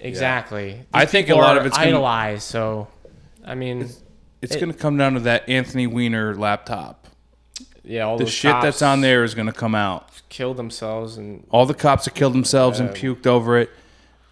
Exactly. 0.00 0.80
I 0.92 1.06
think 1.06 1.28
a 1.28 1.34
lot 1.34 1.56
of 1.56 1.64
it's 1.64 1.76
gonna- 1.76 1.90
idolized. 1.90 2.42
So, 2.42 2.88
I 3.46 3.54
mean, 3.54 3.88
It's 4.42 4.54
It- 4.56 4.60
going 4.60 4.72
to 4.72 4.78
come 4.78 4.98
down 4.98 5.14
to 5.14 5.20
that 5.20 5.48
Anthony 5.48 5.86
Weiner 5.86 6.34
laptop. 6.34 7.03
Yeah, 7.84 8.02
all 8.02 8.16
The 8.18 8.24
those 8.24 8.32
shit 8.32 8.52
that's 8.62 8.82
on 8.82 9.00
there 9.00 9.24
is 9.24 9.34
going 9.34 9.46
to 9.46 9.52
come 9.52 9.74
out. 9.74 10.08
killed 10.28 10.56
themselves, 10.56 11.16
and 11.16 11.46
All 11.50 11.66
the 11.66 11.74
cops 11.74 12.06
have 12.06 12.14
killed 12.14 12.32
themselves 12.34 12.80
and 12.80 12.90
puked 12.90 13.26
over 13.26 13.58
it. 13.58 13.70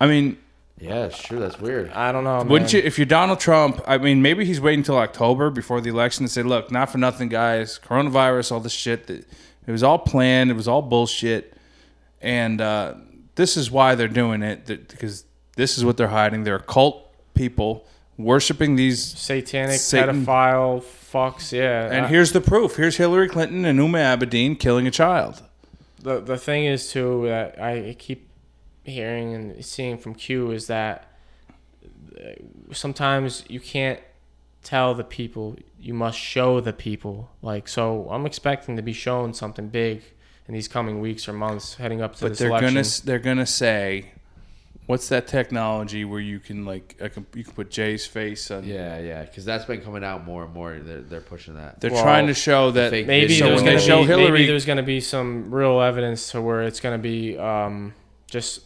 I 0.01 0.07
mean, 0.07 0.39
Yeah, 0.81 1.11
sure. 1.11 1.39
That's 1.39 1.61
weird. 1.61 1.91
I 1.93 2.11
don't 2.13 2.25
know. 2.25 2.39
wouldn't 2.43 2.73
man. 2.73 2.83
you? 2.83 2.87
If 2.87 2.99
you're 2.99 3.07
Donald 3.07 3.39
Trump, 3.39 3.81
I 3.87 3.99
mean, 3.99 4.21
maybe 4.23 4.45
he's 4.45 4.61
waiting 4.61 4.81
until 4.81 4.97
October 4.99 5.51
before 5.51 5.81
the 5.81 5.91
election 5.91 6.27
to 6.27 6.33
say, 6.33 6.43
"Look, 6.43 6.73
not 6.73 6.91
for 6.91 6.99
nothing, 6.99 7.29
guys. 7.29 7.79
Coronavirus, 7.79 8.51
all 8.53 8.61
this 8.61 8.73
shit. 8.73 9.07
That 9.07 9.25
it 9.67 9.71
was 9.71 9.83
all 9.85 9.99
planned. 9.99 10.51
It 10.51 10.55
was 10.55 10.67
all 10.67 10.83
bullshit, 10.83 11.55
and 12.21 12.61
uh, 12.61 12.95
this 13.37 13.57
is 13.57 13.71
why 13.71 13.95
they're 13.95 14.09
doing 14.09 14.43
it. 14.43 14.67
That, 14.67 14.89
because 14.89 15.25
this 15.57 15.79
is 15.79 15.85
what 15.85 15.97
they're 15.97 16.09
hiding. 16.09 16.43
They're 16.43 16.59
cult 16.59 17.07
people 17.35 17.87
worshiping 18.19 18.75
these 18.77 19.05
Satanic 19.05 19.79
Satan- 19.79 20.27
pedophile 20.27 20.83
fucks. 21.13 21.53
Yeah. 21.53 21.87
And 21.87 22.07
I- 22.07 22.09
here's 22.09 22.33
the 22.33 22.41
proof. 22.41 22.77
Here's 22.77 22.97
Hillary 22.97 23.29
Clinton 23.29 23.65
and 23.65 23.79
Huma 23.79 24.17
Abedin 24.19 24.59
killing 24.59 24.87
a 24.87 24.91
child. 24.91 25.43
the 26.01 26.21
the 26.21 26.37
thing 26.39 26.65
is 26.65 26.91
too 26.91 27.27
that 27.27 27.61
I 27.61 27.95
keep 27.99 28.29
hearing 28.85 29.35
and 29.35 29.65
seeing 29.65 29.99
from 29.99 30.15
Q 30.15 30.51
is 30.51 30.67
that 30.67 31.07
uh, 32.19 32.31
sometimes 32.73 33.45
you 33.49 33.61
can't 33.61 34.01
tell 34.63 34.95
the 34.95 35.05
people 35.05 35.57
you 35.81 35.95
must 35.95 36.19
show 36.19 36.61
the 36.61 36.73
people 36.73 37.29
like 37.43 37.67
so 37.67 38.07
i'm 38.13 38.25
expecting 38.27 38.77
to 38.77 38.83
be 38.83 38.93
shown 38.93 39.35
something 39.35 39.67
big 39.69 40.01
in 40.47 40.55
these 40.55 40.69
coming 40.69 41.01
weeks 41.01 41.29
or 41.29 41.33
months 41.33 41.75
heading 41.75 42.01
up 42.01 42.15
to 42.15 42.29
But 42.29 42.39
they're 42.39 42.49
election 42.49 42.75
gonna 42.75 42.87
they're 43.05 43.19
gonna 43.19 43.47
say, 43.47 44.13
"What's 44.87 45.09
that 45.11 45.27
technology 45.27 46.05
where 46.05 46.21
you 46.21 46.39
can 46.41 46.65
like 46.65 46.97
I 47.03 47.09
can, 47.09 47.27
you 47.35 47.45
can 47.45 47.53
put 47.55 47.71
Jay's 47.71 48.07
face 48.07 48.51
on?" 48.51 48.65
Yeah, 48.65 48.99
yeah. 48.99 49.23
Because 49.23 49.45
that's 49.45 49.65
been 49.65 49.81
coming 49.81 50.03
out 50.05 50.25
more 50.25 50.45
and 50.45 50.53
more. 50.53 50.79
They're, 50.79 51.01
they're 51.01 51.21
pushing 51.21 51.55
that. 51.55 51.81
They're 51.81 51.91
Well, 51.93 52.03
trying 52.03 52.27
to 52.27 52.35
show 52.35 52.71
that 52.73 52.91
fake 52.91 53.07
maybe 53.07 53.39
So 53.39 53.45
there's 53.47 53.57
when 53.63 53.65
gonna 53.67 53.79
be 53.79 53.83
show 53.85 54.03
Hillary- 54.05 54.31
maybe 54.33 54.47
there's 54.47 54.67
gonna 54.67 54.83
be 54.83 55.01
some 55.01 55.53
real 55.55 55.81
evidence 55.81 56.31
to 56.33 56.41
where 56.41 56.63
it's 56.63 56.81
gonna 56.81 56.99
be 56.99 57.39
um 57.39 57.95
just 58.27 58.61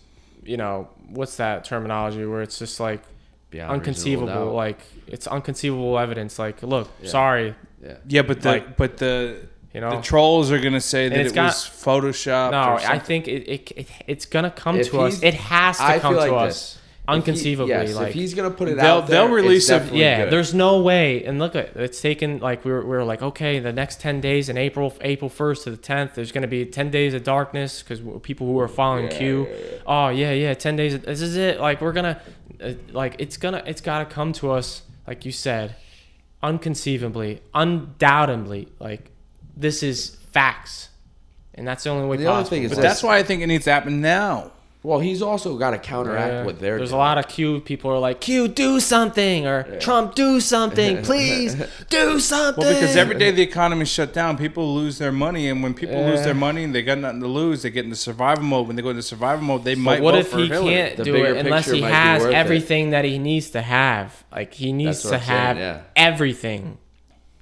you 0.44 0.56
know 0.56 0.88
what's 1.09 1.36
that 1.36 1.64
terminology 1.64 2.24
where 2.24 2.43
it's 2.43 2.59
just 2.59 2.78
like 2.80 3.02
Beyond 3.51 3.72
unconceivable 3.72 4.52
like 4.52 4.80
it's 5.06 5.26
unconceivable 5.26 5.98
evidence 5.98 6.38
like 6.38 6.62
look 6.62 6.88
Yeah. 7.02 7.09
sorry 7.10 7.55
yeah. 7.84 7.97
yeah, 8.09 8.22
but 8.22 8.40
the 8.40 8.48
like, 8.48 8.76
but 8.76 8.97
the 8.97 9.47
you 9.76 9.82
know 9.82 9.90
the 9.96 10.00
trolls 10.02 10.50
are 10.50 10.58
gonna 10.58 10.80
say 10.80 11.08
that 11.10 11.26
it 11.26 11.34
got- 11.34 11.44
was 11.52 11.56
photoshopped. 11.84 12.50
No, 12.52 12.62
I 12.96 12.98
think 12.98 13.28
it, 13.28 13.42
it, 13.54 13.72
it 13.80 13.86
it's 14.06 14.24
gonna 14.24 14.50
come 14.50 14.76
If 14.80 14.90
to 14.90 15.00
us. 15.02 15.22
It 15.22 15.34
has 15.34 15.76
to 15.76 15.84
I 15.84 15.98
come 15.98 16.14
to 16.14 16.20
like 16.20 16.32
us 16.32 16.54
this. 16.74 16.78
unconceivably. 17.06 17.72
If 17.74 17.80
he, 17.82 17.86
yes, 17.88 17.96
like 17.96 18.08
if 18.08 18.14
he's 18.14 18.32
gonna 18.34 18.50
put 18.60 18.68
it 18.68 18.76
They'll- 18.76 18.86
out, 18.86 19.06
there, 19.06 19.22
they'll 19.24 19.34
release 19.34 19.68
it- 19.68 19.92
yeah, 19.92 20.22
good. 20.24 20.32
there's 20.32 20.54
no 20.54 20.80
way. 20.80 21.22
And 21.24 21.38
look 21.38 21.54
at 21.54 21.76
it's 21.76 22.00
taken 22.00 22.38
like 22.38 22.64
we 22.64 22.72
were, 22.72 22.80
we 22.82 22.88
were 22.96 23.04
like 23.04 23.20
okay, 23.30 23.58
the 23.58 23.72
next 23.82 24.00
ten 24.00 24.20
days 24.20 24.48
in 24.48 24.56
April, 24.56 24.94
April 25.02 25.28
first 25.28 25.64
to 25.64 25.70
the 25.70 25.76
tenth, 25.76 26.14
there's 26.14 26.32
gonna 26.32 26.46
be 26.58 26.64
ten 26.64 26.90
days 26.90 27.12
of 27.12 27.22
darkness 27.22 27.82
because 27.82 28.00
people 28.22 28.46
who 28.46 28.58
are 28.58 28.68
following 28.68 29.08
Q, 29.08 29.46
oh 29.86 30.08
yeah, 30.08 30.32
yeah, 30.32 30.54
ten 30.54 30.74
days. 30.76 30.94
of- 30.94 31.02
This 31.02 31.20
is 31.20 31.36
it. 31.36 31.60
Like 31.60 31.82
we're 31.82 31.92
gonna, 31.92 32.18
uh, 32.64 32.72
like 32.92 33.16
it's 33.18 33.36
gonna, 33.36 33.62
it's 33.66 33.82
gotta 33.82 34.06
come 34.06 34.32
to 34.40 34.52
us, 34.52 34.82
like 35.06 35.26
you 35.26 35.32
said, 35.32 35.76
unconceivably, 36.42 37.42
undoubtedly. 37.54 38.68
Like 38.80 39.10
this 39.56 39.82
is 39.82 40.16
facts, 40.32 40.88
and 41.54 41.66
that's 41.66 41.84
the 41.84 41.90
only 41.90 42.06
way 42.06 42.16
The 42.16 42.26
other 42.26 42.40
possible. 42.42 42.50
thing 42.50 42.62
is 42.64 42.70
But 42.70 42.76
this. 42.76 42.84
that's 42.84 43.02
why 43.02 43.16
I 43.18 43.22
think 43.22 43.42
it 43.42 43.46
needs 43.46 43.64
to 43.64 43.72
happen 43.72 44.00
now. 44.00 44.52
Well, 44.82 45.00
he's 45.00 45.20
also 45.20 45.56
got 45.58 45.70
to 45.70 45.78
counteract 45.78 46.32
Yeah. 46.32 46.44
what 46.44 46.60
they're 46.60 46.76
There's 46.78 46.90
doing. 46.90 47.00
a 47.00 47.04
lot 47.04 47.18
of 47.18 47.26
Q 47.26 47.58
people 47.58 47.90
are 47.90 47.98
like, 47.98 48.20
Q, 48.20 48.46
do 48.46 48.78
something, 48.78 49.44
or 49.44 49.64
Trump, 49.80 50.14
do 50.14 50.38
something, 50.40 51.02
please, 51.02 51.56
do 51.90 52.20
something. 52.20 52.62
Well, 52.64 52.72
because 52.72 52.94
every 52.94 53.18
day 53.18 53.32
the 53.32 53.42
economy's 53.42 53.88
shut 53.88 54.12
down, 54.12 54.36
people 54.38 54.76
lose 54.76 54.98
their 54.98 55.10
money, 55.10 55.48
and 55.48 55.60
when 55.60 55.74
people 55.74 56.00
lose 56.04 56.22
their 56.22 56.34
money 56.34 56.62
and 56.62 56.72
they 56.72 56.82
got 56.82 56.98
nothing 56.98 57.20
to 57.20 57.26
lose, 57.26 57.62
they 57.62 57.70
get 57.70 57.84
into 57.84 57.96
survival 57.96 58.44
mode. 58.44 58.68
When 58.68 58.76
they 58.76 58.82
go 58.82 58.90
into 58.90 59.02
survival 59.02 59.44
mode, 59.44 59.64
they 59.64 59.74
might 59.74 59.96
But 59.96 60.02
what 60.04 60.12
vote 60.14 60.20
if 60.20 60.28
for 60.28 60.38
he 60.38 60.46
Hillary. 60.46 60.74
can't 60.74 60.96
The 60.98 61.04
do 61.04 61.12
bigger 61.14 61.34
it 61.34 61.36
unless 61.46 61.64
picture 61.64 61.74
he 61.76 61.80
might 61.80 61.88
be 61.88 61.92
has 61.94 62.22
worth 62.22 62.30
it. 62.30 62.34
everything 62.36 62.90
that 62.90 63.04
he 63.04 63.18
needs 63.18 63.50
to 63.50 63.62
have? 63.62 64.22
Like 64.30 64.54
he 64.54 64.72
needs 64.72 65.02
That's 65.02 65.04
what 65.06 65.10
to 65.10 65.16
I'm 65.16 65.22
saying, 65.26 65.40
have 65.40 65.56
yeah. 65.56 65.80
everything 65.96 66.78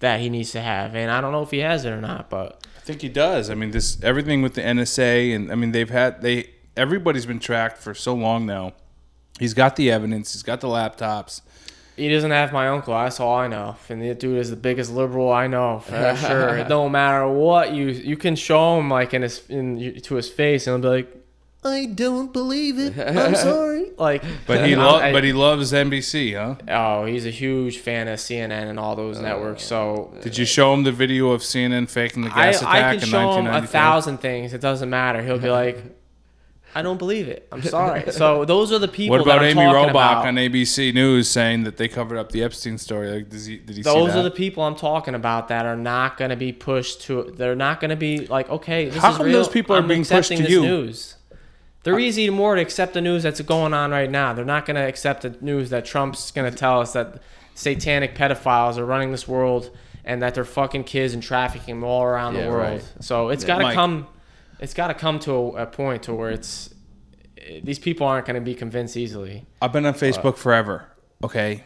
that 0.04 0.20
he 0.20 0.28
needs 0.28 0.52
to 0.52 0.60
have, 0.60 0.94
and 0.94 1.10
I 1.10 1.20
don't 1.22 1.32
know 1.32 1.42
if 1.42 1.50
he 1.50 1.58
has 1.60 1.84
it 1.86 1.90
or 1.90 2.00
not, 2.00 2.28
but 2.28 2.62
I 2.76 2.80
think 2.80 3.00
he 3.00 3.08
does. 3.08 3.48
I 3.48 3.54
mean, 3.54 3.70
this 3.70 3.96
everything 4.02 4.42
with 4.42 4.52
the 4.54 4.60
NSA, 4.60 5.34
and 5.34 5.50
I 5.50 5.54
mean 5.54 5.72
they've 5.72 5.88
had 5.88 6.20
they 6.20 6.50
everybody's 6.76 7.24
been 7.26 7.40
tracked 7.40 7.78
for 7.78 7.94
so 7.94 8.14
long 8.14 8.44
now. 8.44 8.74
He's 9.38 9.54
got 9.54 9.76
the 9.76 9.90
evidence. 9.90 10.34
He's 10.34 10.42
got 10.42 10.60
the 10.60 10.68
laptops. 10.68 11.40
he 11.96 12.08
doesn't 12.08 12.30
have 12.30 12.52
my 12.52 12.68
uncle. 12.68 12.92
That's 12.94 13.18
all 13.18 13.34
I 13.34 13.48
know. 13.48 13.76
And 13.88 14.02
the 14.02 14.14
dude 14.14 14.38
is 14.38 14.50
the 14.50 14.56
biggest 14.56 14.92
liberal 14.92 15.32
I 15.32 15.46
know 15.46 15.78
for 15.80 16.16
sure. 16.16 16.56
It 16.58 16.68
don't 16.68 16.92
matter 16.92 17.26
what 17.26 17.72
you 17.72 17.86
you 17.86 18.16
can 18.16 18.36
show 18.36 18.78
him 18.78 18.90
like 18.90 19.14
in 19.14 19.22
his 19.22 19.42
in 19.48 20.00
to 20.02 20.14
his 20.16 20.28
face, 20.28 20.66
and 20.66 20.84
he'll 20.84 20.90
be 20.92 20.96
like. 21.02 21.20
I 21.64 21.86
don't 21.86 22.32
believe 22.32 22.78
it. 22.78 22.98
I'm 23.16 23.34
sorry. 23.34 23.90
Like, 23.96 24.22
But 24.46 24.66
he 24.66 24.74
I'm- 24.74 24.78
lo- 24.84 24.96
I- 24.96 25.12
but 25.12 25.24
he 25.24 25.32
loves 25.32 25.72
NBC, 25.72 26.34
huh? 26.34 26.56
Oh, 26.68 27.04
he's 27.06 27.24
a 27.26 27.30
huge 27.30 27.78
fan 27.78 28.08
of 28.08 28.18
CNN 28.18 28.68
and 28.68 28.78
all 28.78 28.94
those 28.96 29.18
oh. 29.18 29.22
networks. 29.22 29.64
So 29.64 30.12
Did 30.22 30.36
you 30.36 30.44
show 30.44 30.74
him 30.74 30.82
the 30.82 30.92
video 30.92 31.30
of 31.30 31.40
CNN 31.42 31.88
faking 31.88 32.22
the 32.22 32.30
I, 32.30 32.50
gas 32.52 32.62
I 32.62 32.78
attack 32.78 32.94
can 32.94 33.02
in 33.04 33.08
show 33.08 33.32
him 33.38 33.46
a 33.46 33.66
thousand 33.66 34.18
things. 34.18 34.52
It 34.52 34.60
doesn't 34.60 34.90
matter. 34.90 35.22
He'll 35.22 35.38
be 35.38 35.50
like, 35.50 35.82
I 36.76 36.82
don't 36.82 36.98
believe 36.98 37.28
it. 37.28 37.46
I'm 37.52 37.62
sorry. 37.62 38.02
So 38.10 38.44
those 38.44 38.72
are 38.72 38.78
the 38.78 38.88
people. 38.88 39.16
What 39.16 39.22
about 39.22 39.40
that 39.40 39.50
I'm 39.50 39.58
Amy 39.58 39.72
talking 39.72 39.88
Robach 39.88 39.90
about. 39.90 40.26
on 40.26 40.34
ABC 40.34 40.92
News 40.92 41.30
saying 41.30 41.64
that 41.64 41.76
they 41.76 41.88
covered 41.88 42.18
up 42.18 42.32
the 42.32 42.42
Epstein 42.42 42.78
story? 42.78 43.10
Like, 43.10 43.28
does 43.30 43.46
he, 43.46 43.58
did 43.58 43.76
he 43.76 43.82
see 43.82 43.82
Those 43.82 44.12
that? 44.12 44.18
are 44.18 44.22
the 44.24 44.30
people 44.30 44.64
I'm 44.64 44.74
talking 44.74 45.14
about 45.14 45.48
that 45.48 45.66
are 45.66 45.76
not 45.76 46.16
going 46.16 46.30
to 46.30 46.36
be 46.36 46.52
pushed 46.52 47.02
to. 47.02 47.32
They're 47.36 47.54
not 47.56 47.80
going 47.80 47.90
to 47.90 47.96
be 47.96 48.26
like, 48.26 48.50
okay, 48.50 48.86
this 48.86 48.96
How 49.00 49.12
is 49.12 49.16
come 49.18 49.26
real. 49.26 49.38
those 49.38 49.48
people 49.48 49.76
are 49.76 49.80
I'm 49.80 49.88
being 49.88 50.04
pushed 50.04 50.30
to 50.30 50.42
you? 50.50 50.62
News. 50.62 51.14
They're 51.84 51.98
easy 52.00 52.28
more 52.30 52.54
to 52.56 52.60
accept 52.62 52.94
the 52.94 53.00
news 53.00 53.22
that's 53.22 53.40
going 53.42 53.72
on 53.74 53.90
right 53.92 54.10
now. 54.10 54.32
They're 54.32 54.44
not 54.44 54.66
going 54.66 54.76
to 54.76 54.82
accept 54.82 55.22
the 55.22 55.36
news 55.40 55.70
that 55.70 55.84
Trump's 55.84 56.30
going 56.30 56.50
to 56.50 56.56
tell 56.56 56.80
us 56.80 56.94
that 56.94 57.22
satanic 57.54 58.16
pedophiles 58.16 58.78
are 58.78 58.84
running 58.84 59.12
this 59.12 59.28
world 59.28 59.70
and 60.04 60.20
that 60.22 60.34
they're 60.34 60.44
fucking 60.44 60.84
kids 60.84 61.14
and 61.14 61.22
trafficking 61.22 61.76
them 61.76 61.84
all 61.84 62.02
around 62.02 62.34
Yeah, 62.34 62.44
the 62.44 62.50
world. 62.50 62.72
right. 62.72 62.92
So 63.00 63.28
it's 63.28 63.44
Yeah, 63.44 63.58
got 63.58 63.68
to 63.68 63.74
come. 63.74 64.06
It's 64.60 64.74
got 64.74 64.88
to 64.88 64.94
come 64.94 65.18
to 65.20 65.32
a, 65.32 65.46
a 65.62 65.66
point 65.66 66.02
to 66.04 66.14
where 66.14 66.30
it's 66.30 66.70
these 67.62 67.78
people 67.78 68.06
aren't 68.06 68.26
going 68.26 68.36
to 68.36 68.40
be 68.40 68.54
convinced 68.54 68.96
easily. 68.96 69.44
I've 69.60 69.72
been 69.72 69.84
on 69.86 69.94
Facebook 69.94 70.36
forever. 70.36 70.86
Okay, 71.22 71.64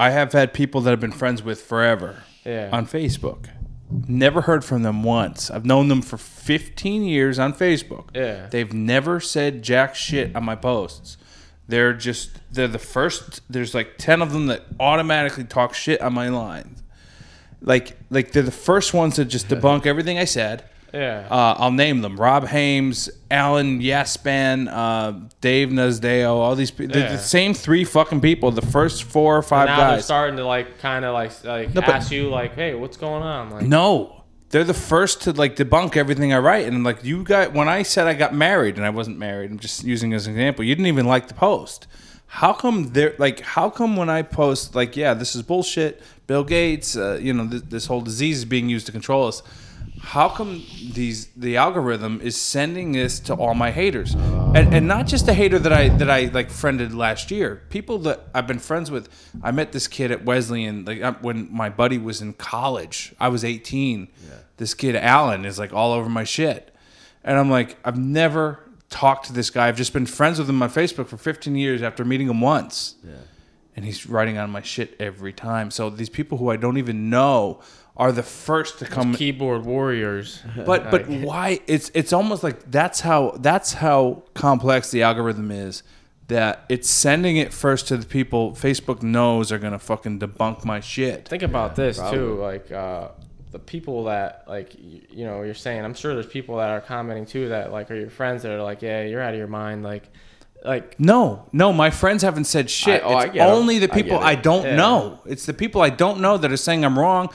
I 0.00 0.10
have 0.10 0.32
had 0.32 0.52
people 0.54 0.80
that 0.82 0.92
I've 0.92 1.00
been 1.00 1.12
friends 1.12 1.42
with 1.42 1.60
forever 1.60 2.22
Yeah. 2.44 2.70
on 2.72 2.86
Facebook. 2.86 3.46
Never 3.90 4.42
heard 4.42 4.64
from 4.64 4.82
them 4.82 5.02
once. 5.02 5.50
I've 5.50 5.64
known 5.64 5.88
them 5.88 6.02
for 6.02 6.18
15 6.18 7.04
years 7.04 7.38
on 7.38 7.54
Facebook. 7.54 8.08
Yeah. 8.14 8.46
They've 8.46 8.72
never 8.72 9.18
said 9.18 9.62
jack 9.62 9.94
shit 9.94 10.36
on 10.36 10.44
my 10.44 10.56
posts. 10.56 11.16
They're 11.68 11.94
just 11.94 12.38
they're 12.50 12.68
the 12.68 12.78
first. 12.78 13.40
There's 13.50 13.74
like 13.74 13.96
10 13.98 14.22
of 14.22 14.32
them 14.32 14.46
that 14.46 14.64
automatically 14.78 15.44
talk 15.44 15.74
shit 15.74 16.00
on 16.00 16.14
my 16.14 16.28
lines. 16.28 16.82
Like 17.60 17.98
like 18.10 18.32
they're 18.32 18.42
the 18.42 18.50
first 18.50 18.92
ones 18.94 19.16
to 19.16 19.24
just 19.24 19.48
debunk 19.48 19.86
everything 19.86 20.18
I 20.18 20.24
said. 20.24 20.64
Yeah. 20.94 21.26
Uh, 21.30 21.54
I'll 21.58 21.70
name 21.70 22.00
them: 22.00 22.16
Rob 22.16 22.46
Hames, 22.46 23.10
Alan 23.30 23.80
Yaspan, 23.80 24.68
uh, 24.70 25.12
Dave 25.40 25.68
Nazdeo. 25.68 26.30
All 26.30 26.54
these 26.54 26.70
people, 26.70 26.94
they're 26.94 27.04
Yeah. 27.10 27.16
the 27.16 27.18
same 27.22 27.54
three 27.54 27.84
fucking 27.84 28.20
people. 28.20 28.50
The 28.50 28.62
first 28.62 29.04
four 29.04 29.36
or 29.36 29.42
five 29.42 29.66
now 29.68 29.76
they're 29.76 29.96
guys. 29.96 30.04
starting 30.04 30.36
to 30.38 30.46
like 30.46 30.78
kind 30.78 31.04
of 31.04 31.12
like 31.14 31.44
like 31.44 31.74
No, 31.74 31.82
ask 31.82 32.10
you 32.10 32.28
like, 32.28 32.54
hey, 32.54 32.74
what's 32.74 32.96
going 32.96 33.22
on? 33.22 33.50
Like, 33.50 33.64
No, 33.66 34.24
they're 34.50 34.64
the 34.64 34.72
first 34.74 35.22
to 35.22 35.32
like 35.32 35.56
debunk 35.56 35.96
everything 35.96 36.32
I 36.32 36.38
write. 36.38 36.66
And 36.66 36.74
I'm 36.74 36.84
like, 36.84 37.04
you 37.04 37.22
got 37.22 37.52
when 37.52 37.68
I 37.68 37.82
said 37.82 38.06
I 38.06 38.14
got 38.14 38.34
married 38.34 38.76
and 38.76 38.86
I 38.86 38.90
wasn't 38.90 39.18
married. 39.18 39.50
I'm 39.50 39.58
just 39.58 39.84
using 39.84 40.14
as 40.14 40.26
an 40.26 40.32
example. 40.32 40.64
You 40.64 40.74
didn't 40.74 40.86
even 40.88 41.06
like 41.06 41.28
the 41.28 41.34
post. 41.34 41.86
How 42.30 42.52
come 42.52 42.92
they're 42.92 43.14
like? 43.18 43.40
How 43.40 43.70
come 43.70 43.96
when 43.96 44.08
I 44.10 44.22
post 44.22 44.74
like, 44.74 44.96
yeah, 44.96 45.14
this 45.14 45.34
is 45.36 45.42
bullshit. 45.42 46.02
Bill 46.26 46.44
Gates, 46.44 46.94
uh, 46.94 47.18
you 47.22 47.32
know, 47.32 47.44
this, 47.46 47.62
this 47.62 47.86
whole 47.86 48.02
disease 48.02 48.38
is 48.38 48.44
being 48.44 48.68
used 48.68 48.84
to 48.84 48.92
control 48.92 49.26
us. 49.26 49.42
How 50.02 50.28
come 50.28 50.64
these 50.92 51.26
the 51.36 51.56
algorithm 51.56 52.20
is 52.20 52.36
sending 52.40 52.92
this 52.92 53.20
to 53.20 53.34
all 53.34 53.54
my 53.54 53.70
haters, 53.70 54.14
and 54.14 54.74
and 54.74 54.86
not 54.86 55.06
just 55.06 55.26
the 55.26 55.34
hater 55.34 55.58
that 55.58 55.72
I 55.72 55.88
that 55.88 56.10
I 56.10 56.26
like 56.26 56.50
friended 56.50 56.94
last 56.94 57.30
year. 57.30 57.62
People 57.70 57.98
that 58.00 58.28
I've 58.34 58.46
been 58.46 58.58
friends 58.58 58.90
with. 58.90 59.08
I 59.42 59.50
met 59.50 59.72
this 59.72 59.86
kid 59.86 60.10
at 60.10 60.24
Wesleyan 60.24 60.84
like 60.84 61.00
uh, 61.02 61.14
when 61.20 61.52
my 61.52 61.68
buddy 61.68 61.98
was 61.98 62.20
in 62.20 62.32
college. 62.34 63.14
I 63.20 63.28
was 63.28 63.44
18. 63.44 64.08
This 64.56 64.74
kid 64.74 64.96
Alan 64.96 65.44
is 65.44 65.58
like 65.58 65.72
all 65.72 65.92
over 65.92 66.08
my 66.08 66.24
shit, 66.24 66.74
and 67.22 67.38
I'm 67.38 67.50
like 67.50 67.76
I've 67.84 67.98
never 67.98 68.60
talked 68.90 69.26
to 69.26 69.32
this 69.32 69.50
guy. 69.50 69.68
I've 69.68 69.76
just 69.76 69.92
been 69.92 70.06
friends 70.06 70.38
with 70.38 70.48
him 70.48 70.62
on 70.62 70.70
Facebook 70.70 71.06
for 71.06 71.16
15 71.16 71.54
years 71.54 71.82
after 71.82 72.04
meeting 72.04 72.28
him 72.28 72.40
once 72.40 72.94
yeah. 73.04 73.12
and 73.76 73.84
he's 73.84 74.06
writing 74.06 74.38
on 74.38 74.50
my 74.50 74.62
shit 74.62 74.96
every 74.98 75.32
time. 75.32 75.70
So 75.70 75.90
these 75.90 76.08
people 76.08 76.38
who 76.38 76.50
I 76.50 76.56
don't 76.56 76.78
even 76.78 77.10
know 77.10 77.60
are 77.98 78.12
the 78.12 78.22
first 78.22 78.78
to 78.78 78.84
come. 78.84 79.14
Keyboard 79.14 79.64
warriors. 79.64 80.42
But 80.64 80.90
but 80.90 81.08
why? 81.08 81.60
It's 81.66 81.90
it's 81.94 82.12
almost 82.12 82.42
like 82.42 82.70
that's 82.70 83.00
how 83.00 83.32
that's 83.40 83.72
how 83.74 84.22
complex 84.34 84.90
the 84.90 85.02
algorithm 85.02 85.50
is. 85.50 85.82
That 86.28 86.64
it's 86.68 86.90
sending 86.90 87.38
it 87.38 87.52
first 87.54 87.88
to 87.88 87.96
the 87.96 88.06
people 88.06 88.52
Facebook 88.52 89.02
knows 89.02 89.50
are 89.50 89.58
gonna 89.58 89.78
fucking 89.78 90.20
debunk 90.20 90.64
my 90.64 90.80
shit. 90.80 91.26
Think 91.26 91.42
about 91.42 91.74
this 91.74 91.98
too, 92.10 92.34
like 92.38 92.70
uh, 92.70 93.08
the 93.50 93.58
people 93.58 94.04
that 94.04 94.44
like 94.46 94.74
you, 94.78 95.00
you 95.10 95.24
know 95.24 95.42
you're 95.42 95.54
saying. 95.54 95.84
I'm 95.84 95.94
sure 95.94 96.12
there's 96.14 96.26
people 96.26 96.58
that 96.58 96.68
are 96.68 96.82
commenting 96.82 97.24
too 97.24 97.48
that 97.48 97.72
like 97.72 97.90
are 97.90 97.96
your 97.96 98.10
friends 98.10 98.42
that 98.42 98.52
are 98.52 98.62
like, 98.62 98.82
yeah, 98.82 99.02
you're 99.04 99.22
out 99.22 99.32
of 99.32 99.38
your 99.38 99.46
mind, 99.48 99.82
like, 99.82 100.04
like 100.62 101.00
No, 101.00 101.46
no, 101.52 101.72
my 101.72 101.88
friends 101.90 102.22
haven't 102.22 102.44
said 102.44 102.68
shit. 102.68 103.02
I- 103.02 103.06
oh, 103.06 103.14
I 103.14 103.24
it's 103.24 103.32
get 103.34 103.48
it. 103.48 103.50
only 103.50 103.78
the 103.78 103.88
people 103.88 104.18
get 104.18 104.26
I, 104.26 104.34
don't 104.34 104.64
Yeah. 104.64 104.76
know. 104.76 105.20
It's 105.24 105.46
the 105.46 105.54
people 105.54 105.80
I 105.80 105.88
don't 105.90 106.20
know 106.20 106.36
that 106.36 106.52
are 106.52 106.56
saying 106.58 106.84
I'm 106.84 106.98
wrong. 106.98 107.30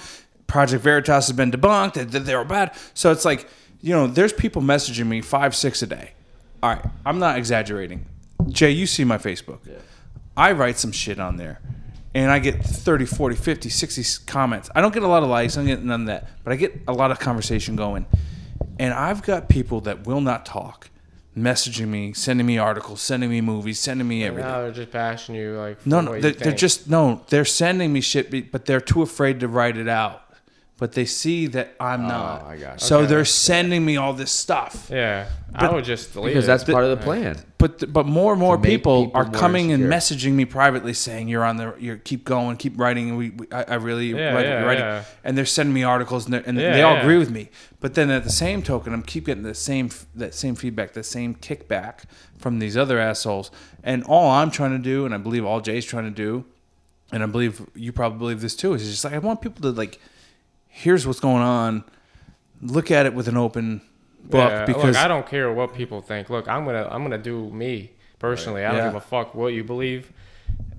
Project 0.53 0.83
Veritas 0.83 1.27
has 1.27 1.31
been 1.35 1.49
debunked. 1.49 1.93
That 1.93 2.11
that 2.11 2.19
they're 2.21 2.45
bad. 2.45 2.75
So 2.93 3.11
it's 3.11 3.25
like 3.25 3.49
you 3.81 3.91
know, 3.91 4.05
there's 4.05 4.31
people 4.31 4.61
messaging 4.61 5.07
me 5.07 5.19
five, 5.19 5.55
six 5.55 5.81
a 5.81 5.87
day. 5.87 6.11
All 6.61 6.69
right, 6.69 6.85
I'm 7.03 7.17
not 7.17 7.39
exaggerating. 7.39 8.05
Jay, 8.49 8.69
you 8.69 8.85
see 8.85 9.03
my 9.03 9.17
Facebook. 9.17 9.59
I 10.37 10.51
write 10.51 10.77
some 10.77 10.91
shit 10.91 11.19
on 11.19 11.37
there. 11.37 11.59
And 12.13 12.29
I 12.29 12.37
get 12.37 12.63
30, 12.63 13.05
40, 13.05 13.35
50, 13.35 13.69
60 13.69 14.25
comments. 14.27 14.69
I 14.75 14.81
don't 14.81 14.93
get 14.93 15.01
a 15.01 15.07
lot 15.07 15.23
of 15.23 15.29
likes. 15.29 15.57
I 15.57 15.61
don't 15.61 15.67
get 15.67 15.83
none 15.83 16.01
of 16.01 16.07
that. 16.07 16.29
But 16.43 16.53
I 16.53 16.55
get 16.57 16.81
a 16.87 16.93
lot 16.93 17.09
of 17.09 17.19
conversation 17.19 17.75
going. 17.75 18.05
And 18.77 18.93
I've 18.93 19.23
got 19.23 19.49
people 19.49 19.81
that 19.81 20.05
will 20.05 20.21
not 20.21 20.45
talk 20.45 20.91
messaging 21.35 21.87
me, 21.87 22.13
sending 22.13 22.45
me 22.45 22.59
articles, 22.59 23.01
sending 23.01 23.31
me 23.31 23.41
movies, 23.41 23.79
sending 23.79 24.07
me 24.07 24.23
everything. 24.23 24.51
now 24.51 24.61
they're 24.61 24.71
just 24.71 24.91
bashing 24.91 25.33
you, 25.33 25.57
like 25.57 25.83
No, 25.87 26.01
no, 26.01 26.19
they're, 26.21 26.31
they're 26.31 26.53
just 26.53 26.87
no. 26.87 27.23
They're 27.29 27.43
sending 27.43 27.91
me 27.91 28.01
shit, 28.01 28.51
but 28.51 28.65
they're 28.65 28.81
too 28.81 29.01
afraid 29.01 29.39
to 29.39 29.47
write 29.47 29.77
it 29.77 29.87
out. 29.87 30.22
But 30.79 30.93
they 30.93 31.05
see 31.05 31.45
that 31.47 31.75
I'm 31.79 32.05
oh, 32.05 32.07
not. 32.07 32.41
Oh, 32.45 32.49
I 32.49 32.57
got 32.57 32.73
you. 32.81 32.87
So 32.87 32.97
Okay. 32.99 33.07
they're 33.07 33.25
sending 33.25 33.85
me 33.85 33.95
all 33.95 34.11
this 34.13 34.31
stuff. 34.31 34.89
yeah. 34.91 35.29
I 35.55 35.71
would 35.71 35.85
just 35.85 36.13
delete 36.13 36.31
because 36.33 36.45
it. 36.45 36.47
that's 36.47 36.63
part 36.63 36.83
of 36.83 36.89
the 36.89 36.97
plan. 37.05 37.37
But 37.59 37.77
th- 37.77 37.93
but 37.93 38.07
more 38.07 38.31
and 38.33 38.39
more 38.39 38.57
make 38.57 38.71
people, 38.71 39.05
people 39.05 39.19
are 39.21 39.25
more 39.25 39.33
coming 39.39 39.71
and 39.71 39.83
insecure. 39.93 40.31
messaging 40.31 40.33
me 40.33 40.45
privately 40.45 40.93
saying 40.93 41.27
you're 41.27 41.43
on 41.45 41.57
the 41.57 41.75
you 41.79 41.97
keep 41.97 42.25
going, 42.25 42.57
keep 42.57 42.77
writing. 42.79 43.09
and 43.09 43.17
We, 43.19 43.29
we 43.29 43.45
I, 43.51 43.63
I 43.63 43.75
really 43.75 44.07
Yeah, 44.07 44.25
like 44.25 44.33
what 44.33 44.45
yeah, 44.45 44.57
you're 44.57 44.67
writing, 44.67 44.83
yeah. 44.83 45.03
and 45.23 45.37
they're 45.37 45.45
sending 45.45 45.73
me 45.75 45.83
articles 45.83 46.25
and, 46.25 46.33
they're- 46.33 46.43
and 46.47 46.57
Yeah, 46.59 46.73
they 46.73 46.81
all 46.81 46.95
yeah. 46.95 47.01
agree 47.03 47.17
with 47.19 47.29
me. 47.29 47.49
But 47.79 47.93
then 47.93 48.09
at 48.09 48.23
the 48.23 48.31
same 48.31 48.63
token, 48.63 48.93
I'm 48.93 49.03
keep 49.03 49.27
getting 49.27 49.43
the 49.43 49.53
same 49.53 49.85
f- 49.85 50.07
that 50.15 50.33
same 50.33 50.55
feedback, 50.55 50.93
the 50.93 51.03
same 51.03 51.35
kickback 51.35 52.05
from 52.39 52.57
these 52.57 52.75
other 52.75 52.97
assholes. 52.99 53.51
And 53.83 54.03
all 54.05 54.31
I'm 54.31 54.49
trying 54.49 54.71
to 54.71 54.79
do, 54.83 55.05
and 55.05 55.13
I 55.13 55.17
believe 55.19 55.45
all 55.45 55.61
Jay's 55.61 55.85
trying 55.85 56.05
to 56.05 56.09
do, 56.11 56.45
and 57.11 57.21
I 57.21 57.27
believe 57.27 57.61
you 57.75 57.91
probably 57.93 58.17
believe 58.17 58.41
this 58.41 58.55
too, 58.55 58.73
is 58.73 58.89
just 58.89 59.03
like 59.05 59.13
I 59.13 59.19
want 59.19 59.39
people 59.39 59.61
to 59.61 59.69
like, 59.69 59.99
here's 60.75 61.05
what's 61.05 61.19
going 61.19 61.43
on, 61.43 61.83
look 62.61 62.89
at 62.89 63.05
it 63.05 63.13
with 63.13 63.27
an 63.27 63.37
open 63.37 63.81
book 64.23 64.49
Yeah, 64.49 64.65
because 64.65 64.95
look, 64.95 65.05
I 65.05 65.07
don't 65.07 65.27
care 65.27 65.51
what 65.53 65.73
people 65.75 66.01
think. 66.01 66.29
Look, 66.31 66.47
I'm 66.47 66.65
gonna 66.65 66.87
I'm 66.89 67.03
gonna 67.03 67.17
do 67.19 67.49
me 67.51 67.91
personally. 68.19 68.65
I 68.65 68.69
don't 68.69 68.77
Yeah. 68.79 68.87
give 68.87 68.95
a 68.95 69.01
fuck 69.01 69.35
what 69.35 69.53
you 69.53 69.63
believe. 69.63 70.11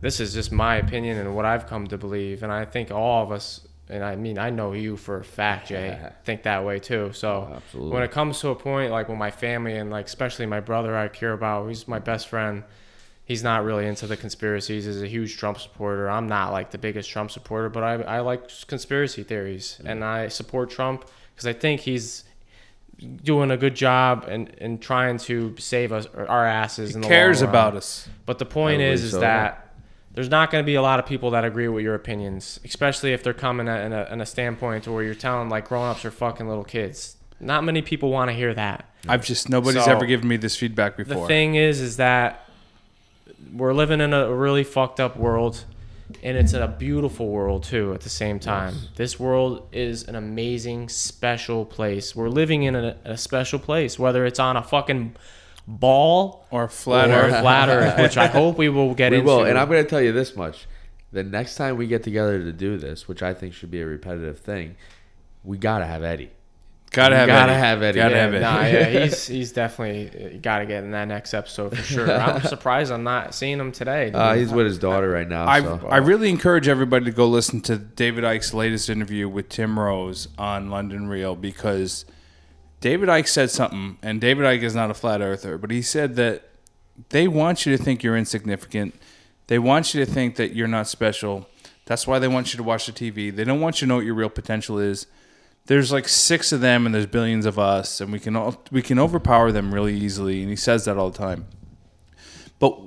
This 0.00 0.18
is 0.20 0.34
just 0.34 0.50
my 0.52 0.76
opinion 0.76 1.18
and 1.18 1.34
what 1.36 1.44
I've 1.44 1.66
come 1.66 1.86
to 1.86 1.96
believe, 1.96 2.42
and 2.42 2.52
I 2.52 2.64
think 2.64 2.90
all 2.90 3.22
of 3.22 3.30
us, 3.30 3.66
and 3.88 4.02
I 4.04 4.16
mean 4.16 4.36
I 4.36 4.50
know 4.50 4.72
you 4.72 4.96
for 4.96 5.18
a 5.20 5.24
fact, 5.24 5.68
Jay, 5.68 5.96
think 6.24 6.42
that 6.42 6.64
way 6.64 6.80
too. 6.80 7.12
So 7.12 7.48
oh, 7.50 7.54
absolutely. 7.56 7.92
when 7.92 8.02
it 8.02 8.10
comes 8.10 8.40
to 8.40 8.48
a 8.48 8.54
point 8.56 8.90
like 8.90 9.08
with 9.08 9.18
my 9.18 9.30
family 9.30 9.76
and 9.76 9.90
like 9.90 10.06
especially 10.06 10.46
my 10.46 10.60
brother, 10.60 10.96
I 10.96 11.06
care 11.08 11.32
about. 11.32 11.68
He's 11.68 11.86
my 11.86 12.00
best 12.00 12.26
friend. 12.28 12.64
He's 13.24 13.42
not 13.42 13.64
really 13.64 13.86
into 13.86 14.06
the 14.06 14.16
conspiracies. 14.16 14.84
He's 14.84 15.00
a 15.00 15.06
huge 15.06 15.38
Trump 15.38 15.58
supporter. 15.58 16.10
I'm 16.10 16.28
not 16.28 16.52
like 16.52 16.70
the 16.70 16.78
biggest 16.78 17.08
Trump 17.08 17.30
supporter, 17.30 17.70
but 17.70 17.82
I, 17.82 17.94
I 18.02 18.20
like 18.20 18.50
conspiracy 18.66 19.22
theories 19.22 19.76
mm-hmm. 19.78 19.88
and 19.88 20.04
I 20.04 20.28
support 20.28 20.70
Trump 20.70 21.06
because 21.34 21.46
I 21.46 21.54
think 21.54 21.80
he's 21.80 22.24
doing 23.22 23.50
a 23.50 23.56
good 23.56 23.74
job 23.74 24.26
and, 24.28 24.54
and 24.58 24.80
trying 24.80 25.18
to 25.18 25.54
save 25.58 25.92
us 25.92 26.06
our 26.14 26.46
asses. 26.46 26.94
in 26.94 27.00
the 27.00 27.08
cares 27.08 27.42
about 27.42 27.76
us. 27.76 28.08
But 28.26 28.38
the 28.38 28.46
point 28.46 28.82
is, 28.82 29.00
believe 29.00 29.06
is 29.06 29.12
so, 29.12 29.20
that 29.20 29.74
there's 30.12 30.28
not 30.28 30.50
going 30.50 30.62
to 30.62 30.66
be 30.66 30.76
a 30.76 30.82
lot 30.82 31.00
of 31.00 31.06
people 31.06 31.30
that 31.30 31.44
agree 31.44 31.68
with 31.68 31.82
your 31.82 31.94
opinions, 31.94 32.60
especially 32.64 33.12
if 33.12 33.22
they're 33.22 33.34
coming 33.34 33.68
at, 33.68 33.84
in, 33.84 33.92
a, 33.92 34.08
in 34.12 34.20
a 34.20 34.26
standpoint 34.26 34.86
where 34.86 35.02
you're 35.02 35.14
telling 35.14 35.48
like 35.48 35.68
grown-ups 35.68 36.04
are 36.04 36.10
fucking 36.10 36.46
little 36.46 36.64
kids. 36.64 37.16
Not 37.40 37.64
many 37.64 37.82
people 37.82 38.10
want 38.10 38.30
to 38.30 38.34
hear 38.34 38.54
that. 38.54 38.88
I've 39.08 39.24
just 39.24 39.48
nobody's 39.48 39.84
So, 39.84 39.90
ever 39.90 40.06
given 40.06 40.28
me 40.28 40.36
this 40.36 40.56
feedback 40.56 40.96
before. 40.96 41.22
The 41.22 41.26
thing 41.26 41.56
is, 41.56 41.80
is 41.80 41.96
that 41.96 42.43
we're 43.54 43.72
living 43.74 44.00
in 44.00 44.12
a 44.12 44.32
really 44.34 44.64
fucked 44.64 45.00
up 45.00 45.16
world, 45.16 45.64
and 46.22 46.36
it's 46.36 46.52
a 46.52 46.66
beautiful 46.68 47.28
world 47.28 47.62
too. 47.64 47.94
At 47.94 48.00
the 48.02 48.10
same 48.10 48.38
time, 48.40 48.74
this 48.96 49.18
world 49.18 49.68
is 49.72 50.04
an 50.04 50.14
amazing, 50.16 50.88
special 50.88 51.64
place. 51.64 52.14
We're 52.16 52.28
living 52.28 52.64
in 52.64 52.74
a, 52.74 52.96
a 53.04 53.16
special 53.16 53.58
place, 53.58 53.98
whether 53.98 54.26
it's 54.26 54.38
on 54.38 54.56
a 54.56 54.62
fucking 54.62 55.16
ball 55.66 56.44
or 56.50 56.68
flat 56.68 57.10
or 57.10 57.14
Earth. 57.28 57.40
flat 57.40 57.68
Earth, 57.68 57.98
which 58.02 58.16
I 58.16 58.26
hope 58.26 58.58
we 58.58 58.68
will 58.68 58.94
get 58.94 59.12
We 59.12 59.18
into. 59.18 59.26
will, 59.26 59.44
and 59.44 59.56
I'm 59.58 59.68
going 59.68 59.82
to 59.82 59.88
tell 59.88 60.00
you 60.02 60.12
this 60.12 60.36
much: 60.36 60.66
the 61.12 61.22
next 61.24 61.56
time 61.56 61.76
we 61.76 61.86
get 61.86 62.02
together 62.02 62.38
to 62.42 62.52
do 62.52 62.76
this, 62.76 63.08
which 63.08 63.22
I 63.22 63.32
think 63.34 63.54
should 63.54 63.70
be 63.70 63.80
a 63.80 63.86
repetitive 63.86 64.38
thing, 64.40 64.76
we 65.42 65.58
gotta 65.58 65.86
have 65.86 66.02
Eddie. 66.02 66.30
Gotta 66.94 67.16
have 67.16 67.26
Gotta 67.28 67.52
Eddie. 67.52 67.60
have 67.60 67.82
Eddie. 67.82 67.98
Gotta 67.98 68.14
Yeah, 68.14 68.20
have 68.22 68.34
Eddie. 68.34 68.42
Nah, 68.42 68.60
yeah, 68.66 69.04
he's 69.04 69.26
he's 69.26 69.52
definitely 69.52 70.38
got 70.38 70.58
to 70.58 70.66
get 70.66 70.84
in 70.84 70.92
that 70.92 71.06
next 71.06 71.34
episode 71.34 71.76
for 71.76 71.82
sure. 71.82 72.10
I'm 72.20 72.42
surprised 72.42 72.92
I'm 72.92 73.02
not 73.02 73.34
seeing 73.34 73.58
him 73.58 73.72
today. 73.72 74.06
dude. 74.06 74.14
Uh, 74.16 74.34
he's 74.34 74.52
with 74.52 74.66
his 74.66 74.78
daughter 74.78 75.10
right 75.10 75.28
now. 75.28 75.46
I, 75.46 75.60
so. 75.60 75.86
I 75.88 75.98
really 75.98 76.30
encourage 76.30 76.68
everybody 76.68 77.04
to 77.06 77.10
go 77.10 77.26
listen 77.26 77.60
to 77.62 77.76
David 77.76 78.24
Icke's 78.24 78.54
latest 78.54 78.88
interview 78.88 79.28
with 79.28 79.48
Tim 79.48 79.78
Rose 79.78 80.28
on 80.38 80.70
London 80.70 81.08
Real 81.08 81.34
because 81.34 82.04
David 82.80 83.08
Icke 83.08 83.28
said 83.28 83.50
something, 83.50 83.98
and 84.02 84.20
David 84.20 84.44
Icke 84.44 84.62
is 84.62 84.74
not 84.74 84.90
a 84.90 84.94
flat 84.94 85.20
earther, 85.20 85.58
but 85.58 85.70
he 85.70 85.82
said 85.82 86.16
that 86.16 86.48
they 87.08 87.26
want 87.26 87.66
you 87.66 87.76
to 87.76 87.82
think 87.82 88.02
you're 88.02 88.16
insignificant. 88.16 88.94
They 89.46 89.58
want 89.58 89.94
you 89.94 90.04
to 90.04 90.10
think 90.10 90.36
that 90.36 90.54
you're 90.54 90.68
not 90.68 90.86
special. 90.86 91.48
That's 91.86 92.06
why 92.06 92.18
they 92.18 92.28
want 92.28 92.52
you 92.52 92.56
to 92.58 92.62
watch 92.62 92.86
the 92.86 92.92
TV. 92.92 93.34
They 93.34 93.44
don't 93.44 93.60
want 93.60 93.80
you 93.80 93.86
to 93.86 93.88
know 93.88 93.96
what 93.96 94.04
your 94.04 94.14
real 94.14 94.30
potential 94.30 94.78
is. 94.78 95.06
There's 95.66 95.90
like 95.90 96.08
six 96.08 96.52
of 96.52 96.60
them, 96.60 96.84
and 96.84 96.94
there's 96.94 97.06
billions 97.06 97.46
of 97.46 97.58
us, 97.58 98.00
and 98.00 98.12
we 98.12 98.20
can 98.20 98.36
all, 98.36 98.62
we 98.70 98.82
can 98.82 98.98
overpower 98.98 99.50
them 99.50 99.72
really 99.72 99.96
easily. 99.96 100.42
And 100.42 100.50
he 100.50 100.56
says 100.56 100.84
that 100.84 100.98
all 100.98 101.10
the 101.10 101.18
time. 101.18 101.46
But 102.58 102.78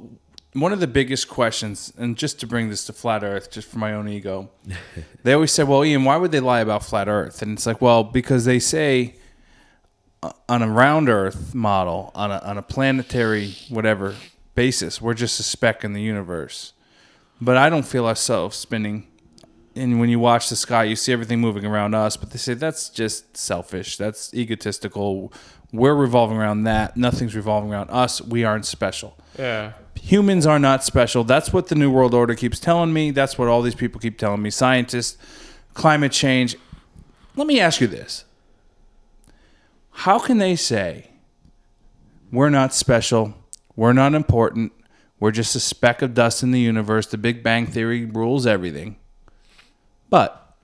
one 0.53 0.73
of 0.73 0.79
the 0.79 0.87
biggest 0.87 1.27
questions, 1.27 1.91
and 1.97 2.17
just 2.17 2.39
to 2.39 2.47
bring 2.47 2.69
this 2.69 2.85
to 2.85 2.93
flat 2.93 3.23
Earth, 3.23 3.51
just 3.51 3.67
for 3.67 3.79
my 3.79 3.93
own 3.93 4.07
ego, 4.07 4.49
they 5.23 5.33
always 5.33 5.51
say, 5.51 5.63
"Well, 5.63 5.83
Ian, 5.83 6.03
why 6.03 6.17
would 6.17 6.31
they 6.31 6.39
lie 6.39 6.61
about 6.61 6.83
flat 6.83 7.07
Earth?" 7.07 7.41
And 7.41 7.53
it's 7.53 7.65
like, 7.65 7.81
well, 7.81 8.03
because 8.03 8.45
they 8.45 8.59
say 8.59 9.15
uh, 10.21 10.31
on 10.47 10.61
a 10.61 10.69
round 10.69 11.09
Earth 11.09 11.55
model, 11.55 12.11
on 12.13 12.31
a 12.31 12.37
on 12.39 12.57
a 12.57 12.61
planetary 12.61 13.55
whatever 13.69 14.15
basis, 14.55 15.01
we're 15.01 15.13
just 15.13 15.39
a 15.39 15.43
speck 15.43 15.83
in 15.83 15.93
the 15.93 16.01
universe. 16.01 16.73
But 17.39 17.57
I 17.57 17.69
don't 17.69 17.85
feel 17.85 18.07
ourselves 18.07 18.57
spinning. 18.57 19.07
And 19.77 19.99
when 19.99 20.09
you 20.09 20.19
watch 20.19 20.49
the 20.49 20.55
sky, 20.55 20.83
you 20.85 20.95
see 20.95 21.13
everything 21.13 21.39
moving 21.39 21.65
around 21.65 21.93
us. 21.93 22.17
But 22.17 22.31
they 22.31 22.37
say 22.37 22.53
that's 22.53 22.89
just 22.89 23.37
selfish. 23.37 23.97
That's 23.97 24.33
egotistical. 24.33 25.31
We're 25.71 25.95
revolving 25.95 26.37
around 26.37 26.63
that. 26.63 26.97
Nothing's 26.97 27.35
revolving 27.35 27.71
around 27.71 27.89
us. 27.89 28.21
We 28.21 28.43
aren't 28.43 28.65
special 28.65 29.17
yeah. 29.37 29.73
humans 29.99 30.45
are 30.45 30.59
not 30.59 30.83
special. 30.83 31.23
That's 31.23 31.53
what 31.53 31.67
the 31.67 31.75
New 31.75 31.91
World 31.91 32.13
Order 32.13 32.35
keeps 32.35 32.59
telling 32.59 32.93
me. 32.93 33.11
That's 33.11 33.37
what 33.37 33.47
all 33.47 33.61
these 33.61 33.75
people 33.75 33.99
keep 33.99 34.17
telling 34.17 34.41
me. 34.41 34.49
Scientists, 34.49 35.17
climate 35.73 36.11
change. 36.11 36.55
Let 37.35 37.47
me 37.47 37.59
ask 37.59 37.81
you 37.81 37.87
this 37.87 38.25
How 39.91 40.19
can 40.19 40.37
they 40.37 40.55
say 40.55 41.11
we're 42.31 42.49
not 42.49 42.73
special, 42.73 43.35
we're 43.75 43.93
not 43.93 44.13
important, 44.13 44.73
we're 45.19 45.31
just 45.31 45.55
a 45.55 45.59
speck 45.59 46.01
of 46.01 46.13
dust 46.13 46.43
in 46.43 46.51
the 46.51 46.59
universe, 46.59 47.07
the 47.07 47.17
Big 47.17 47.43
Bang 47.43 47.65
Theory 47.65 48.05
rules 48.05 48.45
everything? 48.45 48.97
But 50.09 50.55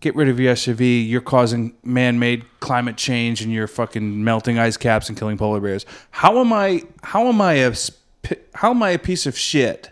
get 0.00 0.14
rid 0.14 0.28
of 0.28 0.38
your 0.38 0.54
SUV. 0.54 1.08
You're 1.08 1.20
causing 1.20 1.74
man-made 1.82 2.44
climate 2.60 2.96
change, 2.96 3.42
and 3.42 3.52
you're 3.52 3.66
fucking 3.66 4.22
melting 4.22 4.58
ice 4.58 4.76
caps 4.76 5.08
and 5.08 5.18
killing 5.18 5.38
polar 5.38 5.60
bears. 5.60 5.86
How 6.10 6.38
am 6.38 6.52
I? 6.52 6.82
How 7.02 7.26
am 7.28 7.40
I 7.40 7.54
a? 7.54 7.74
How 8.54 8.70
am 8.70 8.82
I 8.82 8.90
a 8.90 8.98
piece 8.98 9.26
of 9.26 9.36
shit? 9.36 9.90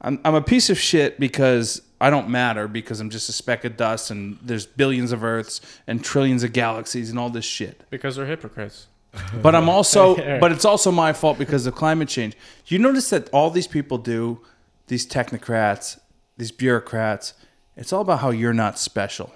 I'm 0.00 0.20
I'm 0.24 0.34
a 0.34 0.42
piece 0.42 0.70
of 0.70 0.78
shit 0.78 1.20
because 1.20 1.82
I 2.02 2.10
don't 2.10 2.28
matter 2.28 2.66
because 2.66 2.98
I'm 2.98 3.10
just 3.10 3.28
a 3.28 3.32
speck 3.32 3.64
of 3.64 3.76
dust 3.76 4.10
and 4.10 4.36
there's 4.42 4.66
billions 4.66 5.12
of 5.12 5.22
Earths 5.22 5.60
and 5.86 6.04
trillions 6.04 6.42
of 6.42 6.52
galaxies 6.52 7.10
and 7.10 7.18
all 7.18 7.30
this 7.30 7.44
shit. 7.44 7.82
Because 7.90 8.16
they're 8.16 8.26
hypocrites. 8.26 8.88
But 9.42 9.54
I'm 9.54 9.68
also, 9.68 10.16
but 10.40 10.50
it's 10.52 10.64
also 10.64 10.90
my 10.90 11.12
fault 11.12 11.38
because 11.38 11.66
of 11.66 11.74
climate 11.74 12.08
change. 12.08 12.34
You 12.66 12.78
notice 12.78 13.10
that 13.10 13.28
all 13.30 13.50
these 13.50 13.68
people 13.68 13.98
do, 13.98 14.40
these 14.88 15.06
technocrats, 15.06 16.00
these 16.36 16.50
bureaucrats, 16.52 17.34
it's 17.76 17.92
all 17.92 18.00
about 18.02 18.20
how 18.20 18.30
you're 18.30 18.52
not 18.54 18.78
special. 18.78 19.32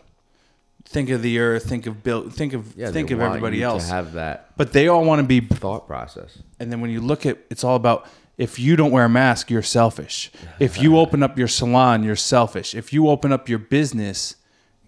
Think 0.85 1.11
of 1.11 1.21
the 1.23 1.39
Earth. 1.41 1.69
Think 1.69 1.87
of 1.87 2.03
Bill. 2.05 2.31
Think 2.31 2.53
of 2.53 2.77
Yeah, 2.77 2.91
think 2.93 3.11
of 3.11 3.19
want 3.19 3.31
everybody 3.31 3.59
you 3.59 3.65
else. 3.65 3.89
to 3.89 3.93
have 3.95 4.13
that 4.13 4.51
but 4.57 4.73
they 4.73 4.87
all 4.89 5.05
want 5.05 5.19
to 5.21 5.27
be 5.27 5.41
thought 5.41 5.87
process. 5.87 6.39
and 6.61 6.71
then 6.73 6.81
when 6.81 6.91
you 6.91 7.01
look 7.01 7.27
at 7.27 7.39
it's 7.51 7.65
all 7.65 7.75
about 7.77 8.07
if 8.39 8.59
you 8.59 8.77
don't 8.77 8.91
wear 8.93 9.05
a 9.05 9.09
mask 9.09 9.51
you're 9.51 9.63
selfish 9.63 10.31
if 10.61 10.81
you 10.81 10.97
open 11.03 11.23
up 11.23 11.37
your 11.39 11.49
salon 11.49 12.05
you're 12.05 12.15
selfish 12.17 12.75
if 12.75 12.93
you 12.93 13.09
open 13.09 13.33
up 13.33 13.49
your 13.49 13.59
business 13.59 14.37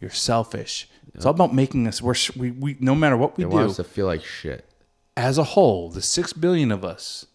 you're 0.00 0.10
selfish 0.10 0.88
it's 1.14 1.24
all 1.26 1.32
about 1.32 1.52
making 1.52 1.86
us 1.88 2.00
we're, 2.00 2.14
sh- 2.14 2.34
we, 2.36 2.52
we 2.52 2.76
no 2.80 2.94
matter 2.94 3.16
what 3.16 3.36
we 3.36 3.42
They 3.44 3.50
do 3.50 3.56
want 3.56 3.70
us 3.70 3.76
to 3.76 3.84
feel 3.84 4.06
like 4.06 4.22
shit. 4.24 4.64
as 5.16 5.36
a 5.36 5.44
whole 5.44 5.90
the 5.90 6.00
6 6.02 6.32
billion 6.34 6.70
of 6.70 6.84
us 6.84 7.26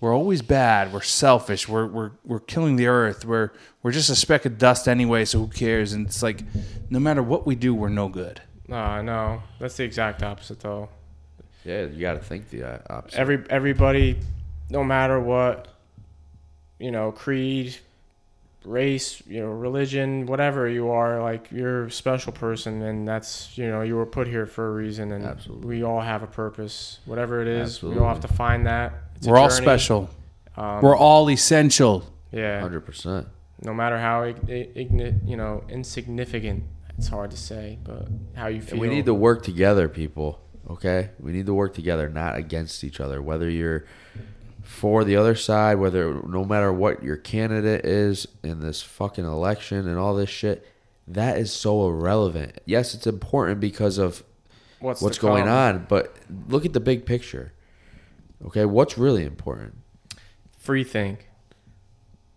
we're 0.00 0.14
always 0.14 0.42
bad 0.42 0.92
we're 0.92 1.00
selfish 1.02 1.68
we're, 1.68 1.86
we're, 1.86 2.10
we're 2.24 2.40
killing 2.40 2.76
the 2.76 2.86
earth 2.86 3.24
we're, 3.24 3.50
we're 3.82 3.92
just 3.92 4.10
a 4.10 4.16
speck 4.16 4.44
of 4.44 4.58
dust 4.58 4.86
anyway 4.88 5.24
so 5.24 5.40
who 5.40 5.48
cares 5.48 5.92
and 5.92 6.06
it's 6.06 6.22
like 6.22 6.42
no 6.90 6.98
matter 6.98 7.22
what 7.22 7.46
we 7.46 7.54
do 7.54 7.74
we're 7.74 7.88
no 7.88 8.08
good 8.08 8.40
No, 8.68 9.00
no, 9.00 9.42
that's 9.58 9.78
the 9.78 9.84
exact 9.84 10.22
opposite 10.22 10.60
though. 10.60 10.90
Yeah, 11.64 11.86
you 11.86 12.00
got 12.00 12.14
to 12.14 12.20
think 12.20 12.50
the 12.50 12.64
uh, 12.64 12.78
opposite. 12.90 13.18
Every 13.18 13.42
everybody, 13.48 14.18
no 14.68 14.84
matter 14.84 15.18
what, 15.18 15.68
you 16.78 16.90
know, 16.90 17.10
creed, 17.10 17.76
race, 18.64 19.22
you 19.26 19.40
know, 19.40 19.48
religion, 19.48 20.26
whatever 20.26 20.68
you 20.68 20.90
are, 20.90 21.22
like 21.22 21.50
you're 21.50 21.86
a 21.86 21.90
special 21.90 22.32
person, 22.32 22.82
and 22.82 23.08
that's 23.08 23.56
you 23.56 23.68
know 23.68 23.80
you 23.82 23.96
were 23.96 24.06
put 24.06 24.26
here 24.26 24.44
for 24.46 24.68
a 24.68 24.72
reason, 24.72 25.12
and 25.12 25.24
Absolutely. 25.24 25.66
we 25.66 25.82
all 25.82 26.00
have 26.02 26.22
a 26.22 26.26
purpose, 26.26 27.00
whatever 27.06 27.40
it 27.40 27.48
is. 27.48 27.82
We 27.82 27.98
all 27.98 28.08
have 28.08 28.20
to 28.20 28.28
find 28.28 28.66
that. 28.66 28.92
It's 29.18 29.26
we're 29.26 29.36
all 29.36 29.48
journey. 29.50 29.62
special 29.62 30.10
Um, 30.56 30.80
we're 30.82 30.96
all 30.96 31.28
essential 31.30 32.04
yeah. 32.32 32.60
Hundred 32.60 32.80
percent. 32.80 33.26
no 33.62 33.72
matter 33.74 33.98
how 33.98 34.22
ig- 34.24 34.48
ig- 34.48 35.20
you 35.26 35.36
know 35.36 35.64
insignificant 35.68 36.64
it's 36.96 37.08
hard 37.08 37.30
to 37.30 37.36
say 37.36 37.78
but 37.84 38.08
how 38.34 38.48
you 38.48 38.60
feel 38.60 38.78
we 38.78 38.88
need 38.88 39.06
to 39.06 39.14
work 39.14 39.42
together, 39.42 39.88
people. 39.88 40.40
Okay, 40.68 41.10
we 41.18 41.32
need 41.32 41.46
to 41.46 41.54
work 41.54 41.72
together, 41.74 42.08
not 42.10 42.36
against 42.36 42.84
each 42.84 43.00
other. 43.00 43.22
Whether 43.22 43.48
you're 43.48 43.86
for 44.62 45.02
the 45.02 45.16
other 45.16 45.34
side, 45.34 45.76
whether 45.78 46.20
no 46.24 46.44
matter 46.44 46.70
what 46.72 47.02
your 47.02 47.16
candidate 47.16 47.86
is 47.86 48.28
in 48.42 48.60
this 48.60 48.82
fucking 48.82 49.24
election 49.24 49.88
and 49.88 49.96
all 49.96 50.14
this 50.14 50.28
shit, 50.28 50.66
that 51.06 51.38
is 51.38 51.50
so 51.50 51.88
irrelevant. 51.88 52.60
Yes, 52.66 52.94
it's 52.94 53.06
important 53.06 53.60
because 53.60 53.96
of 53.96 54.22
what's, 54.80 55.00
what's 55.00 55.18
going 55.18 55.44
come. 55.44 55.78
on, 55.78 55.86
but 55.88 56.14
look 56.48 56.66
at 56.66 56.74
the 56.74 56.80
big 56.80 57.06
picture. 57.06 57.52
Okay, 58.46 58.64
what's 58.64 58.96
really 58.98 59.24
important? 59.24 59.74
free 60.58 60.84
think 60.84 61.28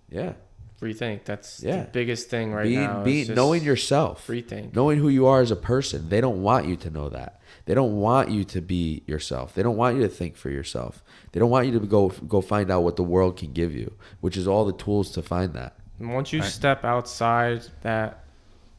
Yeah, 0.10 0.34
free 0.78 0.94
think 0.94 1.26
that's 1.26 1.62
Yeah. 1.64 1.84
the 1.84 1.90
biggest 1.92 2.30
thing 2.30 2.54
right 2.54 2.70
now 2.70 3.04
being 3.04 3.34
knowing 3.34 3.64
yourself, 3.64 4.24
free 4.24 4.42
think 4.42 4.76
knowing 4.76 5.00
who 5.00 5.10
you 5.10 5.26
are 5.28 5.42
as 5.42 5.52
a 5.52 5.56
person. 5.56 6.10
They 6.10 6.22
don't 6.22 6.42
want 6.42 6.66
you 6.68 6.76
to 6.78 6.90
know 6.90 7.10
that. 7.10 7.40
They 7.66 7.74
don't 7.74 7.98
want 8.00 8.30
you 8.32 8.44
to 8.46 8.62
be 8.62 9.04
yourself. 9.06 9.54
They 9.54 9.62
don't 9.64 9.78
want 9.78 9.96
you 9.98 10.02
to 10.04 10.10
think 10.10 10.36
for 10.36 10.50
yourself. 10.50 11.04
They 11.32 11.40
don't 11.40 11.50
want 11.52 11.68
you 11.68 11.78
to 11.80 11.86
go 11.86 12.10
go 12.28 12.42
find 12.42 12.72
out 12.72 12.82
what 12.84 12.96
the 12.96 13.04
world 13.04 13.38
can 13.38 13.52
give 13.54 13.74
you, 13.74 13.94
which 14.22 14.36
is 14.38 14.48
all 14.48 14.66
the 14.66 14.74
tools 14.74 15.12
to 15.12 15.22
find 15.22 15.54
that. 15.54 15.76
and 16.00 16.14
once 16.14 16.34
you 16.34 16.42
step 16.42 16.84
outside 16.84 17.62
that 17.84 18.24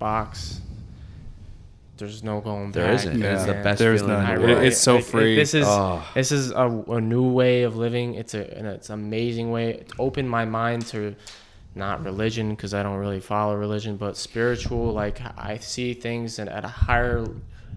box 0.01 0.61
there's 1.98 2.23
no 2.24 2.40
going 2.40 2.73
There 2.73 2.85
back 2.86 2.94
isn't. 2.94 3.12
And 3.12 3.24
it's 3.24 3.44
the 3.44 3.55
man. 3.55 3.62
best 3.64 3.78
There's 3.78 4.01
feeling 4.01 4.16
none. 4.16 4.24
in 4.24 4.31
I 4.31 4.35
the 4.35 4.35
It- 4.35 4.44
world. 4.44 4.56
really- 4.56 4.69
it's 4.69 4.78
so 4.78 4.94
like, 4.97 5.05
it- 5.05 5.06
free. 5.10 5.36
This 5.36 5.55
is 5.55 5.66
Oh. 5.69 6.02
this 6.14 6.32
is 6.32 6.51
a, 6.51 6.85
a 6.89 7.01
new 7.01 7.28
way 7.31 7.62
of 7.62 7.77
living. 7.77 8.14
It's 8.14 8.35
a 8.35 8.56
and 8.59 8.66
it's 8.66 8.89
an 8.90 8.94
amazing 8.94 9.51
way. 9.51 9.70
It 9.70 9.93
opened 9.98 10.28
my 10.31 10.44
mind 10.44 10.86
to 10.89 11.14
not 11.74 12.05
religion 12.05 12.51
because 12.51 12.74
I 12.74 12.82
don't 12.82 12.97
really 12.97 13.20
follow 13.20 13.55
religion, 13.56 13.97
but 13.97 14.16
spiritual. 14.16 14.93
Like 14.93 15.20
I 15.39 15.59
see 15.59 15.94
things 15.94 16.39
at, 16.39 16.48
at 16.48 16.64
a 16.64 16.69
higher 16.69 17.24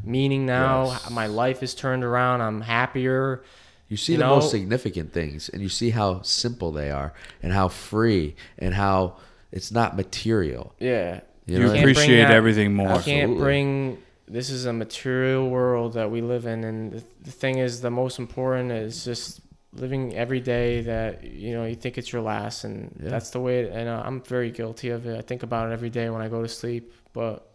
meaning 0.04 0.46
now. 0.46 0.86
Yes. 0.86 1.10
My 1.10 1.28
life 1.28 1.62
is 1.64 1.74
turned 1.74 2.04
around. 2.04 2.42
I'm 2.42 2.62
happier. 2.62 3.44
You 3.88 3.98
see 3.98 4.14
You 4.14 4.18
the 4.20 4.24
know- 4.26 4.36
most 4.36 4.50
significant 4.50 5.14
things, 5.14 5.48
and 5.50 5.62
you 5.62 5.70
see 5.70 5.92
how 5.92 6.22
simple 6.24 6.72
they 6.72 6.90
are, 6.90 7.14
and 7.44 7.54
how 7.54 7.68
free, 7.68 8.36
and 8.58 8.74
how 8.74 9.18
it's 9.52 9.72
not 9.72 9.96
material. 9.96 10.74
Yeah. 10.80 11.20
You 11.46 11.58
You 11.58 11.60
know, 11.60 11.68
can't 11.68 11.80
appreciate 11.82 12.08
bring 12.08 12.20
that- 12.24 12.32
everything 12.32 12.74
more. 12.74 12.90
I 12.90 13.02
can't 13.04 13.08
Absolutely. 13.24 13.44
bring. 13.44 13.98
This 14.28 14.50
is 14.50 14.66
a 14.66 14.74
material 14.74 15.50
world 15.50 15.94
that 15.94 16.10
we 16.10 16.22
live 16.22 16.46
in, 16.48 16.64
and 16.64 16.92
the, 16.94 17.04
the 17.24 17.32
thing 17.32 17.60
is, 17.60 17.82
the 17.82 17.92
most 17.92 18.18
important 18.18 18.72
is 18.72 19.06
just 19.06 19.42
living 19.74 20.16
every 20.16 20.40
day 20.40 20.82
that 20.82 21.24
you 21.24 21.54
know 21.54 21.66
you 21.66 21.76
think 21.76 21.98
it's 21.98 22.12
your 22.12 22.22
last, 22.24 22.64
and 22.64 22.92
Yeah. 23.04 23.10
that's 23.10 23.30
the 23.30 23.40
way. 23.40 23.70
And 23.70 23.88
uh, 23.88 24.02
I'm 24.04 24.22
very 24.22 24.50
guilty 24.52 24.90
of 24.90 25.06
it. 25.06 25.18
I 25.18 25.22
think 25.22 25.44
about 25.44 25.70
it 25.70 25.74
every 25.74 25.90
day 25.92 26.10
when 26.10 26.22
I 26.24 26.28
go 26.28 26.42
to 26.42 26.48
sleep, 26.48 26.92
but 27.14 27.54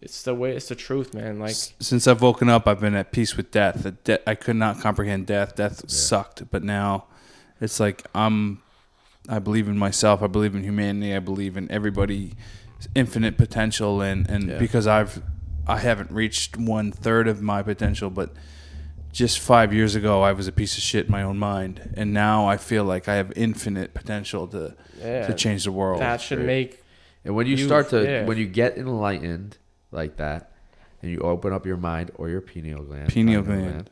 it's 0.00 0.22
the 0.24 0.34
way. 0.34 0.56
It's 0.56 0.68
the 0.68 0.74
truth, 0.74 1.14
man. 1.14 1.38
Like 1.38 1.50
S- 1.50 1.74
since 1.78 2.08
I've 2.08 2.22
woken 2.22 2.48
up, 2.48 2.66
I've 2.66 2.80
been 2.80 2.94
at 2.96 3.12
peace 3.12 3.36
with 3.36 3.52
death. 3.52 3.86
De- 4.02 4.28
I 4.28 4.34
could 4.34 4.56
not 4.56 4.80
comprehend 4.80 5.26
death. 5.26 5.54
Death 5.54 5.88
sucked, 5.88 6.50
but 6.50 6.64
now 6.64 7.04
it's 7.60 7.78
like 7.78 8.04
I'm. 8.16 8.62
I 9.28 9.38
believe 9.38 9.68
in 9.68 9.78
myself. 9.78 10.22
I 10.22 10.26
believe 10.26 10.54
in 10.56 10.64
humanity. 10.64 11.14
I 11.14 11.20
believe 11.20 11.56
in 11.56 11.70
everybody's 11.70 12.32
infinite 12.96 13.38
potential, 13.38 14.00
and 14.02 14.28
and 14.28 14.48
Yeah. 14.48 14.58
because 14.58 14.86
I've 14.88 15.22
I 15.66 15.78
haven't 15.78 16.10
reached 16.10 16.56
one 16.56 16.92
third 16.92 17.28
of 17.28 17.40
my 17.42 17.62
potential, 17.62 18.10
but 18.10 18.30
just 19.12 19.38
five 19.38 19.72
years 19.72 19.94
ago 19.94 20.22
I 20.22 20.32
was 20.32 20.46
a 20.48 20.52
piece 20.52 20.76
of 20.76 20.82
shit 20.82 21.06
in 21.06 21.12
my 21.12 21.22
own 21.22 21.38
mind, 21.38 21.94
and 21.96 22.12
now 22.12 22.46
I 22.46 22.56
feel 22.56 22.84
like 22.84 23.08
I 23.08 23.14
have 23.14 23.32
infinite 23.36 23.94
potential 23.94 24.46
to 24.48 24.74
yeah, 25.00 25.26
to 25.26 25.34
change 25.34 25.64
the 25.64 25.72
world. 25.72 26.00
that 26.00 26.20
should 26.20 26.38
great. 26.38 26.46
make 26.46 26.82
And 27.24 27.34
when 27.34 27.46
you, 27.46 27.56
You- 27.56 27.66
start 27.66 27.88
to, 27.90 28.04
yeah. 28.04 28.24
when 28.26 28.36
you 28.38 28.46
get 28.46 28.76
enlightened 28.76 29.56
like 29.92 30.16
that, 30.16 30.50
and 31.02 31.10
you 31.10 31.20
open 31.20 31.52
up 31.52 31.64
your 31.66 31.76
mind 31.76 32.10
or 32.16 32.28
your 32.28 32.40
pineal 32.40 32.82
gland, 32.82 33.08
Pineal 33.10 33.42
gland. 33.42 33.88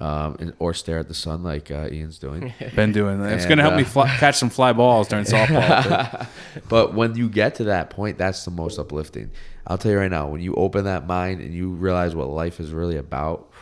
Um, 0.00 0.36
and, 0.40 0.54
or 0.58 0.72
stare 0.72 0.98
at 0.98 1.08
the 1.08 1.14
sun 1.14 1.42
like 1.42 1.70
uh, 1.70 1.88
Ian's 1.92 2.18
doing. 2.18 2.52
Been 2.74 2.90
doing 2.90 3.20
that. 3.22 3.34
It's 3.34 3.44
gonna 3.44 3.62
help 3.62 3.74
uh, 3.74 3.78
me 3.78 3.84
fly, 3.84 4.08
catch 4.16 4.36
some 4.36 4.48
fly 4.48 4.72
balls 4.72 5.08
during 5.08 5.24
softball. 5.26 6.20
too. 6.20 6.60
but 6.68 6.94
when 6.94 7.14
you 7.14 7.28
get 7.28 7.56
to 7.56 7.64
that 7.64 7.90
point, 7.90 8.16
that's 8.16 8.44
the 8.44 8.50
most 8.50 8.78
uplifting. 8.78 9.30
I'll 9.66 9.76
tell 9.76 9.92
you 9.92 9.98
right 9.98 10.10
now, 10.10 10.26
when 10.26 10.40
you 10.40 10.54
open 10.54 10.84
that 10.86 11.06
mind 11.06 11.42
and 11.42 11.54
you 11.54 11.70
realize 11.70 12.14
what 12.14 12.28
life 12.28 12.60
is 12.60 12.72
really 12.72 12.96
about, 12.96 13.52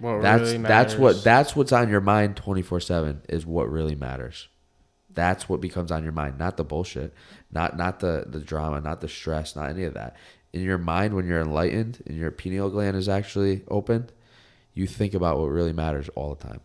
what 0.00 0.20
that's 0.20 0.50
really 0.50 0.58
that's 0.58 0.96
what 0.96 1.22
that's 1.22 1.54
what's 1.54 1.72
on 1.72 1.88
your 1.88 2.00
mind 2.00 2.34
24/7 2.34 3.20
is 3.28 3.46
what 3.46 3.70
really 3.70 3.94
matters. 3.94 4.48
That's 5.14 5.48
what 5.48 5.60
becomes 5.60 5.92
on 5.92 6.02
your 6.02 6.12
mind, 6.12 6.38
not 6.38 6.56
the 6.56 6.64
bullshit, 6.64 7.14
not 7.52 7.76
not 7.76 8.00
the 8.00 8.24
the 8.26 8.40
drama, 8.40 8.80
not 8.80 9.00
the 9.00 9.08
stress, 9.08 9.54
not 9.54 9.70
any 9.70 9.84
of 9.84 9.94
that. 9.94 10.16
In 10.52 10.62
your 10.62 10.76
mind 10.76 11.14
when 11.14 11.26
you're 11.26 11.40
enlightened 11.40 12.02
and 12.06 12.18
your 12.18 12.32
pineal 12.32 12.68
gland 12.68 12.96
is 12.96 13.08
actually 13.08 13.62
open, 13.68 14.10
you 14.74 14.86
think 14.86 15.14
about 15.14 15.38
what 15.38 15.46
really 15.46 15.72
matters 15.72 16.08
all 16.14 16.34
the 16.34 16.42
time. 16.42 16.60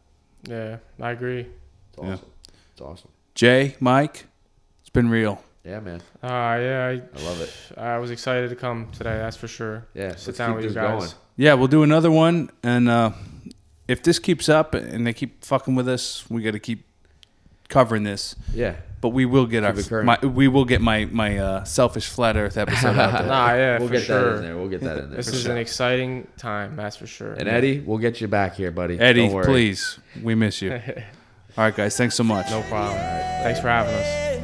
Yeah, 0.47 0.77
I 1.01 1.11
agree. 1.11 1.41
It's 1.41 1.97
Yeah. 2.01 2.13
awesome. 2.13 2.29
It's 2.71 2.81
awesome. 2.81 3.09
Jay, 3.35 3.75
Mike, 3.79 4.25
it's 4.81 4.89
been 4.89 5.09
real. 5.09 5.43
Yeah, 5.63 5.79
man. 5.81 6.01
Uh, 6.23 6.27
yeah, 6.27 6.97
I 7.15 7.21
love 7.23 7.41
it. 7.41 7.53
I, 7.77 7.95
I 7.95 7.97
was 7.99 8.09
excited 8.11 8.49
to 8.49 8.55
come 8.55 8.87
today. 8.93 9.17
That's 9.17 9.35
for 9.35 9.47
sure. 9.49 9.85
Yeah, 9.93 10.15
sit 10.15 10.27
let's 10.27 10.37
down 10.37 10.49
keep 10.51 10.55
with 10.57 10.65
you 10.65 10.73
guys. 10.73 10.99
going. 10.99 11.11
Yeah, 11.35 11.53
we'll 11.55 11.67
do 11.67 11.83
another 11.83 12.09
one, 12.09 12.49
and 12.63 12.87
uh, 12.87 13.11
if 13.87 14.01
this 14.01 14.17
keeps 14.19 14.47
up 14.49 14.73
and 14.73 15.05
they 15.05 15.13
keep 15.13 15.43
fucking 15.43 15.75
with 15.75 15.87
us, 15.89 16.27
we 16.29 16.41
got 16.41 16.51
to 16.51 16.59
keep 16.59 16.85
covering 17.67 18.03
this. 18.03 18.35
Yeah. 18.53 18.75
But 19.07 19.13
we 19.13 19.25
will 19.25 19.45
get 19.45 19.63
Keep 19.63 19.89
our 19.93 20.03
my, 20.03 20.19
we 20.21 20.49
will 20.49 20.65
get 20.65 20.81
my 20.81 21.05
my 21.05 21.37
uh, 21.37 21.63
selfish 21.63 22.09
flat 22.09 22.35
Earth 22.35 22.57
episode 22.57 22.99
out 22.99 23.13
there. 23.13 23.25
Nah, 23.27 23.53
yeah, 23.53 23.79
we'll 23.79 23.87
for 23.87 23.93
get 23.93 24.03
sure. 24.03 24.31
that 24.31 24.35
in 24.35 24.41
there. 24.43 24.57
We'll 24.57 24.67
get 24.67 24.81
that 24.81 24.97
in 24.97 25.09
there. 25.11 25.15
This 25.15 25.29
is 25.29 25.43
sure. 25.43 25.53
an 25.53 25.57
exciting 25.59 26.27
time, 26.35 26.75
that's 26.75 26.97
for 26.97 27.07
sure. 27.07 27.31
And 27.31 27.47
Eddie, 27.47 27.79
we'll 27.79 27.99
get 27.99 28.19
you 28.19 28.27
back 28.27 28.55
here, 28.55 28.69
buddy. 28.69 28.99
Eddie, 28.99 29.27
Don't 29.27 29.35
worry. 29.35 29.45
please, 29.45 29.97
we 30.21 30.35
miss 30.35 30.61
you. 30.61 30.73
All 30.73 30.81
right, 31.63 31.73
guys, 31.73 31.95
thanks 31.95 32.15
so 32.15 32.25
much. 32.25 32.51
no 32.51 32.63
problem. 32.63 32.97
Thanks 32.97 33.61
for 33.61 33.69
having 33.69 33.95
us. 33.95 34.41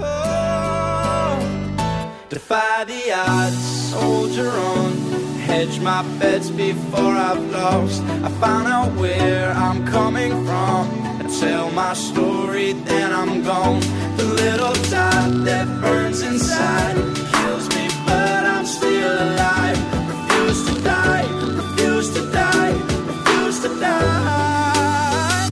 Oh, 0.00 2.16
defy 2.30 2.82
the 2.82 3.12
odds, 3.12 3.90
soldier 3.92 4.50
on. 4.50 5.03
Hedge 5.46 5.78
my 5.80 6.02
bets 6.18 6.50
before 6.50 7.14
I've 7.28 7.42
lost. 7.50 8.02
I 8.02 8.28
find 8.40 8.66
out 8.66 8.92
where 8.96 9.52
I'm 9.52 9.86
coming 9.86 10.32
from. 10.44 10.88
I 11.20 11.26
tell 11.40 11.70
my 11.70 11.94
story, 11.94 12.72
then 12.72 13.12
I'm 13.12 13.42
gone. 13.42 13.80
The 14.16 14.24
little 14.24 14.74
dot 14.90 15.44
that 15.44 15.66
burns 15.80 16.22
inside 16.22 16.96
kills 17.32 17.68
me, 17.76 17.88
but 18.06 18.44
I'm 18.54 18.66
still 18.66 19.14
alive. 19.28 19.78
Refuse 20.08 20.66
to 20.68 20.82
die, 20.82 21.26
refuse 21.60 22.14
to 22.14 22.32
die, 22.32 22.72
refuse 23.06 23.60
to 23.62 23.80
die. 23.80 25.50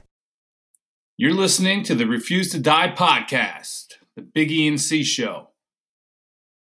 You're 1.17 1.33
listening 1.33 1.83
to 1.83 1.95
the 1.95 2.05
Refuse 2.07 2.49
to 2.51 2.59
Die 2.59 2.93
podcast, 2.97 3.93
the 4.15 4.21
Big 4.23 4.51
E 4.51 4.67
and 4.67 4.81
C 4.81 5.03
Show. 5.03 5.49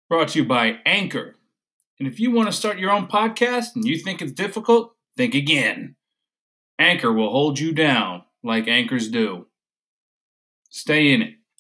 brought 0.08 0.28
to 0.30 0.40
you 0.40 0.44
by 0.44 0.78
Anchor. 0.84 1.36
And 2.00 2.08
if 2.08 2.18
you 2.18 2.30
want 2.30 2.48
to 2.48 2.52
start 2.52 2.78
your 2.78 2.90
own 2.90 3.08
podcast 3.08 3.76
and 3.76 3.84
you 3.84 3.98
think 3.98 4.22
it's 4.22 4.32
difficult, 4.32 4.94
think 5.18 5.34
again. 5.34 5.96
Anchor 6.78 7.12
will 7.12 7.30
hold 7.30 7.58
you 7.58 7.72
down 7.72 8.22
like 8.42 8.68
anchors 8.68 9.10
do. 9.10 9.46
Stay 10.70 11.12
in 11.12 11.20
it. 11.20 11.34